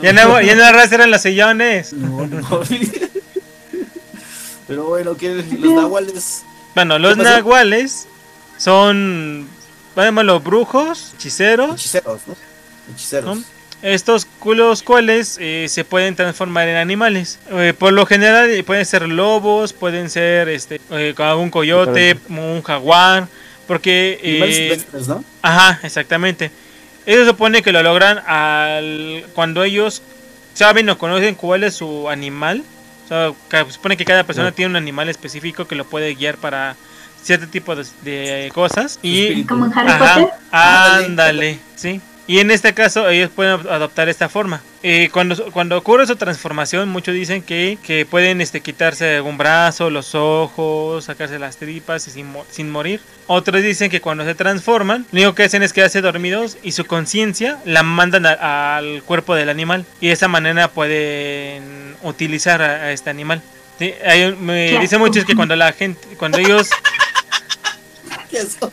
Ya 0.02 0.12
no, 0.12 0.40
ya 0.40 0.54
no 0.56 0.64
arrastran 0.64 1.10
los 1.10 1.22
sillones. 1.22 1.92
No, 1.92 2.26
no. 2.26 2.60
Pero 4.66 4.84
bueno, 4.84 5.16
que 5.16 5.34
los 5.34 5.74
nahuales. 5.74 6.42
Bueno, 6.74 6.98
los 6.98 7.16
¿Qué 7.16 7.22
nahuales 7.22 8.06
son, 8.56 9.48
los 9.96 10.44
brujos, 10.44 11.12
hechiceros. 11.14 11.72
Hechiceros, 11.72 12.20
¿no? 12.26 12.36
Hechiceros. 12.92 13.38
¿no? 13.38 13.44
Estos 13.82 14.26
culos 14.26 14.82
cuales 14.82 15.38
eh, 15.40 15.66
se 15.68 15.84
pueden 15.84 16.14
transformar 16.14 16.68
en 16.68 16.76
animales. 16.76 17.38
Eh, 17.50 17.72
por 17.78 17.92
lo 17.94 18.04
general 18.04 18.50
eh, 18.50 18.62
pueden 18.62 18.84
ser 18.84 19.08
lobos, 19.08 19.72
pueden 19.72 20.10
ser 20.10 20.48
este, 20.50 20.80
eh, 20.90 21.14
como 21.16 21.36
un 21.42 21.50
coyote, 21.50 22.18
un 22.28 22.62
jaguar. 22.62 23.26
Porque... 23.66 24.18
Animales 24.22 24.58
eh, 24.92 25.02
¿no? 25.08 25.24
Ajá, 25.42 25.80
exactamente. 25.82 26.50
Eso 27.06 27.24
supone 27.24 27.62
que 27.62 27.72
lo 27.72 27.82
logran 27.82 28.18
al 28.26 29.24
cuando 29.34 29.64
ellos 29.64 30.02
saben 30.52 30.88
o 30.90 30.98
conocen 30.98 31.34
cuál 31.34 31.64
es 31.64 31.74
su 31.74 32.08
animal. 32.10 32.62
O 33.06 33.08
sea, 33.08 33.32
que 33.48 33.64
se 33.64 33.72
supone 33.72 33.96
que 33.96 34.04
cada 34.04 34.24
persona 34.24 34.50
Sí. 34.50 34.56
tiene 34.56 34.70
un 34.70 34.76
animal 34.76 35.08
específico 35.08 35.66
que 35.66 35.74
lo 35.74 35.84
puede 35.86 36.14
guiar 36.14 36.36
para 36.36 36.76
cierto 37.22 37.48
tipo 37.48 37.74
de, 37.74 37.84
de 38.02 38.50
cosas. 38.52 38.98
Y. 39.02 39.44
Como 39.44 39.66
en 39.66 39.72
Harry 39.78 39.88
Ajá, 39.90 40.14
Potter. 40.20 40.38
Ándale, 40.52 41.58
sí. 41.76 42.00
Y 42.30 42.38
en 42.38 42.52
este 42.52 42.74
caso 42.74 43.08
ellos 43.08 43.28
pueden 43.34 43.54
adoptar 43.68 44.08
esta 44.08 44.28
forma. 44.28 44.62
Eh, 44.84 45.08
cuando, 45.12 45.50
cuando 45.50 45.76
ocurre 45.76 46.06
su 46.06 46.14
transformación, 46.14 46.88
muchos 46.88 47.12
dicen 47.12 47.42
que, 47.42 47.76
que 47.82 48.06
pueden 48.06 48.40
este, 48.40 48.60
quitarse 48.60 49.16
algún 49.16 49.36
brazo, 49.36 49.90
los 49.90 50.14
ojos, 50.14 51.06
sacarse 51.06 51.40
las 51.40 51.56
tripas 51.56 52.06
y 52.06 52.12
sin, 52.12 52.32
sin 52.48 52.70
morir. 52.70 53.00
Otros 53.26 53.60
dicen 53.64 53.90
que 53.90 54.00
cuando 54.00 54.24
se 54.24 54.36
transforman, 54.36 55.06
lo 55.10 55.20
único 55.22 55.34
que 55.34 55.42
hacen 55.42 55.64
es 55.64 55.72
quedarse 55.72 56.02
dormidos 56.02 56.56
y 56.62 56.70
su 56.70 56.84
conciencia 56.84 57.58
la 57.64 57.82
mandan 57.82 58.24
a- 58.26 58.76
al 58.76 59.02
cuerpo 59.02 59.34
del 59.34 59.48
animal. 59.48 59.84
Y 60.00 60.06
de 60.06 60.12
esa 60.12 60.28
manera 60.28 60.68
pueden 60.68 61.96
utilizar 62.04 62.62
a, 62.62 62.74
a 62.84 62.92
este 62.92 63.10
animal. 63.10 63.42
Sí, 63.80 63.92
hay 64.06 64.22
un- 64.26 64.46
me 64.46 64.78
dicen 64.78 65.00
muchos 65.00 65.24
que 65.24 65.34
cuando 65.34 65.56
la 65.56 65.72
gente, 65.72 66.06
cuando 66.16 66.38
ellos 66.38 66.68
¿Qué 68.30 68.36
es 68.36 68.44
eso? 68.56 68.72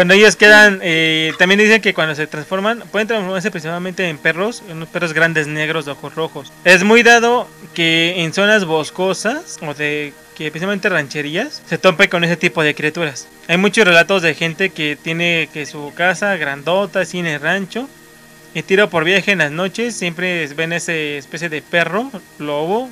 Cuando 0.00 0.14
ellos 0.14 0.34
quedan, 0.34 0.80
eh, 0.82 1.34
también 1.38 1.60
dicen 1.60 1.82
que 1.82 1.92
cuando 1.92 2.14
se 2.14 2.26
transforman, 2.26 2.84
pueden 2.90 3.06
transformarse 3.06 3.50
principalmente 3.50 4.08
en 4.08 4.16
perros, 4.16 4.62
en 4.66 4.78
unos 4.78 4.88
perros 4.88 5.12
grandes 5.12 5.46
negros 5.46 5.84
de 5.84 5.90
ojos 5.90 6.14
rojos. 6.14 6.50
Es 6.64 6.84
muy 6.84 7.02
dado 7.02 7.46
que 7.74 8.14
en 8.22 8.32
zonas 8.32 8.64
boscosas 8.64 9.58
o 9.60 9.74
de 9.74 10.14
que 10.34 10.50
precisamente 10.50 10.88
rancherías 10.88 11.60
se 11.66 11.76
tope 11.76 12.08
con 12.08 12.24
ese 12.24 12.38
tipo 12.38 12.62
de 12.62 12.74
criaturas. 12.74 13.28
Hay 13.46 13.58
muchos 13.58 13.84
relatos 13.84 14.22
de 14.22 14.34
gente 14.34 14.70
que 14.70 14.96
tiene 14.96 15.50
que 15.52 15.66
su 15.66 15.92
casa 15.94 16.34
grandota, 16.36 17.02
el 17.02 17.38
rancho, 17.38 17.86
y 18.54 18.62
tiro 18.62 18.88
por 18.88 19.04
viaje 19.04 19.32
en 19.32 19.40
las 19.40 19.52
noches, 19.52 19.94
siempre 19.94 20.46
ven 20.54 20.72
ese 20.72 21.18
especie 21.18 21.50
de 21.50 21.60
perro, 21.60 22.10
lobo, 22.38 22.88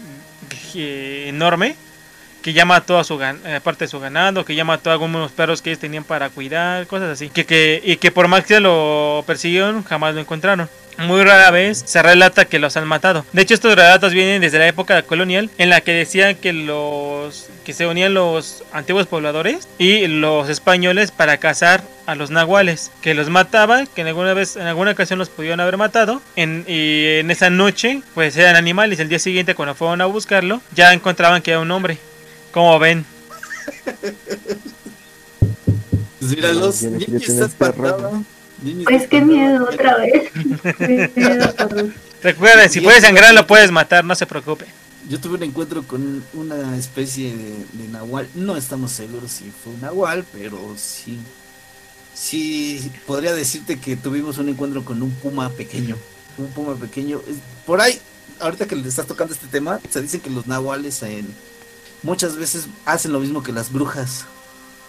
eh, 0.74 1.24
enorme, 1.28 1.74
que 2.42 2.52
llama 2.52 2.76
a 2.76 2.80
toda 2.80 3.04
su 3.04 3.20
eh, 3.22 3.60
parte 3.62 3.84
de 3.84 3.88
su 3.88 4.00
ganado, 4.00 4.44
que 4.44 4.54
llama 4.54 4.74
a 4.74 4.78
todos 4.78 4.94
algunos 4.94 5.32
perros 5.32 5.62
que 5.62 5.70
ellos 5.70 5.80
tenían 5.80 6.04
para 6.04 6.30
cuidar, 6.30 6.86
cosas 6.86 7.10
así. 7.10 7.30
Que, 7.30 7.44
que, 7.44 7.80
y 7.84 7.96
que 7.96 8.10
por 8.10 8.28
más 8.28 8.44
que 8.44 8.60
lo 8.60 9.24
persiguieron, 9.26 9.84
jamás 9.84 10.14
lo 10.14 10.20
encontraron. 10.20 10.68
Muy 10.98 11.22
rara 11.22 11.52
vez 11.52 11.84
se 11.86 12.02
relata 12.02 12.46
que 12.46 12.58
los 12.58 12.76
han 12.76 12.88
matado. 12.88 13.24
De 13.32 13.42
hecho, 13.42 13.54
estos 13.54 13.76
relatos 13.76 14.12
vienen 14.12 14.40
desde 14.40 14.58
la 14.58 14.66
época 14.66 15.00
colonial, 15.02 15.48
en 15.56 15.70
la 15.70 15.80
que 15.80 15.92
decían 15.92 16.34
que 16.34 16.52
los 16.52 17.48
que 17.64 17.72
se 17.72 17.86
unían 17.86 18.14
los 18.14 18.64
antiguos 18.72 19.06
pobladores 19.06 19.68
y 19.78 20.06
los 20.08 20.48
españoles 20.48 21.12
para 21.12 21.36
cazar 21.36 21.84
a 22.06 22.14
los 22.16 22.30
nahuales, 22.30 22.90
que 23.02 23.14
los 23.14 23.28
mataban, 23.28 23.86
que 23.86 24.00
en 24.00 24.08
alguna 24.08 24.34
vez, 24.34 24.56
en 24.56 24.66
alguna 24.66 24.92
ocasión 24.92 25.18
los 25.18 25.28
pudieron 25.28 25.60
haber 25.60 25.76
matado, 25.76 26.20
en, 26.34 26.64
y 26.66 27.18
en 27.18 27.30
esa 27.30 27.50
noche, 27.50 28.02
pues 28.14 28.36
eran 28.36 28.56
animales. 28.56 28.98
El 28.98 29.08
día 29.08 29.18
siguiente, 29.20 29.54
cuando 29.54 29.76
fueron 29.76 30.00
a 30.00 30.06
buscarlo, 30.06 30.62
ya 30.74 30.92
encontraban 30.94 31.42
que 31.42 31.52
era 31.52 31.60
un 31.60 31.70
hombre. 31.70 31.98
Como 32.52 32.78
ven, 32.78 33.04
Pues 36.18 36.30
míralos. 36.30 36.76
Quiero 36.78 37.16
está 37.16 37.46
espantada. 37.46 38.22
Pues 38.84 39.06
qué 39.10 39.20
miedo 39.20 39.64
otra 39.64 39.96
vez. 39.98 40.30
Recuerden, 42.22 42.70
si 42.70 42.80
puedes 42.80 43.02
sangrar, 43.02 43.32
lo 43.34 43.46
puedes 43.46 43.70
matar, 43.70 44.04
no 44.04 44.14
se 44.14 44.26
preocupe. 44.26 44.66
Yo 45.08 45.20
tuve 45.20 45.36
un 45.36 45.42
encuentro 45.44 45.84
con 45.84 46.22
una 46.34 46.76
especie 46.76 47.34
de, 47.34 47.54
de 47.72 47.88
nahual. 47.90 48.28
No 48.34 48.56
estamos 48.56 48.90
seguros 48.92 49.30
si 49.30 49.50
fue 49.50 49.72
un 49.74 49.80
nahual, 49.80 50.24
pero 50.32 50.74
sí. 50.76 51.18
Sí, 52.14 52.90
podría 53.06 53.32
decirte 53.32 53.78
que 53.78 53.96
tuvimos 53.96 54.38
un 54.38 54.48
encuentro 54.48 54.84
con 54.84 55.00
un 55.02 55.12
puma 55.12 55.50
pequeño. 55.50 55.96
Un 56.36 56.48
puma 56.48 56.74
pequeño. 56.74 57.22
Por 57.64 57.80
ahí, 57.80 57.98
ahorita 58.40 58.66
que 58.66 58.74
le 58.74 58.88
estás 58.88 59.06
tocando 59.06 59.32
este 59.32 59.46
tema, 59.46 59.78
se 59.88 60.02
dice 60.02 60.18
que 60.20 60.28
los 60.30 60.46
nahuales 60.48 61.00
en- 61.04 61.28
muchas 62.02 62.36
veces 62.36 62.66
hacen 62.84 63.12
lo 63.12 63.20
mismo 63.20 63.42
que 63.42 63.52
las 63.52 63.72
brujas. 63.72 64.24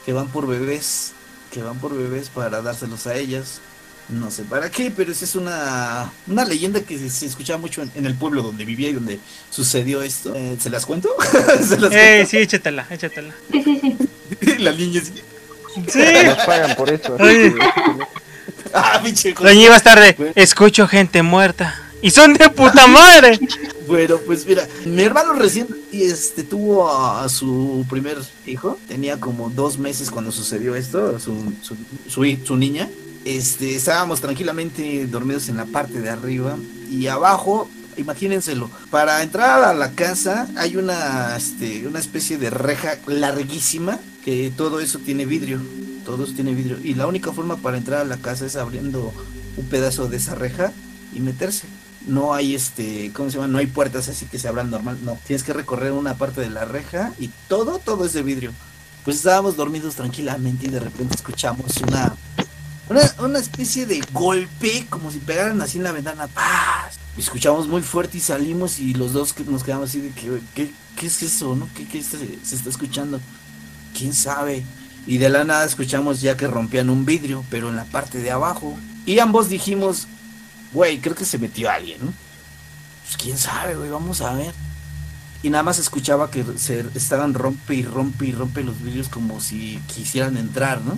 Que 0.06 0.14
van 0.14 0.28
por 0.28 0.48
bebés. 0.48 1.12
Que 1.52 1.62
van 1.64 1.80
por 1.80 1.96
bebés 1.96 2.30
para 2.30 2.62
dárselos 2.62 3.08
a 3.08 3.16
ellas. 3.16 3.62
No 4.08 4.32
sé 4.32 4.42
para 4.44 4.72
qué, 4.72 4.90
pero 4.90 5.12
esa 5.12 5.24
es 5.24 5.36
una, 5.36 6.12
una 6.26 6.44
leyenda 6.44 6.82
que 6.82 6.98
se, 6.98 7.12
se 7.12 7.28
escuchaba 7.28 7.60
mucho 7.60 7.84
en, 7.84 7.92
en 7.94 8.06
el 8.08 8.16
pueblo 8.16 8.42
donde 8.42 8.66
vivía 8.66 8.90
y 8.90 8.94
donde 8.94 9.20
sucedió 9.52 10.02
esto. 10.02 10.34
Eh, 10.36 10.58
¿Se 10.60 10.72
las 10.72 10.86
cuento? 10.88 11.10
¿Se 11.68 11.78
las 11.78 11.92
Eh, 11.92 12.16
cuento? 12.18 12.30
sí, 12.32 12.38
échatela, 12.38 12.88
échatela. 12.90 13.36
Sí, 13.52 13.64
sí, 13.64 13.82
sí. 14.42 14.58
La 14.60 14.72
niña 14.72 15.02
así, 15.02 15.14
Sí. 15.88 16.00
Nos 16.26 16.38
pagan 16.46 16.76
por 16.76 16.90
eso. 16.90 17.16
Oye. 17.20 17.54
Ah, 18.74 19.02
pinche 19.04 19.34
cosa. 19.34 19.50
Doña 19.50 19.62
iba 19.66 19.80
tarde. 19.80 20.14
Bueno. 20.16 20.34
Escucho 20.36 20.88
gente 20.88 21.24
muerta. 21.24 21.89
Y 22.02 22.12
son 22.12 22.34
de 22.34 22.50
puta 22.50 22.88
madre. 22.88 23.40
Bueno, 23.90 24.20
pues 24.24 24.46
mira, 24.46 24.68
mi 24.86 25.02
hermano 25.02 25.34
recién 25.34 25.68
este, 25.92 26.44
tuvo 26.44 26.92
a, 26.92 27.28
su 27.28 27.84
primer 27.90 28.20
hijo. 28.46 28.78
Tenía 28.88 29.20
como 29.20 29.50
dos 29.50 29.80
meses 29.80 30.12
cuando 30.12 30.32
sucedió 30.32 30.76
esto, 30.76 31.20
su, 31.20 31.52
su, 31.64 31.76
su 32.46 32.56
niña. 32.56 32.88
Este, 33.26 33.76
estábamos 33.76 34.22
tranquilamente 34.22 35.08
dormidos 35.08 35.50
en 35.50 35.58
la 35.58 35.66
parte 35.66 36.02
de 36.02 36.10
arriba 36.10 36.56
y 36.90 37.08
abajo, 37.08 37.70
imagínenselo, 37.98 38.70
para 38.90 39.22
entrar 39.24 39.64
a 39.64 39.74
la 39.74 39.92
casa 39.92 40.48
hay 40.56 40.78
una, 40.78 41.36
este, 41.36 41.86
una 41.86 42.00
especie 42.00 42.38
de 42.38 42.50
reja 42.50 42.98
larguísima 43.08 44.00
que 44.24 44.52
todo 44.56 44.80
eso 44.80 45.00
tiene 45.00 45.26
vidrio, 45.26 45.60
todo 46.06 46.24
eso 46.24 46.34
tiene 46.34 46.54
vidrio 46.54 46.78
y 46.84 46.94
la 46.94 47.08
única 47.08 47.34
forma 47.34 47.58
para 47.58 47.78
entrar 47.78 48.02
a 48.02 48.06
la 48.06 48.18
casa 48.18 48.46
es 48.46 48.56
abriendo 48.56 49.14
un 49.58 49.66
pedazo 49.66 50.08
de 50.08 50.18
esa 50.18 50.36
reja 50.36 50.72
y 51.14 51.20
meterse. 51.20 51.68
No 52.10 52.34
hay 52.34 52.56
este, 52.56 53.12
¿cómo 53.14 53.30
se 53.30 53.36
llama? 53.38 53.48
No 53.48 53.60
hay 53.60 53.68
puertas 53.68 54.10
así 54.10 54.26
que 54.26 54.40
se 54.40 54.48
abran 54.48 54.70
normal, 54.70 54.98
no. 55.04 55.18
Tienes 55.26 55.44
que 55.44 55.54
recorrer 55.54 55.92
una 55.92 56.16
parte 56.16 56.42
de 56.42 56.50
la 56.50 56.66
reja 56.66 57.14
y 57.20 57.30
todo, 57.48 57.80
todo 57.80 58.06
es 58.06 58.14
de 58.14 58.24
vidrio. 58.24 58.52
Pues 59.06 59.18
estábamos 59.18 59.56
dormidos 59.56 59.96
tranquilamente 59.96 60.66
y 60.66 60.70
de 60.70 60.80
repente 60.80 61.16
escuchamos 61.16 61.78
una, 61.78 62.16
una, 62.90 63.02
una 63.20 63.40
especie 63.40 63.86
de 63.86 64.02
golpe, 64.12 64.88
como 64.90 65.12
si 65.12 65.20
pegaran 65.20 65.62
así 65.62 65.78
en 65.78 65.84
la 65.84 65.92
ventana. 65.92 66.28
¡Paz! 66.28 66.98
Escuchamos 67.18 67.68
muy 67.68 67.82
fuerte 67.82 68.18
y 68.18 68.22
salimos 68.22 68.80
y 68.80 68.94
los 68.94 69.14
dos 69.14 69.36
nos 69.48 69.64
quedamos 69.64 69.90
así 69.90 70.02
de 70.02 70.10
que, 70.10 70.40
¿qué, 70.56 70.72
qué 70.96 71.08
es 71.08 71.22
eso, 71.22 71.56
no? 71.56 71.70
¿Qué, 71.76 71.88
qué 71.88 72.02
se 72.02 72.56
está 72.56 72.70
escuchando? 72.70 73.22
¿Quién 73.96 74.14
sabe? 74.14 74.64
Y 75.06 75.18
de 75.18 75.30
la 75.30 75.44
nada 75.44 75.66
escuchamos 75.66 76.22
ya 76.22 76.38
que 76.38 76.48
rompían 76.48 76.90
un 76.90 77.06
vidrio, 77.06 77.44
pero 77.50 77.70
en 77.70 77.76
la 77.76 77.86
parte 77.86 78.20
de 78.20 78.32
abajo. 78.32 78.78
Y 79.06 79.20
ambos 79.20 79.50
dijimos, 79.50 80.08
güey, 80.74 81.00
creo 81.00 81.16
que 81.16 81.26
se 81.26 81.38
metió 81.38 81.70
alguien, 81.70 82.06
¿no? 82.06 82.14
Pues 83.04 83.18
quién 83.18 83.38
sabe, 83.38 83.76
güey, 83.76 83.90
vamos 83.90 84.22
a 84.22 84.34
ver. 84.34 84.54
Y 85.42 85.50
nada 85.50 85.64
más 85.64 85.80
escuchaba 85.80 86.30
que 86.30 86.44
se 86.58 86.86
estaban 86.96 87.34
rompe 87.34 87.76
y 87.76 87.84
rompe 87.84 88.28
y 88.28 88.32
rompe 88.34 88.64
los 88.64 88.82
vidrios 88.82 89.08
como 89.08 89.40
si 89.40 89.80
quisieran 89.88 90.38
entrar, 90.38 90.82
¿no? 90.82 90.98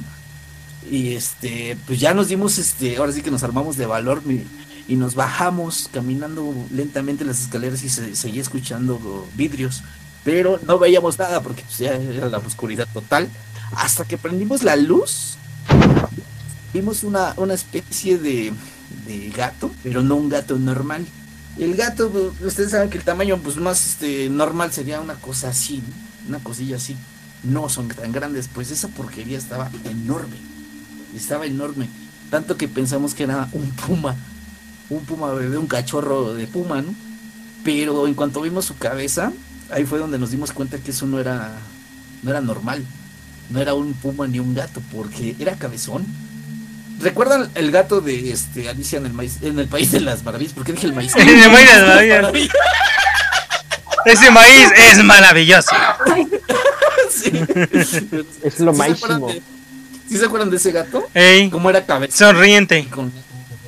Y 0.90 1.14
este, 1.14 1.78
pues 1.86 2.00
ya 2.00 2.14
nos 2.14 2.28
dimos, 2.28 2.58
este, 2.58 2.98
ahora 2.98 3.12
sí 3.12 3.22
que 3.22 3.30
nos 3.32 3.44
armamos 3.44 3.78
de 3.78 3.86
valor 3.86 4.24
y 4.88 4.96
nos 4.96 5.14
bajamos 5.14 5.90
caminando 5.94 6.54
lentamente 6.72 7.24
las 7.24 7.40
escaleras 7.40 7.84
y 7.84 7.90
se 7.90 8.16
seguía 8.16 8.42
escuchando 8.42 9.28
vidrios. 9.36 9.84
Pero 10.24 10.60
no 10.68 10.78
veíamos 10.78 11.18
nada 11.18 11.42
porque 11.42 11.64
pues, 11.64 11.78
ya 11.78 11.94
era 11.94 12.30
la 12.30 12.38
oscuridad 12.40 12.88
total. 12.94 13.30
Hasta 13.76 14.06
que 14.06 14.18
prendimos 14.18 14.64
la 14.64 14.76
luz, 14.76 15.38
vimos 16.74 17.04
una, 17.04 17.34
una 17.38 17.54
especie 17.54 18.18
de, 18.18 18.54
de 19.06 19.30
gato, 19.30 19.72
pero 19.84 20.02
no 20.02 20.16
un 20.16 20.30
gato 20.30 20.58
normal. 20.58 21.06
El 21.58 21.76
gato, 21.76 22.10
pues, 22.10 22.42
ustedes 22.42 22.72
saben 22.72 22.90
que 22.90 22.98
el 22.98 23.04
tamaño 23.04 23.38
pues 23.38 23.58
más 23.58 23.86
este, 23.86 24.30
normal 24.30 24.72
sería 24.72 25.02
una 25.02 25.16
cosa 25.16 25.50
así, 25.50 25.82
una 26.28 26.40
cosilla 26.40 26.78
así. 26.78 26.96
No 27.44 27.70
son 27.70 27.88
tan 27.88 28.12
grandes, 28.12 28.48
pues 28.48 28.72
esa 28.72 28.88
porquería 28.90 29.38
estaba 29.38 29.70
enorme. 29.86 30.38
Estaba 31.16 31.46
enorme. 31.46 31.90
Tanto 32.30 32.56
que 32.56 32.68
pensamos 32.68 33.14
que 33.14 33.24
era 33.24 33.50
un 33.52 33.70
puma. 33.72 34.16
Un 34.90 35.06
puma 35.06 35.32
bebé, 35.34 35.58
un 35.58 35.68
cachorro 35.68 36.34
de 36.34 36.48
puma, 36.48 36.82
¿no? 36.82 36.94
Pero 37.64 38.08
en 38.08 38.14
cuanto 38.14 38.42
vimos 38.42 38.66
su 38.66 38.78
cabeza, 38.78 39.32
ahí 39.70 39.86
fue 39.86 40.00
donde 40.00 40.20
nos 40.20 40.32
dimos 40.32 40.52
cuenta 40.52 40.78
que 40.78 40.92
eso 40.92 41.06
no 41.06 41.20
era, 41.20 41.58
no 42.24 42.30
era 42.30 42.42
normal. 42.42 42.86
No 43.50 43.60
era 43.60 43.74
un 43.74 43.94
puma 43.94 44.28
ni 44.28 44.40
un 44.40 44.54
gato, 44.54 44.82
porque 44.94 45.36
era 45.40 45.58
cabezón. 45.58 46.06
¿Recuerdan 47.02 47.50
el 47.56 47.72
gato 47.72 48.02
de 48.02 48.32
este 48.32 48.70
Alicia 48.70 48.98
en 49.00 49.06
el 49.08 49.14
maíz, 49.14 49.38
en 49.42 49.58
el 49.60 49.68
país 49.68 49.92
de 49.92 50.02
las 50.02 50.24
maravillas? 50.24 50.54
¿Por 50.54 50.64
qué 50.64 50.74
dije 50.74 50.88
el 50.88 50.94
maíz? 50.94 51.14
En 51.18 51.28
el 51.30 51.52
país 51.52 51.70
de 51.70 51.80
las 51.82 51.88
maravillas. 51.88 52.54
Ese 54.06 54.32
maíz 54.32 54.70
es 54.78 55.04
maravilloso. 55.04 55.72
Sí. 57.14 57.30
Es 58.42 58.60
lo 58.62 58.74
¿Sí 58.74 58.78
se 58.80 58.84
acuerdan 58.84 59.20
máximo. 59.22 59.28
de- 59.28 59.42
¿Sí 60.10 60.18
se 60.18 60.26
acuerdan 60.26 60.50
de 60.50 60.56
ese 60.58 60.72
gato? 60.72 61.08
Ey, 61.14 61.50
¿Cómo 61.50 61.70
era 61.70 61.86
cabeza? 61.86 62.16
sonriente. 62.18 62.88
Con 62.90 63.12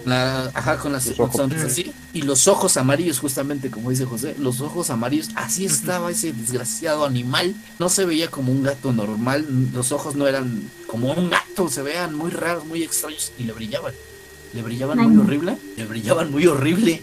la, 0.06 0.52
ajá, 0.54 0.78
con 0.78 0.92
las 0.92 1.04
sonrisas 1.04 1.72
así. 1.72 1.92
Y 2.14 2.24
los 2.24 2.48
ojos 2.48 2.78
amarillos, 2.78 3.20
justamente 3.20 3.70
como 3.70 3.90
dice 3.90 4.06
José, 4.06 4.36
los 4.40 4.62
ojos 4.62 4.90
amarillos, 4.90 5.30
así 5.36 5.66
estaba 5.66 6.12
ese 6.12 6.34
desgraciado 6.34 7.06
animal. 7.06 7.56
No 7.80 7.90
se 7.90 8.06
veía 8.06 8.30
como 8.30 8.52
un 8.52 8.64
gato 8.64 8.92
normal, 8.92 9.46
los 9.74 9.92
ojos 9.92 10.16
no 10.16 10.28
eran 10.28 10.70
como 10.88 11.12
un 11.14 11.30
gato, 11.30 11.70
se 11.70 11.82
veían 11.82 12.14
muy 12.14 12.32
raros, 12.32 12.66
muy 12.66 12.84
extraños 12.84 13.32
y 13.38 13.44
le 13.44 13.54
brillaban. 13.54 13.94
Le 14.54 14.62
brillaban 14.62 15.00
Ay, 15.00 15.08
muy 15.08 15.24
horrible, 15.24 15.58
le 15.78 15.86
brillaban 15.86 16.32
muy 16.32 16.46
horrible. 16.46 17.02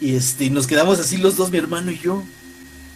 Y 0.00 0.16
este, 0.16 0.50
nos 0.50 0.66
quedamos 0.66 0.98
así 0.98 1.16
los 1.16 1.36
dos, 1.36 1.50
mi 1.50 1.58
hermano 1.58 1.92
y 1.92 1.98
yo. 1.98 2.24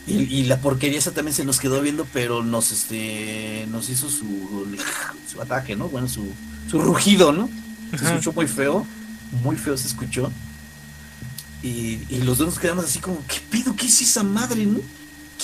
Y, 0.08 0.22
y 0.22 0.44
la 0.44 0.60
porquería 0.60 0.98
esa 0.98 1.12
también 1.12 1.34
se 1.34 1.44
nos 1.44 1.58
quedó 1.58 1.80
viendo, 1.80 2.06
pero 2.12 2.42
nos 2.42 2.70
este 2.70 3.66
nos 3.70 3.88
hizo 3.90 4.08
su, 4.08 4.66
su 5.30 5.42
ataque, 5.42 5.74
¿no? 5.74 5.88
Bueno, 5.88 6.08
su, 6.08 6.26
su 6.70 6.80
rugido, 6.80 7.32
¿no? 7.32 7.48
Se 7.96 8.04
escuchó 8.04 8.32
muy 8.32 8.46
feo, 8.46 8.86
muy 9.42 9.56
feo 9.56 9.76
se 9.76 9.88
escuchó. 9.88 10.30
Y, 11.62 11.98
los 12.24 12.38
dos 12.38 12.48
nos 12.48 12.58
quedamos 12.58 12.84
así 12.84 13.00
como, 13.00 13.18
¿qué 13.26 13.40
pido? 13.50 13.74
¿Qué 13.74 13.86
es 13.86 14.00
esa 14.00 14.22
madre, 14.22 14.66
no? 14.66 14.80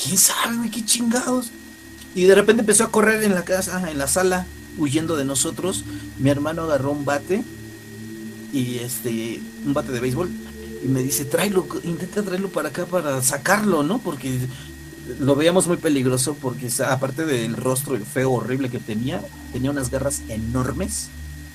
¿Quién 0.00 0.16
sabe? 0.16 0.70
¿Qué 0.70 0.84
chingados? 0.84 1.50
Y 2.14 2.24
de 2.24 2.34
repente 2.34 2.60
empezó 2.60 2.84
a 2.84 2.90
correr 2.90 3.24
en 3.24 3.34
la 3.34 3.44
casa, 3.44 3.90
en 3.90 3.98
la 3.98 4.06
sala, 4.06 4.46
huyendo 4.78 5.16
de 5.16 5.24
nosotros. 5.24 5.84
Mi 6.18 6.30
hermano 6.30 6.62
agarró 6.62 6.92
un 6.92 7.04
bate 7.04 7.42
y 8.52 8.78
este, 8.78 9.40
un 9.64 9.72
bate 9.74 9.92
de 9.92 10.00
béisbol 10.00 10.30
y 10.84 10.88
me 10.88 11.02
dice, 11.02 11.24
tráelo, 11.24 11.66
intenta 11.84 12.22
traerlo 12.22 12.48
para 12.48 12.68
acá 12.68 12.86
para 12.86 13.22
sacarlo, 13.22 13.82
¿no? 13.82 13.98
Porque 13.98 14.38
lo 15.18 15.34
veíamos 15.34 15.66
muy 15.66 15.76
peligroso 15.76 16.36
porque 16.40 16.68
aparte 16.86 17.24
del 17.24 17.56
rostro 17.56 17.98
feo 17.98 18.32
horrible 18.32 18.68
que 18.68 18.78
tenía, 18.78 19.22
tenía 19.52 19.70
unas 19.70 19.90
garras 19.90 20.22
enormes, 20.28 21.09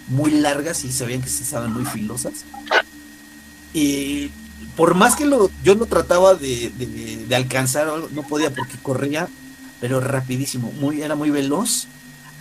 muy 0.08 0.32
largas 0.32 0.84
y 0.84 0.92
se 0.92 1.06
veían 1.06 1.22
que 1.22 1.30
estaban 1.30 1.74
muy 1.74 1.86
filosas. 1.86 2.46
Y 3.74 4.32
por 4.76 4.96
más 4.96 5.16
que 5.16 5.26
lo, 5.26 5.52
yo 5.64 5.76
lo 5.76 5.86
trataba 5.86 6.36
de, 6.36 6.72
de- 6.78 7.26
de 7.28 7.36
alcanzar, 7.36 7.88
no 8.12 8.24
podía 8.24 8.54
porque 8.54 8.78
corría, 8.82 9.28
pero 9.80 10.00
rapidísimo, 10.00 10.72
muy, 10.80 11.02
era 11.02 11.16
muy 11.16 11.30
veloz, 11.30 11.88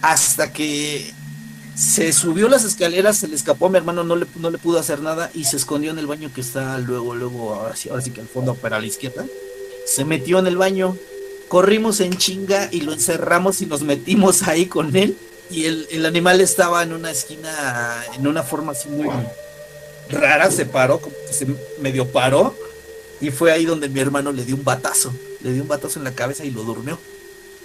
hasta 0.02 0.52
que 0.52 1.12
se 1.74 2.12
subió 2.12 2.48
las 2.48 2.64
escaleras, 2.64 3.18
se 3.18 3.28
le 3.28 3.34
escapó 3.36 3.66
a 3.66 3.70
mi 3.70 3.76
hermano, 3.76 4.02
no 4.04 4.16
le, 4.16 4.26
no 4.36 4.50
le 4.50 4.56
pudo 4.58 4.78
hacer 4.78 5.00
nada 5.00 5.30
y 5.34 5.44
se 5.44 5.56
escondió 5.56 5.90
en 5.90 5.98
el 5.98 6.06
baño 6.06 6.30
que 6.32 6.40
está 6.40 6.78
luego, 6.78 7.14
luego, 7.14 7.54
ahora 7.54 7.76
sí, 7.76 7.88
ahora 7.90 8.00
sí 8.02 8.10
que 8.10 8.20
al 8.22 8.28
fondo, 8.28 8.54
para 8.54 8.80
la 8.80 8.86
izquierda. 8.86 9.26
Se 9.86 10.04
metió 10.04 10.38
en 10.38 10.46
el 10.46 10.56
baño, 10.56 10.96
corrimos 11.48 12.00
en 12.00 12.16
chinga 12.16 12.68
y 12.72 12.80
lo 12.80 12.92
encerramos 12.92 13.60
y 13.60 13.66
nos 13.66 13.82
metimos 13.82 14.42
ahí 14.44 14.66
con 14.66 14.96
él. 14.96 15.16
Y 15.50 15.64
el, 15.64 15.86
el 15.90 16.06
animal 16.06 16.40
estaba 16.40 16.82
en 16.82 16.92
una 16.92 17.10
esquina, 17.10 18.04
en 18.14 18.26
una 18.26 18.42
forma 18.42 18.72
así 18.72 18.88
muy 18.88 19.08
rara, 20.10 20.50
se 20.50 20.66
paró, 20.66 21.00
como 21.00 21.14
que 21.26 21.32
se 21.32 21.46
medio 21.80 22.10
paró. 22.10 22.54
Y 23.20 23.30
fue 23.30 23.52
ahí 23.52 23.64
donde 23.64 23.88
mi 23.88 24.00
hermano 24.00 24.32
le 24.32 24.44
dio 24.44 24.56
un 24.56 24.64
batazo, 24.64 25.12
le 25.40 25.52
dio 25.52 25.62
un 25.62 25.68
batazo 25.68 25.98
en 25.98 26.04
la 26.04 26.14
cabeza 26.14 26.44
y 26.44 26.50
lo 26.50 26.64
durmió. 26.64 26.98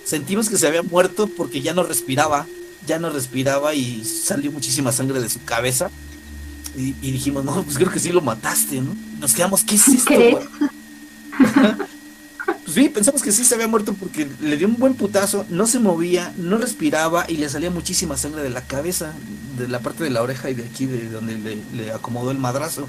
Sentimos 0.06 0.50
que 0.50 0.58
se 0.58 0.68
había 0.68 0.84
muerto 0.84 1.28
porque 1.28 1.62
ya 1.62 1.74
no 1.74 1.84
respiraba, 1.84 2.48
ya 2.86 3.00
no 3.00 3.10
respiraba 3.10 3.74
y 3.74 4.06
salió 4.06 4.52
muchísima 4.52 4.92
sangre 4.92 5.20
de 5.20 5.30
su 5.30 5.44
cabeza. 5.44 5.90
Y, 6.78 6.96
y 7.02 7.12
dijimos, 7.12 7.44
no, 7.44 7.64
pues 7.64 7.78
creo 7.78 7.92
que 7.92 8.00
sí 8.00 8.12
lo 8.12 8.22
mataste, 8.22 8.80
¿no? 8.80 8.96
Nos 9.20 9.34
quedamos, 9.34 9.64
¿qué 9.64 9.76
es 9.76 9.88
esto? 9.90 10.14
¿Crees? 12.74 12.76
güey?" 12.76 12.86
Pues 12.86 12.86
sí, 12.86 12.90
pensamos 12.90 13.22
que 13.24 13.32
sí 13.32 13.46
se 13.46 13.56
había 13.56 13.68
muerto 13.68 13.94
porque 13.94 14.30
le 14.42 14.58
dio 14.58 14.68
un 14.68 14.78
buen 14.78 14.94
putazo, 14.94 15.46
no 15.50 15.68
se 15.68 15.80
movía, 15.80 16.34
no 16.38 16.58
respiraba 16.58 17.26
y 17.28 17.38
le 17.38 17.50
salía 17.50 17.70
muchísima 17.70 18.18
sangre 18.18 18.44
de 18.44 18.50
la 18.50 18.62
cabeza, 18.62 19.14
de 19.58 19.68
la 19.68 19.80
parte 19.80 20.04
de 20.04 20.10
la 20.10 20.22
oreja 20.22 20.50
y 20.50 20.54
de 20.54 20.66
aquí, 20.66 20.86
de 20.86 21.10
donde 21.10 21.62
le, 21.74 21.92
acomodó 21.92 22.32
el 22.32 22.38
madrazo. 22.38 22.88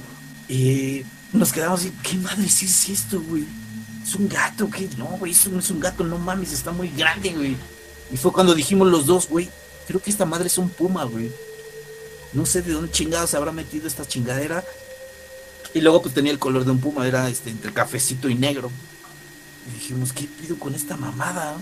Y 0.48 1.02
nos 1.32 1.52
quedamos 1.52 1.80
así, 1.80 1.92
¿qué 2.02 2.16
madre 2.16 2.48
sí 2.48 2.66
es 2.66 2.88
esto, 2.88 3.20
güey? 3.20 3.44
¿Es 4.02 4.14
un 4.14 4.28
gato? 4.28 4.68
¿Qué? 4.70 4.88
No, 4.98 5.06
güey, 5.18 5.32
eso 5.32 5.48
no 5.50 5.60
es 5.60 5.70
un 5.70 5.80
gato, 5.80 6.04
no 6.04 6.18
mames, 6.18 6.52
está 6.52 6.72
muy 6.72 6.88
grande, 6.90 7.30
güey. 7.30 7.56
Y 8.12 8.16
fue 8.16 8.32
cuando 8.32 8.54
dijimos 8.54 8.88
los 8.88 9.06
dos, 9.06 9.28
güey, 9.28 9.48
creo 9.86 10.00
que 10.00 10.10
esta 10.10 10.26
madre 10.26 10.48
es 10.48 10.58
un 10.58 10.68
puma, 10.68 11.04
güey. 11.04 11.30
No 12.32 12.46
sé 12.46 12.62
de 12.62 12.72
dónde 12.72 12.90
chingado 12.90 13.26
se 13.26 13.36
habrá 13.36 13.52
metido 13.52 13.86
esta 13.86 14.06
chingadera. 14.06 14.64
Y 15.74 15.80
luego 15.80 16.02
pues 16.02 16.14
tenía 16.14 16.32
el 16.32 16.38
color 16.38 16.64
de 16.64 16.70
un 16.70 16.80
puma, 16.80 17.06
era 17.06 17.28
este 17.28 17.50
entre 17.50 17.72
cafecito 17.72 18.28
y 18.28 18.34
negro. 18.34 18.70
Y 19.68 19.74
dijimos, 19.74 20.12
¿qué 20.12 20.28
pido 20.40 20.58
con 20.58 20.74
esta 20.74 20.96
mamada? 20.96 21.56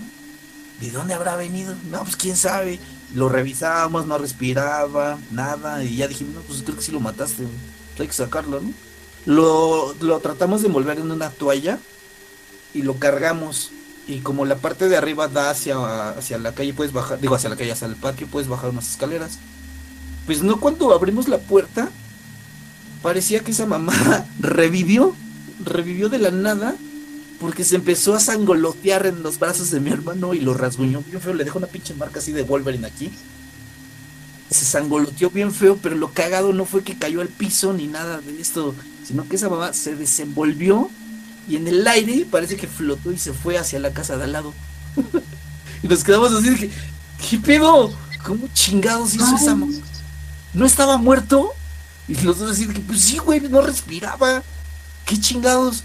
¿De 0.79 0.89
dónde 0.89 1.13
habrá 1.13 1.35
venido? 1.35 1.75
No, 1.91 2.03
pues 2.03 2.15
quién 2.15 2.35
sabe. 2.35 2.79
Lo 3.13 3.29
revisamos, 3.29 4.07
no 4.07 4.17
respiraba, 4.17 5.19
nada. 5.29 5.83
Y 5.83 5.97
ya 5.97 6.07
dijimos, 6.07 6.35
no, 6.35 6.41
pues 6.41 6.63
creo 6.63 6.75
que 6.75 6.83
sí 6.83 6.91
lo 6.91 6.99
mataste. 6.99 7.45
hay 7.99 8.07
que 8.07 8.13
sacarlo, 8.13 8.61
¿no? 8.61 8.73
Lo, 9.25 9.93
lo 10.01 10.19
tratamos 10.19 10.61
de 10.61 10.67
envolver 10.67 10.97
en 10.97 11.11
una 11.11 11.29
toalla 11.29 11.77
y 12.73 12.81
lo 12.81 12.95
cargamos. 12.97 13.71
Y 14.07 14.19
como 14.19 14.45
la 14.45 14.55
parte 14.55 14.89
de 14.89 14.97
arriba 14.97 15.27
da 15.27 15.51
hacia, 15.51 16.09
hacia 16.09 16.37
la 16.39 16.53
calle, 16.53 16.73
puedes 16.73 16.93
bajar, 16.93 17.19
digo, 17.19 17.35
hacia 17.35 17.49
la 17.49 17.55
calle, 17.55 17.71
hacia 17.71 17.87
el 17.87 17.95
patio, 17.95 18.27
puedes 18.27 18.49
bajar 18.49 18.71
unas 18.71 18.89
escaleras. 18.89 19.37
Pues 20.25 20.41
no, 20.41 20.59
cuando 20.59 20.93
abrimos 20.93 21.27
la 21.27 21.37
puerta, 21.37 21.89
parecía 23.01 23.41
que 23.41 23.51
esa 23.51 23.65
mamá 23.65 24.25
revivió, 24.39 25.15
revivió 25.63 26.09
de 26.09 26.19
la 26.19 26.31
nada, 26.31 26.75
porque 27.41 27.63
se 27.63 27.75
empezó 27.75 28.13
a 28.13 28.19
sangolotear 28.19 29.07
en 29.07 29.23
los 29.23 29.39
brazos 29.39 29.71
de 29.71 29.79
mi 29.79 29.89
hermano 29.89 30.35
y 30.35 30.39
lo 30.39 30.53
rasguñó 30.53 31.01
bien 31.01 31.19
feo, 31.19 31.33
le 31.33 31.43
dejó 31.43 31.57
una 31.57 31.65
pinche 31.65 31.95
marca 31.95 32.19
así 32.19 32.31
de 32.31 32.43
Wolverine 32.43 32.85
aquí. 32.85 33.11
Se 34.51 34.63
sangoloteó 34.63 35.31
bien 35.31 35.51
feo, 35.51 35.75
pero 35.81 35.95
lo 35.95 36.13
cagado 36.13 36.53
no 36.53 36.65
fue 36.65 36.83
que 36.83 36.99
cayó 36.99 37.19
al 37.19 37.29
piso 37.29 37.73
ni 37.73 37.87
nada 37.87 38.21
de 38.21 38.39
esto, 38.39 38.75
sino 39.03 39.27
que 39.27 39.37
esa 39.37 39.49
mamá 39.49 39.73
se 39.73 39.95
desenvolvió 39.95 40.91
y 41.49 41.55
en 41.55 41.67
el 41.67 41.87
aire 41.87 42.27
parece 42.29 42.57
que 42.57 42.67
flotó 42.67 43.11
y 43.11 43.17
se 43.17 43.33
fue 43.33 43.57
hacia 43.57 43.79
la 43.79 43.91
casa 43.91 44.17
de 44.17 44.25
al 44.25 44.33
lado. 44.33 44.53
y 45.81 45.87
nos 45.87 46.03
quedamos 46.03 46.31
así 46.33 46.51
de 46.51 46.57
que, 46.57 46.71
¿qué 47.27 47.39
pedo? 47.39 47.91
¿Cómo 48.23 48.47
chingados 48.53 49.15
hizo 49.15 49.35
esa 49.35 49.55
mamá? 49.55 49.73
¿No 50.53 50.67
estaba 50.67 50.97
muerto? 50.97 51.53
Y 52.07 52.13
los 52.21 52.37
dos 52.37 52.51
así 52.51 52.65
de 52.65 52.75
que, 52.75 52.81
pues 52.81 53.01
sí, 53.01 53.17
güey, 53.17 53.39
no 53.39 53.61
respiraba. 53.61 54.43
¿Qué 55.07 55.19
chingados? 55.19 55.83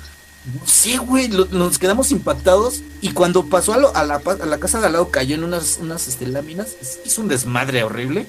No 0.54 0.64
sé, 0.66 0.96
güey, 0.98 1.28
nos 1.28 1.78
quedamos 1.78 2.12
impactados 2.12 2.82
y 3.00 3.10
cuando 3.10 3.46
pasó 3.46 3.72
a, 3.72 3.78
lo- 3.78 3.94
a 3.96 4.04
la, 4.04 4.16
a 4.24 4.46
la 4.46 4.58
casa 4.58 4.78
de 4.80 4.86
al 4.86 4.92
lado 4.92 5.10
cayó 5.10 5.34
en 5.34 5.42
unas, 5.42 5.78
unas 5.80 6.06
este, 6.06 6.26
láminas, 6.26 6.68
hizo 7.04 7.20
un 7.22 7.28
desmadre 7.28 7.82
horrible. 7.82 8.26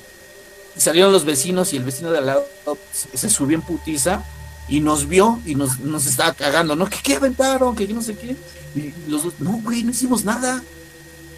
Y 0.76 0.80
salieron 0.82 1.12
los 1.12 1.26
vecinos 1.26 1.74
y 1.74 1.78
el 1.78 1.84
vecino 1.84 2.12
de 2.12 2.18
al 2.20 2.26
lado 2.28 2.48
se, 2.92 3.16
se 3.18 3.30
subió 3.30 3.56
en 3.56 3.62
putiza 3.62 4.24
y 4.68 4.80
nos 4.80 5.08
vio 5.08 5.40
y 5.46 5.54
nos, 5.56 5.80
nos 5.80 6.08
estaba 6.08 6.34
cagando, 6.34 6.76
¿no? 6.76 6.88
¿Qué, 6.88 6.98
qué 7.04 7.16
aventaron? 7.16 7.76
¿Qué 7.76 7.88
no 7.88 8.02
sé 8.02 8.16
qué? 8.16 8.36
Y 8.76 8.94
los 9.10 9.24
dos, 9.24 9.34
no, 9.40 9.52
güey, 9.64 9.84
no 9.84 9.92
hicimos 9.92 10.24
nada. 10.26 10.64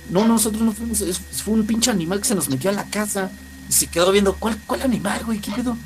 No, 0.09 0.27
nosotros 0.27 0.61
no 0.63 0.71
fuimos, 0.71 1.03
fue 1.43 1.53
un 1.53 1.65
pinche 1.67 1.91
animal 1.91 2.19
que 2.21 2.27
se 2.27 2.35
nos 2.35 2.49
metió 2.49 2.69
a 2.69 2.73
la 2.73 2.85
casa. 2.85 3.29
Y 3.69 3.73
se 3.73 3.87
quedó 3.87 4.11
viendo, 4.11 4.33
¿cuál, 4.35 4.57
cuál 4.65 4.81
animal, 4.81 5.23
güey? 5.25 5.39
¿Qué 5.39 5.51
pedo? 5.51 5.77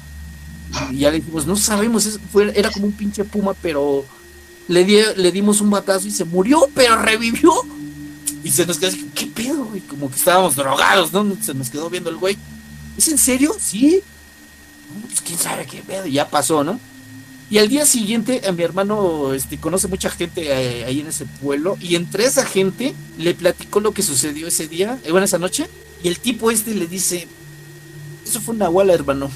Y 0.92 1.00
ya 1.00 1.12
le 1.12 1.18
dijimos, 1.20 1.46
no 1.46 1.56
sabemos, 1.56 2.20
era 2.56 2.72
como 2.72 2.86
un 2.88 2.94
pinche 2.94 3.24
puma, 3.26 3.54
pero 3.62 4.06
le, 4.68 5.16
le 5.16 5.32
dimos 5.32 5.62
un 5.62 5.70
batazo 5.70 6.08
y 6.08 6.12
se 6.12 6.26
murió, 6.26 6.68
pero 6.74 6.96
revivió. 7.02 7.52
Y 8.44 8.52
se 8.52 8.66
nos 8.66 8.78
quedó 8.78 8.92
¿qué 9.16 9.28
pedo? 9.28 9.70
Como 9.88 10.10
que 10.10 10.18
estábamos 10.18 10.56
drogados, 10.56 11.14
¿no? 11.14 11.36
Se 11.42 11.54
nos 11.54 11.70
quedó 11.70 11.90
viendo 11.90 12.10
el 12.10 12.18
güey. 12.18 12.38
¿Es 12.98 13.08
en 13.08 13.18
serio? 13.18 13.56
Sí. 13.60 14.02
"No, 14.94 15.08
Pues 15.08 15.22
quién 15.22 15.40
sabe 15.40 15.66
qué 15.66 15.82
pedo. 15.82 16.06
Ya 16.08 16.30
pasó, 16.30 16.64
¿no? 16.64 16.80
Y 17.50 17.58
al 17.60 17.70
día 17.70 17.86
siguiente, 17.86 18.42
a 18.48 18.52
mi 18.52 18.64
hermano 18.64 19.34
este, 19.34 19.58
conoce 19.60 19.88
mucha 19.88 20.10
gente 20.10 20.48
eh, 20.52 20.86
ahí 20.86 21.00
en 21.02 21.08
ese 21.08 21.26
pueblo. 21.26 21.78
Y 21.80 21.96
entre 21.96 22.26
esa 22.26 22.46
gente 22.46 22.94
le 23.18 23.34
platicó 23.34 23.80
lo 23.80 23.94
que 23.94 24.02
sucedió 24.02 24.48
ese 24.48 24.68
día, 24.68 25.00
eh, 25.04 25.12
bueno, 25.12 25.26
esa 25.26 25.38
noche. 25.40 25.68
Y 26.04 26.08
el 26.08 26.20
tipo 26.20 26.52
este 26.52 26.74
le 26.74 26.88
dice: 26.88 27.28
Eso 28.26 28.42
fue 28.42 28.56
una 28.56 28.66
nahual, 28.66 28.90
hermano. 28.90 29.30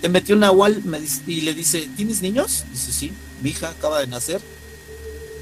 Te 0.00 0.08
metió 0.08 0.34
un 0.34 0.40
nahual 0.42 0.82
me 0.84 1.00
dice- 1.00 1.22
y 1.26 1.40
le 1.40 1.54
dice: 1.54 1.88
¿Tienes 1.96 2.22
niños? 2.22 2.64
Dice: 2.70 2.92
Sí, 2.92 3.12
mi 3.42 3.50
hija 3.50 3.70
acaba 3.70 4.00
de 4.00 4.06
nacer. 4.06 4.40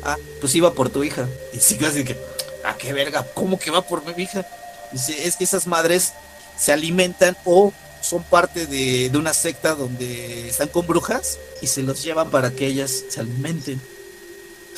Ah, 0.05 0.17
pues 0.41 0.55
iba 0.55 0.73
por 0.73 0.91
tu 0.91 1.05
hija. 1.05 1.29
Y 1.53 1.59
sí, 1.59 1.77
casi 1.77 2.05
que: 2.05 2.17
Ah, 2.65 2.77
qué 2.79 2.93
verga, 2.93 3.27
¿cómo 3.35 3.59
que 3.59 3.71
va 3.71 3.83
por 3.83 4.05
mi 4.05 4.23
hija? 4.23 4.47
Dice: 4.93 5.27
Es 5.27 5.37
que 5.37 5.45
esas 5.45 5.67
madres 5.67 6.13
se 6.59 6.73
alimentan 6.73 7.37
o 7.45 7.73
son 8.01 8.23
parte 8.25 8.67
de, 8.67 9.11
de 9.11 9.19
una 9.19 9.33
secta 9.33 9.75
donde 9.75 10.49
están 10.49 10.69
con 10.69 10.87
brujas 10.87 11.39
y 11.61 11.69
se 11.69 11.83
los 11.83 12.03
llevan 12.03 12.31
para 12.31 12.51
que 12.51 12.67
ellas 12.67 13.05
se 13.09 13.21
alimenten. 13.21 13.81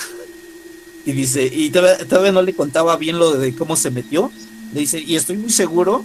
y 1.06 1.12
dice, 1.12 1.46
y 1.46 1.70
todavía, 1.70 2.06
todavía 2.06 2.32
no 2.32 2.42
le 2.42 2.54
contaba 2.54 2.96
bien 2.96 3.18
lo 3.18 3.32
de 3.32 3.54
cómo 3.54 3.76
se 3.76 3.90
metió. 3.90 4.30
Le 4.74 4.80
dice, 4.80 5.00
y 5.00 5.16
estoy 5.16 5.38
muy 5.38 5.50
seguro 5.50 6.04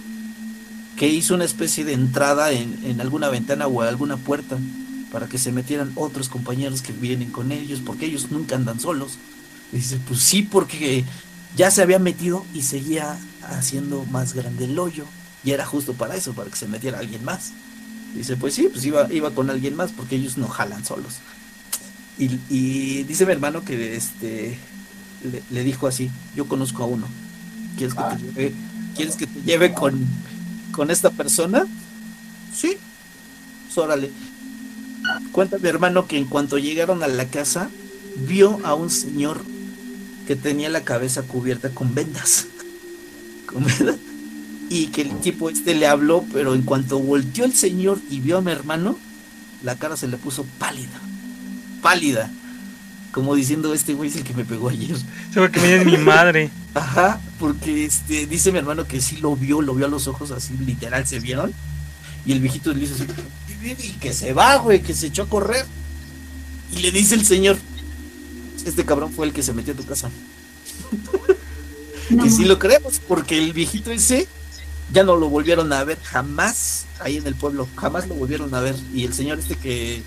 que 0.96 1.08
hizo 1.08 1.34
una 1.34 1.44
especie 1.44 1.84
de 1.84 1.92
entrada 1.92 2.52
en, 2.52 2.80
en 2.84 3.00
alguna 3.00 3.28
ventana 3.28 3.66
o 3.66 3.82
alguna 3.82 4.16
puerta 4.16 4.58
para 5.12 5.28
que 5.28 5.38
se 5.38 5.52
metieran 5.52 5.92
otros 5.94 6.28
compañeros 6.28 6.82
que 6.82 6.92
vienen 6.92 7.30
con 7.30 7.52
ellos, 7.52 7.80
porque 7.84 8.06
ellos 8.06 8.30
nunca 8.30 8.56
andan 8.56 8.80
solos. 8.80 9.18
Y 9.72 9.76
dice, 9.76 9.98
pues 10.06 10.20
sí, 10.20 10.42
porque 10.42 11.04
ya 11.56 11.70
se 11.70 11.82
había 11.82 11.98
metido 11.98 12.44
y 12.54 12.62
seguía 12.62 13.18
haciendo 13.42 14.04
más 14.06 14.34
grande 14.34 14.64
el 14.64 14.78
hoyo. 14.78 15.04
Y 15.44 15.52
era 15.52 15.66
justo 15.66 15.94
para 15.94 16.16
eso, 16.16 16.32
para 16.32 16.50
que 16.50 16.56
se 16.56 16.68
metiera 16.68 16.98
alguien 16.98 17.24
más. 17.24 17.52
Dice, 18.14 18.36
pues 18.36 18.54
sí, 18.54 18.68
pues 18.70 18.84
iba, 18.84 19.12
iba 19.12 19.30
con 19.30 19.50
alguien 19.50 19.76
más, 19.76 19.92
porque 19.92 20.16
ellos 20.16 20.36
no 20.36 20.48
jalan 20.48 20.84
solos. 20.84 21.16
Y, 22.18 22.38
y 22.48 23.04
dice 23.04 23.24
mi 23.24 23.32
hermano 23.32 23.64
que 23.64 23.96
este 23.96 24.58
le, 25.24 25.42
le 25.50 25.64
dijo 25.64 25.86
así, 25.86 26.10
yo 26.36 26.46
conozco 26.46 26.82
a 26.82 26.86
uno. 26.86 27.06
¿Quieres 27.76 27.94
que 27.94 28.02
te 28.02 28.22
lleve, 28.22 28.54
¿quieres 28.96 29.16
que 29.16 29.26
te 29.26 29.40
lleve 29.42 29.72
con, 29.72 30.06
con 30.72 30.90
esta 30.90 31.10
persona? 31.10 31.66
Sí. 32.54 32.76
Pues 33.66 33.78
órale. 33.78 34.10
Cuenta 35.32 35.58
mi 35.58 35.68
hermano 35.68 36.06
que 36.06 36.16
en 36.16 36.24
cuanto 36.24 36.58
llegaron 36.58 37.02
a 37.02 37.08
la 37.08 37.26
casa, 37.26 37.70
vio 38.26 38.60
a 38.64 38.74
un 38.74 38.90
señor 38.90 39.40
que 40.26 40.36
tenía 40.36 40.68
la 40.68 40.82
cabeza 40.82 41.22
cubierta 41.22 41.70
con 41.70 41.94
vendas. 41.94 42.46
Con 43.46 43.64
vendas 43.64 43.96
y 44.70 44.86
que 44.86 45.02
el 45.02 45.20
tipo 45.20 45.50
este 45.50 45.74
le 45.74 45.88
habló, 45.88 46.24
pero 46.32 46.54
en 46.54 46.62
cuanto 46.62 47.00
volteó 47.00 47.44
el 47.44 47.52
señor 47.52 47.98
y 48.08 48.20
vio 48.20 48.38
a 48.38 48.40
mi 48.40 48.52
hermano, 48.52 48.96
la 49.64 49.74
cara 49.74 49.96
se 49.96 50.06
le 50.06 50.16
puso 50.16 50.46
pálida, 50.58 50.98
pálida, 51.82 52.30
como 53.10 53.34
diciendo 53.34 53.74
este 53.74 53.94
güey 53.94 54.08
es 54.08 54.16
el 54.16 54.22
que 54.22 54.32
me 54.32 54.44
pegó 54.44 54.68
ayer. 54.68 54.96
Seguro 55.32 55.50
que 55.50 55.60
me 55.60 55.74
es 55.74 55.84
mi 55.84 55.98
madre. 55.98 56.50
Ajá, 56.74 57.20
porque 57.40 57.84
este 57.84 58.26
dice 58.26 58.52
mi 58.52 58.58
hermano 58.58 58.86
que 58.86 59.00
sí 59.00 59.16
lo 59.16 59.34
vio, 59.34 59.60
lo 59.60 59.74
vio 59.74 59.86
a 59.86 59.90
los 59.90 60.06
ojos 60.06 60.30
así, 60.30 60.56
literal, 60.64 61.04
se 61.04 61.18
vieron. 61.18 61.52
Y 62.24 62.30
el 62.30 62.38
viejito 62.38 62.72
le 62.72 62.78
dice 62.78 62.94
así, 62.94 63.06
y 63.62 63.92
que 64.00 64.12
se 64.12 64.32
va, 64.32 64.56
güey, 64.56 64.82
que 64.82 64.94
se 64.94 65.08
echó 65.08 65.22
a 65.24 65.28
correr. 65.28 65.66
Y 66.72 66.78
le 66.80 66.90
dice 66.90 67.14
el 67.14 67.24
señor, 67.24 67.58
este 68.64 68.84
cabrón 68.84 69.12
fue 69.12 69.26
el 69.26 69.32
que 69.32 69.42
se 69.42 69.52
metió 69.52 69.74
a 69.74 69.76
tu 69.76 69.84
casa. 69.84 70.10
No, 72.10 72.24
que 72.24 72.30
sí 72.30 72.44
lo 72.44 72.58
creemos, 72.58 73.00
porque 73.06 73.38
el 73.38 73.52
viejito 73.52 73.90
ese 73.90 74.26
ya 74.92 75.04
no 75.04 75.16
lo 75.16 75.28
volvieron 75.28 75.72
a 75.72 75.84
ver 75.84 75.98
jamás 76.02 76.86
ahí 76.98 77.16
en 77.16 77.26
el 77.26 77.34
pueblo, 77.34 77.68
jamás 77.76 78.08
lo 78.08 78.14
volvieron 78.14 78.54
a 78.54 78.60
ver. 78.60 78.74
Y 78.92 79.04
el 79.04 79.14
señor 79.14 79.38
este 79.38 79.56
que, 79.56 80.02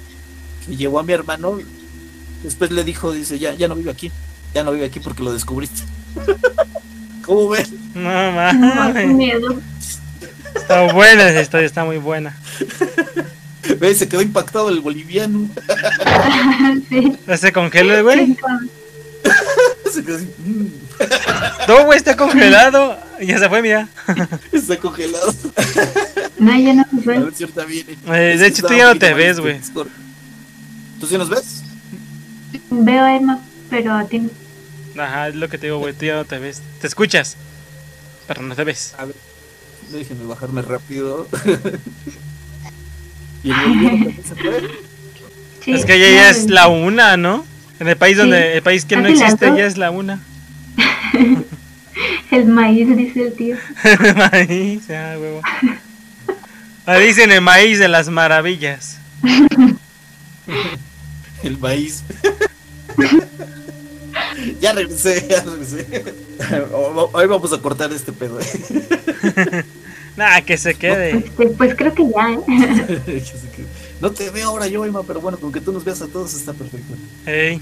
que 0.65 0.75
llevó 0.75 0.99
a 0.99 1.03
mi 1.03 1.13
hermano, 1.13 1.59
después 2.43 2.71
le 2.71 2.83
dijo, 2.83 3.11
dice, 3.11 3.39
ya, 3.39 3.53
ya 3.53 3.67
no 3.67 3.75
vive 3.75 3.91
aquí, 3.91 4.11
ya 4.53 4.63
no 4.63 4.71
vive 4.71 4.85
aquí 4.85 4.99
porque 4.99 5.23
lo 5.23 5.33
descubriste. 5.33 5.83
¿Cómo 7.25 7.49
ves? 7.49 7.71
No 7.93 8.01
mames. 8.01 9.07
miedo. 9.07 9.57
Está 10.55 10.93
buena 10.93 11.29
esa 11.29 11.41
historia, 11.41 11.65
está 11.65 11.85
muy 11.85 11.97
buena. 11.97 12.37
¿Ves? 13.79 13.97
Se 13.99 14.07
quedó 14.09 14.21
impactado 14.21 14.69
el 14.69 14.79
boliviano. 14.81 15.49
sí. 16.89 17.17
¿Se 17.37 17.51
congeló 17.51 17.95
el 17.95 18.03
güey? 18.03 18.37
Se 19.91 20.03
quedó 20.03 20.17
así, 20.17 20.27
"Mm, 20.45 20.65
No, 21.67 21.85
güey, 21.85 21.97
está 21.97 22.17
congelado. 22.17 22.97
Ya 23.21 23.37
se 23.37 23.47
fue, 23.47 23.61
mira. 23.61 23.87
está 24.51 24.77
congelado. 24.77 25.33
No, 26.39 26.59
ya 26.59 26.73
no 26.73 26.83
se 26.89 26.97
A 26.97 27.01
fue. 27.03 27.19
ver 27.19 27.33
si 27.33 27.43
ahorita 27.43 27.65
viene. 27.65 27.97
Eh, 28.07 28.37
de 28.37 28.47
hecho, 28.47 28.65
tú 28.67 28.73
ya 28.73 28.91
no 28.93 28.99
te 28.99 29.13
ves, 29.13 29.39
güey. 29.39 29.59
¿Tú 30.99 31.07
sí 31.07 31.17
nos 31.17 31.29
ves? 31.29 31.61
Veo 32.69 33.03
a 33.03 33.15
Emma, 33.15 33.39
pero 33.69 33.93
a 33.93 34.03
ti 34.05 34.19
no. 34.19 34.29
Ajá, 35.01 35.29
es 35.29 35.35
lo 35.35 35.47
que 35.47 35.57
te 35.57 35.67
digo, 35.67 35.77
güey. 35.77 35.93
Tú 35.93 36.05
ya 36.05 36.15
no 36.15 36.25
te 36.25 36.39
ves. 36.39 36.61
Te 36.81 36.87
escuchas, 36.87 37.37
pero 38.27 38.41
no 38.41 38.55
te 38.55 38.63
ves. 38.63 38.93
A 38.97 39.05
ver, 39.05 39.15
déjenme 39.91 40.25
bajarme 40.25 40.61
rápido. 40.63 41.27
Y 43.43 43.51
el 43.51 43.55
boliviano 43.55 43.97
también 44.05 44.23
se 44.23 44.35
fue. 44.35 44.69
Sí, 45.63 45.71
es 45.73 45.85
que 45.85 45.99
ya, 45.99 46.07
no, 46.07 46.13
ya 46.15 46.29
es 46.29 46.49
la 46.49 46.67
una, 46.67 47.17
¿no? 47.17 47.45
En 47.79 47.87
el 47.87 47.97
país 47.97 48.15
Sí. 48.15 48.21
donde 48.21 48.55
el 48.57 48.61
país 48.63 48.85
que 48.85 48.95
no 48.97 49.07
existe 49.07 49.45
ya 49.55 49.65
es 49.65 49.77
la 49.77 49.91
una. 49.91 50.21
El 52.31 52.45
maíz, 52.47 52.87
dice 52.97 53.27
el 53.27 53.33
tío. 53.33 53.55
maíz, 54.31 54.89
ah, 54.89 55.15
huevo. 55.19 55.41
Ah, 56.87 56.97
dicen 56.97 57.31
el 57.31 57.41
maíz 57.41 57.77
de 57.77 57.87
las 57.87 58.09
maravillas. 58.09 58.97
El 61.43 61.59
maíz. 61.59 62.03
ya 64.59 64.73
regresé, 64.73 65.27
ya 65.29 65.43
regresé. 65.43 66.03
Hoy 66.73 67.27
vamos 67.27 67.53
a 67.53 67.59
cortar 67.59 67.93
este 67.93 68.11
pedo. 68.11 68.39
Nah, 70.15 70.41
que 70.41 70.57
se 70.57 70.75
quede. 70.75 71.17
Este, 71.17 71.47
pues 71.47 71.75
creo 71.75 71.93
que 71.93 72.03
ya, 72.03 72.33
¿eh? 72.33 73.23
no 74.01 74.11
te 74.11 74.29
veo 74.29 74.49
ahora 74.49 74.67
yo, 74.67 74.85
Emma, 74.85 75.01
pero 75.03 75.19
bueno, 75.21 75.39
con 75.39 75.51
que 75.51 75.59
tú 75.61 75.71
nos 75.71 75.83
veas 75.83 76.01
a 76.01 76.07
todos 76.07 76.33
está 76.33 76.53
perfecto. 76.53 76.93
Ey. 77.25 77.59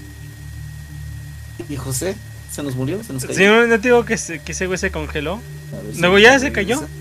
¿Y 1.68 1.76
José? 1.76 2.14
¿Se 2.50 2.62
nos 2.62 2.74
murió? 2.76 3.02
¿Se 3.02 3.12
nos 3.12 3.24
cayó? 3.24 3.38
Sí, 3.38 3.44
no 3.46 3.66
no 3.66 3.80
te 3.80 3.88
digo 3.88 4.04
que, 4.04 4.18
se- 4.18 4.40
que 4.40 4.52
ese 4.52 4.66
güey 4.66 4.78
se 4.78 4.90
congeló. 4.90 5.40
Si 5.94 6.00
Luego 6.00 6.18
ya 6.18 6.38
se 6.38 6.52
cayó. 6.52 6.82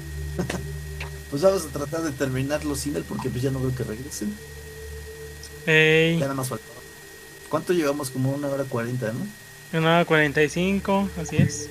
Pues 1.29 1.43
vamos 1.43 1.63
a 1.63 1.67
tratar 1.69 2.01
de 2.01 2.11
terminarlo 2.11 2.75
sin 2.75 2.93
él 2.97 3.05
porque 3.07 3.29
pues 3.29 3.41
ya 3.41 3.51
no 3.51 3.61
veo 3.61 3.73
que 3.73 3.85
regresen. 3.85 4.35
Ey. 5.65 6.15
Ya 6.15 6.23
nada 6.25 6.33
más 6.33 6.49
faltaba. 6.49 6.73
¿Cuánto 7.47 7.71
llevamos? 7.71 8.09
Como 8.09 8.31
una 8.33 8.49
hora 8.49 8.65
cuarenta, 8.65 9.13
¿no? 9.13 9.79
Una 9.79 10.03
45, 10.03 11.09
así 11.21 11.37
es. 11.37 11.69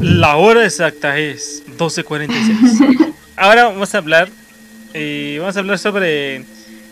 La 0.00 0.36
hora 0.36 0.64
exacta 0.64 1.18
es 1.18 1.62
12.46. 1.78 3.12
Ahora 3.36 3.64
vamos 3.64 3.94
a 3.94 3.98
hablar. 3.98 4.28
eh, 4.94 5.36
vamos 5.40 5.56
a 5.56 5.60
hablar 5.60 5.78
sobre 5.78 6.44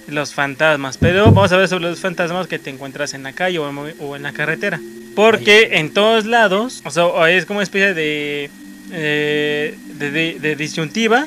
los 0.09 0.35
fantasmas. 0.35 0.97
Pero 0.99 1.25
vamos 1.27 1.53
a 1.53 1.57
ver 1.57 1.69
sobre 1.69 1.85
los 1.89 2.01
fantasmas 2.01 2.47
que 2.47 2.59
te 2.59 2.71
encuentras 2.71 3.15
en 3.15 3.23
la 3.23 3.33
calle 3.33 3.59
o 3.59 4.17
en, 4.17 4.23
la 4.23 4.33
carretera. 4.33 4.81
Porque 5.15 5.71
en 5.79 5.93
todos 5.93 6.25
lados, 6.27 6.83
o 6.85 6.91
sea, 6.91 7.05
es 7.31 7.47
como 7.47 7.59
una 7.59 7.65
especie 7.65 7.95
de, 7.95 8.51
eh, 8.93 9.77
de, 9.95 10.11
de- 10.11 10.39
de 10.41 10.57
disyuntiva 10.57 11.27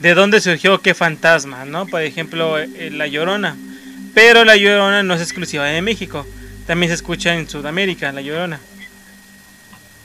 de 0.00 0.14
dónde 0.14 0.40
surgió 0.40 0.80
qué 0.80 0.94
fantasma, 0.94 1.64
¿no? 1.66 1.86
Por 1.86 2.00
ejemplo, 2.02 2.58
eh, 2.58 2.90
la 2.90 3.06
Llorona. 3.06 3.56
Pero 4.14 4.44
la 4.44 4.56
Llorona 4.56 5.02
no 5.02 5.14
es 5.14 5.20
exclusiva 5.20 5.66
de 5.66 5.82
México. 5.82 6.26
También 6.66 6.88
se 6.90 6.94
escucha 6.94 7.34
en 7.34 7.48
Sudamérica, 7.48 8.10
la 8.10 8.22
Llorona. 8.22 8.60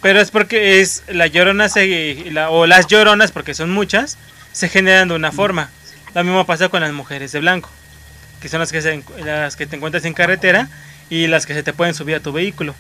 Pero 0.06 0.22
es 0.22 0.30
porque 0.30 0.82
es 0.82 1.02
la 1.07 1.26
Llorona 1.26 1.68
se, 1.68 2.26
la- 2.30 2.52
o 2.52 2.68
las 2.68 2.86
Lloronas, 2.86 3.32
porque 3.32 3.56
son 3.56 3.72
muchas, 3.72 4.19
se 4.52 4.69
generan 4.69 5.07
de 5.07 5.15
una 5.15 5.32
forma. 5.32 5.72
Lo 6.14 6.23
mismo 6.23 6.45
pasa 6.45 6.69
con 6.69 6.82
las 6.82 6.94
mujeres 6.94 7.32
de 7.32 7.40
blanco, 7.40 7.72
que 8.40 8.48
son 8.48 8.60
las 8.60 8.72
que, 8.72 8.84
se, 8.84 9.02
las 9.26 9.56
que 9.56 9.65
te 9.65 9.77
encuentras 9.77 10.06
en 10.06 10.14
carretera 10.14 10.69
y 11.10 11.26
las 11.26 11.48
que 11.48 11.56
se 11.56 11.64
te 11.64 11.73
pueden 11.73 11.95
subir 11.95 12.14
a 12.18 12.19
tu 12.19 12.32
vehículo. 12.32 12.76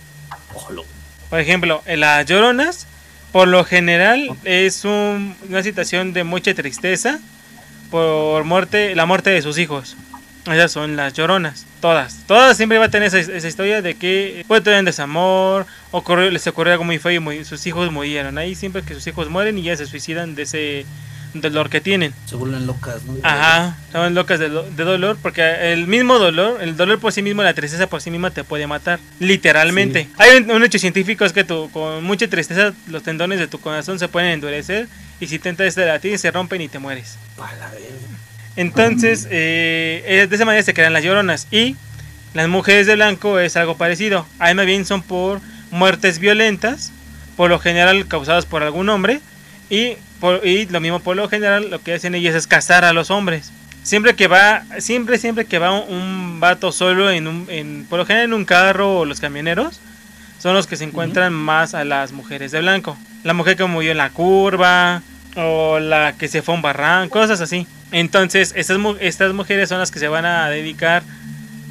Por 1.31 1.39
ejemplo, 1.39 1.81
en 1.87 2.01
las 2.01 2.27
lloronas, 2.27 2.85
por 3.31 3.47
lo 3.47 3.65
general 3.65 4.29
es 4.43 4.85
un- 4.85 5.35
una 5.49 5.63
situación 5.63 6.13
de 6.13 6.23
mucha 6.23 6.53
tristeza 6.53 7.17
por 7.89 8.43
muerte, 8.43 8.93
la 8.95 9.07
muerte 9.07 9.31
de 9.31 9.41
sus 9.41 9.57
hijos. 9.57 9.97
Esas 10.45 10.71
son 10.71 10.95
las 10.95 11.13
lloronas, 11.13 11.65
todas. 11.81 12.19
Todas 12.27 12.55
siempre 12.55 12.77
va 12.77 12.85
a 12.85 12.89
tener 12.89 13.07
esa, 13.13 13.19
esa 13.19 13.47
historia 13.47 13.81
de 13.81 13.95
que 13.95 14.45
puede 14.47 14.61
tener 14.61 14.83
desamor, 14.83 15.65
ocurrió, 15.91 16.29
les 16.29 16.45
ocurrió 16.47 16.73
algo 16.73 16.83
muy 16.83 16.99
feo 16.99 17.11
y 17.13 17.19
muy- 17.19 17.43
sus 17.45 17.65
hijos 17.65 17.91
murieron. 17.91 18.37
Ahí 18.37 18.53
siempre 18.53 18.83
que 18.83 18.93
sus 18.93 19.07
hijos 19.07 19.29
mueren 19.29 19.57
y 19.57 19.63
ya 19.63 19.75
se 19.75 19.87
suicidan 19.87 20.35
de 20.35 20.43
ese 20.43 20.85
dolor 21.33 21.69
que 21.69 21.81
tienen. 21.81 22.13
Se 22.27 22.35
vuelven 22.35 22.65
locas, 22.67 23.03
¿no? 23.03 23.15
Ajá, 23.23 23.75
estaban 23.87 24.13
locas 24.13 24.39
de, 24.39 24.49
do- 24.49 24.69
de 24.69 24.83
dolor 24.83 25.17
porque 25.21 25.73
el 25.73 25.87
mismo 25.87 26.17
dolor, 26.19 26.59
el 26.61 26.77
dolor 26.77 26.99
por 26.99 27.11
sí 27.11 27.21
mismo, 27.23 27.41
la 27.43 27.53
tristeza 27.53 27.87
por 27.87 27.99
sí 28.01 28.09
misma 28.11 28.29
te 28.29 28.43
puede 28.43 28.67
matar, 28.67 28.99
literalmente. 29.19 30.03
Sí. 30.03 30.09
Hay 30.17 30.37
un, 30.37 30.51
un 30.51 30.63
hecho 30.63 30.77
científico 30.79 31.25
es 31.25 31.33
que 31.33 31.43
tú, 31.43 31.69
con 31.73 32.03
mucha 32.03 32.27
tristeza 32.27 32.71
los 32.87 33.03
tendones 33.03 33.39
de 33.39 33.47
tu 33.47 33.59
corazón 33.59 33.99
se 33.99 34.07
pueden 34.07 34.29
endurecer 34.29 34.87
y 35.19 35.27
si 35.27 35.35
intentas 35.35 35.75
de 35.75 35.85
latir 35.87 36.17
se 36.19 36.31
rompen 36.31 36.61
y 36.61 36.67
te 36.69 36.79
mueres. 36.79 37.17
Pa' 37.35 37.51
la 37.59 37.69
verga. 37.69 37.87
Entonces, 38.55 39.27
eh, 39.31 40.27
de 40.29 40.35
esa 40.35 40.45
manera 40.45 40.63
se 40.63 40.73
crean 40.73 40.93
las 40.93 41.03
lloronas 41.03 41.47
y 41.51 41.75
las 42.33 42.47
mujeres 42.47 42.87
de 42.87 42.95
blanco 42.95 43.39
es 43.39 43.57
algo 43.57 43.77
parecido. 43.77 44.25
Ahí 44.39 44.55
más 44.55 44.65
bien 44.65 44.85
son 44.85 45.01
por 45.01 45.41
muertes 45.71 46.19
violentas, 46.19 46.91
por 47.35 47.49
lo 47.49 47.59
general 47.59 48.07
causadas 48.07 48.45
por 48.45 48.63
algún 48.63 48.89
hombre 48.89 49.19
y, 49.69 49.93
por, 50.19 50.45
y 50.45 50.65
lo 50.67 50.79
mismo 50.79 50.99
por 50.99 51.15
lo 51.15 51.27
general 51.27 51.69
lo 51.69 51.81
que 51.81 51.93
hacen 51.93 52.15
ellas 52.15 52.35
es 52.35 52.47
cazar 52.47 52.85
a 52.85 52.93
los 52.93 53.11
hombres. 53.11 53.51
Siempre 53.83 54.15
que 54.15 54.27
va, 54.27 54.63
siempre, 54.79 55.17
siempre 55.17 55.45
que 55.45 55.59
va 55.59 55.71
un, 55.71 55.93
un 55.93 56.39
vato 56.39 56.71
solo 56.71 57.11
en 57.11 57.27
un, 57.27 57.45
en, 57.49 57.85
por 57.89 57.99
lo 57.99 58.05
general 58.05 58.25
en 58.25 58.33
un 58.33 58.45
carro 58.45 58.99
o 58.99 59.05
los 59.05 59.19
camioneros, 59.19 59.79
son 60.39 60.53
los 60.53 60.67
que 60.67 60.75
se 60.75 60.83
encuentran 60.83 61.33
más 61.33 61.73
a 61.73 61.85
las 61.85 62.11
mujeres 62.11 62.51
de 62.51 62.61
blanco. 62.61 62.97
La 63.23 63.33
mujer 63.33 63.55
que 63.57 63.65
murió 63.65 63.91
en 63.91 63.97
la 63.97 64.09
curva, 64.09 65.01
o 65.35 65.79
la 65.79 66.13
que 66.17 66.27
se 66.27 66.41
fue 66.41 66.53
a 66.53 66.57
un 66.57 66.61
barranco, 66.61 67.19
cosas 67.19 67.41
así. 67.41 67.67
Entonces, 67.95 68.51
estas, 68.57 68.77
estas 68.99 69.33
mujeres 69.33 69.69
son 69.69 69.79
las 69.79 69.89
que 69.89 69.99
se 69.99 70.09
van 70.09 70.25
a 70.25 70.49
dedicar 70.49 71.01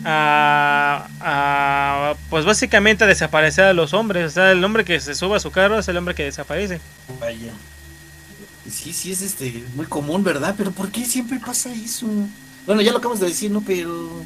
a, 0.06 1.06
a, 1.20 2.14
pues 2.30 2.46
básicamente 2.46 3.04
a 3.04 3.06
desaparecer 3.06 3.66
a 3.66 3.72
los 3.74 3.92
hombres. 3.92 4.26
O 4.26 4.30
sea, 4.30 4.50
el 4.52 4.64
hombre 4.64 4.86
que 4.86 5.00
se 5.00 5.14
suba 5.14 5.36
a 5.36 5.40
su 5.40 5.50
carro 5.50 5.78
es 5.78 5.86
el 5.88 5.98
hombre 5.98 6.14
que 6.14 6.24
desaparece. 6.24 6.80
Vaya. 7.20 7.52
Sí, 8.70 8.94
sí, 8.94 9.12
es 9.12 9.20
este 9.20 9.64
muy 9.74 9.84
común, 9.84 10.24
¿verdad? 10.24 10.54
Pero 10.56 10.70
¿por 10.72 10.90
qué 10.90 11.04
siempre 11.04 11.38
pasa 11.38 11.70
eso? 11.74 12.06
Bueno, 12.64 12.80
ya 12.80 12.92
lo 12.92 12.98
acabas 12.98 13.20
de 13.20 13.26
decir, 13.26 13.50
¿no? 13.50 13.60
Pero 13.60 14.24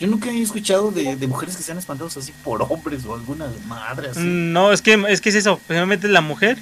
yo 0.00 0.08
nunca 0.08 0.30
he 0.30 0.40
escuchado 0.40 0.90
de, 0.90 1.16
de 1.16 1.26
mujeres 1.26 1.54
que 1.54 1.62
sean 1.62 1.76
espantadas 1.76 2.16
así 2.16 2.32
por 2.42 2.62
hombres 2.62 3.04
o 3.04 3.14
alguna 3.14 3.46
madre 3.66 4.08
así. 4.08 4.20
Mm, 4.20 4.52
No, 4.54 4.72
es 4.72 4.80
que 4.80 4.94
es 5.10 5.20
que 5.20 5.28
es 5.28 5.34
eso, 5.34 5.58
principalmente 5.66 6.08
la 6.08 6.22
mujer 6.22 6.56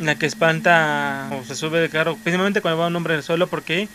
la 0.00 0.16
que 0.16 0.26
espanta 0.26 1.30
o 1.32 1.44
se 1.44 1.54
sube 1.54 1.80
del 1.80 1.90
carro, 1.90 2.16
principalmente 2.22 2.60
cuando 2.60 2.78
va 2.78 2.86
un 2.86 2.96
hombre 2.96 3.20
solo 3.22 3.46
porque 3.46 3.88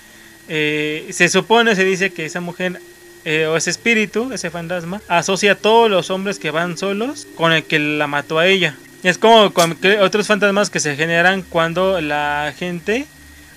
eh, 0.47 1.07
se 1.11 1.29
supone, 1.29 1.75
se 1.75 1.83
dice 1.83 2.11
que 2.11 2.25
esa 2.25 2.41
mujer 2.41 2.79
eh, 3.25 3.45
o 3.47 3.57
ese 3.57 3.69
espíritu, 3.69 4.31
ese 4.31 4.49
fantasma, 4.49 5.01
asocia 5.07 5.53
a 5.53 5.55
todos 5.55 5.89
los 5.89 6.09
hombres 6.09 6.39
que 6.39 6.51
van 6.51 6.77
solos 6.77 7.27
con 7.35 7.51
el 7.51 7.63
que 7.63 7.79
la 7.79 8.07
mató 8.07 8.39
a 8.39 8.47
ella. 8.47 8.75
Es 9.03 9.17
como 9.17 9.51
con 9.51 9.77
otros 10.01 10.27
fantasmas 10.27 10.69
que 10.69 10.79
se 10.79 10.95
generan 10.95 11.41
cuando 11.41 12.01
la 12.01 12.53
gente, 12.57 13.05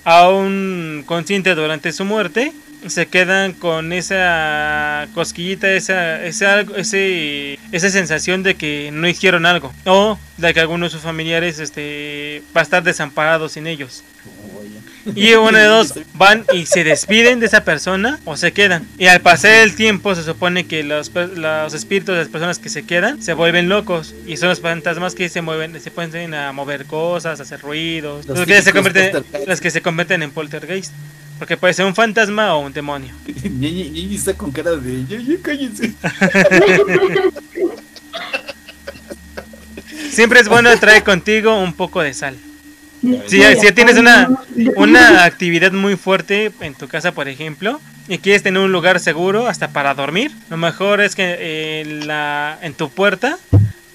aún 0.03 1.03
consciente 1.05 1.55
durante 1.55 1.93
su 1.93 2.05
muerte, 2.05 2.53
se 2.87 3.05
quedan 3.07 3.53
con 3.53 3.93
esa 3.93 5.07
cosquillita, 5.13 5.71
esa, 5.73 6.23
ese 6.25 6.45
algo- 6.45 6.75
ese, 6.75 7.59
esa 7.71 7.89
sensación 7.89 8.43
de 8.43 8.55
que 8.55 8.89
no 8.91 9.07
hicieron 9.07 9.45
algo. 9.45 9.73
O 9.85 10.17
de 10.37 10.53
que 10.53 10.59
alguno 10.59 10.85
de 10.85 10.89
sus 10.89 11.01
familiares 11.01 11.59
este, 11.59 12.41
va 12.55 12.61
a 12.61 12.63
estar 12.63 12.83
desamparado 12.83 13.49
sin 13.49 13.67
ellos. 13.67 14.03
Y 15.15 15.33
uno 15.33 15.57
de 15.57 15.63
dos 15.65 15.95
van 16.13 16.45
y 16.53 16.67
se 16.67 16.83
despiden 16.83 17.39
de 17.39 17.47
esa 17.47 17.63
persona 17.63 18.19
o 18.23 18.37
se 18.37 18.51
quedan. 18.51 18.87
Y 18.99 19.07
al 19.07 19.19
pasar 19.19 19.51
el 19.55 19.75
tiempo 19.75 20.13
se 20.13 20.23
supone 20.23 20.67
que 20.67 20.83
los, 20.83 21.11
los 21.13 21.73
espíritus 21.73 22.13
de 22.13 22.21
las 22.21 22.29
personas 22.29 22.59
que 22.59 22.69
se 22.69 22.83
quedan 22.85 23.21
se 23.21 23.33
vuelven 23.33 23.67
locos. 23.67 24.13
Y 24.27 24.37
son 24.37 24.49
los 24.49 24.59
fantasmas 24.61 25.15
que 25.15 25.27
se 25.29 25.41
mueven, 25.41 25.79
se 25.81 25.89
pueden 25.89 26.33
a 26.35 26.51
mover 26.51 26.85
cosas, 26.85 27.39
a 27.39 27.43
hacer 27.43 27.61
ruidos. 27.61 28.27
Los 28.27 28.37
Los, 28.37 28.47
que 28.47 28.61
se 28.61 28.71
convierten, 28.73 29.23
los 29.47 29.59
que 29.61 29.71
se 29.71 29.81
convierten 29.81 30.21
en 30.21 30.31
poltergeist. 30.31 30.93
Porque 31.41 31.57
puede 31.57 31.73
ser 31.73 31.87
un 31.87 31.95
fantasma 31.95 32.53
o 32.53 32.59
un 32.59 32.71
demonio. 32.71 33.15
Ñeñi 33.25 34.13
está 34.13 34.35
con 34.35 34.51
cara 34.51 34.75
de 34.75 35.03
ya, 35.07 35.17
ya 35.17 35.41
cállense. 35.41 35.91
Siempre 40.11 40.39
es 40.39 40.47
bueno 40.47 40.69
traer 40.77 41.03
contigo 41.03 41.59
un 41.59 41.73
poco 41.73 42.03
de 42.03 42.13
sal. 42.13 42.37
Si, 43.25 43.41
si 43.59 43.71
tienes 43.71 43.97
una, 43.97 44.29
una 44.75 45.23
actividad 45.23 45.71
muy 45.71 45.95
fuerte 45.95 46.51
en 46.59 46.75
tu 46.75 46.87
casa, 46.87 47.11
por 47.11 47.27
ejemplo, 47.27 47.81
y 48.07 48.19
quieres 48.19 48.43
tener 48.43 48.61
un 48.61 48.71
lugar 48.71 48.99
seguro 48.99 49.47
hasta 49.47 49.69
para 49.69 49.95
dormir, 49.95 50.31
lo 50.51 50.57
mejor 50.57 51.01
es 51.01 51.15
que 51.15 51.81
en, 51.81 52.05
la, 52.05 52.59
en 52.61 52.75
tu 52.75 52.91
puerta, 52.91 53.39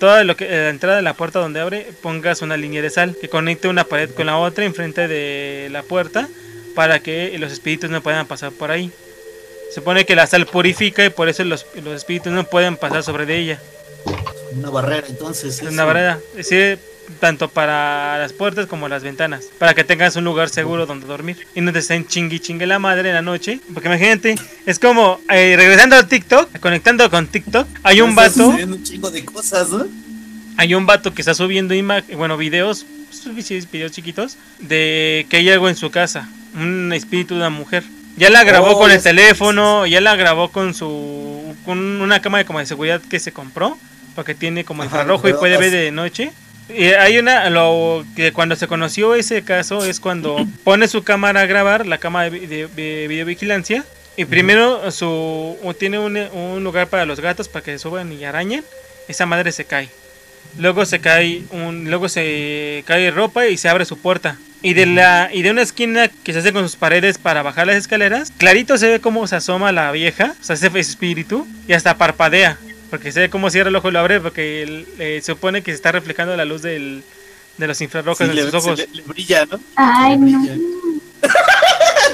toda 0.01 0.24
lo 0.24 0.36
que, 0.36 0.48
la 0.48 0.70
entrada 0.70 0.97
de 0.97 1.02
la 1.02 1.14
puerta 1.14 1.39
donde 1.39 1.60
abre, 1.60 1.93
pongas 2.02 2.43
una 2.43 2.56
línea 2.56 2.82
de 2.82 2.90
sal 2.90 3.16
que 3.20 3.28
conecte 3.28 3.68
una 3.68 3.85
pared 3.85 4.10
con 4.10 4.27
la 4.27 4.36
otra 4.36 4.64
enfrente 4.64 5.06
de 5.06 5.68
la 5.70 5.85
puerta 5.85 6.28
para 6.77 7.01
que 7.01 7.36
los 7.39 7.51
espíritus 7.51 7.90
no 7.90 8.01
puedan 8.03 8.27
pasar 8.27 8.53
por 8.53 8.70
ahí. 8.70 8.93
Se 9.70 9.77
supone 9.77 10.07
que 10.07 10.15
la 10.15 10.28
sal 10.28 10.47
purifica 10.47 11.05
y 11.05 11.11
por 11.11 11.28
eso 11.28 11.43
los, 11.43 11.66
los 11.82 11.94
espíritus 11.94 12.32
no 12.32 12.44
pueden 12.44 12.77
pasar 12.77 13.03
sobre 13.03 13.27
de 13.27 13.39
ella. 13.39 13.61
Una 14.53 14.70
barrera, 14.70 15.09
entonces. 15.09 15.57
Es 15.57 15.62
eso. 15.62 15.70
una 15.73 15.85
barrera. 15.85 16.20
Sí, 16.40 16.57
tanto 17.19 17.48
para 17.48 18.19
las 18.19 18.32
puertas 18.32 18.66
como 18.66 18.89
las 18.89 19.03
ventanas. 19.03 19.47
Para 19.59 19.74
que 19.74 19.82
tengas 19.82 20.15
un 20.16 20.24
lugar 20.24 20.51
seguro 20.51 20.86
donde 20.86 21.07
dormir. 21.07 21.47
Y 21.55 21.62
no 21.62 21.73
te 21.73 21.81
estén 21.81 22.07
chingui 22.07 22.39
chingue 22.39 22.66
la 22.66 22.78
madre 22.78 23.09
en 23.09 23.16
la 23.16 23.23
noche. 23.23 23.59
Porque 23.74 23.89
imagínate, 23.89 24.36
es 24.66 24.78
como 24.78 25.20
eh, 25.28 25.55
regresando 25.57 25.97
a 25.97 26.07
TikTok, 26.07 26.61
conectando 26.61 27.11
con 27.11 27.27
TikTok. 27.27 27.66
Hay 27.82 28.01
un 28.01 28.15
vato, 28.15 28.48
un 28.48 28.85
chingo 28.85 29.11
de 29.11 29.24
cosas, 29.24 29.70
¿no? 29.70 29.86
hay 30.57 30.74
un 30.74 30.86
vato 30.86 31.12
que 31.12 31.23
está 31.23 31.35
subiendo 31.35 31.74
bueno, 32.16 32.36
videos, 32.36 32.86
videos 33.70 33.93
chiquitos, 33.93 34.36
de 34.59 35.27
que 35.28 35.39
hay 35.39 35.51
algo 35.51 35.69
en 35.69 35.77
su 35.77 35.90
casa. 35.90 36.28
Un 36.57 36.93
espíritu 36.93 37.35
de 37.35 37.41
una 37.41 37.51
mujer. 37.51 37.85
Ya 38.16 38.31
la 38.31 38.45
grabó 38.45 38.70
Oh, 38.73 38.78
con 38.78 38.91
el 38.91 39.03
teléfono, 39.03 39.87
ya 39.87 40.01
la 40.01 40.16
grabó 40.16 40.51
con 40.51 40.73
su 40.74 41.55
con 41.65 41.78
una 42.01 42.20
cámara 42.23 42.45
como 42.45 42.61
de 42.61 42.66
seguridad 42.66 43.01
que 43.11 43.20
se 43.20 43.33
compró, 43.33 43.77
porque 44.15 44.35
tiene 44.35 44.65
como 44.65 44.83
Ajá, 44.83 44.89
infrarrojo 44.91 45.28
y 45.28 45.35
puede 45.35 45.57
ver 45.59 45.70
de 45.70 45.91
noche. 45.93 46.31
Y 46.69 46.85
hay 46.87 47.19
una, 47.19 47.49
lo 47.51 48.05
que 48.16 48.33
cuando 48.33 48.57
se 48.57 48.66
conoció 48.66 49.15
ese 49.15 49.43
caso 49.43 49.85
es 49.85 50.01
cuando 50.01 50.37
pone 50.65 50.89
su 50.89 51.03
cámara 51.05 51.43
a 51.43 51.47
grabar, 51.47 51.87
la 51.87 51.99
cámara 51.99 52.31
de, 52.31 52.47
de- 52.47 52.69
de 52.69 53.07
videovigilancia, 53.09 53.85
y 54.16 54.24
primero 54.24 54.91
su 54.91 55.57
tiene 55.78 55.99
un, 55.99 56.16
un 56.16 56.65
lugar 56.65 56.89
para 56.89 57.05
los 57.05 57.20
gatos 57.20 57.49
para 57.49 57.65
que 57.65 57.78
suban 57.78 58.11
y 58.12 58.24
arañen, 58.24 58.65
esa 59.09 59.27
madre 59.27 59.53
se 59.53 59.65
cae. 59.66 59.91
Luego 60.59 60.85
se 60.86 61.01
cae 61.01 61.43
un, 61.51 61.90
luego 61.90 62.09
se 62.09 62.82
cae 62.86 63.10
ropa 63.10 63.47
y 63.47 63.56
se 63.56 63.68
abre 63.68 63.85
su 63.85 63.98
puerta. 63.98 64.36
Y 64.62 64.74
de 64.74 64.86
la 64.86 65.31
y 65.32 65.43
de 65.43 65.51
una 65.51 65.62
esquina 65.62 66.09
que 66.09 66.32
se 66.32 66.39
hace 66.40 66.52
con 66.52 66.62
sus 66.64 66.77
paredes 66.77 67.18
para 67.18 67.43
bajar 67.43 67.66
las 67.66 67.77
escaleras, 67.77 68.32
clarito 68.36 68.78
se 68.78 68.89
ve 68.89 69.01
cómo 69.01 69.27
se 69.27 69.36
asoma 69.36 69.70
la 69.70 69.93
vieja, 69.93 70.35
o 70.40 70.44
sea, 70.44 70.55
ese 70.55 70.70
espíritu 70.78 71.47
y 71.68 71.74
hasta 71.74 71.98
parpadea, 71.98 72.59
porque 72.90 73.12
se 73.12 73.20
ve 73.20 73.31
cómo 73.31 73.51
cierra 73.51 73.68
el 73.68 73.77
ojo 73.77 73.90
y 73.90 73.93
lo 73.93 73.98
abre 74.01 74.18
porque 74.20 74.62
él, 74.62 74.86
eh, 74.98 75.20
se 75.23 75.32
supone 75.32 75.62
que 75.62 75.70
se 75.73 75.77
está 75.77 75.93
reflejando 75.93 76.36
la 76.36 76.44
luz 76.47 76.62
del, 76.62 77.05
de 77.59 77.66
los 77.66 77.81
infrarrojos 77.81 78.18
Sí, 78.27 78.31
en 78.31 78.35
le, 78.35 78.43
sus 78.44 78.55
ojos. 78.55 78.81
se 78.81 78.86
le- 78.89 78.94
le 78.97 79.02
brilla, 79.02 79.44
¿no? 79.47 79.60
Ay, 79.77 80.18
Le 80.18 80.31
no. 80.32 80.47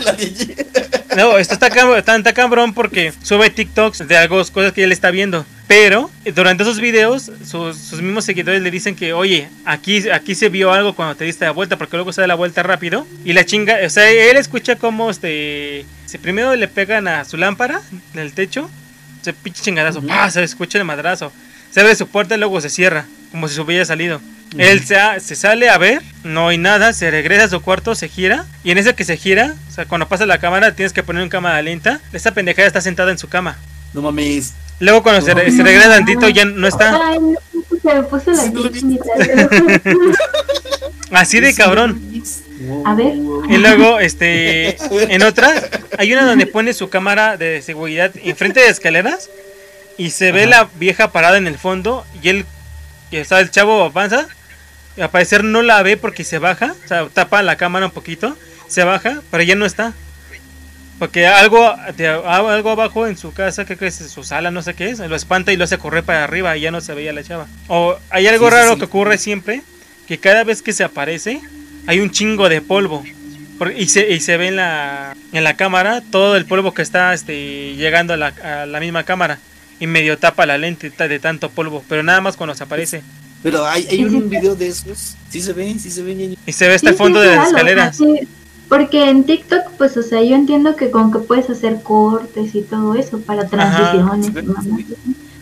No, 1.17 1.37
esto 1.37 1.53
está, 1.55 1.69
cab- 1.69 1.99
está, 1.99 2.17
está 2.17 2.33
cabrón 2.33 2.73
porque 2.73 3.13
sube 3.23 3.51
TikToks 3.51 4.09
de 4.09 4.17
algo, 4.17 4.43
cosas 4.51 4.73
que 4.73 4.83
él 4.83 4.93
está 4.93 5.11
viendo. 5.11 5.45
Pero 5.69 6.11
eh, 6.25 6.33
durante 6.33 6.63
esos 6.63 6.81
videos, 6.81 7.31
sus, 7.47 7.77
sus 7.77 8.01
mismos 8.01 8.25
seguidores 8.25 8.63
le 8.63 8.71
dicen 8.71 8.97
que, 8.97 9.13
oye, 9.13 9.49
aquí, 9.67 10.09
aquí 10.09 10.35
se 10.35 10.49
vio 10.49 10.73
algo 10.73 10.95
cuando 10.95 11.15
te 11.15 11.25
diste 11.25 11.45
la 11.45 11.51
vuelta, 11.51 11.77
porque 11.77 11.97
luego 11.99 12.15
se 12.15 12.23
da 12.23 12.27
la 12.27 12.35
vuelta 12.35 12.63
rápido. 12.63 13.07
Y 13.27 13.35
la 13.35 13.45
chinga, 13.45 13.77
o 13.85 13.91
sea, 13.91 14.11
él 14.11 14.39
escucha 14.39 14.77
como 14.77 15.11
este. 15.11 15.85
Primero 16.23 16.57
le 16.57 16.67
pegan 16.69 17.07
a 17.09 17.27
su 17.27 17.37
lámpara 17.37 17.83
del 18.15 18.33
techo. 18.33 18.71
Se 19.21 19.35
pinche 19.35 19.63
chingadazo. 19.63 20.01
¡pah! 20.03 20.31
Se 20.31 20.43
escucha 20.43 20.79
el 20.79 20.85
madrazo. 20.85 21.31
Se 21.71 21.81
abre 21.81 21.95
su 21.95 22.07
puerta 22.07 22.35
y 22.37 22.39
luego 22.39 22.59
se 22.63 22.71
cierra, 22.71 23.07
como 23.33 23.49
si 23.49 23.57
se 23.57 23.61
hubiera 23.61 23.85
salido. 23.85 24.21
Él 24.57 24.85
se, 24.85 24.97
se 25.19 25.35
sale 25.35 25.69
a 25.71 25.79
ver, 25.79 26.03
no 26.23 26.49
hay 26.49 26.59
nada, 26.59 26.93
se 26.93 27.11
regresa 27.11 27.45
a 27.45 27.49
su 27.49 27.61
cuarto, 27.63 27.95
se 27.95 28.09
gira. 28.09 28.45
Y 28.63 28.71
en 28.71 28.79
ese 28.79 28.95
que 28.95 29.05
se 29.05 29.17
gira, 29.17 29.55
o 29.69 29.73
sea, 29.73 29.87
cuando 29.87 30.07
pasa 30.09 30.27
la 30.27 30.39
cámara, 30.39 30.75
tienes 30.77 30.93
que 30.93 31.03
poner 31.03 31.23
en 31.23 31.29
cámara 31.31 31.61
lenta. 31.63 32.01
Esta 32.13 32.33
pendejada 32.33 32.69
está 32.69 32.81
sentada 32.81 33.11
en 33.11 33.19
su 33.19 33.29
cama. 33.29 33.59
No 33.95 34.03
mames. 34.03 34.53
Luego 34.79 35.03
cuando 35.03 35.23
se, 35.23 35.33
re- 35.35 35.51
se 35.51 35.63
regresa 35.63 35.89
tantito 35.89 36.29
ya 36.29 36.45
no 36.45 36.67
está. 36.67 37.01
Ay, 37.03 37.19
no, 37.21 37.35
se 37.83 37.95
me 37.95 38.03
puso 38.03 38.31
la 38.31 38.47
no. 38.47 38.71
Así 41.13 41.41
de 41.41 41.55
cabrón. 41.55 42.01
A 42.85 42.95
ver. 42.95 43.15
Y 43.49 43.57
luego, 43.59 44.01
este, 44.01 44.77
en 45.13 45.23
otra, 45.23 45.53
hay 45.99 46.13
una 46.13 46.25
donde 46.25 46.47
pone 46.47 46.73
su 46.75 46.89
cámara 46.89 47.37
de 47.37 47.61
seguridad 47.63 48.13
enfrente 48.23 48.61
de 48.61 48.69
escaleras 48.69 49.31
y 49.99 50.11
se 50.11 50.33
ve 50.33 50.47
la 50.47 50.69
vieja 50.77 51.13
parada 51.13 51.39
en 51.39 51.47
el 51.47 51.59
fondo 51.59 52.05
y 52.23 52.29
él, 52.29 52.47
o 53.21 53.25
sea, 53.25 53.41
el 53.41 53.51
chavo 53.51 53.85
avanza 53.85 54.27
y 54.97 55.01
al 55.03 55.11
parecer 55.11 55.45
no 55.45 55.63
la 55.63 55.83
ve 55.83 55.97
porque 55.97 56.25
se 56.25 56.39
baja, 56.39 56.75
o 56.85 56.89
sea, 56.89 57.07
tapa 57.13 57.43
la 57.43 57.57
cámara 57.57 57.87
un 57.87 57.93
poquito, 57.93 58.37
se 58.69 58.85
baja, 58.85 59.21
pero 59.31 59.43
ya 59.43 59.55
no 59.55 59.67
está. 59.67 59.93
Porque 60.99 61.27
algo, 61.27 61.75
de- 61.97 62.07
algo 62.09 62.71
abajo 62.71 63.07
en 63.09 63.17
su 63.17 63.33
casa, 63.33 63.65
que 63.65 63.77
es 63.87 63.95
su 63.97 64.23
sala, 64.23 64.51
no 64.53 64.63
sé 64.63 64.75
qué 64.75 64.91
es, 64.91 64.99
lo 65.01 65.17
espanta 65.17 65.53
y 65.53 65.57
lo 65.57 65.65
hace 65.65 65.79
correr 65.79 66.05
para 66.05 66.23
arriba 66.25 66.57
y 66.57 66.61
ya 66.61 66.71
no 66.71 66.81
se 66.81 66.95
veía 66.95 67.13
la 67.13 67.25
chava. 67.25 67.47
O 67.69 67.99
hay 68.11 68.27
algo 68.29 68.49
Sí, 68.49 68.55
raro 68.55 68.73
sí. 68.75 68.79
que 68.79 68.85
ocurre 68.85 69.19
siempre, 69.19 69.63
que 70.07 70.19
cada 70.19 70.45
vez 70.45 70.63
que 70.63 70.73
se 70.73 70.85
aparece 70.85 71.41
hay 71.89 71.99
un 72.01 72.11
chingo 72.11 72.49
de 72.49 72.61
polvo. 72.61 73.03
Y, 73.77 73.87
se, 73.89 74.11
y 74.13 74.19
se 74.21 74.37
ve 74.37 74.49
en 74.49 74.57
la, 74.57 75.17
en 75.33 75.45
la 75.45 75.55
cámara 75.57 76.03
todo 76.11 76.37
el 76.37 76.47
polvo 76.47 76.75
que 76.75 76.83
está 76.83 77.15
este, 77.15 77.75
llegando 77.77 78.15
a 78.15 78.17
la, 78.17 78.27
a 78.43 78.67
la 78.67 78.81
misma 78.81 79.05
cámara. 79.05 79.39
Y 79.83 79.89
medio 79.89 80.17
tapa 80.17 80.47
la 80.47 80.59
lente 80.59 80.91
de 80.91 81.19
tanto 81.19 81.51
polvo, 81.51 81.83
pero 81.89 82.05
nada 82.05 82.21
más 82.21 82.37
cuando 82.37 82.55
se 82.55 82.63
aparece. 82.63 83.03
Pero 83.43 83.67
hay, 83.67 83.85
hay 83.91 84.05
un 84.05 84.31
video 84.31 84.55
de 84.55 84.69
esos. 84.69 85.17
Sí 85.29 85.43
se 85.43 85.53
ve, 85.53 85.75
sí 85.77 85.91
se 85.91 86.03
ve. 86.05 86.37
Y 86.47 86.53
se 86.53 86.69
ve 86.69 86.75
hasta 86.75 86.91
el 86.91 86.95
Sí, 86.95 86.99
fondo 86.99 87.21
sí, 87.21 87.29
de 87.29 87.35
las 87.35 87.49
escaleras. 87.49 88.01
o 88.01 88.05
sea, 88.05 88.21
sí, 88.21 88.29
porque 88.69 89.11
en 89.11 89.25
TikTok, 89.25 89.73
pues, 89.79 89.97
o 89.97 90.05
sea, 90.05 90.23
yo 90.23 90.37
entiendo 90.37 90.77
que 90.77 90.93
con 90.93 91.13
que 91.13 91.19
puedes 91.19 91.51
hacer 91.51 91.83
cortes 91.83 92.55
y 92.55 92.63
todo 92.63 92.95
eso 92.95 93.19
para 93.23 93.49
transiciones. 93.49 94.33
Ve 94.33 94.45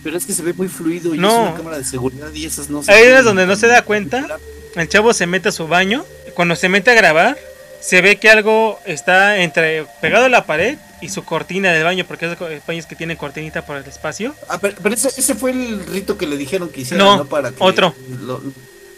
Pero 0.03 0.17
es 0.17 0.25
que 0.25 0.33
se 0.33 0.43
ve 0.43 0.55
muy 0.55 0.69
fluido 0.69 1.15
y 1.15 1.19
No. 1.19 1.29
es 1.31 1.49
una 1.51 1.55
cámara 1.59 1.77
de 1.77 1.85
seguridad 1.85 2.33
y 2.33 2.47
esas 2.47 2.71
no 2.71 2.83
se 2.83 2.91
Ahí 2.93 3.03
es 3.05 3.23
donde 3.25 3.45
no 3.47 3.57
se 3.57 3.67
da 3.67 3.83
cuenta. 3.83 4.27
El 4.75 4.89
chavo 4.89 5.13
se 5.13 5.27
mete 5.27 5.51
a 5.51 5.53
su 5.53 5.69
baño. 5.69 6.07
Cuando 6.35 6.57
se 6.57 6.71
mete 6.71 6.93
a 6.93 6.95
grabar, 6.95 7.37
se 7.83 8.01
ve 8.01 8.17
que 8.17 8.31
algo 8.31 8.79
está 8.87 9.37
entre 9.43 9.85
pegado 10.01 10.25
a 10.25 10.29
la 10.31 10.47
pared 10.47 10.79
y 11.01 11.09
su 11.09 11.25
cortina 11.25 11.73
del 11.73 11.85
baño, 11.85 12.05
porque 12.07 12.27
esos 12.27 12.39
baños 12.67 12.87
que 12.87 12.95
tienen 12.97 13.17
cortinita 13.17 13.65
por 13.65 13.77
el 13.77 13.85
espacio. 13.85 14.35
Ah, 14.49 14.59
pero, 14.61 14.77
pero 14.83 14.95
ese, 14.95 15.09
ese 15.09 15.35
fue 15.35 15.51
el 15.53 15.85
rito 15.87 16.17
que 16.19 16.27
le 16.27 16.37
dijeron 16.37 16.69
que 16.69 16.83
hiciera, 16.83 17.03
No, 17.03 17.17
¿no? 17.19 17.25
Para 17.27 17.51
que 17.51 17.57
otro. 17.61 17.95
lo- 18.23 18.41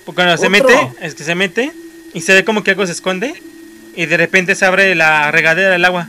Porque 0.05 0.23
cuando 0.23 0.37
se 0.37 0.49
mete, 0.49 0.75
es 1.01 1.15
que 1.15 1.25
se 1.25 1.35
mete 1.35 1.73
y 2.15 2.21
se 2.23 2.35
ve 2.35 2.45
como 2.45 2.63
que 2.65 2.73
algo 2.73 2.85
se 2.87 2.93
esconde 2.93 3.41
y 3.95 4.07
de 4.07 4.17
repente 4.17 4.55
se 4.55 4.65
abre 4.65 4.95
la 4.95 5.31
regadera 5.31 5.71
del 5.71 5.85
agua 5.85 6.09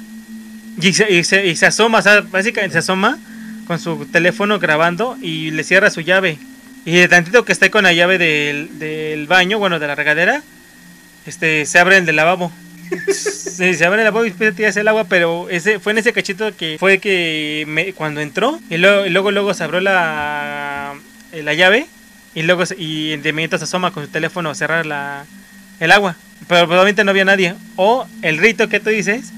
y 0.81 0.93
se, 0.93 1.11
y 1.13 1.23
se, 1.23 1.45
y 1.45 1.55
se 1.55 1.65
asoma, 1.67 1.99
o 1.99 2.01
sea, 2.01 2.21
básicamente 2.21 2.73
se 2.73 2.79
asoma 2.79 3.19
con 3.67 3.79
su 3.79 4.05
teléfono 4.07 4.57
grabando 4.59 5.17
y 5.21 5.51
le 5.51 5.63
cierra 5.63 5.89
su 5.91 6.01
llave. 6.01 6.37
Y 6.85 6.93
de 6.97 7.07
tantito 7.07 7.45
que 7.45 7.53
esté 7.53 7.69
con 7.71 7.83
la 7.83 7.93
llave 7.93 8.17
del, 8.17 8.77
del 8.79 9.27
baño, 9.27 9.57
bueno, 9.59 9.79
de 9.79 9.87
la 9.87 9.95
regadera, 9.95 10.41
este, 11.25 11.65
se 11.65 11.79
abre 11.79 11.97
el 11.97 12.05
del 12.05 12.15
lavabo. 12.17 12.51
Sí, 13.13 13.73
se 13.75 13.85
abre 13.85 14.01
el 14.01 14.05
lavabo 14.05 14.25
y 14.25 14.29
empieza 14.29 14.53
a 14.53 14.55
tirarse 14.55 14.79
el 14.81 14.87
agua, 14.87 15.05
pero 15.05 15.49
ese 15.49 15.79
fue 15.79 15.91
en 15.91 15.99
ese 15.99 16.13
cachito 16.13 16.55
que 16.55 16.77
fue 16.79 16.99
que 16.99 17.65
me- 17.67 17.93
cuando 17.93 18.21
entró 18.21 18.59
y 18.69 18.77
luego, 18.77 19.05
y 19.05 19.09
luego, 19.09 19.31
luego 19.31 19.53
se 19.53 19.63
abrió 19.63 19.79
la, 19.79 20.93
la 21.33 21.53
llave 21.53 21.87
y 22.35 22.43
luego 22.43 22.65
se- 22.65 22.75
y 22.77 23.15
de 23.17 23.29
inmediato 23.29 23.57
se 23.57 23.65
asoma 23.65 23.91
con 23.91 24.05
su 24.05 24.09
teléfono 24.11 24.49
a 24.49 24.55
cerrar 24.55 24.85
la, 24.85 25.25
el 25.79 25.91
agua. 25.91 26.15
Pero 26.47 26.65
probablemente 26.67 27.03
no 27.03 27.11
había 27.11 27.25
nadie. 27.25 27.55
O 27.75 28.05
el 28.21 28.37
rito 28.37 28.67
que 28.69 28.79
tú 28.79 28.89
dices, 28.89 29.31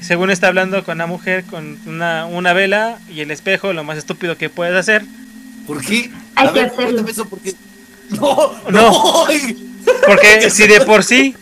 según 0.00 0.30
está 0.30 0.48
hablando 0.48 0.82
con 0.84 0.96
una 0.96 1.06
mujer 1.06 1.44
con 1.44 1.78
una, 1.86 2.26
una 2.26 2.52
vela 2.52 2.98
y 3.08 3.20
el 3.20 3.30
espejo, 3.30 3.72
lo 3.72 3.84
más 3.84 3.98
estúpido 3.98 4.36
que 4.36 4.48
puedes 4.50 4.74
hacer. 4.74 5.04
¿Por 5.66 5.84
qué? 5.84 6.10
Hay 6.34 6.48
A 6.48 6.52
que 6.52 6.60
ver, 6.60 6.72
hacerlo. 6.72 7.04
eso 7.08 7.28
porque. 7.28 7.54
No, 8.10 8.52
No. 8.70 9.24
Porque 10.06 10.50
si 10.50 10.66
de 10.66 10.80
por 10.82 11.02
sí, 11.04 11.34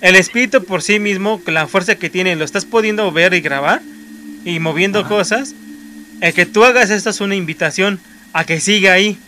el 0.00 0.16
espíritu 0.16 0.64
por 0.64 0.82
sí 0.82 0.98
mismo, 1.00 1.40
la 1.46 1.66
fuerza 1.66 1.94
que 1.96 2.10
tiene, 2.10 2.36
lo 2.36 2.44
estás 2.44 2.64
pudiendo 2.64 3.10
ver 3.12 3.34
y 3.34 3.40
grabar 3.40 3.82
y 4.44 4.58
moviendo 4.60 5.00
Ajá. 5.00 5.08
cosas, 5.08 5.54
el 6.20 6.32
que 6.34 6.46
tú 6.46 6.64
hagas 6.64 6.90
esto 6.90 7.10
es 7.10 7.20
una 7.20 7.34
invitación 7.34 8.00
a 8.32 8.44
que 8.44 8.60
siga 8.60 8.92
ahí. 8.92 9.18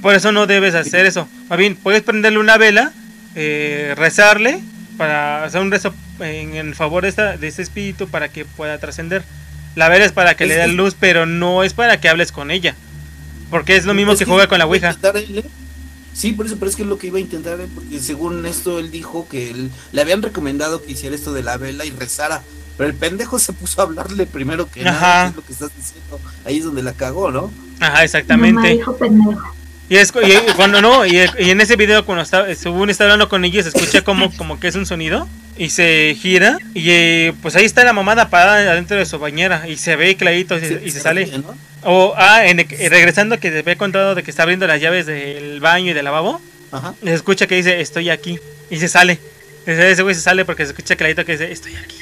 Por 0.00 0.14
eso 0.14 0.32
no 0.32 0.46
debes 0.46 0.74
hacer 0.74 1.06
eso. 1.06 1.28
Más 1.48 1.58
bien, 1.58 1.76
puedes 1.76 2.02
prenderle 2.02 2.38
una 2.38 2.56
vela, 2.56 2.92
eh, 3.34 3.94
rezarle 3.96 4.60
para 4.96 5.44
hacer 5.44 5.60
un 5.60 5.70
rezo 5.70 5.94
en, 6.20 6.54
en 6.56 6.74
favor 6.74 7.02
de, 7.02 7.08
esta, 7.10 7.36
de 7.36 7.48
este 7.48 7.62
espíritu 7.62 8.08
para 8.08 8.28
que 8.28 8.44
pueda 8.44 8.78
trascender. 8.78 9.22
La 9.74 9.88
vela 9.88 10.04
es 10.04 10.12
para 10.12 10.36
que 10.36 10.44
Es- 10.44 10.50
le 10.50 10.56
dé 10.56 10.68
luz, 10.68 10.96
pero 10.98 11.26
no 11.26 11.64
es 11.64 11.74
para 11.74 12.00
que 12.00 12.08
hables 12.08 12.32
con 12.32 12.50
ella. 12.50 12.74
Porque 13.50 13.76
es 13.76 13.84
lo 13.84 13.94
mismo 13.94 14.12
Es 14.12 14.18
que 14.20 14.24
juega 14.24 14.46
con 14.48 14.58
la 14.58 14.66
Ouija. 14.66 14.96
Sí, 16.14 16.32
por 16.32 16.46
eso, 16.46 16.56
pero 16.56 16.70
es 16.70 16.76
que 16.76 16.82
es 16.82 16.88
lo 16.88 16.96
que 16.96 17.08
iba 17.08 17.18
a 17.18 17.20
intentar 17.20 17.60
él, 17.60 17.68
porque 17.74 17.98
según 18.00 18.46
esto 18.46 18.78
él 18.78 18.90
dijo 18.90 19.26
que 19.28 19.50
él, 19.50 19.70
le 19.92 20.00
habían 20.00 20.22
recomendado 20.22 20.80
que 20.82 20.92
hiciera 20.92 21.14
esto 21.14 21.32
de 21.32 21.42
la 21.42 21.56
vela 21.56 21.84
y 21.84 21.90
rezara. 21.90 22.42
Pero 22.78 22.88
el 22.88 22.96
pendejo 22.96 23.38
se 23.38 23.52
puso 23.52 23.80
a 23.80 23.84
hablarle 23.84 24.26
primero 24.26 24.70
que 24.70 24.86
Ajá. 24.88 25.00
nada, 25.00 25.22
que 25.24 25.30
es 25.30 25.36
lo 25.36 25.44
que 25.44 25.52
estás 25.52 25.70
diciendo. 25.76 26.20
Ahí 26.44 26.58
es 26.58 26.64
donde 26.64 26.82
la 26.82 26.92
cagó, 26.92 27.30
¿no? 27.30 27.50
Ajá, 27.80 27.90
Mamá 27.90 28.04
exactamente. 28.04 28.68
dijo 28.68 28.96
pendejo. 28.96 29.54
Y, 29.88 29.96
es, 29.96 30.12
y 30.22 30.52
cuando 30.52 30.80
no, 30.80 31.04
y, 31.04 31.18
y 31.38 31.50
en 31.50 31.60
ese 31.60 31.76
video 31.76 32.06
cuando 32.06 32.22
está, 32.22 32.54
según 32.54 32.88
está 32.88 33.04
hablando 33.04 33.28
con 33.28 33.44
ellos, 33.44 33.64
se 33.64 33.76
escucha 33.76 34.02
como, 34.02 34.34
como 34.36 34.58
que 34.58 34.68
es 34.68 34.76
un 34.76 34.86
sonido 34.86 35.28
y 35.56 35.70
se 35.70 36.16
gira 36.20 36.58
y 36.72 36.90
eh, 36.90 37.34
pues 37.42 37.54
ahí 37.54 37.64
está 37.64 37.84
la 37.84 37.92
mamada 37.92 38.30
parada 38.30 38.72
adentro 38.72 38.96
de 38.96 39.06
su 39.06 39.18
bañera 39.18 39.68
y 39.68 39.76
se 39.76 39.94
ve 39.96 40.16
clarito 40.16 40.56
y 40.56 40.60
se, 40.60 40.82
y 40.84 40.90
se 40.90 41.00
sale. 41.00 41.30
O 41.82 42.14
ah, 42.16 42.46
en 42.46 42.60
eh, 42.60 42.66
regresando 42.88 43.38
que 43.38 43.50
te 43.50 43.58
había 43.58 43.76
contado 43.76 44.14
de 44.14 44.22
que 44.22 44.30
está 44.30 44.42
abriendo 44.42 44.66
las 44.66 44.80
llaves 44.80 45.04
del 45.04 45.60
baño 45.60 45.90
y 45.90 45.94
del 45.94 46.04
lavabo, 46.04 46.40
Ajá. 46.72 46.94
se 47.02 47.12
escucha 47.12 47.46
que 47.46 47.56
dice 47.56 47.80
estoy 47.80 48.10
aquí 48.10 48.38
y 48.70 48.78
se 48.78 48.88
sale. 48.88 49.20
Ese 49.66 50.02
güey 50.02 50.14
se 50.14 50.22
sale 50.22 50.44
porque 50.44 50.64
se 50.64 50.70
escucha 50.70 50.96
clarito 50.96 51.24
que 51.24 51.32
dice 51.32 51.52
estoy 51.52 51.76
aquí. 51.76 51.98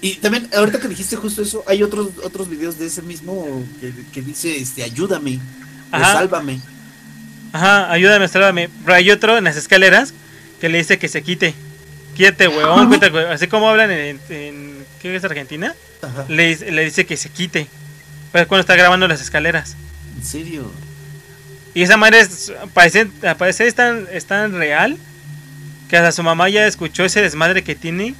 Y 0.00 0.16
también, 0.16 0.48
ahorita 0.54 0.80
que 0.80 0.88
dijiste 0.88 1.16
justo 1.16 1.42
eso, 1.42 1.64
hay 1.66 1.82
otros 1.82 2.08
otros 2.22 2.48
videos 2.48 2.78
de 2.78 2.86
ese 2.86 3.00
mismo 3.02 3.64
que, 3.80 3.90
que 4.12 4.20
dice, 4.20 4.54
este, 4.54 4.82
ayúdame, 4.82 5.40
o 5.90 5.98
sálvame. 5.98 6.60
Ajá, 7.54 7.90
ayúdame, 7.92 8.26
sálvame. 8.26 8.68
Pero 8.84 8.94
hay 8.96 9.10
otro 9.12 9.38
en 9.38 9.44
las 9.44 9.56
escaleras 9.56 10.12
que 10.60 10.68
le 10.68 10.78
dice 10.78 10.98
que 10.98 11.06
se 11.08 11.22
quite. 11.22 11.54
Quítate, 12.16 12.48
huevón, 12.48 12.90
quítate, 12.90 13.14
huevón. 13.14 13.32
Así 13.32 13.46
como 13.46 13.68
hablan 13.68 13.90
en, 13.92 14.20
en 14.28 14.84
¿qué 15.00 15.14
es 15.14 15.22
Argentina? 15.24 15.72
Ajá. 16.02 16.24
Le, 16.28 16.48
dice- 16.48 16.70
le 16.72 16.84
dice 16.84 17.06
que 17.06 17.16
se 17.16 17.28
quite. 17.30 17.68
Pero 18.32 18.48
cuando 18.48 18.62
está 18.62 18.74
grabando 18.74 19.06
las 19.06 19.20
escaleras. 19.20 19.76
En 20.16 20.24
serio. 20.24 20.70
Y 21.74 21.82
esa 21.82 21.96
madre 21.96 22.20
es, 22.20 22.52
parece, 22.72 23.06
al 23.22 23.36
parecer 23.36 23.68
es 23.68 23.74
tan, 23.76 24.06
es 24.12 24.26
tan 24.26 24.52
real 24.52 24.96
que 25.88 25.96
hasta 25.96 26.10
su 26.12 26.22
mamá 26.24 26.48
ya 26.48 26.66
escuchó 26.66 27.04
ese 27.04 27.22
desmadre 27.22 27.62
que 27.62 27.76
tiene. 27.76 28.14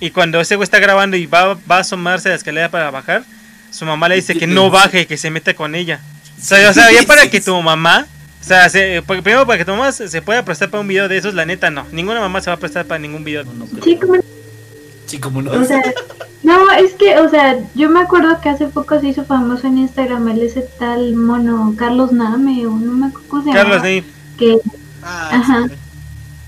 Y 0.00 0.10
cuando 0.10 0.40
ese 0.40 0.56
güey 0.56 0.64
está 0.64 0.80
grabando 0.80 1.16
y 1.16 1.26
va, 1.26 1.54
va 1.70 1.76
a 1.76 1.80
asomarse 1.80 2.28
a 2.28 2.30
la 2.30 2.36
escalera 2.36 2.68
para 2.68 2.90
bajar, 2.90 3.22
su 3.70 3.84
mamá 3.84 4.08
le 4.08 4.16
dice 4.16 4.34
que 4.36 4.46
no 4.48 4.70
baje, 4.72 5.06
que 5.06 5.16
se 5.16 5.30
mete 5.30 5.54
con 5.54 5.76
ella. 5.76 6.00
O 6.40 6.42
sea, 6.44 6.68
o 6.70 6.72
sea, 6.72 6.90
ya 6.90 7.02
para 7.04 7.28
que 7.30 7.40
tu 7.40 7.60
mamá, 7.62 8.06
o 8.40 8.44
sea, 8.44 8.68
se- 8.68 9.02
porque 9.06 9.22
primero 9.22 9.46
para 9.46 9.58
que 9.58 9.64
tu 9.64 9.70
mamá 9.72 9.92
se, 9.92 10.22
pueda 10.22 10.44
prestar 10.44 10.70
para 10.70 10.80
un 10.80 10.88
video 10.88 11.08
de 11.08 11.18
esos, 11.18 11.34
la 11.34 11.44
neta 11.46 11.70
no. 11.70 11.84
Ninguna 11.92 12.20
mamá 12.20 12.40
se 12.40 12.50
va 12.50 12.54
a 12.54 12.58
prestar 12.58 12.86
para 12.86 12.98
ningún 12.98 13.22
video. 13.24 13.44
No, 13.44 13.52
no. 13.54 13.66
Sí, 13.82 13.96
como 13.96 14.14
Sí, 15.06 15.18
como 15.18 15.42
no. 15.42 15.50
O 15.52 15.64
sea, 15.64 15.82
no, 16.44 16.70
es 16.72 16.92
que, 16.94 17.18
o 17.18 17.28
sea, 17.28 17.58
yo 17.74 17.90
me 17.90 18.00
acuerdo 18.00 18.40
que 18.40 18.48
hace 18.48 18.66
poco 18.68 18.98
se 19.00 19.08
hizo 19.08 19.24
famoso 19.24 19.66
en 19.66 19.78
Instagram 19.78 20.28
el 20.28 20.42
ese 20.42 20.62
tal 20.78 21.14
mono 21.16 21.74
Carlos 21.76 22.12
Name 22.12 22.64
o 22.66 22.70
no 22.70 22.92
me 22.92 23.06
acuerdo 23.08 23.28
cómo 23.28 23.42
se 23.44 23.50
Carlos 23.50 23.76
llama, 23.78 23.84
Ney. 23.88 24.04
que 24.38 24.58
Ah, 25.02 25.30
Ajá. 25.32 25.66
sí. 25.68 25.74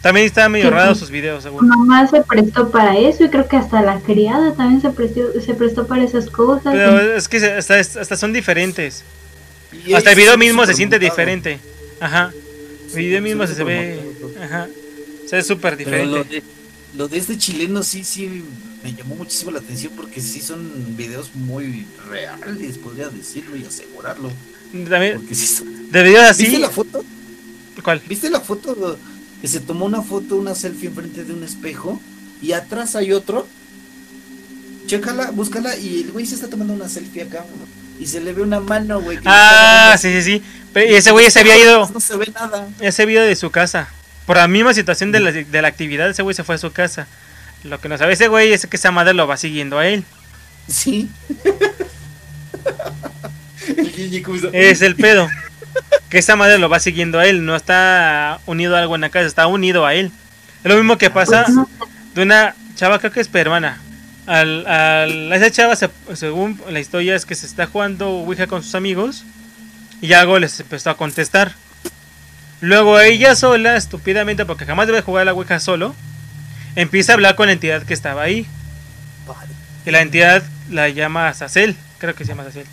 También 0.01 0.27
está 0.27 0.49
medio 0.49 0.71
raro 0.71 0.95
sus 0.97 1.11
videos, 1.11 1.43
seguro. 1.45 1.65
mamá 1.67 2.07
se 2.09 2.23
prestó 2.23 2.71
para 2.71 2.97
eso 2.99 3.25
y 3.25 3.29
creo 3.31 3.47
que 3.49 3.57
hasta 3.57 3.83
la 3.83 4.01
criada 4.01 4.53
también 4.55 4.81
se 4.81 4.91
prestó, 4.91 5.21
se 5.41 5.55
prestó 5.55 5.87
para 5.87 6.03
esas 6.05 6.29
cosas. 6.29 6.73
Pero 6.75 7.01
es 7.17 7.29
que 7.29 7.39
se- 7.41 7.53
hasta, 7.53 7.79
hasta 7.79 8.17
son 8.17 8.33
diferentes. 8.33 9.05
Y 9.87 9.95
Hasta 9.95 10.11
el 10.11 10.17
video 10.17 10.37
mismo 10.37 10.67
se 10.67 10.75
siente 10.75 10.99
diferente. 10.99 11.59
Ajá. 12.03 12.33
El 12.93 12.99
video 12.99 13.23
mismo 13.23 13.47
se, 13.47 13.55
se 13.55 13.65
ve. 13.65 14.01
Ajá. 14.43 14.69
Se 15.29 15.37
ve 15.37 15.43
súper 15.43 15.77
Pero 15.77 15.91
lo 15.91 15.97
diferente. 16.25 16.35
de, 16.37 16.43
lo 16.99 17.09
de 17.09 17.19
este 17.19 17.39
chileno 17.39 17.83
sí, 17.83 18.05
sí, 18.05 18.43
me 18.83 18.93
llamó 18.93 19.15
muchísimo 19.15 19.51
la 19.51 19.61
atención 19.61 19.93
porque 19.97 20.21
sí 20.21 20.41
son 20.41 20.97
videos 20.97 21.35
muy 21.35 21.87
reales, 22.11 22.77
podría 22.79 23.09
decirlo 23.09 23.57
y 23.57 23.65
asegurarlo. 23.65 24.31
También, 24.89 25.19
Porque 25.21 25.35
sí 25.35 25.47
son- 25.47 25.91
de 25.91 26.03
videos 26.03 26.37
¿Viste 26.37 26.53
así. 26.55 26.59
la 26.63 26.71
foto? 26.71 27.05
¿Cuál? 27.83 28.03
¿Viste 28.09 28.29
la 28.31 28.41
foto 28.41 28.99
que 29.41 29.49
se 29.49 29.61
tomó 29.61 29.87
una 29.87 30.03
foto, 30.03 30.37
una 30.37 30.55
selfie 30.55 30.89
enfrente 30.89 31.25
de 31.25 31.33
un 31.33 31.43
espejo 31.45 32.01
y 32.43 32.53
atrás 32.53 32.95
hay 32.97 33.13
otro? 33.13 33.47
Chécala, 34.87 35.31
búscala 35.31 35.77
y 35.79 36.01
el 36.03 36.13
güey 36.13 36.27
se 36.27 36.35
está 36.35 36.49
tomando 36.49 36.73
una 36.75 36.89
selfie 36.89 37.23
acá 37.23 37.45
y 37.99 38.07
se 38.07 38.21
le 38.21 38.33
ve 38.33 38.43
una 38.43 38.61
mano, 38.61 39.01
güey. 39.01 39.19
Ah, 39.25 39.97
sí, 39.99 40.09
sí, 40.13 40.23
sí. 40.23 40.43
Pero 40.73 40.91
y 40.91 40.95
ese 40.97 41.11
güey 41.11 41.31
se 41.31 41.41
había 41.41 41.59
ido. 41.59 41.89
No 41.93 42.01
se 42.01 42.17
ve 42.17 42.31
nada. 42.35 42.69
Ese 42.81 43.05
video 43.07 43.23
de 43.25 43.37
su 43.37 43.51
casa. 43.51 43.89
Por 44.27 44.37
la 44.37 44.49
misma 44.49 44.73
situación 44.75 45.13
de 45.13 45.21
la, 45.21 45.33
de 45.33 45.63
la 45.63 45.69
actividad, 45.69 46.09
ese 46.09 46.23
güey 46.23 46.35
se 46.35 46.45
fue 46.45 46.55
a 46.55 46.59
su 46.59 46.73
casa. 46.73 47.07
Lo 47.65 47.81
que 47.81 47.89
no 47.89 47.99
sabe 47.99 48.15
ese 48.15 48.29
güey 48.29 48.53
es 48.53 48.67
que 48.67 48.77
esa 48.77 48.91
madre 48.91 49.15
lo 49.15 49.27
va 49.27 49.37
siguiendo 49.37 49.79
a 49.79 49.87
él. 49.87 50.05
Sí. 50.69 51.09
Es 54.53 54.83
el 54.83 54.97
pedo. 54.97 55.29
Que 56.09 56.19
esa 56.19 56.37
madre 56.37 56.59
lo 56.59 56.69
va 56.69 56.81
siguiendo 56.81 57.19
a 57.19 57.27
él. 57.27 57.45
No 57.45 57.57
está 57.57 58.41
unido 58.47 58.77
a 58.77 58.81
algo 58.81 58.95
en 58.95 59.01
la 59.03 59.11
casa, 59.11 59.27
está 59.27 59.47
unido 59.47 59.87
a 59.87 59.95
él. 59.95 60.11
Es 60.65 60.71
lo 60.71 60.77
mismo 60.77 60.99
que 60.99 61.11
pasa 61.11 61.45
Pues 61.79 61.91
de 62.15 62.23
una 62.23 62.55
chava, 62.77 62.99
creo 62.99 63.13
que 63.13 63.21
es 63.21 63.29
peruana. 63.29 63.81
Al, 64.27 64.67
al- 64.67 65.33
a 65.33 65.37
esa 65.37 65.51
chava, 65.51 65.75
se- 65.77 65.91
según 66.15 66.61
la 66.71 66.79
historia, 66.81 67.17
es 67.17 67.27
que 67.27 67.35
se 67.35 67.47
está 67.47 67.67
jugando 67.67 68.09
Ouija 68.11 68.47
con 68.47 68.63
sus 68.63 68.75
amigos 68.75 69.25
y 70.03 70.13
algo 70.13 70.39
les 70.39 70.61
empezó 70.61 70.91
a 70.91 70.97
contestar. 70.99 71.55
Luego 72.61 73.01
ella 73.01 73.35
sola, 73.35 73.77
estúpidamente, 73.77 74.45
porque 74.45 74.67
jamás 74.67 74.89
debe 74.89 75.01
jugar 75.01 75.23
a 75.23 75.25
la 75.27 75.33
Ouija 75.33 75.59
solo, 75.61 75.95
empieza 76.77 77.13
a 77.13 77.15
hablar 77.15 77.37
con 77.37 77.47
la 77.47 77.53
entidad 77.53 77.85
que 77.85 77.95
estaba 77.95 78.23
ahí. 78.23 78.47
Y 79.87 79.91
la 79.91 80.01
entidad 80.01 80.43
la 80.71 80.89
llama 80.89 81.33
Sacel, 81.35 81.77
creo 81.99 82.15
que 82.15 82.25
se 82.25 82.31
llama 82.31 82.45
Sacel. 82.45 82.67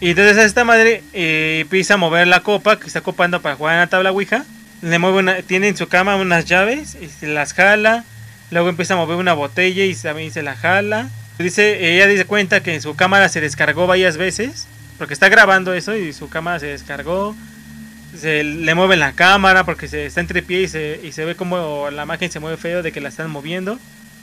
Y 0.00 0.10
entonces 0.10 0.38
esta 0.38 0.64
madre 0.64 1.02
eh, 1.12 1.58
empieza 1.62 1.94
a 1.94 1.96
mover 1.96 2.28
la 2.28 2.40
copa 2.40 2.78
que 2.78 2.86
está 2.86 3.00
copando 3.00 3.42
para 3.42 3.56
jugar 3.56 3.74
en 3.74 3.80
la 3.80 3.86
tabla 3.88 4.12
Ouija. 4.12 4.44
Le 4.80 4.98
mueve 5.00 5.18
una, 5.18 5.42
tiene 5.42 5.68
en 5.68 5.76
su 5.76 5.88
cama 5.88 6.14
unas 6.14 6.44
llaves 6.44 6.96
y 7.00 7.08
se 7.08 7.26
las 7.26 7.52
jala. 7.52 8.04
Luego 8.52 8.68
empieza 8.68 8.94
a 8.94 8.96
mover 8.96 9.16
una 9.16 9.32
botella 9.32 9.84
y 9.84 9.94
también 9.94 10.32
se 10.32 10.42
la 10.42 10.54
jala. 10.54 11.08
Dice, 11.38 11.94
ella 11.94 12.06
dice 12.06 12.24
cuenta 12.24 12.62
que 12.62 12.80
su 12.80 12.94
cámara 12.94 13.28
se 13.28 13.40
descargó 13.40 13.88
varias 13.88 14.16
veces. 14.16 14.68
Porque 14.98 15.14
está 15.14 15.28
grabando 15.28 15.72
eso 15.72 15.96
y 15.96 16.12
su 16.12 16.28
cámara 16.28 16.58
se 16.58 16.66
descargó. 16.66 17.34
Se 18.18 18.42
le 18.42 18.74
mueve 18.74 18.96
la 18.96 19.12
cámara 19.12 19.64
porque 19.64 19.86
se 19.86 20.06
está 20.06 20.20
entre 20.20 20.42
pie 20.42 20.62
y 20.62 20.68
se, 20.68 21.00
y 21.04 21.12
se 21.12 21.24
ve 21.24 21.36
como 21.36 21.90
la 21.90 22.04
imagen 22.04 22.30
se 22.30 22.40
mueve 22.40 22.56
feo 22.56 22.82
de 22.82 22.90
que 22.90 23.00
la 23.00 23.10
están 23.10 23.30
moviendo. 23.30 23.78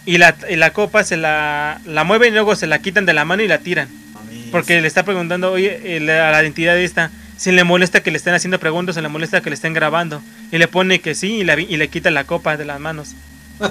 Y 0.05 0.17
la, 0.17 0.35
y 0.49 0.55
la 0.55 0.71
copa 0.73 1.03
se 1.03 1.17
la, 1.17 1.79
la 1.85 2.03
mueven 2.03 2.29
y 2.29 2.35
luego 2.35 2.55
se 2.55 2.67
la 2.67 2.79
quitan 2.79 3.05
de 3.05 3.13
la 3.13 3.25
mano 3.25 3.43
y 3.43 3.47
la 3.47 3.59
tiran. 3.59 3.87
Porque 4.51 4.81
le 4.81 4.87
está 4.87 5.03
preguntando 5.03 5.51
oye, 5.51 5.97
el- 5.97 6.09
a 6.09 6.31
la 6.31 6.41
entidad 6.43 6.77
esta 6.77 7.11
si 7.37 7.51
le 7.51 7.63
molesta 7.65 8.01
que 8.01 8.11
le 8.11 8.17
estén 8.17 8.33
haciendo 8.33 8.59
preguntas 8.59 8.95
o 8.97 9.01
le 9.01 9.09
molesta 9.09 9.41
que 9.41 9.49
le 9.49 9.55
estén 9.55 9.73
grabando. 9.73 10.21
Y 10.51 10.57
le 10.57 10.67
pone 10.67 10.99
que 10.99 11.15
sí 11.15 11.37
y, 11.37 11.43
la 11.43 11.55
vi- 11.55 11.67
y 11.69 11.77
le 11.77 11.87
quita 11.89 12.11
la 12.11 12.23
copa 12.25 12.57
de 12.57 12.65
las 12.65 12.79
manos. 12.79 13.13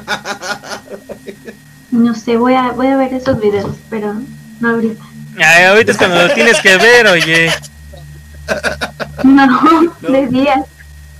no 1.90 2.14
sé, 2.14 2.36
voy 2.36 2.54
a, 2.54 2.72
voy 2.72 2.88
a 2.88 2.96
ver 2.96 3.12
esos 3.14 3.40
videos, 3.40 3.76
pero 3.90 4.14
no 4.60 4.68
ahorita. 4.68 5.02
Ay, 5.36 5.64
ahorita 5.64 5.92
es 5.92 5.98
cuando 5.98 6.26
lo 6.26 6.34
tienes 6.34 6.60
que 6.60 6.76
ver, 6.76 7.06
oye. 7.06 7.50
No, 9.24 9.94
de 10.00 10.26
días. 10.28 10.60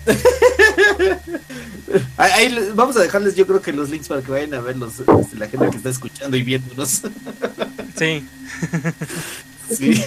Ahí, 2.17 2.71
vamos 2.75 2.97
a 2.97 3.01
dejarles, 3.01 3.35
yo 3.35 3.47
creo 3.47 3.63
que 3.63 3.73
los 3.73 3.91
links 3.91 4.09
para 4.09 4.23
que 4.23 4.31
vayan 4.31 4.55
a 4.55 4.61
verlos. 4.61 4.95
este, 5.01 5.37
la 5.37 5.49
gente 5.49 5.71
que 5.71 5.77
está 5.77 5.91
escuchando 5.91 6.37
y 6.37 6.43
viéndonos. 6.43 7.03
Sí. 7.97 8.27
Sí. 9.71 10.05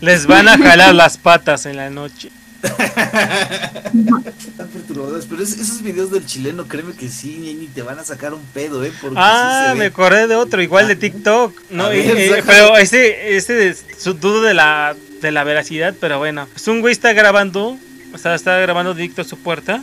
Les 0.00 0.28
van 0.28 0.46
a 0.46 0.56
jalar 0.56 0.94
las 0.94 1.18
patas 1.18 1.66
en 1.66 1.76
la 1.76 1.90
noche. 1.90 2.30
Están 2.62 4.68
perturbadores. 4.72 5.26
Pero 5.28 5.42
es- 5.42 5.58
esos 5.58 5.82
videos 5.82 6.10
del 6.10 6.26
chileno, 6.26 6.66
créeme 6.66 6.92
que 6.94 7.08
sí, 7.08 7.56
ni, 7.58 7.66
te 7.66 7.82
van 7.82 7.98
a 7.98 8.04
sacar 8.04 8.34
un 8.34 8.42
pedo, 8.54 8.84
¿eh? 8.84 8.92
Porque 9.00 9.16
Ah, 9.18 9.70
sí 9.72 9.78
me 9.78 9.86
acordé 9.86 10.26
de 10.26 10.36
otro, 10.36 10.62
igual 10.62 10.88
de 10.88 10.96
TikTok. 10.96 11.60
No, 11.70 11.88
ver, 11.88 12.16
Eh, 12.16 12.42
pero 12.46 12.76
este, 12.76 13.36
este 13.36 13.68
es 13.68 13.84
su 13.98 14.14
dudo 14.14 14.42
de 14.42 14.54
la, 14.54 14.94
de 15.20 15.30
la 15.32 15.44
veracidad, 15.44 15.94
pero 16.00 16.18
bueno. 16.18 16.48
Es 16.56 16.68
un 16.68 16.80
güey 16.80 16.92
está 16.92 17.12
grabando, 17.12 17.78
o 18.12 18.18
sea, 18.18 18.34
está 18.34 18.58
grabando 18.58 18.94
directo 18.94 19.22
a 19.22 19.24
su 19.24 19.38
puerta. 19.38 19.82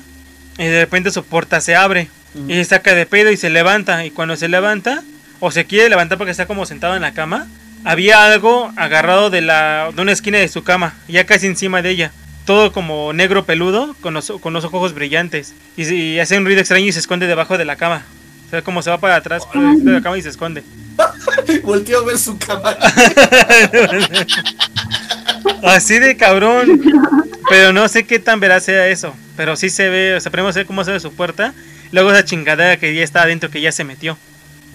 Y 0.58 0.66
de 0.66 0.82
repente 0.82 1.12
su 1.12 1.24
puerta 1.24 1.62
se 1.62 1.76
abre. 1.76 2.10
Y 2.48 2.54
se 2.54 2.66
saca 2.66 2.94
de 2.94 3.06
pedo 3.06 3.32
y 3.32 3.38
se 3.38 3.50
levanta. 3.50 4.06
Y 4.06 4.12
cuando 4.12 4.36
se 4.36 4.50
levanta, 4.50 5.04
o 5.40 5.52
se 5.52 5.66
quiere 5.66 5.90
levantar 5.90 6.18
porque 6.18 6.32
está 6.32 6.46
como 6.46 6.66
sentado 6.66 6.96
en 6.96 7.02
la 7.02 7.14
cama, 7.14 7.48
había 7.86 8.26
algo 8.26 8.72
agarrado 8.76 9.30
de, 9.30 9.42
la, 9.42 9.90
de 9.96 10.02
una 10.02 10.12
esquina 10.12 10.38
de 10.38 10.50
su 10.50 10.64
cama, 10.64 10.96
ya 11.08 11.26
casi 11.26 11.48
encima 11.48 11.82
de 11.82 11.92
ella. 11.92 12.12
Todo 12.50 12.72
como 12.72 13.14
negro 13.14 13.46
peludo, 13.46 13.96
con 14.02 14.16
los, 14.16 14.34
con 14.42 14.54
los 14.54 14.66
ojos 14.66 14.96
brillantes. 14.96 15.54
Y, 15.78 16.18
hace 16.18 16.36
un 16.36 16.46
ruido 16.46 16.62
extraño 16.62 16.88
y 16.88 16.92
se 16.92 16.98
esconde 16.98 17.28
debajo 17.28 17.60
de 17.60 17.64
la 17.64 17.76
cama. 17.76 18.04
O 18.48 18.50
sea, 18.50 18.64
como 18.64 18.82
se 18.82 18.90
va 18.90 18.98
para 18.98 19.18
atrás 19.18 19.44
de 19.54 19.92
la 19.92 20.02
cama 20.02 20.18
y 20.18 20.24
se 20.24 20.30
esconde. 20.30 20.64
Volteo 21.64 22.00
a 22.00 22.06
ver 22.06 22.18
su 22.18 22.40
cámara. 22.40 22.80
Así 25.64 26.00
de 26.00 26.18
cabrón. 26.18 26.82
Pero 27.52 27.72
no 27.72 27.88
sé 27.88 28.06
qué 28.06 28.18
tan 28.18 28.40
veraz 28.40 28.64
sea 28.64 28.88
eso. 28.88 29.14
Pero 29.38 29.56
sí 29.56 29.70
se 29.70 29.88
ve, 29.90 30.16
o 30.16 30.20
sea, 30.20 30.32
primero 30.32 30.52
se 30.52 30.62
ve 30.62 30.66
cómo 30.66 30.84
se 30.84 30.92
ve 30.92 31.00
su 31.00 31.14
puerta. 31.14 31.54
Luego 31.92 32.12
esa 32.12 32.26
chingadera 32.26 32.78
que 32.78 32.96
ya 32.96 33.04
está 33.04 33.22
adentro, 33.22 33.52
que 33.52 33.62
ya 33.62 33.72
se 33.72 33.84
metió. 33.84 34.18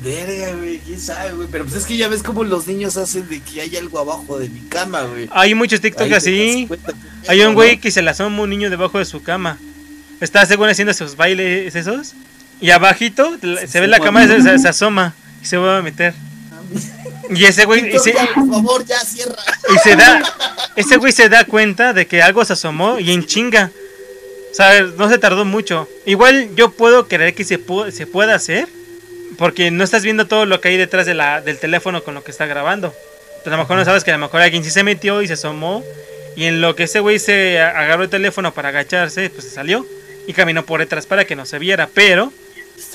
Verga, 0.05 0.55
güey, 0.57 0.79
quién 0.81 1.01
sabe, 1.01 1.33
güey. 1.33 1.49
Pero 1.51 1.65
pues 1.65 1.77
es 1.77 1.87
que 1.87 1.97
ya 1.97 2.09
ves 2.09 2.23
cómo 2.23 2.45
los 2.45 2.67
niños 2.67 2.97
hacen 2.97 3.29
de 3.29 3.41
que 3.41 3.61
hay 3.63 3.77
algo 3.77 3.99
abajo 3.99 4.39
de 4.39 4.49
mi 4.49 4.61
cama, 4.61 5.03
güey. 5.03 5.29
Hay 5.33 5.55
muchos 5.55 5.81
TikTok 5.81 6.13
así. 6.13 6.69
Hay 7.27 7.41
un 7.43 7.55
güey 7.55 7.79
que 7.79 7.91
se 7.91 8.03
le 8.03 8.11
asoma 8.11 8.43
un 8.43 8.51
niño 8.51 8.69
debajo 8.71 8.99
de 8.99 9.05
su 9.07 9.23
cama. 9.23 9.59
Está 10.21 10.45
según 10.47 10.69
haciendo 10.69 10.93
sus 10.95 11.17
bailes 11.17 11.75
esos. 11.75 12.13
Y 12.61 12.71
abajito 12.71 13.37
Se 13.41 13.67
se 13.67 13.81
ve 13.81 13.87
la 13.89 13.99
cama, 13.99 14.27
se, 14.27 14.59
se- 14.59 14.69
asoma 14.69 15.15
y 15.43 15.47
se 15.47 15.57
vuelve 15.57 15.77
a 15.79 15.83
meter. 15.83 16.15
Y 17.31 17.45
ese 17.45 17.65
güey, 17.65 17.95
y 17.95 17.99
se, 17.99 18.13
ya, 18.13 18.29
por 18.35 18.49
favor, 18.49 18.85
ya 18.85 19.01
cierra. 19.01 19.35
y 19.75 19.79
se 19.79 19.97
da, 19.97 20.23
ese 20.77 20.97
güey 20.99 21.13
se 21.13 21.29
da 21.31 21.45
cuenta 21.45 21.93
de 21.95 22.07
que 22.07 22.23
algo 22.23 22.45
se 22.45 22.53
asomó 22.53 22.99
y 22.99 23.11
en 23.13 23.25
chinga. 23.25 23.71
O 24.53 24.55
sea, 24.55 24.83
no 24.83 25.09
se 25.09 25.19
tardó 25.19 25.45
mucho. 25.45 25.89
Igual 26.07 26.51
yo 26.55 26.71
puedo 26.73 27.09
creer 27.09 27.35
que 27.35 27.45
se, 27.45 27.59
se 27.93 28.07
pueda 28.07 28.35
hacer. 28.35 28.69
Porque 29.39 29.71
no 29.71 29.83
estás 29.85 30.03
viendo 30.03 30.27
todo 30.27 30.47
lo 30.47 30.61
que 30.61 30.69
hay 30.69 30.77
detrás 30.77 31.07
de 31.07 31.15
la, 31.15 31.41
del 31.41 31.59
teléfono 31.59 32.03
con 32.05 32.15
lo 32.15 32.23
que 32.25 32.31
está 32.31 32.47
grabando. 32.47 32.95
A 33.45 33.51
lo 33.51 33.59
mejor 33.59 33.77
no 33.77 33.85
sabes 33.85 34.05
que 34.05 34.11
a 34.11 34.15
lo 34.17 34.21
mejor 34.25 34.41
alguien 34.41 34.65
sí 34.65 34.71
se 34.71 34.85
metió 34.85 35.21
y 35.23 35.27
se 35.27 35.35
asomó. 35.35 35.83
Y 36.37 36.45
en 36.45 36.61
lo 36.61 36.75
que 36.75 36.85
ese 36.85 37.01
güey 37.01 37.19
se 37.19 37.61
agarró 37.61 38.03
el 38.05 38.11
teléfono 38.11 38.53
para 38.55 38.71
agacharse, 38.71 39.31
pues 39.31 39.45
se 39.45 39.51
salió. 39.51 39.87
Y 40.27 40.33
caminó 40.33 40.65
por 40.65 40.81
detrás 40.81 41.07
para 41.07 41.25
que 41.27 41.37
no 41.37 41.45
se 41.47 41.59
viera. 41.59 41.89
Pero 41.93 42.33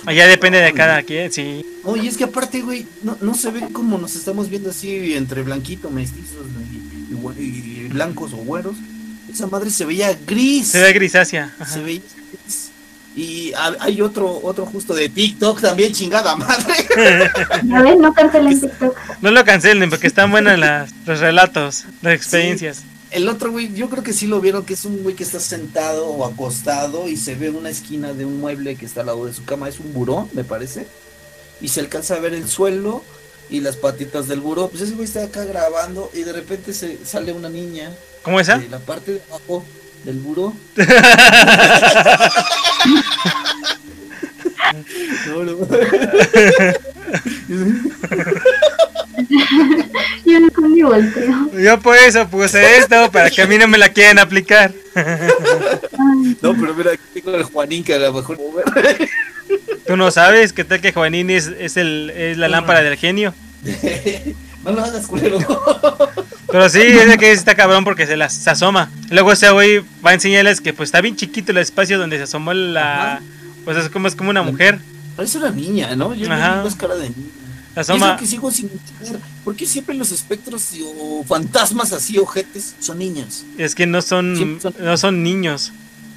allá 0.06 0.28
depende 0.28 0.60
de 0.60 0.74
cada 0.74 1.04
quien, 1.04 1.32
sí. 1.32 1.66
Oye, 1.84 2.10
es 2.10 2.18
que 2.18 2.24
aparte, 2.26 2.62
güey, 2.62 2.86
no, 3.04 3.18
no 3.22 3.34
se 3.36 3.52
ve 3.52 3.62
como 3.72 3.98
nos 3.98 4.16
estamos 4.16 4.50
viendo 4.50 4.72
así 4.72 5.14
entre 5.16 5.44
blanquito, 5.44 5.90
mestizos 5.90 6.46
y, 6.72 7.14
y 7.14 7.16
güe- 7.16 7.38
y 7.38 7.88
blancos 7.90 8.34
o 8.34 8.38
güeros. 8.38 8.76
Esa 9.32 9.46
madre 9.48 9.70
se 9.70 9.86
veía 9.86 10.18
gris. 10.26 10.70
Se 10.70 10.82
ve 10.82 10.92
grisácea. 10.92 11.54
ajá. 11.60 11.72
Se 11.72 11.82
veía 11.82 12.02
gris. 12.44 12.69
Y 13.16 13.52
ha- 13.54 13.76
hay 13.80 14.02
otro, 14.02 14.40
otro 14.44 14.66
justo 14.66 14.94
de 14.94 15.10
TikTok 15.10 15.60
también, 15.62 15.92
chingada 15.94 16.36
madre. 16.36 16.74
A 17.74 17.82
ver, 17.82 17.98
no 17.98 18.14
cancelen 18.14 18.60
TikTok. 18.62 18.96
No 19.22 19.32
lo 19.32 19.44
cancelen 19.44 19.90
porque 19.90 20.08
están 20.08 20.32
buenos 20.32 20.58
las, 20.58 20.92
los 21.06 21.20
relatos, 21.20 21.86
las 22.02 22.14
experiencias. 22.14 22.84
El 23.12 23.28
otro 23.28 23.52
güey, 23.52 23.74
yo 23.74 23.90
creo 23.90 24.04
que 24.04 24.14
sí 24.14 24.28
lo 24.28 24.40
vieron, 24.40 24.64
que 24.66 24.76
es 24.76 24.86
un 24.86 25.02
güey 25.02 25.16
que 25.16 25.24
está 25.24 25.40
sentado 25.40 26.08
o 26.08 26.26
acostado 26.26 27.08
y 27.10 27.18
se 27.18 27.34
ve 27.36 27.50
una 27.50 27.72
esquina 27.72 28.14
de 28.14 28.24
un 28.26 28.40
mueble 28.40 28.76
que 28.76 28.86
está 28.86 29.02
al 29.02 29.08
lado 29.08 29.26
de 29.26 29.34
su 29.34 29.44
cama. 29.46 29.68
Es 29.68 29.80
un 29.80 29.92
buró, 29.94 30.30
me 30.34 30.44
parece. 30.44 30.86
Y 31.60 31.70
se 31.70 31.80
alcanza 31.80 32.16
a 32.16 32.20
ver 32.20 32.34
el 32.36 32.48
suelo 32.48 33.04
y 33.50 33.62
las 33.62 33.76
patitas 33.78 34.28
del 34.28 34.40
buró. 34.42 34.68
Pues 34.70 34.84
ese 34.84 34.94
güey 34.94 35.06
está 35.06 35.24
acá 35.24 35.44
grabando 35.44 36.12
y 36.14 36.22
de 36.22 36.32
repente 36.34 36.72
se 36.72 37.00
sale 37.04 37.34
una 37.34 37.50
niña 37.50 37.92
¿Cómo 38.22 38.40
esa? 38.40 38.60
de 38.60 38.70
la 38.70 38.78
parte 38.80 39.14
de 39.14 39.22
abajo 39.28 39.66
del 40.04 40.20
buró. 40.20 40.54
No, 45.28 45.44
no. 45.44 45.58
Yo 50.26 50.40
no 50.40 50.68
ni 50.68 50.82
volteo. 50.84 51.52
Yo 51.60 51.80
por 51.80 51.98
eso 51.98 52.28
puse 52.28 52.78
esto, 52.78 53.12
para 53.12 53.30
que 53.30 53.42
a 53.42 53.48
mí 53.48 53.58
no 53.58 53.68
me 53.68 53.78
la 53.78 53.90
quieran 53.90 54.20
aplicar. 54.20 54.72
No, 56.42 56.54
pero 56.54 56.74
mira, 56.74 56.92
aquí 56.92 57.22
tengo 57.22 57.36
el 57.36 57.44
Juanín 57.44 57.84
que 57.84 57.96
a 57.96 58.00
lo 58.00 58.14
mejor. 58.14 58.38
Tú 59.88 59.98
no 59.98 60.12
sabes 60.12 60.54
qué 60.54 60.64
tal 60.64 60.82
que 60.82 60.94
Juanín 60.94 61.30
es, 61.30 61.48
es, 61.48 61.78
el, 61.78 62.12
es 62.12 62.38
la 62.38 62.48
lámpara 62.48 62.82
del 62.82 62.98
genio. 62.98 63.34
No 64.64 64.72
lo 64.72 64.84
hagas, 64.84 65.08
culero. 65.08 65.38
Pero 66.52 66.70
sí, 66.70 66.80
es 66.82 67.08
de 67.08 67.18
que 67.18 67.32
está 67.32 67.56
cabrón 67.56 67.84
porque 67.84 68.06
se 68.08 68.18
las 68.18 68.34
se 68.34 68.50
asoma. 68.50 68.90
Luego 69.10 69.32
ese 69.32 69.50
güey 69.52 69.80
va 70.06 70.12
a 70.12 70.14
enseñarles 70.16 70.62
que 70.62 70.74
pues 70.74 70.88
está 70.88 71.00
bien 71.02 71.16
chiquito 71.16 71.52
el 71.52 71.60
espacio 71.60 71.98
donde 72.00 72.18
se 72.18 72.24
asomó 72.24 72.54
la... 72.54 73.14
Ajá. 73.16 73.22
Pues 73.66 73.78
es 73.78 73.90
como, 73.90 74.08
es 74.08 74.16
como 74.16 74.32
una 74.32 74.42
mujer. 74.42 74.80
Parece 75.16 75.38
una 75.38 75.52
niña, 75.52 75.96
¿no? 75.96 76.16
Yo 76.16 76.32
Ajá. 76.32 76.64
más 76.64 76.76
cara 76.76 76.96
de 76.96 77.10
niña. 77.10 77.30
Es 77.76 77.78
Asoma. 77.90 78.14
lo 78.14 78.18
que 78.18 78.26
sigo 78.26 78.50
sin 78.52 78.70
entender. 78.70 79.20
¿Por 79.44 79.56
qué 79.56 79.66
siempre 79.68 79.94
los 79.96 80.12
espectros 80.12 80.70
o 80.98 81.24
fantasmas 81.28 81.94
así, 81.94 82.18
ojetes, 82.18 82.76
son 82.80 82.98
niñas? 82.98 83.46
Es 83.58 83.76
que 83.76 83.86
no 83.86 84.02
son, 84.02 84.60
no 84.80 84.98
son 84.98 85.24
niños, 85.24 85.72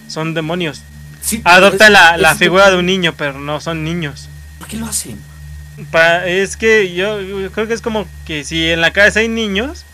son 0.08 0.32
demonios. 0.34 0.80
Sí, 1.20 1.42
Adopta 1.44 1.86
es- 1.86 1.92
la, 1.92 2.16
la 2.16 2.32
es- 2.32 2.38
figura 2.38 2.70
de 2.70 2.78
un 2.78 2.86
niño, 2.86 3.14
pero 3.16 3.38
no 3.38 3.60
son 3.60 3.84
niños. 3.84 4.28
¿Por 4.58 4.66
qué 4.66 4.76
lo 4.78 4.86
hacen? 4.86 5.18
Pa- 5.90 6.26
es 6.26 6.56
que 6.56 6.92
yo, 6.94 7.20
yo 7.20 7.50
creo 7.52 7.66
que 7.68 7.74
es 7.74 7.80
como 7.82 8.06
que 8.26 8.44
si 8.44 8.68
en 8.70 8.80
la 8.80 8.92
casa 8.92 9.20
hay 9.20 9.28
niños 9.28 9.84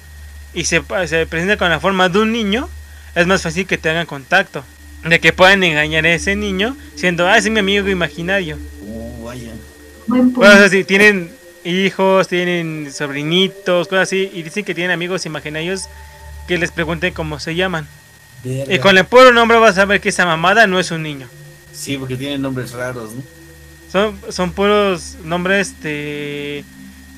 y 0.54 0.64
se, 0.64 0.82
pa- 0.82 1.06
se 1.06 1.26
presenta 1.26 1.56
con 1.56 1.70
la 1.70 1.80
forma 1.80 2.08
de 2.08 2.18
un 2.18 2.32
niño, 2.32 2.68
es 3.14 3.26
más 3.26 3.42
fácil 3.42 3.66
que 3.66 3.78
te 3.78 3.90
hagan 3.90 4.06
contacto. 4.06 4.64
De 5.04 5.20
que 5.20 5.32
puedan 5.32 5.62
engañar 5.62 6.04
a 6.06 6.12
ese 6.12 6.34
niño 6.34 6.76
siendo, 6.96 7.28
ah, 7.28 7.38
es 7.38 7.48
mi 7.48 7.60
amigo 7.60 7.88
imaginario. 7.88 8.58
Oh, 8.84 9.24
vaya. 9.24 9.52
Buen 10.08 10.24
punto. 10.32 10.40
Bueno, 10.40 10.54
o 10.54 10.58
sea, 10.58 10.68
si 10.68 10.82
tienen 10.84 11.30
hijos, 11.64 12.26
tienen 12.26 12.90
sobrinitos, 12.92 13.86
cosas 13.88 14.08
así, 14.08 14.30
y 14.32 14.42
dicen 14.42 14.64
que 14.64 14.74
tienen 14.74 14.90
amigos 14.90 15.24
imaginarios, 15.26 15.84
que 16.48 16.58
les 16.58 16.72
pregunten 16.72 17.14
cómo 17.14 17.38
se 17.38 17.54
llaman. 17.54 17.86
Verga. 18.42 18.74
Y 18.74 18.78
con 18.80 18.98
el 18.98 19.04
puro 19.04 19.32
nombre 19.32 19.58
vas 19.58 19.78
a 19.78 19.84
ver 19.84 20.00
que 20.00 20.08
esa 20.08 20.26
mamada 20.26 20.66
no 20.66 20.80
es 20.80 20.90
un 20.90 21.02
niño. 21.02 21.28
Sí, 21.72 21.96
porque 21.96 22.16
tienen 22.16 22.42
nombres 22.42 22.72
raros, 22.72 23.12
¿no? 23.12 23.22
Son, 23.90 24.16
son 24.30 24.52
puros 24.52 25.16
nombres 25.24 25.80
de 25.82 26.64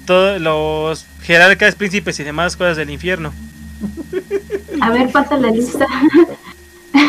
todos 0.07 0.41
los 0.41 1.05
jerarcas, 1.23 1.75
príncipes 1.75 2.19
y 2.21 2.25
demás 2.25 2.57
cosas 2.57 2.77
del 2.77 2.91
infierno. 2.91 3.33
A 4.81 4.91
ver, 4.91 5.11
pasa 5.11 5.37
la 5.37 5.51
lista. 5.51 5.87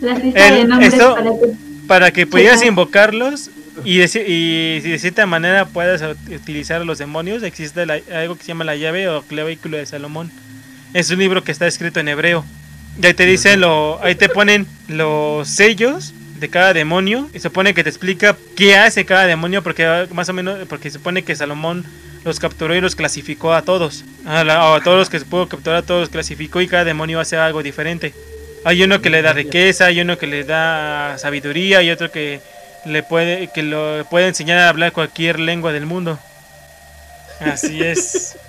la 0.00 0.14
lista 0.18 0.48
El- 0.48 0.54
de 0.54 0.64
nombres 0.64 0.94
eso- 0.94 1.14
para 1.14 1.30
que 1.30 1.54
Para 1.86 2.10
que 2.12 2.26
pudieras 2.26 2.64
invocarlos 2.64 3.50
y 3.84 3.98
de, 3.98 4.24
y 4.26 4.80
de 4.88 4.98
cierta 4.98 5.26
manera 5.26 5.66
puedas 5.66 6.00
ut- 6.02 6.34
utilizar 6.36 6.80
a 6.80 6.84
los 6.84 6.98
demonios, 6.98 7.42
existe 7.42 7.84
la- 7.86 8.00
algo 8.14 8.36
que 8.36 8.42
se 8.42 8.48
llama 8.48 8.64
la 8.64 8.76
llave 8.76 9.08
o 9.08 9.22
clavículo 9.22 9.76
de 9.76 9.84
Salomón. 9.84 10.30
Es 10.94 11.10
un 11.10 11.18
libro 11.18 11.44
que 11.44 11.52
está 11.52 11.66
escrito 11.66 12.00
en 12.00 12.08
hebreo. 12.08 12.44
Y 13.02 13.06
ahí 13.06 13.14
te 13.14 13.26
dice 13.26 13.56
lo, 13.56 14.02
ahí 14.02 14.14
te 14.14 14.28
ponen 14.28 14.66
los 14.88 15.48
sellos 15.48 16.14
de 16.38 16.48
cada 16.50 16.72
demonio 16.72 17.28
y 17.32 17.38
se 17.38 17.50
pone 17.50 17.74
que 17.74 17.82
te 17.84 17.90
explica 17.90 18.36
qué 18.56 18.76
hace 18.76 19.04
cada 19.04 19.26
demonio 19.26 19.62
porque 19.62 20.06
más 20.12 20.28
o 20.28 20.32
menos 20.32 20.66
porque 20.68 20.90
se 20.90 20.98
supone 20.98 21.22
que 21.22 21.36
Salomón 21.36 21.84
los 22.24 22.40
capturó 22.40 22.74
y 22.74 22.80
los 22.80 22.96
clasificó 22.96 23.52
a 23.54 23.62
todos. 23.62 24.04
A, 24.26 24.44
la- 24.44 24.74
a 24.74 24.80
todos 24.80 24.98
los 24.98 25.10
que 25.10 25.18
se 25.18 25.26
pudo 25.26 25.48
capturar, 25.48 25.78
a 25.78 25.82
todos 25.82 26.00
los 26.02 26.08
clasificó 26.10 26.60
y 26.60 26.68
cada 26.68 26.84
demonio 26.84 27.20
hace 27.20 27.36
algo 27.36 27.62
diferente. 27.62 28.14
Hay 28.64 28.82
uno 28.82 29.00
que 29.02 29.10
le 29.10 29.20
da 29.22 29.32
riqueza, 29.34 29.86
hay 29.86 30.00
uno 30.00 30.16
que 30.18 30.26
le 30.26 30.42
da 30.44 31.16
sabiduría 31.18 31.82
y 31.82 31.90
otro 31.90 32.10
que 32.10 32.40
le 32.86 33.02
puede 33.02 33.48
que 33.54 33.62
lo 33.62 34.06
puede 34.10 34.28
enseñar 34.28 34.58
a 34.58 34.68
hablar 34.70 34.92
cualquier 34.92 35.38
lengua 35.38 35.72
del 35.72 35.86
mundo. 35.86 36.18
Así 37.40 37.82
es. 37.82 38.36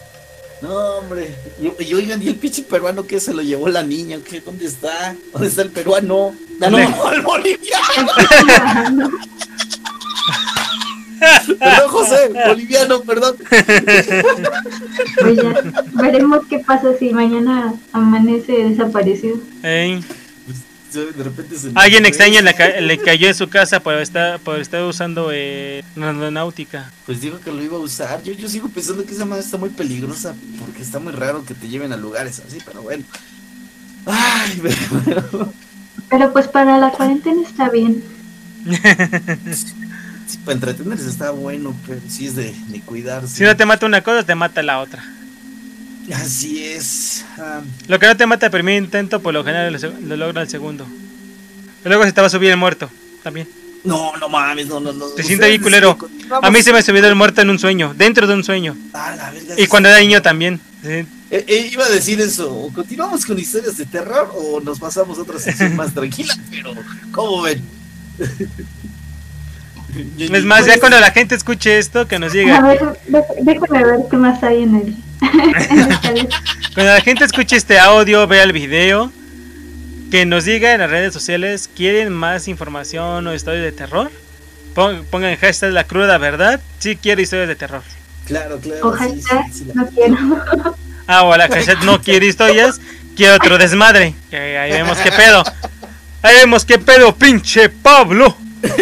No, 0.65 0.97
hombre. 0.97 1.35
Y, 1.61 1.83
y 1.83 1.93
oigan, 1.93 2.21
¿y 2.23 2.27
el 2.27 2.35
pinche 2.35 2.63
peruano 2.63 3.05
que 3.05 3.19
se 3.19 3.33
lo 3.33 3.41
llevó 3.41 3.69
la 3.69 3.83
niña? 3.83 4.17
¿Qué? 4.27 4.41
¿Dónde 4.41 4.65
está? 4.65 5.15
¿Dónde 5.31 5.47
está 5.47 5.61
el 5.61 5.69
peruano? 5.71 6.35
Ah, 6.61 6.69
no, 6.69 6.79
no, 6.79 7.11
el 7.13 7.21
boliviano. 7.21 8.11
Perdón, 11.59 11.89
José, 11.89 12.31
boliviano, 12.47 13.01
perdón. 13.01 13.35
pues 15.21 15.37
ya 15.37 15.63
veremos 15.93 16.45
qué 16.49 16.59
pasa 16.59 16.93
si 16.97 17.11
mañana 17.11 17.73
amanece 17.93 18.51
desaparecido. 18.51 19.37
Ey, 19.63 20.03
De 21.01 21.23
repente 21.23 21.57
se 21.57 21.69
me 21.69 21.79
Alguien 21.81 22.05
extraño 22.05 22.41
le, 22.41 22.53
ca- 22.53 22.79
le 22.79 22.97
cayó 22.97 23.27
en 23.27 23.35
su 23.35 23.47
casa 23.49 23.79
por 23.79 23.95
estar, 23.95 24.39
por 24.39 24.59
estar 24.59 24.83
usando 24.83 25.29
eh, 25.33 25.83
náutica. 25.95 26.91
Pues 27.05 27.21
dijo 27.21 27.39
que 27.39 27.51
lo 27.51 27.61
iba 27.63 27.77
a 27.77 27.79
usar. 27.79 28.23
Yo, 28.23 28.33
yo 28.33 28.47
sigo 28.49 28.69
pensando 28.69 29.05
que 29.05 29.13
esa 29.13 29.25
madre 29.25 29.43
está 29.43 29.57
muy 29.57 29.69
peligrosa 29.69 30.33
porque 30.59 30.81
está 30.81 30.99
muy 30.99 31.13
raro 31.13 31.43
que 31.45 31.53
te 31.53 31.67
lleven 31.67 31.91
a 31.93 31.97
lugares 31.97 32.41
así, 32.45 32.59
pero 32.65 32.81
bueno. 32.81 33.03
Ay, 34.05 34.61
pero, 35.05 35.53
Pero 36.09 36.33
pues 36.33 36.47
para 36.47 36.77
la 36.77 36.91
cuarentena 36.91 37.47
está 37.47 37.69
bien. 37.69 38.03
sí, 40.27 40.37
para 40.43 40.53
entretenerse 40.53 41.09
está 41.09 41.31
bueno, 41.31 41.75
pero 41.87 42.01
sí 42.07 42.27
es 42.27 42.35
de, 42.35 42.53
de 42.67 42.81
cuidarse. 42.81 43.35
Si 43.37 43.43
no 43.43 43.55
te 43.55 43.65
mata 43.65 43.85
una 43.85 44.01
cosa, 44.01 44.23
te 44.23 44.35
mata 44.35 44.61
la 44.63 44.79
otra. 44.79 45.03
Así 46.13 46.63
es. 46.63 47.25
Ah, 47.37 47.61
Lo 47.87 47.97
que 47.99 48.05
no 48.07 48.15
te 48.17 48.25
mata 48.25 48.45
el 48.47 48.51
primer 48.51 48.75
intento, 48.81 49.21
por 49.21 49.33
lo 49.33 49.43
general 49.43 49.75
lo, 50.07 50.15
logra 50.17 50.41
el 50.43 50.49
segundo. 50.49 50.85
Y 51.83 51.87
luego 51.87 52.03
se 52.03 52.11
te 52.11 52.21
va 52.21 52.27
a 52.27 52.29
subir 52.29 52.51
el 52.51 52.57
muerto, 52.57 52.89
también. 53.23 53.47
no, 53.83 54.15
no 54.17 54.29
mames, 54.29 54.67
no, 54.67 54.79
no, 54.79 54.93
no. 54.93 55.07
Te 55.09 55.23
siente 55.23 55.47
bien 55.49 55.61
culero. 55.61 55.97
A 56.41 56.49
mí 56.51 56.61
se 56.63 56.73
me 56.73 56.81
subió 56.81 57.05
el 57.07 57.15
muerto 57.15 57.41
en 57.41 57.49
un 57.49 57.59
sueño, 57.59 57.93
dentro 57.95 58.27
de 58.27 58.33
un 58.33 58.43
sueño. 58.43 58.75
Ah, 58.93 59.13
la 59.17 59.31
verga, 59.31 59.55
Y 59.57 59.67
cuando 59.67 59.89
era 59.89 59.99
niño 59.99 60.21
también. 60.21 60.59
Sí. 60.83 61.05
Eh, 61.31 61.43
eh, 61.47 61.69
iba 61.71 61.83
a 61.85 61.89
decir 61.89 62.21
eso. 62.21 62.53
¿O 62.53 62.71
continuamos 62.71 63.25
con 63.25 63.37
historias 63.39 63.77
de 63.77 63.85
terror 63.85 64.31
o 64.35 64.59
nos 64.61 64.79
pasamos 64.79 65.17
a 65.17 65.21
otra 65.23 65.39
sección 65.39 65.75
más 65.75 65.91
tranquila? 65.93 66.35
Pero, 66.51 66.73
¿cómo 67.11 67.41
ven? 67.41 67.63
Es 70.19 70.43
más, 70.43 70.65
ya 70.65 70.77
cuando 70.79 70.99
la 70.99 71.11
gente 71.11 71.35
escuche 71.35 71.77
esto, 71.77 72.07
que 72.07 72.19
nos 72.19 72.31
A 72.31 72.35
diga. 72.35 72.61
ver, 72.61 72.99
dé- 73.07 73.23
déjame 73.41 73.83
ver 73.83 73.99
qué 74.11 74.17
más 74.17 74.43
hay 74.43 74.63
en 74.63 74.75
el. 74.75 74.95
en. 76.03 76.27
Cuando 76.73 76.93
la 76.93 77.01
gente 77.01 77.23
escuche 77.23 77.55
este 77.55 77.79
audio, 77.79 78.27
vea 78.27 78.43
el 78.43 78.51
video, 78.53 79.11
que 80.11 80.25
nos 80.25 80.45
diga 80.45 80.73
en 80.73 80.81
las 80.81 80.89
redes 80.89 81.13
sociales, 81.13 81.69
¿quieren 81.75 82.11
más 82.13 82.47
información 82.47 83.25
o 83.27 83.33
historias 83.33 83.63
de 83.63 83.71
terror? 83.71 84.11
Pon- 84.73 85.05
Pongan 85.09 85.35
hashtag 85.37 85.71
la 85.71 85.85
cruda 85.85 86.17
verdad, 86.17 86.59
si 86.79 86.95
quiero 86.97 87.21
historias 87.21 87.47
de 87.47 87.55
terror. 87.55 87.81
Claro, 88.25 88.59
claro. 88.59 88.87
O 88.89 88.97
sí, 88.97 89.03
sí, 89.15 89.21
hashtag, 89.29 89.53
sí, 89.53 89.65
la- 89.65 89.73
no 89.83 89.87
quiero. 89.89 90.75
Ah, 91.07 91.23
o 91.23 91.35
la 91.37 91.47
hashtag 91.47 91.83
no 91.83 92.01
quiero 92.01 92.25
historias, 92.25 92.81
quiero 93.15 93.35
otro 93.35 93.57
desmadre. 93.57 94.15
Que 94.29 94.57
ahí 94.57 94.71
vemos 94.71 94.97
qué 94.97 95.11
pedo. 95.11 95.43
Ahí 96.21 96.35
vemos 96.37 96.65
qué 96.65 96.79
pedo, 96.79 97.15
pinche 97.15 97.69
Pablo. 97.69 98.35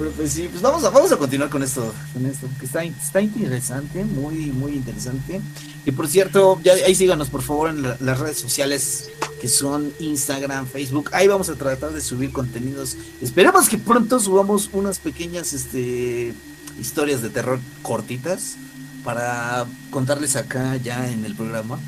Pues 0.00 0.40
pues 0.50 0.62
vamos 0.62 0.82
a, 0.84 0.88
vamos 0.88 1.12
a 1.12 1.18
continuar 1.18 1.50
con 1.50 1.62
esto, 1.62 1.92
con 2.14 2.24
esto, 2.24 2.48
que 2.58 2.64
está, 2.64 3.20
interesante, 3.20 4.02
muy, 4.02 4.46
muy 4.46 4.72
interesante. 4.72 5.42
Y 5.84 5.92
por 5.92 6.08
cierto, 6.08 6.58
ya 6.64 6.72
ahí 6.72 6.94
síganos 6.94 7.28
por 7.28 7.42
favor 7.42 7.68
en 7.68 7.82
la- 7.82 7.98
las 8.00 8.18
redes 8.18 8.38
sociales 8.38 9.10
que 9.42 9.48
son 9.48 9.92
Instagram, 10.00 10.66
Facebook. 10.66 11.10
Ahí 11.12 11.28
vamos 11.28 11.50
a 11.50 11.54
tratar 11.54 11.92
de 11.92 12.00
subir 12.00 12.32
contenidos. 12.32 12.96
Esperemos 13.20 13.68
que 13.68 13.76
pronto 13.76 14.18
subamos 14.20 14.70
unas 14.72 14.98
pequeñas 14.98 15.52
este, 15.52 16.32
historias 16.80 17.20
de 17.20 17.28
terror 17.28 17.58
cortitas 17.82 18.56
para 19.04 19.66
contarles 19.90 20.34
acá 20.36 20.76
ya 20.76 21.10
en 21.10 21.26
el 21.26 21.34
programa 21.34 21.78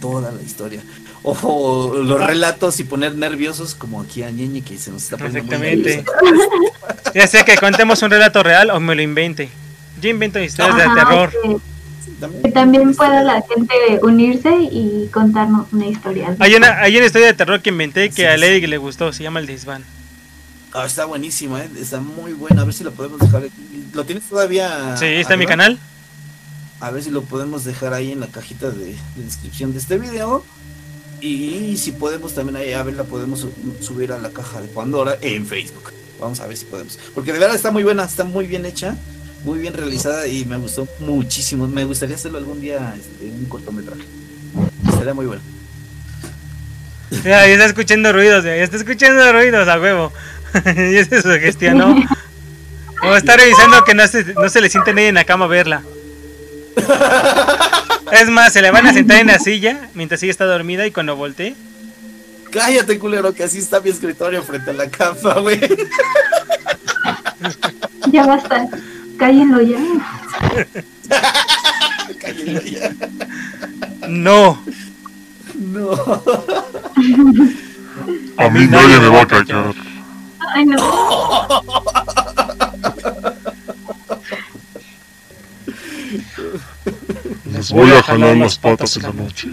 toda 0.00 0.32
la 0.32 0.40
historia. 0.42 0.82
O 1.22 1.94
los 1.94 2.24
relatos 2.24 2.78
y 2.80 2.84
poner 2.84 3.14
nerviosos 3.14 3.74
como 3.74 4.00
aquí 4.00 4.22
a 4.22 4.30
Ñeñe 4.30 4.62
que 4.62 4.78
se 4.78 4.90
nos 4.90 5.02
está 5.04 5.16
poniendo 5.16 5.58
muy 5.58 5.66
Exactamente. 5.66 6.04
nerviosa. 6.22 7.12
Ya 7.14 7.26
sea 7.26 7.44
que 7.44 7.56
contemos 7.56 8.02
un 8.02 8.10
relato 8.10 8.42
real 8.42 8.70
o 8.70 8.80
me 8.80 8.94
lo 8.94 9.02
invente. 9.02 9.48
Yo 10.00 10.08
invento 10.10 10.38
historias 10.38 10.76
de 10.76 10.82
terror. 10.94 11.30
que- 11.42 11.56
Que 12.42 12.50
también 12.50 12.94
pueda 12.96 13.22
la 13.22 13.42
gente 13.42 13.74
unirse 14.02 14.50
y 14.72 15.08
contarnos 15.12 15.72
una 15.72 15.86
historia. 15.86 16.34
Hay 16.40 16.54
una, 16.56 16.80
hay 16.80 16.96
una 16.96 17.06
historia 17.06 17.28
de 17.28 17.34
terror 17.34 17.60
que 17.62 17.68
inventé 17.70 18.10
que 18.10 18.26
a 18.26 18.36
Lady 18.36 18.66
le 18.66 18.76
gustó, 18.78 19.12
se 19.12 19.22
llama 19.22 19.38
El 19.40 19.46
Desván. 19.46 19.84
Ah, 20.72 20.84
está 20.84 21.04
buenísima, 21.04 21.62
¿eh? 21.62 21.68
está 21.80 22.00
muy 22.00 22.32
buena. 22.32 22.62
A 22.62 22.64
ver 22.64 22.74
si 22.74 22.82
lo 22.84 22.90
podemos 22.92 23.20
dejar. 23.20 23.44
¿Lo 23.92 24.04
tienes 24.04 24.24
todavía? 24.24 24.96
Sí, 24.96 25.06
está 25.06 25.34
en 25.34 25.40
mi 25.40 25.46
canal. 25.46 25.78
A 26.80 26.90
ver 26.90 27.02
si 27.02 27.10
lo 27.10 27.22
podemos 27.22 27.64
dejar 27.64 27.94
ahí 27.94 28.12
en 28.12 28.20
la 28.20 28.26
cajita 28.26 28.70
de, 28.70 28.86
de 29.16 29.24
descripción 29.24 29.72
de 29.72 29.78
este 29.78 29.96
video. 29.98 30.44
Y 31.20 31.76
si 31.78 31.92
podemos 31.92 32.34
también 32.34 32.56
ahí, 32.56 32.72
a 32.72 32.82
ver, 32.82 32.94
la 32.94 33.04
podemos 33.04 33.40
su- 33.40 33.52
subir 33.80 34.12
a 34.12 34.18
la 34.18 34.30
caja 34.30 34.60
de 34.60 34.68
Pandora 34.68 35.16
en 35.20 35.46
Facebook. 35.46 35.92
Vamos 36.20 36.40
a 36.40 36.46
ver 36.46 36.56
si 36.56 36.64
podemos. 36.64 36.98
Porque 37.14 37.32
de 37.32 37.38
verdad 37.38 37.56
está 37.56 37.70
muy 37.70 37.82
buena, 37.84 38.04
está 38.04 38.24
muy 38.24 38.46
bien 38.46 38.64
hecha, 38.66 38.96
muy 39.44 39.58
bien 39.58 39.74
realizada 39.74 40.26
y 40.26 40.44
me 40.44 40.56
gustó 40.56 40.86
muchísimo. 41.00 41.66
Me 41.68 41.84
gustaría 41.84 42.16
hacerlo 42.16 42.38
algún 42.38 42.60
día 42.60 42.94
este, 42.98 43.28
en 43.28 43.34
un 43.34 43.44
cortometraje. 43.46 44.02
Estaría 44.88 45.14
muy 45.14 45.26
bueno. 45.26 45.42
Ya, 47.10 47.46
ya 47.46 47.52
está 47.52 47.66
escuchando 47.66 48.12
ruidos, 48.12 48.44
ya 48.44 48.54
está 48.56 48.76
escuchando 48.76 49.32
ruidos 49.32 49.66
a 49.66 49.80
huevo. 49.80 50.12
y 50.66 51.04
se 51.04 51.22
sugestionó. 51.22 51.96
O 53.00 53.14
está 53.14 53.36
revisando 53.36 53.84
que 53.84 53.94
no 53.94 54.08
se, 54.08 54.24
no 54.34 54.48
se 54.48 54.60
le 54.60 54.68
siente 54.68 54.92
nadie 54.92 55.06
en 55.06 55.14
la 55.14 55.22
cama 55.24 55.44
a 55.44 55.48
verla. 55.48 55.84
Es 58.12 58.28
más, 58.30 58.52
se 58.52 58.62
le 58.62 58.70
van 58.70 58.86
a 58.86 58.92
sentar 58.92 59.18
en 59.18 59.26
la 59.28 59.38
silla 59.38 59.88
mientras 59.94 60.22
ella 60.22 60.32
está 60.32 60.44
dormida 60.44 60.86
y 60.86 60.90
cuando 60.90 61.16
voltee. 61.16 61.54
Cállate, 62.50 62.98
culero, 62.98 63.34
que 63.34 63.44
así 63.44 63.58
está 63.58 63.80
mi 63.80 63.90
escritorio 63.90 64.42
frente 64.42 64.70
a 64.70 64.74
la 64.74 64.88
cama, 64.88 65.34
güey. 65.40 65.60
Ya 68.10 68.26
basta. 68.26 68.66
Cállenlo 69.18 69.60
ya. 69.60 69.78
Cállate 72.18 72.70
ya. 72.70 72.92
No. 74.08 74.58
No. 75.54 75.90
A 78.38 78.48
mí 78.48 78.66
nadie 78.66 78.98
me 79.00 79.08
va 79.08 79.22
a 79.22 79.26
callar. 79.26 79.74
Ay, 80.54 80.64
no. 80.64 80.78
Les 87.52 87.70
voy 87.70 87.90
a 87.92 88.02
jalar 88.02 88.36
las 88.36 88.58
patas 88.58 88.96
en 88.96 89.02
la 89.04 89.12
noche. 89.12 89.48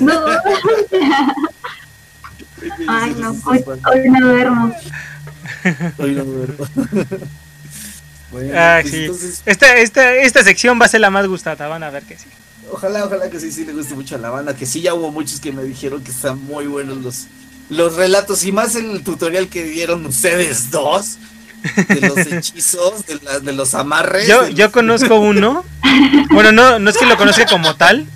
No. 0.00 0.20
Ay, 2.88 3.14
no. 3.18 3.36
Hoy, 3.46 3.64
hoy 3.66 4.10
no 4.10 4.26
duermo. 4.28 4.74
Hoy 5.98 6.12
no 6.14 6.24
duermo. 6.24 6.66
Bueno, 8.30 8.52
Ah, 8.56 8.78
pues 8.82 8.92
sí. 8.94 9.00
entonces, 9.04 9.42
Esta, 9.46 9.76
esta, 9.78 10.14
esta 10.14 10.44
sección 10.44 10.80
va 10.80 10.84
a 10.86 10.88
ser 10.88 11.00
la 11.00 11.10
más 11.10 11.26
gustada, 11.26 11.66
van 11.68 11.82
a 11.82 11.90
ver 11.90 12.04
que 12.04 12.16
sí. 12.16 12.26
ojalá, 12.70 13.04
ojalá 13.04 13.28
que 13.28 13.40
sí, 13.40 13.50
sí 13.50 13.64
le 13.64 13.72
guste 13.72 13.94
mucho 13.94 14.14
a 14.14 14.18
la 14.18 14.30
banda, 14.30 14.54
que 14.54 14.66
sí 14.66 14.80
ya 14.82 14.94
hubo 14.94 15.10
muchos 15.10 15.40
que 15.40 15.50
me 15.52 15.64
dijeron 15.64 16.02
que 16.04 16.12
están 16.12 16.40
muy 16.44 16.66
buenos 16.68 16.98
los, 16.98 17.26
los 17.70 17.96
relatos 17.96 18.44
y 18.44 18.52
más 18.52 18.76
el 18.76 19.02
tutorial 19.02 19.48
que 19.48 19.64
dieron 19.64 20.06
ustedes 20.06 20.70
dos 20.70 21.18
de 21.88 22.00
los 22.08 22.18
hechizos, 22.18 23.06
de, 23.06 23.16
la- 23.22 23.38
de 23.40 23.52
los 23.52 23.74
amarres. 23.74 24.26
Yo, 24.26 24.48
yo 24.48 24.70
conozco 24.72 25.16
uno. 25.16 25.64
Bueno, 26.30 26.52
no, 26.52 26.78
no 26.78 26.90
es 26.90 26.96
que 26.96 27.06
lo 27.06 27.16
conozca 27.16 27.46
como 27.46 27.74
tal. 27.76 28.06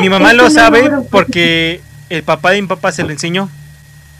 Mi 0.00 0.08
mamá 0.08 0.32
lo 0.32 0.50
sabe 0.50 0.90
porque 1.10 1.80
el 2.08 2.22
papá 2.22 2.50
de 2.52 2.62
mi 2.62 2.68
papá 2.68 2.90
se 2.92 3.02
lo 3.02 3.10
enseñó. 3.10 3.50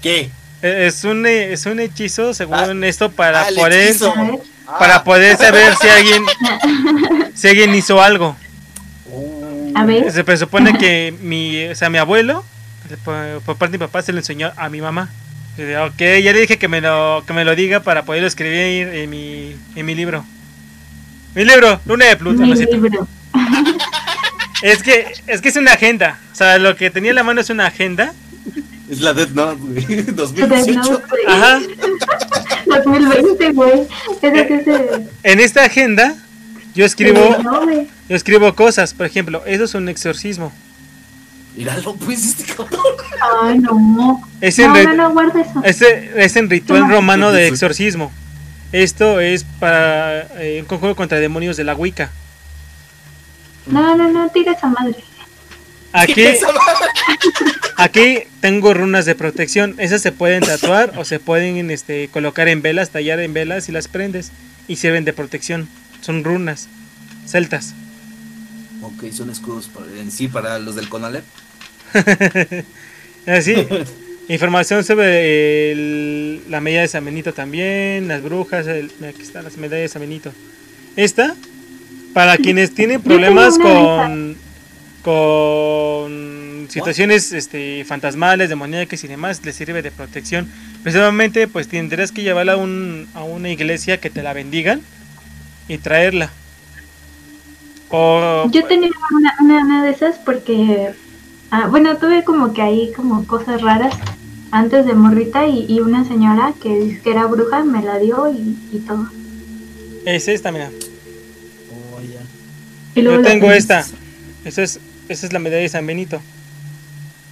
¿Qué? 0.02 0.30
Eh, 0.62 0.86
Es 0.86 1.04
un, 1.04 1.24
eh, 1.26 1.52
es 1.52 1.66
un 1.66 1.80
hechizo, 1.80 2.34
según 2.34 2.84
esto, 2.84 3.10
para 3.10 3.42
Ah, 3.42 3.46
poder. 3.56 3.96
Ah, 4.66 4.78
para 4.78 5.04
poder 5.04 5.36
saber 5.36 5.74
si 5.80 5.88
alguien 5.88 6.22
si 7.34 7.48
alguien 7.48 7.74
hizo 7.74 8.02
algo. 8.02 8.36
A 9.74 9.84
ver. 9.84 10.10
Se 10.12 10.24
presupone 10.24 10.76
que 10.76 11.14
mi, 11.20 11.66
o 11.68 11.74
sea, 11.74 11.88
mi 11.88 11.98
abuelo, 11.98 12.44
por, 13.04 13.40
por 13.42 13.56
parte 13.56 13.72
de 13.72 13.78
mi 13.78 13.86
papá, 13.86 14.02
se 14.02 14.12
lo 14.12 14.18
enseñó 14.18 14.52
a 14.56 14.68
mi 14.68 14.80
mamá. 14.80 15.10
Ok, 15.58 15.98
ya 15.98 16.32
le 16.32 16.40
dije 16.40 16.56
que 16.56 16.68
me 16.68 16.80
lo, 16.80 17.24
que 17.26 17.32
me 17.32 17.44
lo 17.44 17.56
diga 17.56 17.80
para 17.80 18.04
poderlo 18.04 18.28
escribir 18.28 18.88
en 18.88 19.10
mi, 19.10 19.56
en 19.74 19.86
mi 19.86 19.94
libro. 19.94 20.24
Mi 21.34 21.44
libro, 21.44 21.80
Luna 21.84 22.06
de 22.06 22.16
Pluto. 22.16 22.40
Mi 22.40 22.48
no 22.48 22.52
es 22.54 22.60
cierto. 22.60 22.76
libro. 22.76 23.08
Es 24.60 24.82
que, 24.82 25.06
es 25.28 25.40
que 25.40 25.50
es 25.50 25.56
una 25.56 25.74
agenda. 25.74 26.18
O 26.32 26.34
sea, 26.34 26.58
lo 26.58 26.74
que 26.74 26.90
tenía 26.90 27.10
en 27.10 27.14
la 27.14 27.22
mano 27.22 27.40
es 27.40 27.48
una 27.48 27.66
agenda. 27.66 28.12
Es 28.90 29.00
la 29.00 29.14
Death 29.14 29.30
Note, 29.30 29.60
güey. 29.60 29.84
Death 29.86 30.16
2018. 30.16 30.80
Note, 30.80 31.04
güey. 31.08 31.26
Ajá. 31.28 31.60
2020, 32.66 33.52
güey. 33.52 33.86
Se. 34.20 35.06
En 35.22 35.38
esta 35.38 35.64
agenda 35.64 36.16
yo 36.74 36.84
escribo, 36.84 37.36
yo 38.08 38.16
escribo 38.16 38.52
cosas. 38.56 38.94
Por 38.94 39.06
ejemplo, 39.06 39.44
eso 39.46 39.62
es 39.62 39.74
un 39.74 39.88
exorcismo. 39.88 40.52
Míralo, 41.56 41.94
pues, 41.96 42.24
este 42.24 42.44
cabrón. 42.54 42.80
Ay, 43.42 43.58
no. 43.58 44.22
Es 44.40 44.58
en, 44.58 44.72
No, 44.72 44.82
no, 44.82 44.94
no, 44.94 45.10
guarda 45.12 45.40
eso. 45.40 45.60
Este 45.64 46.24
es 46.24 46.36
en 46.36 46.48
ritual 46.48 46.88
romano 46.88 47.32
de 47.32 47.48
exorcismo. 47.48 48.12
Esto 48.72 49.20
es 49.20 49.44
para 49.44 50.22
eh, 50.42 50.58
un 50.60 50.66
conjuro 50.66 50.94
contra 50.94 51.18
demonios 51.18 51.56
de 51.56 51.64
la 51.64 51.74
Wicca. 51.74 52.10
No, 53.66 53.96
no, 53.96 54.08
no, 54.08 54.28
tira 54.28 54.52
esa 54.52 54.68
madre. 54.68 54.96
Aquí, 55.92 56.22
aquí 57.76 58.18
tengo 58.40 58.74
runas 58.74 59.06
de 59.06 59.14
protección. 59.14 59.74
Esas 59.78 60.02
se 60.02 60.12
pueden 60.12 60.42
tatuar 60.42 60.92
o 60.96 61.04
se 61.04 61.18
pueden 61.18 61.70
este, 61.70 62.08
colocar 62.08 62.48
en 62.48 62.60
velas, 62.62 62.90
tallar 62.90 63.20
en 63.20 63.32
velas 63.32 63.68
y 63.68 63.72
las 63.72 63.88
prendes. 63.88 64.32
Y 64.68 64.76
sirven 64.76 65.04
de 65.04 65.14
protección. 65.14 65.68
Son 66.02 66.24
runas 66.24 66.68
celtas. 67.26 67.74
Ok, 68.94 69.10
son 69.12 69.30
escudos 69.30 69.68
en 69.98 70.10
sí 70.10 70.28
para 70.28 70.58
los 70.58 70.74
del 70.76 70.88
Conalep. 70.88 71.24
Así. 73.26 73.54
Información 74.28 74.84
sobre 74.84 75.72
el- 75.72 76.42
la 76.50 76.60
medalla 76.60 76.82
de 76.82 76.88
San 76.88 77.04
Benito 77.04 77.32
también, 77.32 78.08
las 78.08 78.22
brujas, 78.22 78.66
el- 78.66 78.90
aquí 79.08 79.22
están 79.22 79.44
las 79.44 79.56
medallas 79.56 79.84
de 79.84 79.88
San 79.88 80.02
Benito. 80.02 80.32
Esta, 80.96 81.34
para 82.12 82.36
quienes 82.36 82.74
tienen 82.74 83.00
problemas 83.00 83.58
con, 83.58 84.36
con 85.02 86.66
situaciones 86.70 87.32
este, 87.32 87.84
fantasmales, 87.84 88.48
demoníacas 88.50 89.02
y 89.04 89.08
demás, 89.08 89.40
les 89.44 89.56
sirve 89.56 89.80
de 89.82 89.90
protección. 89.90 90.46
Precisamente, 90.82 91.48
pues 91.48 91.68
tendrás 91.68 92.12
que 92.12 92.22
llevarla 92.22 92.52
a, 92.54 92.56
un- 92.56 93.08
a 93.14 93.22
una 93.24 93.50
iglesia 93.50 93.98
que 93.98 94.10
te 94.10 94.22
la 94.22 94.32
bendigan 94.34 94.82
y 95.68 95.78
traerla. 95.78 96.30
O, 97.90 98.48
Yo 98.50 98.64
tenía 98.66 98.90
una, 99.10 99.34
una, 99.40 99.64
una 99.64 99.84
de 99.84 99.90
esas 99.90 100.16
porque, 100.18 100.90
ah, 101.50 101.68
bueno, 101.68 101.96
tuve 101.96 102.24
como 102.24 102.52
que 102.52 102.62
ahí 102.62 102.92
como 102.94 103.26
cosas 103.26 103.62
raras 103.62 103.94
antes 104.50 104.86
de 104.86 104.94
morrita 104.94 105.46
y, 105.46 105.66
y 105.68 105.80
una 105.80 106.04
señora 106.04 106.52
que 106.62 106.78
dice 106.78 107.00
que 107.00 107.10
era 107.10 107.26
bruja 107.26 107.64
me 107.64 107.82
la 107.82 107.98
dio 107.98 108.30
y, 108.30 108.56
y 108.72 108.78
todo. 108.86 109.08
es 110.04 110.28
esta, 110.28 110.52
mira. 110.52 110.70
Oh, 111.70 112.00
ya. 112.00 112.20
Y 112.94 113.02
luego 113.02 113.22
Yo 113.22 113.28
tengo 113.28 113.50
esta. 113.52 113.84
Esa 114.44 114.62
es, 114.62 114.80
esa 115.08 115.26
es 115.26 115.32
la 115.32 115.38
medalla 115.38 115.62
de 115.62 115.68
San 115.68 115.86
Benito. 115.86 116.20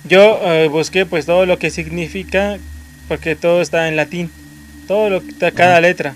Yo 0.08 0.38
eh, 0.42 0.68
busqué 0.68 1.04
pues 1.06 1.26
todo 1.26 1.46
lo 1.46 1.58
que 1.58 1.70
significa, 1.70 2.58
porque 3.08 3.34
todo 3.34 3.60
está 3.60 3.88
en 3.88 3.96
latín. 3.96 4.30
Todo 4.86 5.10
lo 5.10 5.22
que 5.22 5.30
está, 5.30 5.50
cada 5.50 5.80
letra. 5.80 6.14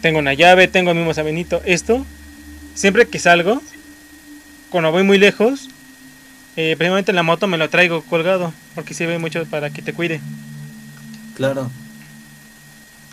Tengo 0.00 0.18
una 0.18 0.34
llave, 0.34 0.68
tengo 0.68 0.90
el 0.90 0.96
mismo 0.96 1.12
San 1.14 1.26
Benito. 1.26 1.60
Esto, 1.64 2.06
siempre 2.74 3.06
que 3.06 3.18
salgo, 3.18 3.62
cuando 4.70 4.90
voy 4.92 5.02
muy 5.02 5.18
lejos, 5.18 5.70
eh, 6.56 6.74
primeramente 6.76 7.12
en 7.12 7.16
la 7.16 7.22
moto 7.22 7.46
me 7.46 7.58
lo 7.58 7.68
traigo 7.68 8.02
colgado, 8.02 8.52
porque 8.74 8.94
sirve 8.94 9.18
mucho 9.18 9.44
para 9.46 9.70
que 9.70 9.82
te 9.82 9.92
cuide. 9.92 10.20
Claro. 11.34 11.70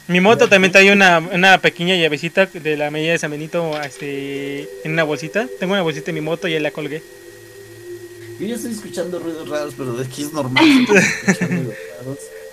Mi 0.07 0.19
moto 0.19 0.49
también 0.49 0.71
trae 0.71 0.91
una, 0.91 1.19
una 1.19 1.57
pequeña 1.59 1.95
llavecita 1.95 2.45
de 2.47 2.75
la 2.75 2.91
medalla 2.91 3.13
de 3.13 3.19
San 3.19 3.31
Benito 3.31 3.79
este, 3.81 4.63
en 4.83 4.91
una 4.91 5.03
bolsita. 5.03 5.47
Tengo 5.59 5.73
una 5.73 5.83
bolsita 5.83 6.11
en 6.11 6.15
mi 6.15 6.21
moto 6.21 6.47
y 6.47 6.53
ahí 6.53 6.59
la 6.59 6.71
colgué. 6.71 7.01
Yo 8.39 8.47
ya 8.47 8.55
estoy 8.55 8.71
escuchando 8.71 9.19
ruidos 9.19 9.47
raros, 9.47 9.73
pero 9.77 9.93
de 9.93 10.05
aquí 10.05 10.23
es 10.23 10.33
normal. 10.33 10.65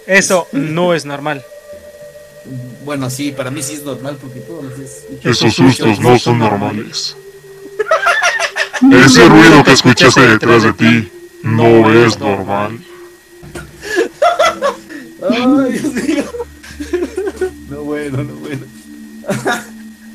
Eso 0.07 0.47
no 0.53 0.95
es 0.95 1.05
normal. 1.05 1.43
Bueno, 2.85 3.11
sí, 3.11 3.33
para 3.33 3.51
mí 3.51 3.63
sí 3.63 3.75
es 3.75 3.85
normal 3.85 4.17
porque 4.21 4.41
todos 4.41 4.65
los 4.65 4.79
días 4.79 4.91
Esos 5.25 5.55
sustos 5.55 6.01
no 6.01 6.19
son 6.19 6.39
normales. 6.39 7.17
Ese 9.05 9.29
ruido 9.29 9.65
que 9.65 9.73
escuchaste 9.73 10.21
detrás 10.21 10.63
de 10.63 10.73
ti 10.73 11.13
no 11.43 11.93
es 11.93 12.19
normal. 12.19 12.79
Ay, 15.31 15.73
Dios 15.73 15.95
mío. 15.95 16.25
No 17.69 17.83
bueno, 17.83 18.25
no 18.25 18.35
bueno. 18.35 18.65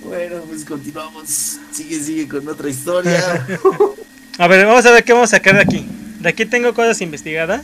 Bueno, 0.03 0.41
pues 0.47 0.65
continuamos. 0.65 1.59
Sigue, 1.71 1.99
sigue 1.99 2.27
con 2.27 2.47
otra 2.47 2.67
historia. 2.67 3.45
A 4.39 4.47
ver, 4.47 4.65
vamos 4.65 4.85
a 4.85 4.91
ver 4.91 5.03
qué 5.03 5.13
vamos 5.13 5.31
a 5.31 5.37
sacar 5.37 5.55
de 5.55 5.61
aquí. 5.61 5.87
De 6.19 6.29
aquí 6.29 6.45
tengo 6.45 6.73
cosas 6.73 6.99
investigadas. 7.01 7.63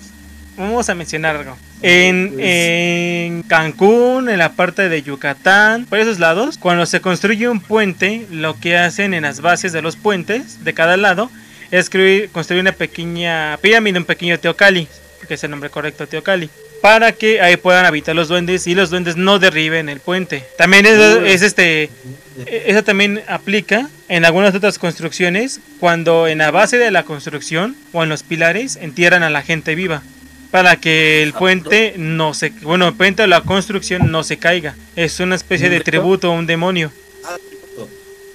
Vamos 0.60 0.90
a 0.90 0.94
mencionar 0.96 1.38
algo. 1.38 1.58
En, 1.82 2.36
en 2.38 3.44
Cancún, 3.44 4.28
en 4.28 4.38
la 4.38 4.52
parte 4.52 4.90
de 4.90 5.02
Yucatán, 5.02 5.86
por 5.86 6.00
esos 6.00 6.20
lados, 6.20 6.58
cuando 6.58 6.86
se 6.86 7.00
construye 7.00 7.48
un 7.48 7.62
puente, 7.62 8.26
lo 8.30 8.60
que 8.60 8.76
hacen 8.76 9.14
en 9.14 9.24
las 9.24 9.40
bases 9.40 9.72
de 9.72 9.82
los 9.82 9.96
puentes, 9.96 10.66
de 10.66 10.74
cada 10.74 10.98
lado, 10.98 11.32
es 11.72 11.86
construir, 11.86 12.30
construir 12.32 12.62
una 12.62 12.74
pequeña 12.74 13.58
pirámide, 13.62 14.00
un 14.00 14.06
pequeño 14.06 14.38
teocali, 14.38 14.90
que 15.30 15.36
es 15.36 15.44
el 15.46 15.52
nombre 15.52 15.70
correcto, 15.70 16.08
teocali, 16.08 16.50
para 16.82 17.14
que 17.14 17.40
ahí 17.40 17.56
puedan 17.56 17.86
habitar 17.86 18.14
los 18.14 18.28
duendes 18.28 18.68
y 18.68 18.76
los 18.76 18.90
duendes 18.90 19.16
no 19.16 19.40
derriben 19.40 19.88
el 19.88 20.02
puente. 20.02 20.44
También 20.58 20.86
es, 20.86 20.98
es 20.98 21.42
este 21.42 21.84
e- 21.84 22.64
Eso 22.68 22.84
también 22.84 23.22
aplica 23.30 23.88
en 24.10 24.26
algunas 24.26 24.54
otras 24.54 24.78
construcciones 24.78 25.62
cuando 25.80 26.28
en 26.28 26.40
la 26.40 26.52
base 26.52 26.78
de 26.78 26.92
la 26.92 27.04
construcción 27.04 27.78
o 27.94 28.04
en 28.04 28.10
los 28.10 28.24
pilares 28.24 28.76
entierran 28.76 29.24
a 29.24 29.30
la 29.30 29.42
gente 29.42 29.76
viva 29.76 30.02
para 30.52 30.78
que 30.78 31.22
el 31.24 31.34
puente 31.34 31.94
no 31.98 32.34
se 32.34 32.50
bueno 32.62 32.88
el 32.88 32.96
puente 32.96 33.24
o 33.24 33.28
la 33.28 33.42
construcción 33.42 34.12
no 34.12 34.24
se 34.24 34.38
caiga. 34.38 34.76
Es 34.96 35.20
una 35.20 35.36
especie 35.36 35.70
de 35.70 35.82
tributo 35.82 36.32
a 36.32 36.36
un 36.36 36.46
demonio. 36.46 36.92
Ah. 37.26 37.38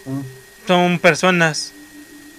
Ah, 0.06 0.20
son 0.66 0.98
personas. 0.98 1.72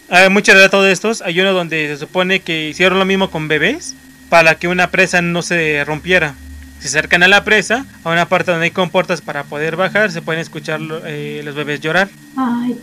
Hay 0.10 0.30
muchos 0.30 0.56
relatos 0.56 0.84
de 0.84 0.92
estos. 0.92 1.22
Hay 1.22 1.40
uno 1.40 1.54
donde 1.54 1.88
se 1.88 1.98
supone 1.98 2.40
que 2.40 2.70
hicieron 2.70 3.00
lo 3.00 3.06
mismo 3.06 3.32
con 3.32 3.48
bebés 3.48 3.96
para 4.30 4.56
que 4.56 4.68
una 4.68 4.92
presa 4.92 5.22
no 5.22 5.42
se 5.42 5.84
rompiera 5.86 6.36
se 6.88 6.98
acercan 6.98 7.24
a 7.24 7.28
la 7.28 7.44
presa 7.44 7.86
a 8.04 8.10
una 8.10 8.28
parte 8.28 8.52
donde 8.52 8.66
hay 8.66 8.72
comportas 8.72 9.22
para 9.22 9.44
poder 9.44 9.76
bajar 9.76 10.12
se 10.12 10.22
pueden 10.22 10.42
escuchar 10.42 10.80
eh, 11.06 11.42
los 11.44 11.56
bebés 11.56 11.82
llorar 11.82 12.10
Ay, 12.38 12.76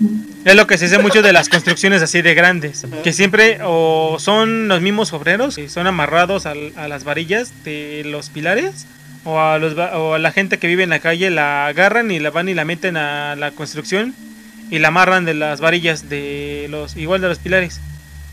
es 0.44 0.54
lo 0.56 0.66
que 0.66 0.78
se 0.78 0.86
hace 0.86 0.98
mucho 0.98 1.22
de 1.22 1.32
las 1.32 1.48
construcciones 1.48 2.02
así 2.02 2.20
de 2.22 2.34
grandes, 2.34 2.84
que 3.04 3.12
siempre 3.12 3.58
o 3.64 4.16
son 4.18 4.68
los 4.68 4.80
mismos 4.80 5.12
obreros 5.12 5.56
que 5.56 5.68
son 5.68 5.86
amarrados 5.86 6.46
al- 6.46 6.72
a, 6.76 6.88
las 6.88 7.04
varillas 7.04 7.52
de 7.64 8.02
los 8.06 8.28
pilares 8.30 8.86
o 9.24 9.38
a, 9.40 9.58
los, 9.58 9.74
o 9.76 10.14
a 10.14 10.18
la 10.18 10.32
gente 10.32 10.58
que 10.58 10.66
vive 10.66 10.82
en 10.82 10.90
la 10.90 10.98
calle 10.98 11.30
la 11.30 11.66
agarran 11.66 12.10
y 12.10 12.18
la 12.18 12.30
van 12.30 12.48
y 12.48 12.54
la 12.54 12.64
meten 12.64 12.96
a 12.96 13.36
la 13.36 13.52
construcción 13.52 14.14
y 14.70 14.78
la 14.78 14.88
amarran 14.88 15.24
de 15.24 15.34
las 15.34 15.60
varillas 15.60 16.08
de 16.08 16.66
los 16.70 16.96
igual 16.96 17.20
de 17.20 17.28
los 17.28 17.38
pilares. 17.38 17.80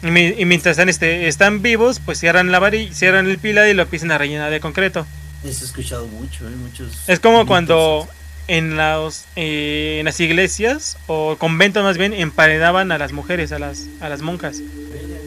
Y 0.02 0.10
mientras 0.46 0.72
están, 0.78 0.88
este, 0.88 1.28
están 1.28 1.62
vivos, 1.62 2.00
pues 2.00 2.18
cierran 2.18 2.54
la 2.54 2.60
varilla, 2.60 2.94
cierran 2.94 3.28
el 3.30 3.38
pilar 3.38 3.68
y 3.68 3.74
lo 3.74 3.82
empiezan 3.84 4.12
a 4.12 4.18
rellenar 4.18 4.50
de 4.50 4.62
concreto. 4.62 5.06
Eso 5.44 5.64
he 5.64 5.68
escuchado 5.68 6.08
mucho, 6.08 6.48
¿eh? 6.48 6.52
Muchos. 6.52 7.08
Es 7.08 7.20
como 7.20 7.46
cuando 7.46 8.08
en, 8.48 8.76
las 8.76 9.26
eh, 9.36 9.98
en 10.00 10.06
las 10.06 10.20
iglesias 10.20 10.98
o 11.08 11.38
conventos 11.38 11.84
más 11.84 11.98
bien 11.98 12.14
emparedaban 12.14 12.92
a 12.92 12.98
las 12.98 13.14
mujeres, 13.14 13.52
a 13.52 13.60
las, 13.60 13.86
a 14.02 14.10
las 14.10 14.22
monjas. 14.22 14.58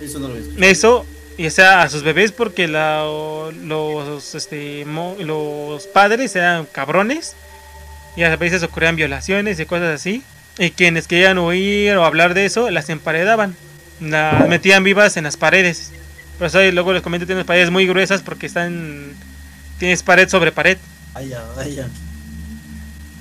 Eso 0.03 0.19
no 0.19 0.29
lo 0.29 0.37
he 0.37 0.41
escuchado. 0.41 0.65
Eso, 0.65 1.07
y 1.39 1.49
sea 1.51 1.83
a 1.83 1.89
sus 1.89 2.03
bebés 2.03 2.31
porque 2.33 2.69
la, 2.69 3.05
los, 3.65 4.35
este, 4.35 4.85
mo- 4.85 5.17
los 5.19 5.87
padres 5.87 6.37
eran 6.37 6.67
cabrones 6.67 7.35
y 8.17 8.25
a 8.25 8.37
veces 8.37 8.63
ocurrían 8.63 8.97
violaciones 8.97 9.59
y 9.61 9.65
cosas 9.65 9.95
así. 9.95 10.23
Y 10.59 10.73
quienes 10.73 11.09
querían 11.09 11.39
huir 11.39 11.97
o 11.97 12.05
hablar 12.05 12.35
de 12.35 12.45
eso, 12.45 12.71
las 12.71 12.91
emparedaban. 12.91 13.57
Las 14.01 14.47
metían 14.49 14.85
vivas 14.85 15.17
en 15.17 15.25
las 15.25 15.39
paredes. 15.39 15.93
Por 16.37 16.49
eso 16.49 16.61
luego 16.73 16.93
les 16.93 17.01
comento, 17.03 17.25
tienes 17.25 17.47
paredes 17.47 17.71
muy 17.71 17.87
gruesas 17.87 18.21
porque 18.21 18.45
están... 18.45 19.15
Tienes 19.83 20.01
pared 20.05 20.29
sobre 20.29 20.53
pared. 20.53 20.79
Vaya, 21.13 21.43
vaya. 21.57 21.89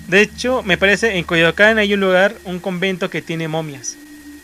De 0.07 0.21
hecho, 0.21 0.61
me 0.61 0.77
parece 0.77 1.17
en 1.17 1.23
Coyoacán 1.23 1.79
hay 1.79 1.91
un 1.95 2.01
lugar, 2.01 2.35
un 2.45 2.59
convento 2.59 3.09
que 3.09 3.23
tiene 3.23 3.47
momias. 3.47 3.97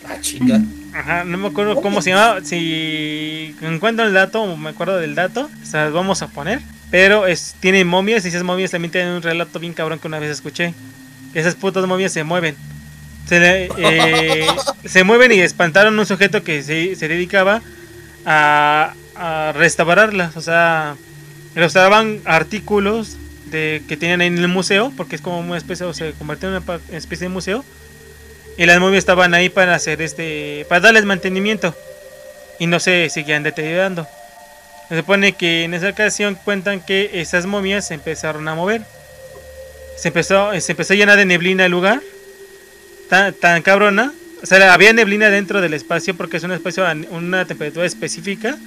Ah, 0.03 0.15
chinga. 0.19 0.59
Ajá, 0.95 1.23
no 1.25 1.37
me 1.37 1.47
acuerdo 1.49 1.79
cómo 1.79 2.01
se 2.01 2.09
llama. 2.09 2.39
Si 2.43 3.55
encuentro 3.61 4.03
el 4.07 4.13
dato, 4.13 4.41
o 4.41 4.57
me 4.57 4.71
acuerdo 4.71 4.97
del 4.97 5.13
dato, 5.13 5.47
se 5.63 5.77
las 5.77 5.93
vamos 5.93 6.23
a 6.23 6.27
poner. 6.29 6.59
Pero 6.89 7.27
es, 7.27 7.53
tiene 7.59 7.85
momias 7.85 8.25
y 8.25 8.29
esas 8.29 8.41
momias 8.41 8.71
también 8.71 8.91
tienen 8.91 9.13
un 9.13 9.21
relato 9.21 9.59
bien 9.59 9.73
cabrón 9.73 9.99
que 9.99 10.07
una 10.07 10.17
vez 10.17 10.31
escuché. 10.31 10.73
Que 11.33 11.39
esas 11.39 11.53
putas 11.53 11.85
momias 11.85 12.13
se 12.13 12.23
mueven. 12.23 12.55
Se, 13.29 13.39
le- 13.39 13.69
eh, 13.77 14.47
se 14.85 15.03
mueven 15.03 15.31
y 15.33 15.39
espantaron 15.41 15.95
a 15.95 16.01
un 16.01 16.07
sujeto 16.07 16.43
que 16.43 16.63
se, 16.63 16.95
se 16.95 17.07
dedicaba 17.07 17.61
a, 18.25 18.95
a 19.15 19.51
restaurarlas. 19.55 20.35
O 20.35 20.41
sea, 20.41 20.95
restauraban 21.59 22.21
artículos 22.25 23.17
de, 23.45 23.81
que 23.87 23.97
tenían 23.97 24.21
en 24.21 24.37
el 24.37 24.47
museo, 24.47 24.91
porque 24.95 25.15
es 25.15 25.21
como 25.21 25.39
una 25.39 25.57
especie, 25.57 25.85
o 25.85 25.93
se 25.93 26.11
convirtió 26.13 26.49
en 26.49 26.61
una 26.61 26.79
especie 26.91 27.25
de 27.25 27.29
museo. 27.29 27.65
Y 28.57 28.65
las 28.65 28.79
momias 28.79 28.99
estaban 28.99 29.33
ahí 29.33 29.49
para 29.49 29.75
hacer 29.75 30.01
este, 30.01 30.65
para 30.67 30.81
darles 30.81 31.05
mantenimiento. 31.05 31.75
Y 32.59 32.65
no 32.67 32.79
se 32.79 33.09
seguían 33.09 33.43
deteriorando. 33.43 34.07
Se 34.89 34.97
supone 34.97 35.33
que 35.33 35.63
en 35.63 35.73
esa 35.73 35.89
ocasión 35.89 36.35
cuentan 36.43 36.79
que 36.79 37.21
esas 37.21 37.45
momias 37.45 37.87
se 37.87 37.93
empezaron 37.93 38.47
a 38.47 38.55
mover. 38.55 38.81
Se 39.97 40.07
empezó, 40.07 40.59
se 40.59 40.71
empezó 40.71 40.93
a 40.93 40.95
llenar 40.95 41.17
de 41.17 41.25
neblina 41.25 41.65
el 41.65 41.71
lugar. 41.71 42.01
Tan, 43.09 43.33
tan 43.33 43.61
cabrona. 43.61 44.13
O 44.41 44.45
sea, 44.45 44.73
había 44.73 44.93
neblina 44.93 45.29
dentro 45.29 45.61
del 45.61 45.73
espacio 45.73 46.15
porque 46.15 46.37
es 46.37 46.43
un 46.43 46.51
espacio 46.51 46.85
a 46.85 46.95
una 47.11 47.45
temperatura 47.45 47.85
específica 47.85 48.57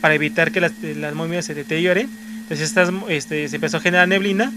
para 0.00 0.14
evitar 0.14 0.52
que 0.52 0.60
las, 0.60 0.72
las 0.82 1.14
momias 1.14 1.46
se 1.46 1.54
deterioren. 1.54 2.10
Entonces 2.50 2.68
estas, 2.68 2.90
este, 3.08 3.48
se 3.48 3.56
empezó 3.56 3.76
a 3.76 3.80
generar 3.80 4.08
neblina. 4.08 4.52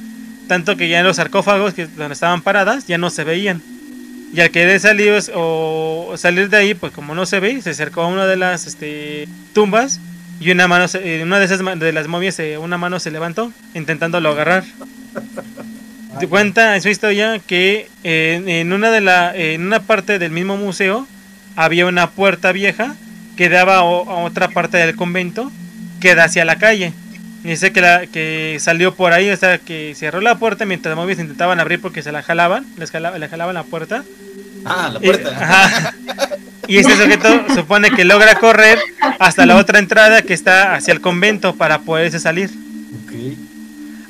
Tanto 0.48 0.76
que 0.78 0.90
ya 0.90 1.00
en 1.00 1.06
los 1.06 1.18
sarcófagos 1.18 1.74
que, 1.74 1.88
donde 1.88 2.14
estaban 2.14 2.42
paradas 2.42 2.88
ya 2.88 2.98
no 2.98 3.10
se 3.10 3.24
veían. 3.24 3.62
Y 4.34 4.40
al 4.40 4.50
querer 4.50 4.80
salir 4.80 5.14
o 5.36 6.14
salir 6.18 6.50
de 6.50 6.58
ahí, 6.58 6.74
pues 6.74 6.94
como 6.94 7.14
no 7.16 7.26
se 7.26 7.40
ve, 7.42 7.62
se 7.62 7.72
acercó 7.72 8.02
a 8.04 8.08
una 8.08 8.26
de 8.26 8.38
las 8.38 8.66
este, 8.66 9.28
tumbas 9.54 10.00
y 10.40 10.52
una 10.52 10.68
mano, 10.70 10.88
se- 10.88 11.20
eh, 11.20 11.24
una 11.24 11.38
de 11.40 11.46
esas 11.46 11.60
de 11.80 11.92
las 11.92 12.08
momias, 12.08 12.40
eh, 12.40 12.58
una 12.58 12.78
mano 12.78 13.00
se 13.00 13.12
levantó 13.12 13.52
intentándolo 13.74 14.30
agarrar. 14.30 14.64
Te 16.20 16.28
cuenta 16.28 16.76
en 16.76 16.82
su 16.82 16.90
historia 16.90 17.40
que 17.40 17.88
eh, 18.04 18.42
en 18.46 18.74
una 18.74 18.92
de 18.92 19.02
la, 19.02 19.36
en 19.36 19.66
una 19.66 19.82
parte 19.82 20.20
del 20.20 20.32
mismo 20.32 20.58
museo 20.58 21.08
había 21.56 21.86
una 21.86 22.10
puerta 22.10 22.52
vieja 22.52 22.96
que 23.38 23.50
daba 23.50 23.78
a 23.78 23.84
otra 23.84 24.50
parte 24.50 24.78
del 24.78 24.96
convento 24.96 25.52
que 26.00 26.16
da 26.16 26.26
hacia 26.26 26.44
la 26.46 26.58
calle. 26.58 26.94
Y 27.44 27.50
dice 27.50 27.72
que, 27.72 27.82
la, 27.82 28.06
que 28.08 28.58
salió 28.60 28.94
por 28.94 29.14
ahí, 29.14 29.30
o 29.32 29.38
sea, 29.38 29.58
que 29.58 29.94
cerró 29.96 30.22
la 30.22 30.38
puerta 30.38 30.66
mientras 30.66 30.92
las 30.92 30.98
momias 31.02 31.20
intentaban 31.20 31.60
abrir 31.60 31.82
porque 31.82 32.04
se 32.04 32.12
la 32.12 32.22
jalaban, 32.22 32.66
les 32.78 32.92
jala- 32.92 33.18
le 33.18 33.28
jalaban 33.28 33.56
la 33.56 33.64
puerta. 33.64 34.04
Ah, 34.64 34.90
la 34.94 35.00
Y, 35.00 35.06
puerta. 35.08 35.30
ajá. 35.30 35.94
Y 36.68 36.78
este 36.78 36.96
sujeto 36.96 37.46
supone 37.56 37.90
que 37.92 38.06
logra 38.06 38.36
correr 38.36 38.78
hasta 39.20 39.46
la 39.48 39.56
otra 39.58 39.80
entrada 39.80 40.22
que 40.22 40.34
está 40.36 40.76
hacia 40.76 40.94
el 40.94 41.02
convento 41.02 41.56
para 41.56 41.80
poderse 41.80 42.20
salir. 42.20 42.52
Ok. 43.06 43.14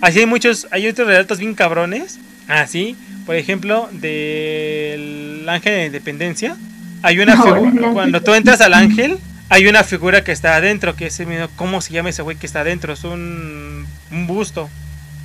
Así 0.02 0.20
hay 0.20 0.26
muchos, 0.26 0.68
hay 0.72 0.88
otros 0.90 1.08
relatos 1.08 1.40
bien 1.40 1.54
cabrones. 1.56 2.20
Así, 2.50 2.98
por 3.26 3.36
ejemplo, 3.36 3.88
del 3.94 5.48
ángel 5.48 5.72
de 5.74 5.78
la 5.80 5.86
independencia. 5.86 6.58
Hay 7.02 7.20
una 7.20 7.36
No, 7.36 7.44
figura, 7.44 7.92
cuando 7.94 8.22
tú 8.22 8.34
entras 8.34 8.60
al 8.62 8.74
ángel, 8.74 9.18
hay 9.52 9.68
una 9.68 9.84
figura 9.84 10.24
que 10.24 10.32
está 10.32 10.56
adentro, 10.56 10.96
que 10.96 11.08
es 11.08 11.22
¿cómo 11.58 11.82
se 11.82 11.92
llama 11.92 12.10
ese 12.10 12.22
güey 12.22 12.38
que 12.38 12.46
está 12.46 12.62
adentro? 12.62 12.94
Es 12.94 13.04
un, 13.04 13.86
un 14.10 14.28
busto. 14.28 14.70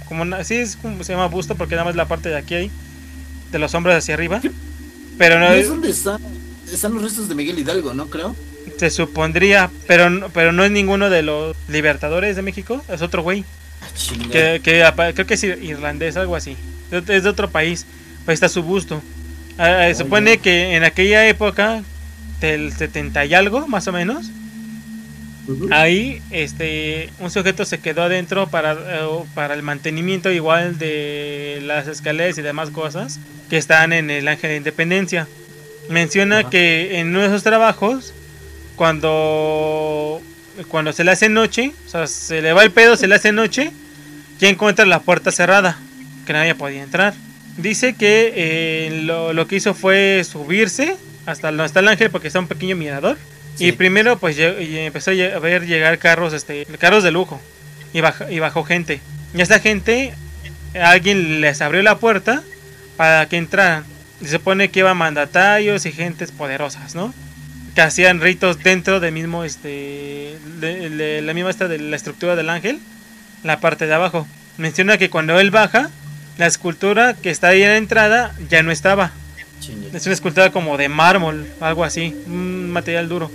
Como 0.07 0.23
una- 0.23 0.43
sí, 0.43 0.57
es 0.57 0.75
como 0.77 1.03
se 1.05 1.13
llama 1.13 1.27
busto 1.29 1.55
porque 1.55 1.77
nada 1.77 1.85
más 1.85 1.95
la 1.95 2.07
parte 2.09 2.29
de 2.29 2.37
aquí 2.37 2.55
hay, 2.55 2.71
de 3.53 3.59
los 3.61 3.73
hombros 3.75 3.95
hacia 3.95 4.15
arriba. 4.15 4.41
Pero 5.17 5.39
no 5.39 5.49
¿No 5.49 5.55
es 5.55 5.69
donde 5.69 5.91
están, 5.91 6.21
están 6.71 6.93
los 6.95 7.05
restos 7.05 7.29
de 7.29 7.37
Miguel 7.37 7.59
Hidalgo, 7.59 7.95
no 7.95 8.07
creo? 8.11 8.35
se 8.79 8.91
supondría, 8.91 9.71
pero, 9.87 10.11
no- 10.11 10.29
pero 10.31 10.51
no 10.53 10.65
es 10.65 10.71
ninguno 10.73 11.09
de 11.09 11.23
los 11.23 11.57
libertadores 11.69 12.35
de 12.37 12.43
México, 12.43 12.85
es 12.89 13.01
otro 13.03 13.23
güey. 13.23 13.45
Ah. 13.81 13.87
Que, 14.33 14.61
creo 15.15 15.27
que 15.27 15.35
es 15.35 15.45
ir- 15.45 15.63
irlandés, 15.63 16.17
algo 16.17 16.35
así. 16.35 16.57
Es 16.91 17.23
de 17.23 17.29
otro 17.29 17.49
país. 17.49 17.87
Ahí 18.27 18.35
está 18.35 18.49
su 18.49 18.63
busto. 18.65 19.01
Ah, 19.57 19.89
eh, 19.89 19.95
supone 19.95 20.39
que 20.39 20.75
en 20.75 20.83
aquella 20.85 21.27
época, 21.29 21.83
del 22.41 22.73
70 22.73 23.25
y 23.27 23.35
algo, 23.35 23.67
más 23.67 23.87
o 23.89 23.93
menos, 23.93 24.31
Ujú. 25.49 25.69
ahí 25.71 26.21
este 26.31 27.11
un 27.21 27.31
sujeto 27.31 27.65
se 27.65 27.79
quedó 27.79 28.03
adentro 28.03 28.49
para, 28.49 28.73
eh, 28.73 29.09
para 29.35 29.55
el 29.55 29.63
mantenimiento 29.63 30.31
igual 30.33 30.77
de 30.79 31.61
las 31.63 31.87
escaleras 31.87 32.37
y 32.39 32.43
demás 32.43 32.71
cosas 32.71 33.21
que 33.49 33.57
están 33.57 33.93
en 33.93 34.11
el 34.11 34.27
Ángel 34.29 34.51
de 34.51 34.57
Independencia. 34.57 35.29
Menciona 35.89 36.51
que 36.51 36.99
en 36.99 37.09
uno 37.09 37.21
de 37.21 37.27
esos 37.29 37.45
trabajos, 37.45 38.13
cuando, 38.75 40.21
cuando 40.67 40.93
se 40.93 41.05
le 41.05 41.13
hace 41.13 41.29
noche, 41.29 41.73
o 41.87 41.89
sea, 41.89 42.09
se 42.09 42.43
le 42.43 42.53
va 42.53 42.65
el 42.65 42.73
pedo, 42.73 42.97
se 42.97 43.07
le 43.07 43.15
hace 43.15 43.31
noche, 43.31 43.71
ya 44.41 44.49
encuentra 44.49 44.85
la 44.85 44.99
puerta 44.99 45.31
cerrada, 45.31 45.79
que 46.27 46.33
nadie 46.33 46.57
podía 46.57 46.83
entrar. 46.83 47.15
Dice 47.57 47.95
que 47.95 48.33
eh, 48.35 49.03
lo, 49.05 49.33
lo 49.33 49.47
que 49.47 49.57
hizo 49.57 49.75
fue 49.75 50.27
subirse 50.29 50.97
hasta 51.27 51.49
donde 51.49 51.67
está 51.67 51.81
el 51.81 51.89
ángel 51.89 52.11
porque 52.11 52.29
está 52.29 52.39
un 52.39 52.49
pequeño 52.49 52.77
mirador. 52.77 53.19
Sí. 53.57 53.67
Y 53.67 53.73
primero 53.73 54.19
pues 54.19 54.39
y 54.39 54.79
empezó 54.79 55.11
a 55.11 55.37
a 55.37 55.39
ver 55.39 55.67
llegar 55.67 55.99
carros, 55.99 56.33
este, 56.33 56.65
carros 56.79 57.03
de 57.03 57.11
lujo. 57.11 57.41
Y 57.93 58.01
bajó, 58.01 58.31
y 58.31 58.39
bajó 58.39 58.65
gente. 58.65 59.01
Y 59.35 59.41
esta 59.41 59.59
gente, 59.59 60.15
alguien 60.81 61.41
les 61.41 61.61
abrió 61.61 61.83
la 61.83 61.99
puerta 61.99 62.43
para 62.97 63.27
que 63.27 63.37
entraran. 63.37 63.85
Se 64.23 64.31
supone 64.31 64.71
que 64.71 64.81
iban 64.81 64.97
mandatarios 64.97 65.85
y 65.87 65.93
gentes 65.93 66.33
poderosas, 66.33 66.95
¿no? 66.95 67.13
Que 67.75 67.83
hacían 67.83 68.21
ritos 68.21 68.63
dentro 68.63 69.01
del 69.01 69.13
mismo, 69.13 69.45
este, 69.45 70.39
de, 70.59 70.91
de 70.91 71.23
la 71.23 71.35
misma 71.35 71.51
esta 71.51 71.69
de 71.69 71.79
la 71.79 71.97
estructura 71.97 72.37
del 72.37 72.49
ángel, 72.49 72.81
la 73.43 73.61
parte 73.61 73.87
de 73.87 73.95
abajo. 73.95 74.27
Menciona 74.57 74.97
que 74.97 75.11
cuando 75.11 75.39
él 75.39 75.51
baja, 75.51 75.91
la 76.39 76.47
escultura 76.47 77.15
que 77.15 77.31
está 77.31 77.49
ahí 77.49 77.63
en 77.63 77.69
la 77.69 77.77
entrada 77.77 78.35
ya 78.49 78.63
no 78.63 78.71
estaba. 78.71 79.13
Es 79.93 80.07
una 80.07 80.15
escultura 80.15 80.53
como 80.53 80.77
de 80.77 80.89
mármol, 80.89 81.47
algo 81.61 81.85
así, 81.85 82.15
un 82.27 82.71
material 82.71 83.09
duro. 83.09 83.31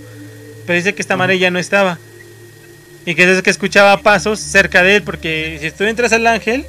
Pero 0.66 0.76
dice 0.76 0.94
que 0.94 1.02
esta 1.02 1.16
madre 1.16 1.38
ya 1.38 1.50
no 1.50 1.58
estaba. 1.58 1.98
Y 3.04 3.14
que 3.14 3.26
desde 3.26 3.42
que 3.42 3.50
escuchaba 3.50 3.96
pasos 3.98 4.38
cerca 4.38 4.82
de 4.82 4.96
él, 4.96 5.02
porque 5.02 5.58
si 5.60 5.70
tú 5.72 5.84
entras 5.84 6.12
al 6.12 6.26
ángel, 6.26 6.64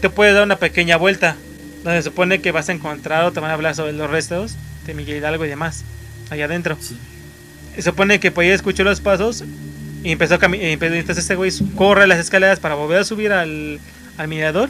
te 0.00 0.10
puedes 0.10 0.34
dar 0.34 0.44
una 0.44 0.56
pequeña 0.56 0.96
vuelta. 0.96 1.36
Donde 1.82 2.02
se 2.02 2.10
supone 2.10 2.40
que 2.40 2.52
vas 2.52 2.68
a 2.68 2.72
encontrar 2.72 3.24
o 3.24 3.32
te 3.32 3.40
van 3.40 3.50
a 3.50 3.54
hablar 3.54 3.74
sobre 3.74 3.92
los 3.92 4.10
restos 4.10 4.56
de 4.86 4.94
Miguel 4.94 5.18
Hidalgo 5.18 5.44
y 5.46 5.48
demás. 5.48 5.84
Allá 6.28 6.44
adentro. 6.44 6.76
Sí. 6.78 6.96
Se 7.74 7.82
supone 7.82 8.20
que 8.20 8.30
pues 8.30 8.46
ella 8.46 8.54
escuchó 8.54 8.84
los 8.84 9.00
pasos 9.00 9.44
y 10.04 10.12
empezó 10.12 10.34
a 10.34 10.38
caminar. 10.38 10.66
Entonces 10.66 11.18
este 11.18 11.36
güey 11.36 11.50
corre 11.76 12.06
las 12.06 12.18
escaleras 12.18 12.60
para 12.60 12.74
volver 12.74 12.98
a 12.98 13.04
subir 13.04 13.32
al, 13.32 13.80
al 14.18 14.28
mirador. 14.28 14.68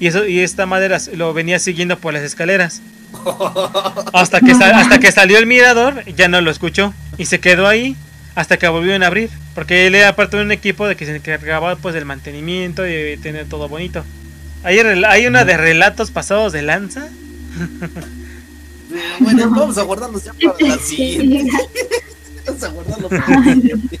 Y, 0.00 0.06
eso, 0.06 0.26
y 0.26 0.40
esta 0.40 0.66
madera 0.66 0.98
lo 1.14 1.34
venía 1.34 1.58
siguiendo 1.58 1.98
por 1.98 2.14
las 2.14 2.22
escaleras. 2.22 2.80
Hasta 4.12 4.40
que, 4.40 4.52
hasta 4.52 4.98
que 4.98 5.12
salió 5.12 5.38
el 5.38 5.46
mirador, 5.46 6.04
ya 6.14 6.28
no 6.28 6.40
lo 6.40 6.50
escuchó. 6.50 6.94
Y 7.18 7.26
se 7.26 7.40
quedó 7.40 7.66
ahí 7.66 7.96
hasta 8.34 8.56
que 8.58 8.68
volvieron 8.68 9.02
a 9.02 9.08
abrir. 9.08 9.30
Porque 9.54 9.86
él 9.86 9.94
era 9.94 10.14
parte 10.14 10.36
de 10.36 10.42
un 10.42 10.52
equipo 10.52 10.86
de 10.86 10.96
que 10.96 11.06
se 11.06 11.16
encargaba 11.16 11.76
pues 11.76 11.94
del 11.94 12.04
mantenimiento 12.04 12.86
y 12.86 12.92
de 12.92 13.16
tener 13.16 13.48
todo 13.48 13.68
bonito. 13.68 14.04
Hay, 14.62 14.78
hay 14.78 15.26
una 15.26 15.44
de 15.44 15.56
relatos 15.56 16.10
pasados 16.10 16.52
de 16.52 16.62
lanza. 16.62 17.08
Bueno, 19.18 19.50
vamos 19.50 19.76
a 19.78 19.82
guardarlos 19.82 20.24
ya 20.24 20.32
para 20.32 20.76
la 20.76 20.78
siguiente. 20.78 21.50
Vamos 22.46 22.62
a 22.62 22.68
guardarlo 22.68 23.08
para 23.08 23.28
la 23.28 23.52
siguiente. 23.52 24.00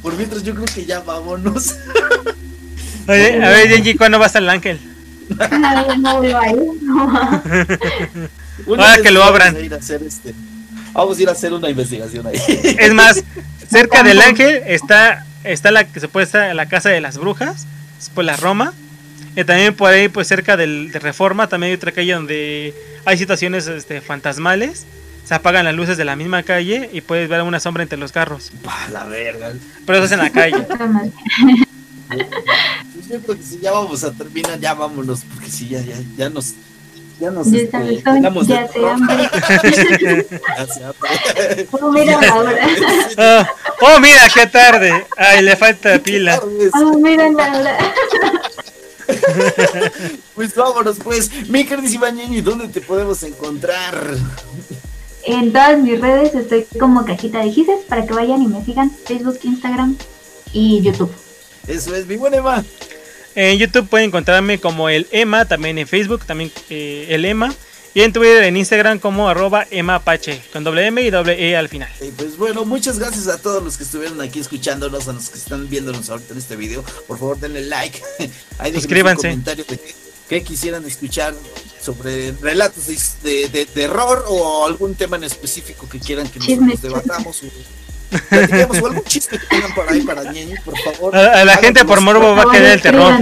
Por 0.00 0.16
mientras 0.16 0.42
yo 0.42 0.54
creo 0.54 0.64
que 0.64 0.86
ya 0.86 1.00
vámonos. 1.00 1.76
Oye, 3.06 3.44
a 3.44 3.50
ver, 3.50 3.68
Genji, 3.68 3.94
¿cuándo 3.94 4.18
vas 4.18 4.34
al 4.36 4.48
ángel? 4.48 4.80
No, 5.28 5.96
no 5.96 6.16
vuelvo 6.18 6.38
a 6.38 6.48
ir, 6.50 6.82
no. 6.82 7.42
Una 8.66 8.90
Ahora 8.90 9.02
que 9.02 9.10
lo 9.10 9.20
vamos 9.20 9.34
abran. 9.34 9.56
a 9.56 9.60
ir 9.60 9.74
a 9.74 9.76
hacer 9.78 10.02
este- 10.02 10.34
Vamos 10.92 11.18
a 11.18 11.22
ir 11.22 11.28
a 11.28 11.32
hacer 11.32 11.52
una 11.54 11.70
investigación 11.70 12.26
ahí. 12.26 12.36
Es 12.78 12.92
más, 12.92 13.24
cerca 13.70 14.02
del 14.04 14.20
ángel 14.20 14.62
está, 14.66 15.24
está 15.42 15.70
la 15.70 15.84
que 15.84 16.00
se 16.00 16.08
puede 16.08 16.26
estar 16.26 16.54
la 16.54 16.66
casa 16.66 16.90
de 16.90 17.00
las 17.00 17.16
brujas. 17.18 17.66
es 17.98 18.10
por 18.10 18.24
la 18.24 18.36
Roma. 18.36 18.74
Y 19.34 19.44
también 19.44 19.74
por 19.74 19.90
ahí, 19.90 20.08
pues 20.08 20.28
cerca 20.28 20.58
del, 20.58 20.92
de 20.92 20.98
Reforma, 20.98 21.46
también 21.48 21.70
hay 21.70 21.76
otra 21.76 21.92
calle 21.92 22.12
donde 22.12 22.74
hay 23.06 23.16
situaciones 23.16 23.66
este, 23.66 24.02
fantasmales. 24.02 24.84
Se 25.24 25.34
apagan 25.34 25.64
las 25.64 25.74
luces 25.74 25.96
de 25.96 26.04
la 26.04 26.16
misma 26.16 26.42
calle 26.42 26.90
y 26.92 27.00
puedes 27.00 27.28
ver 27.30 27.40
una 27.40 27.58
sombra 27.60 27.82
entre 27.82 27.96
los 27.96 28.12
carros. 28.12 28.52
Pa, 28.62 28.88
la 28.92 29.04
verga. 29.04 29.52
Pero 29.86 29.98
eso 29.98 30.04
es 30.06 30.12
en 30.12 30.18
la 30.18 30.30
calle. 30.30 30.66
Yo 33.08 33.20
creo 33.20 33.36
que 33.36 33.42
si 33.42 33.58
ya 33.58 33.72
vamos 33.72 34.04
a 34.04 34.12
terminar, 34.12 34.58
ya 34.58 34.74
vámonos, 34.74 35.20
porque 35.32 35.50
si 35.50 35.68
ya, 35.68 35.80
ya, 35.80 35.96
ya 36.16 36.30
nos. 36.30 36.54
Ya 37.20 37.30
nos. 37.30 37.50
Ya 37.50 37.58
este, 37.58 37.78
de 37.78 38.02
ya 38.46 38.68
se 38.68 38.86
hambre. 38.86 39.28
Ya 40.58 40.66
se 40.66 40.84
hambre. 40.84 41.68
Oh, 41.72 41.92
mira 41.92 42.20
la 42.20 42.34
hora. 42.36 42.66
Ah, 43.18 43.48
oh, 43.80 44.00
mira, 44.00 44.28
qué 44.34 44.46
tarde. 44.46 45.06
Ay, 45.16 45.42
le 45.42 45.56
falta 45.56 45.98
pila. 45.98 46.40
Oh, 46.74 46.98
mira 46.98 47.28
la 47.30 47.58
hora. 47.58 47.78
Pues 50.34 50.54
vámonos, 50.54 50.96
pues. 51.02 51.30
Mi 51.48 51.64
queridísima 51.64 52.10
Ñeñi, 52.10 52.40
¿dónde 52.40 52.68
te 52.68 52.80
podemos 52.80 53.22
encontrar? 53.22 54.16
En 55.24 55.52
todas 55.52 55.78
mis 55.78 56.00
redes 56.00 56.34
estoy 56.34 56.66
como 56.78 57.04
cajita 57.04 57.40
de 57.40 57.52
gises 57.52 57.80
para 57.88 58.06
que 58.06 58.14
vayan 58.14 58.42
y 58.42 58.48
me 58.48 58.64
sigan. 58.64 58.90
Facebook, 58.90 59.38
Instagram 59.42 59.96
y 60.52 60.82
YouTube. 60.82 61.12
Eso 61.66 61.94
es, 61.94 62.06
mi 62.06 62.16
buena 62.16 62.38
Emma. 62.38 62.64
En 63.34 63.58
YouTube 63.58 63.88
pueden 63.88 64.08
encontrarme 64.08 64.58
como 64.58 64.88
el 64.88 65.06
Emma, 65.10 65.44
también 65.46 65.78
en 65.78 65.86
Facebook, 65.86 66.24
también 66.26 66.50
eh, 66.68 67.06
el 67.10 67.24
Emma. 67.24 67.54
Y 67.94 68.00
en 68.00 68.12
Twitter, 68.12 68.44
en 68.44 68.56
Instagram 68.56 68.98
como 68.98 69.28
arroba 69.28 69.66
emapache, 69.70 70.42
con 70.50 70.64
doble 70.64 70.86
M 70.86 71.02
y 71.02 71.10
doble 71.10 71.50
E 71.50 71.56
al 71.56 71.68
final. 71.68 71.90
Y 72.00 72.10
pues 72.10 72.38
bueno, 72.38 72.64
muchas 72.64 72.98
gracias 72.98 73.28
a 73.28 73.36
todos 73.36 73.62
los 73.62 73.76
que 73.76 73.84
estuvieron 73.84 74.18
aquí 74.22 74.40
escuchándonos, 74.40 75.08
a 75.08 75.12
los 75.12 75.28
que 75.28 75.36
están 75.36 75.68
viéndonos 75.68 76.08
ahorita 76.08 76.32
en 76.32 76.38
este 76.38 76.56
video. 76.56 76.82
Por 77.06 77.18
favor, 77.18 77.38
denle 77.38 77.60
like. 77.66 78.00
Ahí 78.58 78.72
Suscríbanse. 78.72 79.28
Un 79.28 79.32
comentario 79.32 79.66
de 79.68 79.78
qué, 80.26 80.42
quisieran 80.42 80.86
escuchar 80.86 81.34
sobre 81.82 82.32
relatos 82.40 82.86
de, 82.86 82.96
de, 83.22 83.48
de 83.48 83.66
terror 83.66 84.24
o 84.26 84.64
algún 84.64 84.94
tema 84.94 85.18
en 85.18 85.24
específico 85.24 85.86
que 85.86 86.00
quieran 86.00 86.26
que 86.28 86.40
Chisme, 86.40 86.68
nosotros 86.68 86.82
debatamos 86.82 87.42
o 87.42 87.46
o 88.80 88.86
algún 88.86 89.04
chiste 89.04 89.38
que 89.38 89.46
tengan 89.46 89.74
por 89.74 89.88
ahí 89.90 90.00
para 90.02 90.22
por 90.64 90.78
favor. 90.78 91.16
A, 91.16 91.44
la 91.44 91.56
gente 91.56 91.84
por 91.84 92.00
morbo 92.00 92.34
va 92.34 92.42
a 92.42 92.50
querer 92.52 92.72
el 92.72 92.82
terror. 92.82 93.14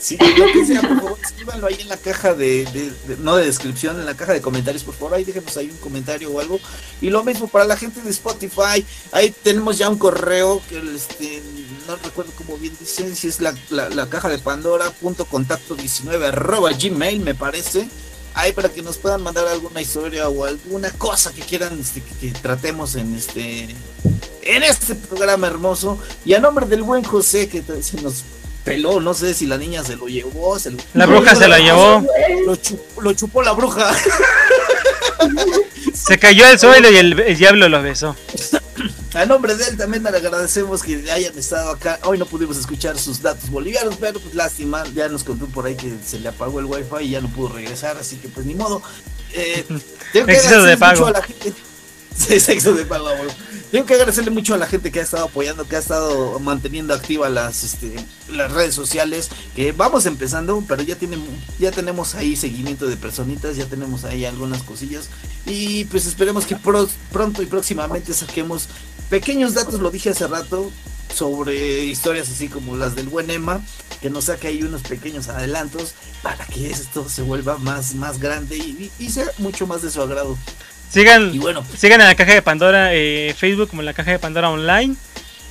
Sí, 0.00 0.18
lo 0.36 0.46
que 0.52 0.66
sea, 0.66 0.80
por 0.80 0.96
favor, 0.96 1.18
escríbanlo 1.22 1.68
ahí 1.68 1.76
en 1.80 1.88
la 1.88 1.96
caja 1.96 2.34
de, 2.34 2.64
de- 2.72 2.90
de- 3.06 3.16
no 3.20 3.36
de 3.36 3.46
descripción, 3.46 4.00
en 4.00 4.04
la 4.06 4.16
caja 4.16 4.32
de 4.32 4.40
comentarios, 4.40 4.82
por 4.82 4.94
favor, 4.96 5.14
ahí 5.14 5.22
déjenos 5.22 5.56
ahí 5.56 5.70
un 5.70 5.76
comentario 5.76 6.28
o 6.32 6.40
algo. 6.40 6.58
Y 7.00 7.10
lo 7.10 7.22
mismo 7.22 7.46
para 7.46 7.66
la 7.66 7.76
gente 7.76 8.00
de 8.02 8.10
Spotify, 8.10 8.84
ahí 9.12 9.32
tenemos 9.44 9.78
ya 9.78 9.88
un 9.88 9.98
correo 9.98 10.60
que 10.68 10.82
este, 10.96 11.40
no 11.86 11.94
recuerdo 12.02 12.32
cómo 12.36 12.56
bien 12.58 12.76
dice, 12.80 13.14
si 13.14 13.28
es 13.28 13.40
la, 13.40 13.54
la, 13.70 13.90
la 13.90 14.08
caja 14.08 14.28
de 14.28 14.40
Pandora, 14.40 14.90
punto 14.90 15.24
contacto 15.24 15.76
19 15.76 16.26
arroba 16.26 16.72
gmail 16.72 17.20
me 17.20 17.36
parece. 17.36 17.86
Ahí 18.34 18.52
para 18.52 18.68
que 18.68 18.82
nos 18.82 18.96
puedan 18.96 19.22
mandar 19.22 19.46
alguna 19.46 19.80
historia 19.80 20.28
o 20.28 20.44
alguna 20.44 20.90
cosa 20.92 21.32
que 21.32 21.42
quieran 21.42 21.78
este, 21.80 22.00
que, 22.00 22.14
que 22.14 22.38
tratemos 22.38 22.94
en 22.94 23.14
este 23.14 23.74
en 24.42 24.62
este 24.62 24.94
programa 24.94 25.46
hermoso. 25.46 25.98
Y 26.24 26.34
a 26.34 26.40
nombre 26.40 26.66
del 26.66 26.82
buen 26.82 27.04
José 27.04 27.48
que 27.48 27.62
se 27.82 28.00
nos 28.00 28.24
peló, 28.64 29.00
no 29.00 29.14
sé 29.14 29.34
si 29.34 29.46
la 29.46 29.58
niña 29.58 29.82
se 29.84 29.96
lo 29.96 30.06
llevó, 30.08 30.58
se 30.58 30.70
lo, 30.70 30.78
La 30.94 31.06
bruja 31.06 31.34
se 31.34 31.48
la 31.48 31.58
llevó. 31.58 32.04
lo, 32.46 32.56
chupó, 32.56 33.00
lo 33.02 33.12
chupó 33.12 33.42
la 33.42 33.52
bruja. 33.52 33.94
Se 35.94 36.18
cayó 36.18 36.44
al 36.46 36.58
suelo 36.58 36.90
y 36.90 36.96
el, 36.96 37.18
el 37.20 37.36
diablo 37.38 37.68
lo 37.68 37.80
besó. 37.82 38.16
A 39.14 39.24
nombre 39.26 39.54
de 39.54 39.64
él 39.68 39.76
también 39.76 40.02
le 40.02 40.08
agradecemos 40.08 40.82
que 40.82 41.10
hayan 41.12 41.38
estado 41.38 41.70
acá. 41.70 42.00
Hoy 42.04 42.18
no 42.18 42.26
pudimos 42.26 42.56
escuchar 42.56 42.98
sus 42.98 43.20
datos 43.22 43.50
bolivianos, 43.50 43.96
pero 44.00 44.18
pues 44.18 44.34
lástima, 44.34 44.82
ya 44.94 45.08
nos 45.08 45.22
contó 45.22 45.46
por 45.46 45.66
ahí 45.66 45.76
que 45.76 45.92
se 46.04 46.18
le 46.18 46.28
apagó 46.28 46.58
el 46.60 46.64
wifi 46.66 47.04
y 47.04 47.10
ya 47.10 47.20
no 47.20 47.28
pudo 47.28 47.54
regresar, 47.54 47.96
así 47.98 48.16
que 48.16 48.28
pues 48.28 48.46
ni 48.46 48.54
modo. 48.54 48.82
Eh, 49.34 49.64
tengo 50.12 50.26
que 50.26 50.32
Exceso 50.32 50.62
de 50.62 50.76
pago. 50.76 51.06
mucho 51.06 51.06
a 51.16 51.20
la 51.20 51.22
gente. 51.22 51.52
Sí, 52.16 52.38
sexo 52.40 52.72
de 52.74 52.84
pago, 52.84 53.08
abuelo. 53.08 53.32
Tengo 53.70 53.86
que 53.86 53.94
agradecerle 53.94 54.30
mucho 54.30 54.54
a 54.54 54.58
la 54.58 54.66
gente 54.66 54.92
que 54.92 55.00
ha 55.00 55.02
estado 55.02 55.24
apoyando, 55.24 55.66
que 55.66 55.76
ha 55.76 55.78
estado 55.78 56.38
manteniendo 56.40 56.92
activas 56.92 57.32
las, 57.32 57.64
este, 57.64 57.94
las 58.28 58.52
redes 58.52 58.74
sociales, 58.74 59.30
que 59.56 59.72
vamos 59.72 60.04
empezando, 60.04 60.62
pero 60.68 60.82
ya 60.82 60.96
tienen, 60.96 61.24
ya 61.58 61.70
tenemos 61.72 62.14
ahí 62.14 62.36
seguimiento 62.36 62.86
de 62.86 62.98
personitas, 62.98 63.56
ya 63.56 63.64
tenemos 63.64 64.04
ahí 64.04 64.26
algunas 64.26 64.62
cosillas 64.62 65.08
y 65.46 65.86
pues 65.86 66.04
esperemos 66.04 66.44
que 66.44 66.54
pro- 66.56 66.88
pronto 67.12 67.42
y 67.42 67.46
próximamente 67.46 68.12
saquemos 68.12 68.68
pequeños 69.08 69.54
datos, 69.54 69.80
lo 69.80 69.90
dije 69.90 70.10
hace 70.10 70.26
rato, 70.26 70.70
sobre 71.14 71.84
historias 71.84 72.28
así 72.28 72.48
como 72.48 72.76
las 72.76 72.94
del 72.94 73.08
buen 73.08 73.30
Emma, 73.30 73.62
que 74.02 74.10
nos 74.10 74.24
saque 74.24 74.48
ahí 74.48 74.62
unos 74.62 74.82
pequeños 74.82 75.28
adelantos 75.28 75.94
para 76.22 76.44
que 76.46 76.70
esto 76.70 77.08
se 77.08 77.22
vuelva 77.22 77.56
más, 77.56 77.94
más 77.94 78.18
grande 78.18 78.58
y 78.98 79.10
sea 79.10 79.26
mucho 79.38 79.66
más 79.66 79.80
de 79.80 79.90
su 79.90 80.02
agrado. 80.02 80.36
Sigan, 80.92 81.34
Y 81.34 81.38
bueno, 81.38 81.64
sigan 81.76 82.02
a 82.02 82.04
la 82.04 82.14
caja 82.14 82.34
de 82.34 82.42
Pandora 82.42 82.92
eh, 82.92 83.34
Facebook 83.36 83.70
como 83.70 83.80
la 83.80 83.94
caja 83.94 84.10
de 84.10 84.18
Pandora 84.18 84.50
Online, 84.50 84.94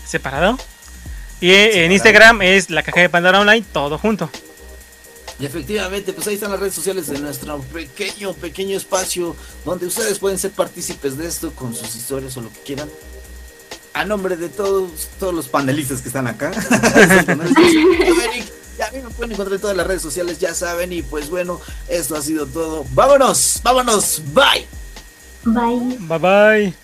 separado. 0.06 0.58
Y 1.40 1.50
eh, 1.50 1.86
en. 1.86 1.92
Instagram 1.92 2.44
es 2.44 2.70
la 2.70 2.84
caja 2.84 3.02
de 3.02 3.10
Pandora 3.10 3.40
Online, 3.40 3.66
todo 3.74 3.98
junto. 3.98 4.30
Y 5.40 5.46
efectivamente, 5.46 6.14
pues 6.14 6.28
ahí 6.28 6.36
están 6.36 6.52
las 6.52 6.60
redes 6.60 6.76
sociales 6.76 7.08
de 7.08 7.18
nuestro 7.18 7.60
pequeño, 7.60 8.34
pequeño 8.34 8.78
espacio 8.78 9.36
donde 9.66 9.88
ustedes 9.88 10.20
pueden 10.20 10.38
ser 10.38 10.52
partícipes 10.52 11.18
de 11.18 11.26
esto 11.26 11.52
con 11.56 11.74
sus 11.74 11.96
historias 11.96 12.38
o 12.38 12.42
lo 12.42 12.54
que 12.54 12.60
quieran. 12.60 12.88
A 13.96 14.06
nombre 14.06 14.38
de 14.38 14.48
todos, 14.50 15.10
todos 15.20 15.34
los 15.34 15.48
panelistas 15.48 16.02
que 16.02 16.10
están 16.10 16.28
acá. 16.28 16.52
Ya 18.78 18.88
a 18.88 18.92
mí 18.92 19.00
me 19.00 19.10
pueden 19.10 19.34
encontrar 19.34 19.56
en 19.56 19.62
todas 19.62 19.78
las 19.78 19.86
redes 19.86 20.02
sociales, 20.02 20.40
ya 20.40 20.56
saben. 20.56 20.92
Y 20.94 21.04
pues 21.04 21.30
bueno, 21.30 21.60
esto 21.88 22.16
ha 22.16 22.22
sido 22.22 22.48
todo. 22.48 22.86
Vámonos, 22.94 23.60
vámonos, 23.64 24.22
bye. 24.34 24.81
Bye. 25.46 25.98
Bye 26.08 26.18
bye. 26.20 26.76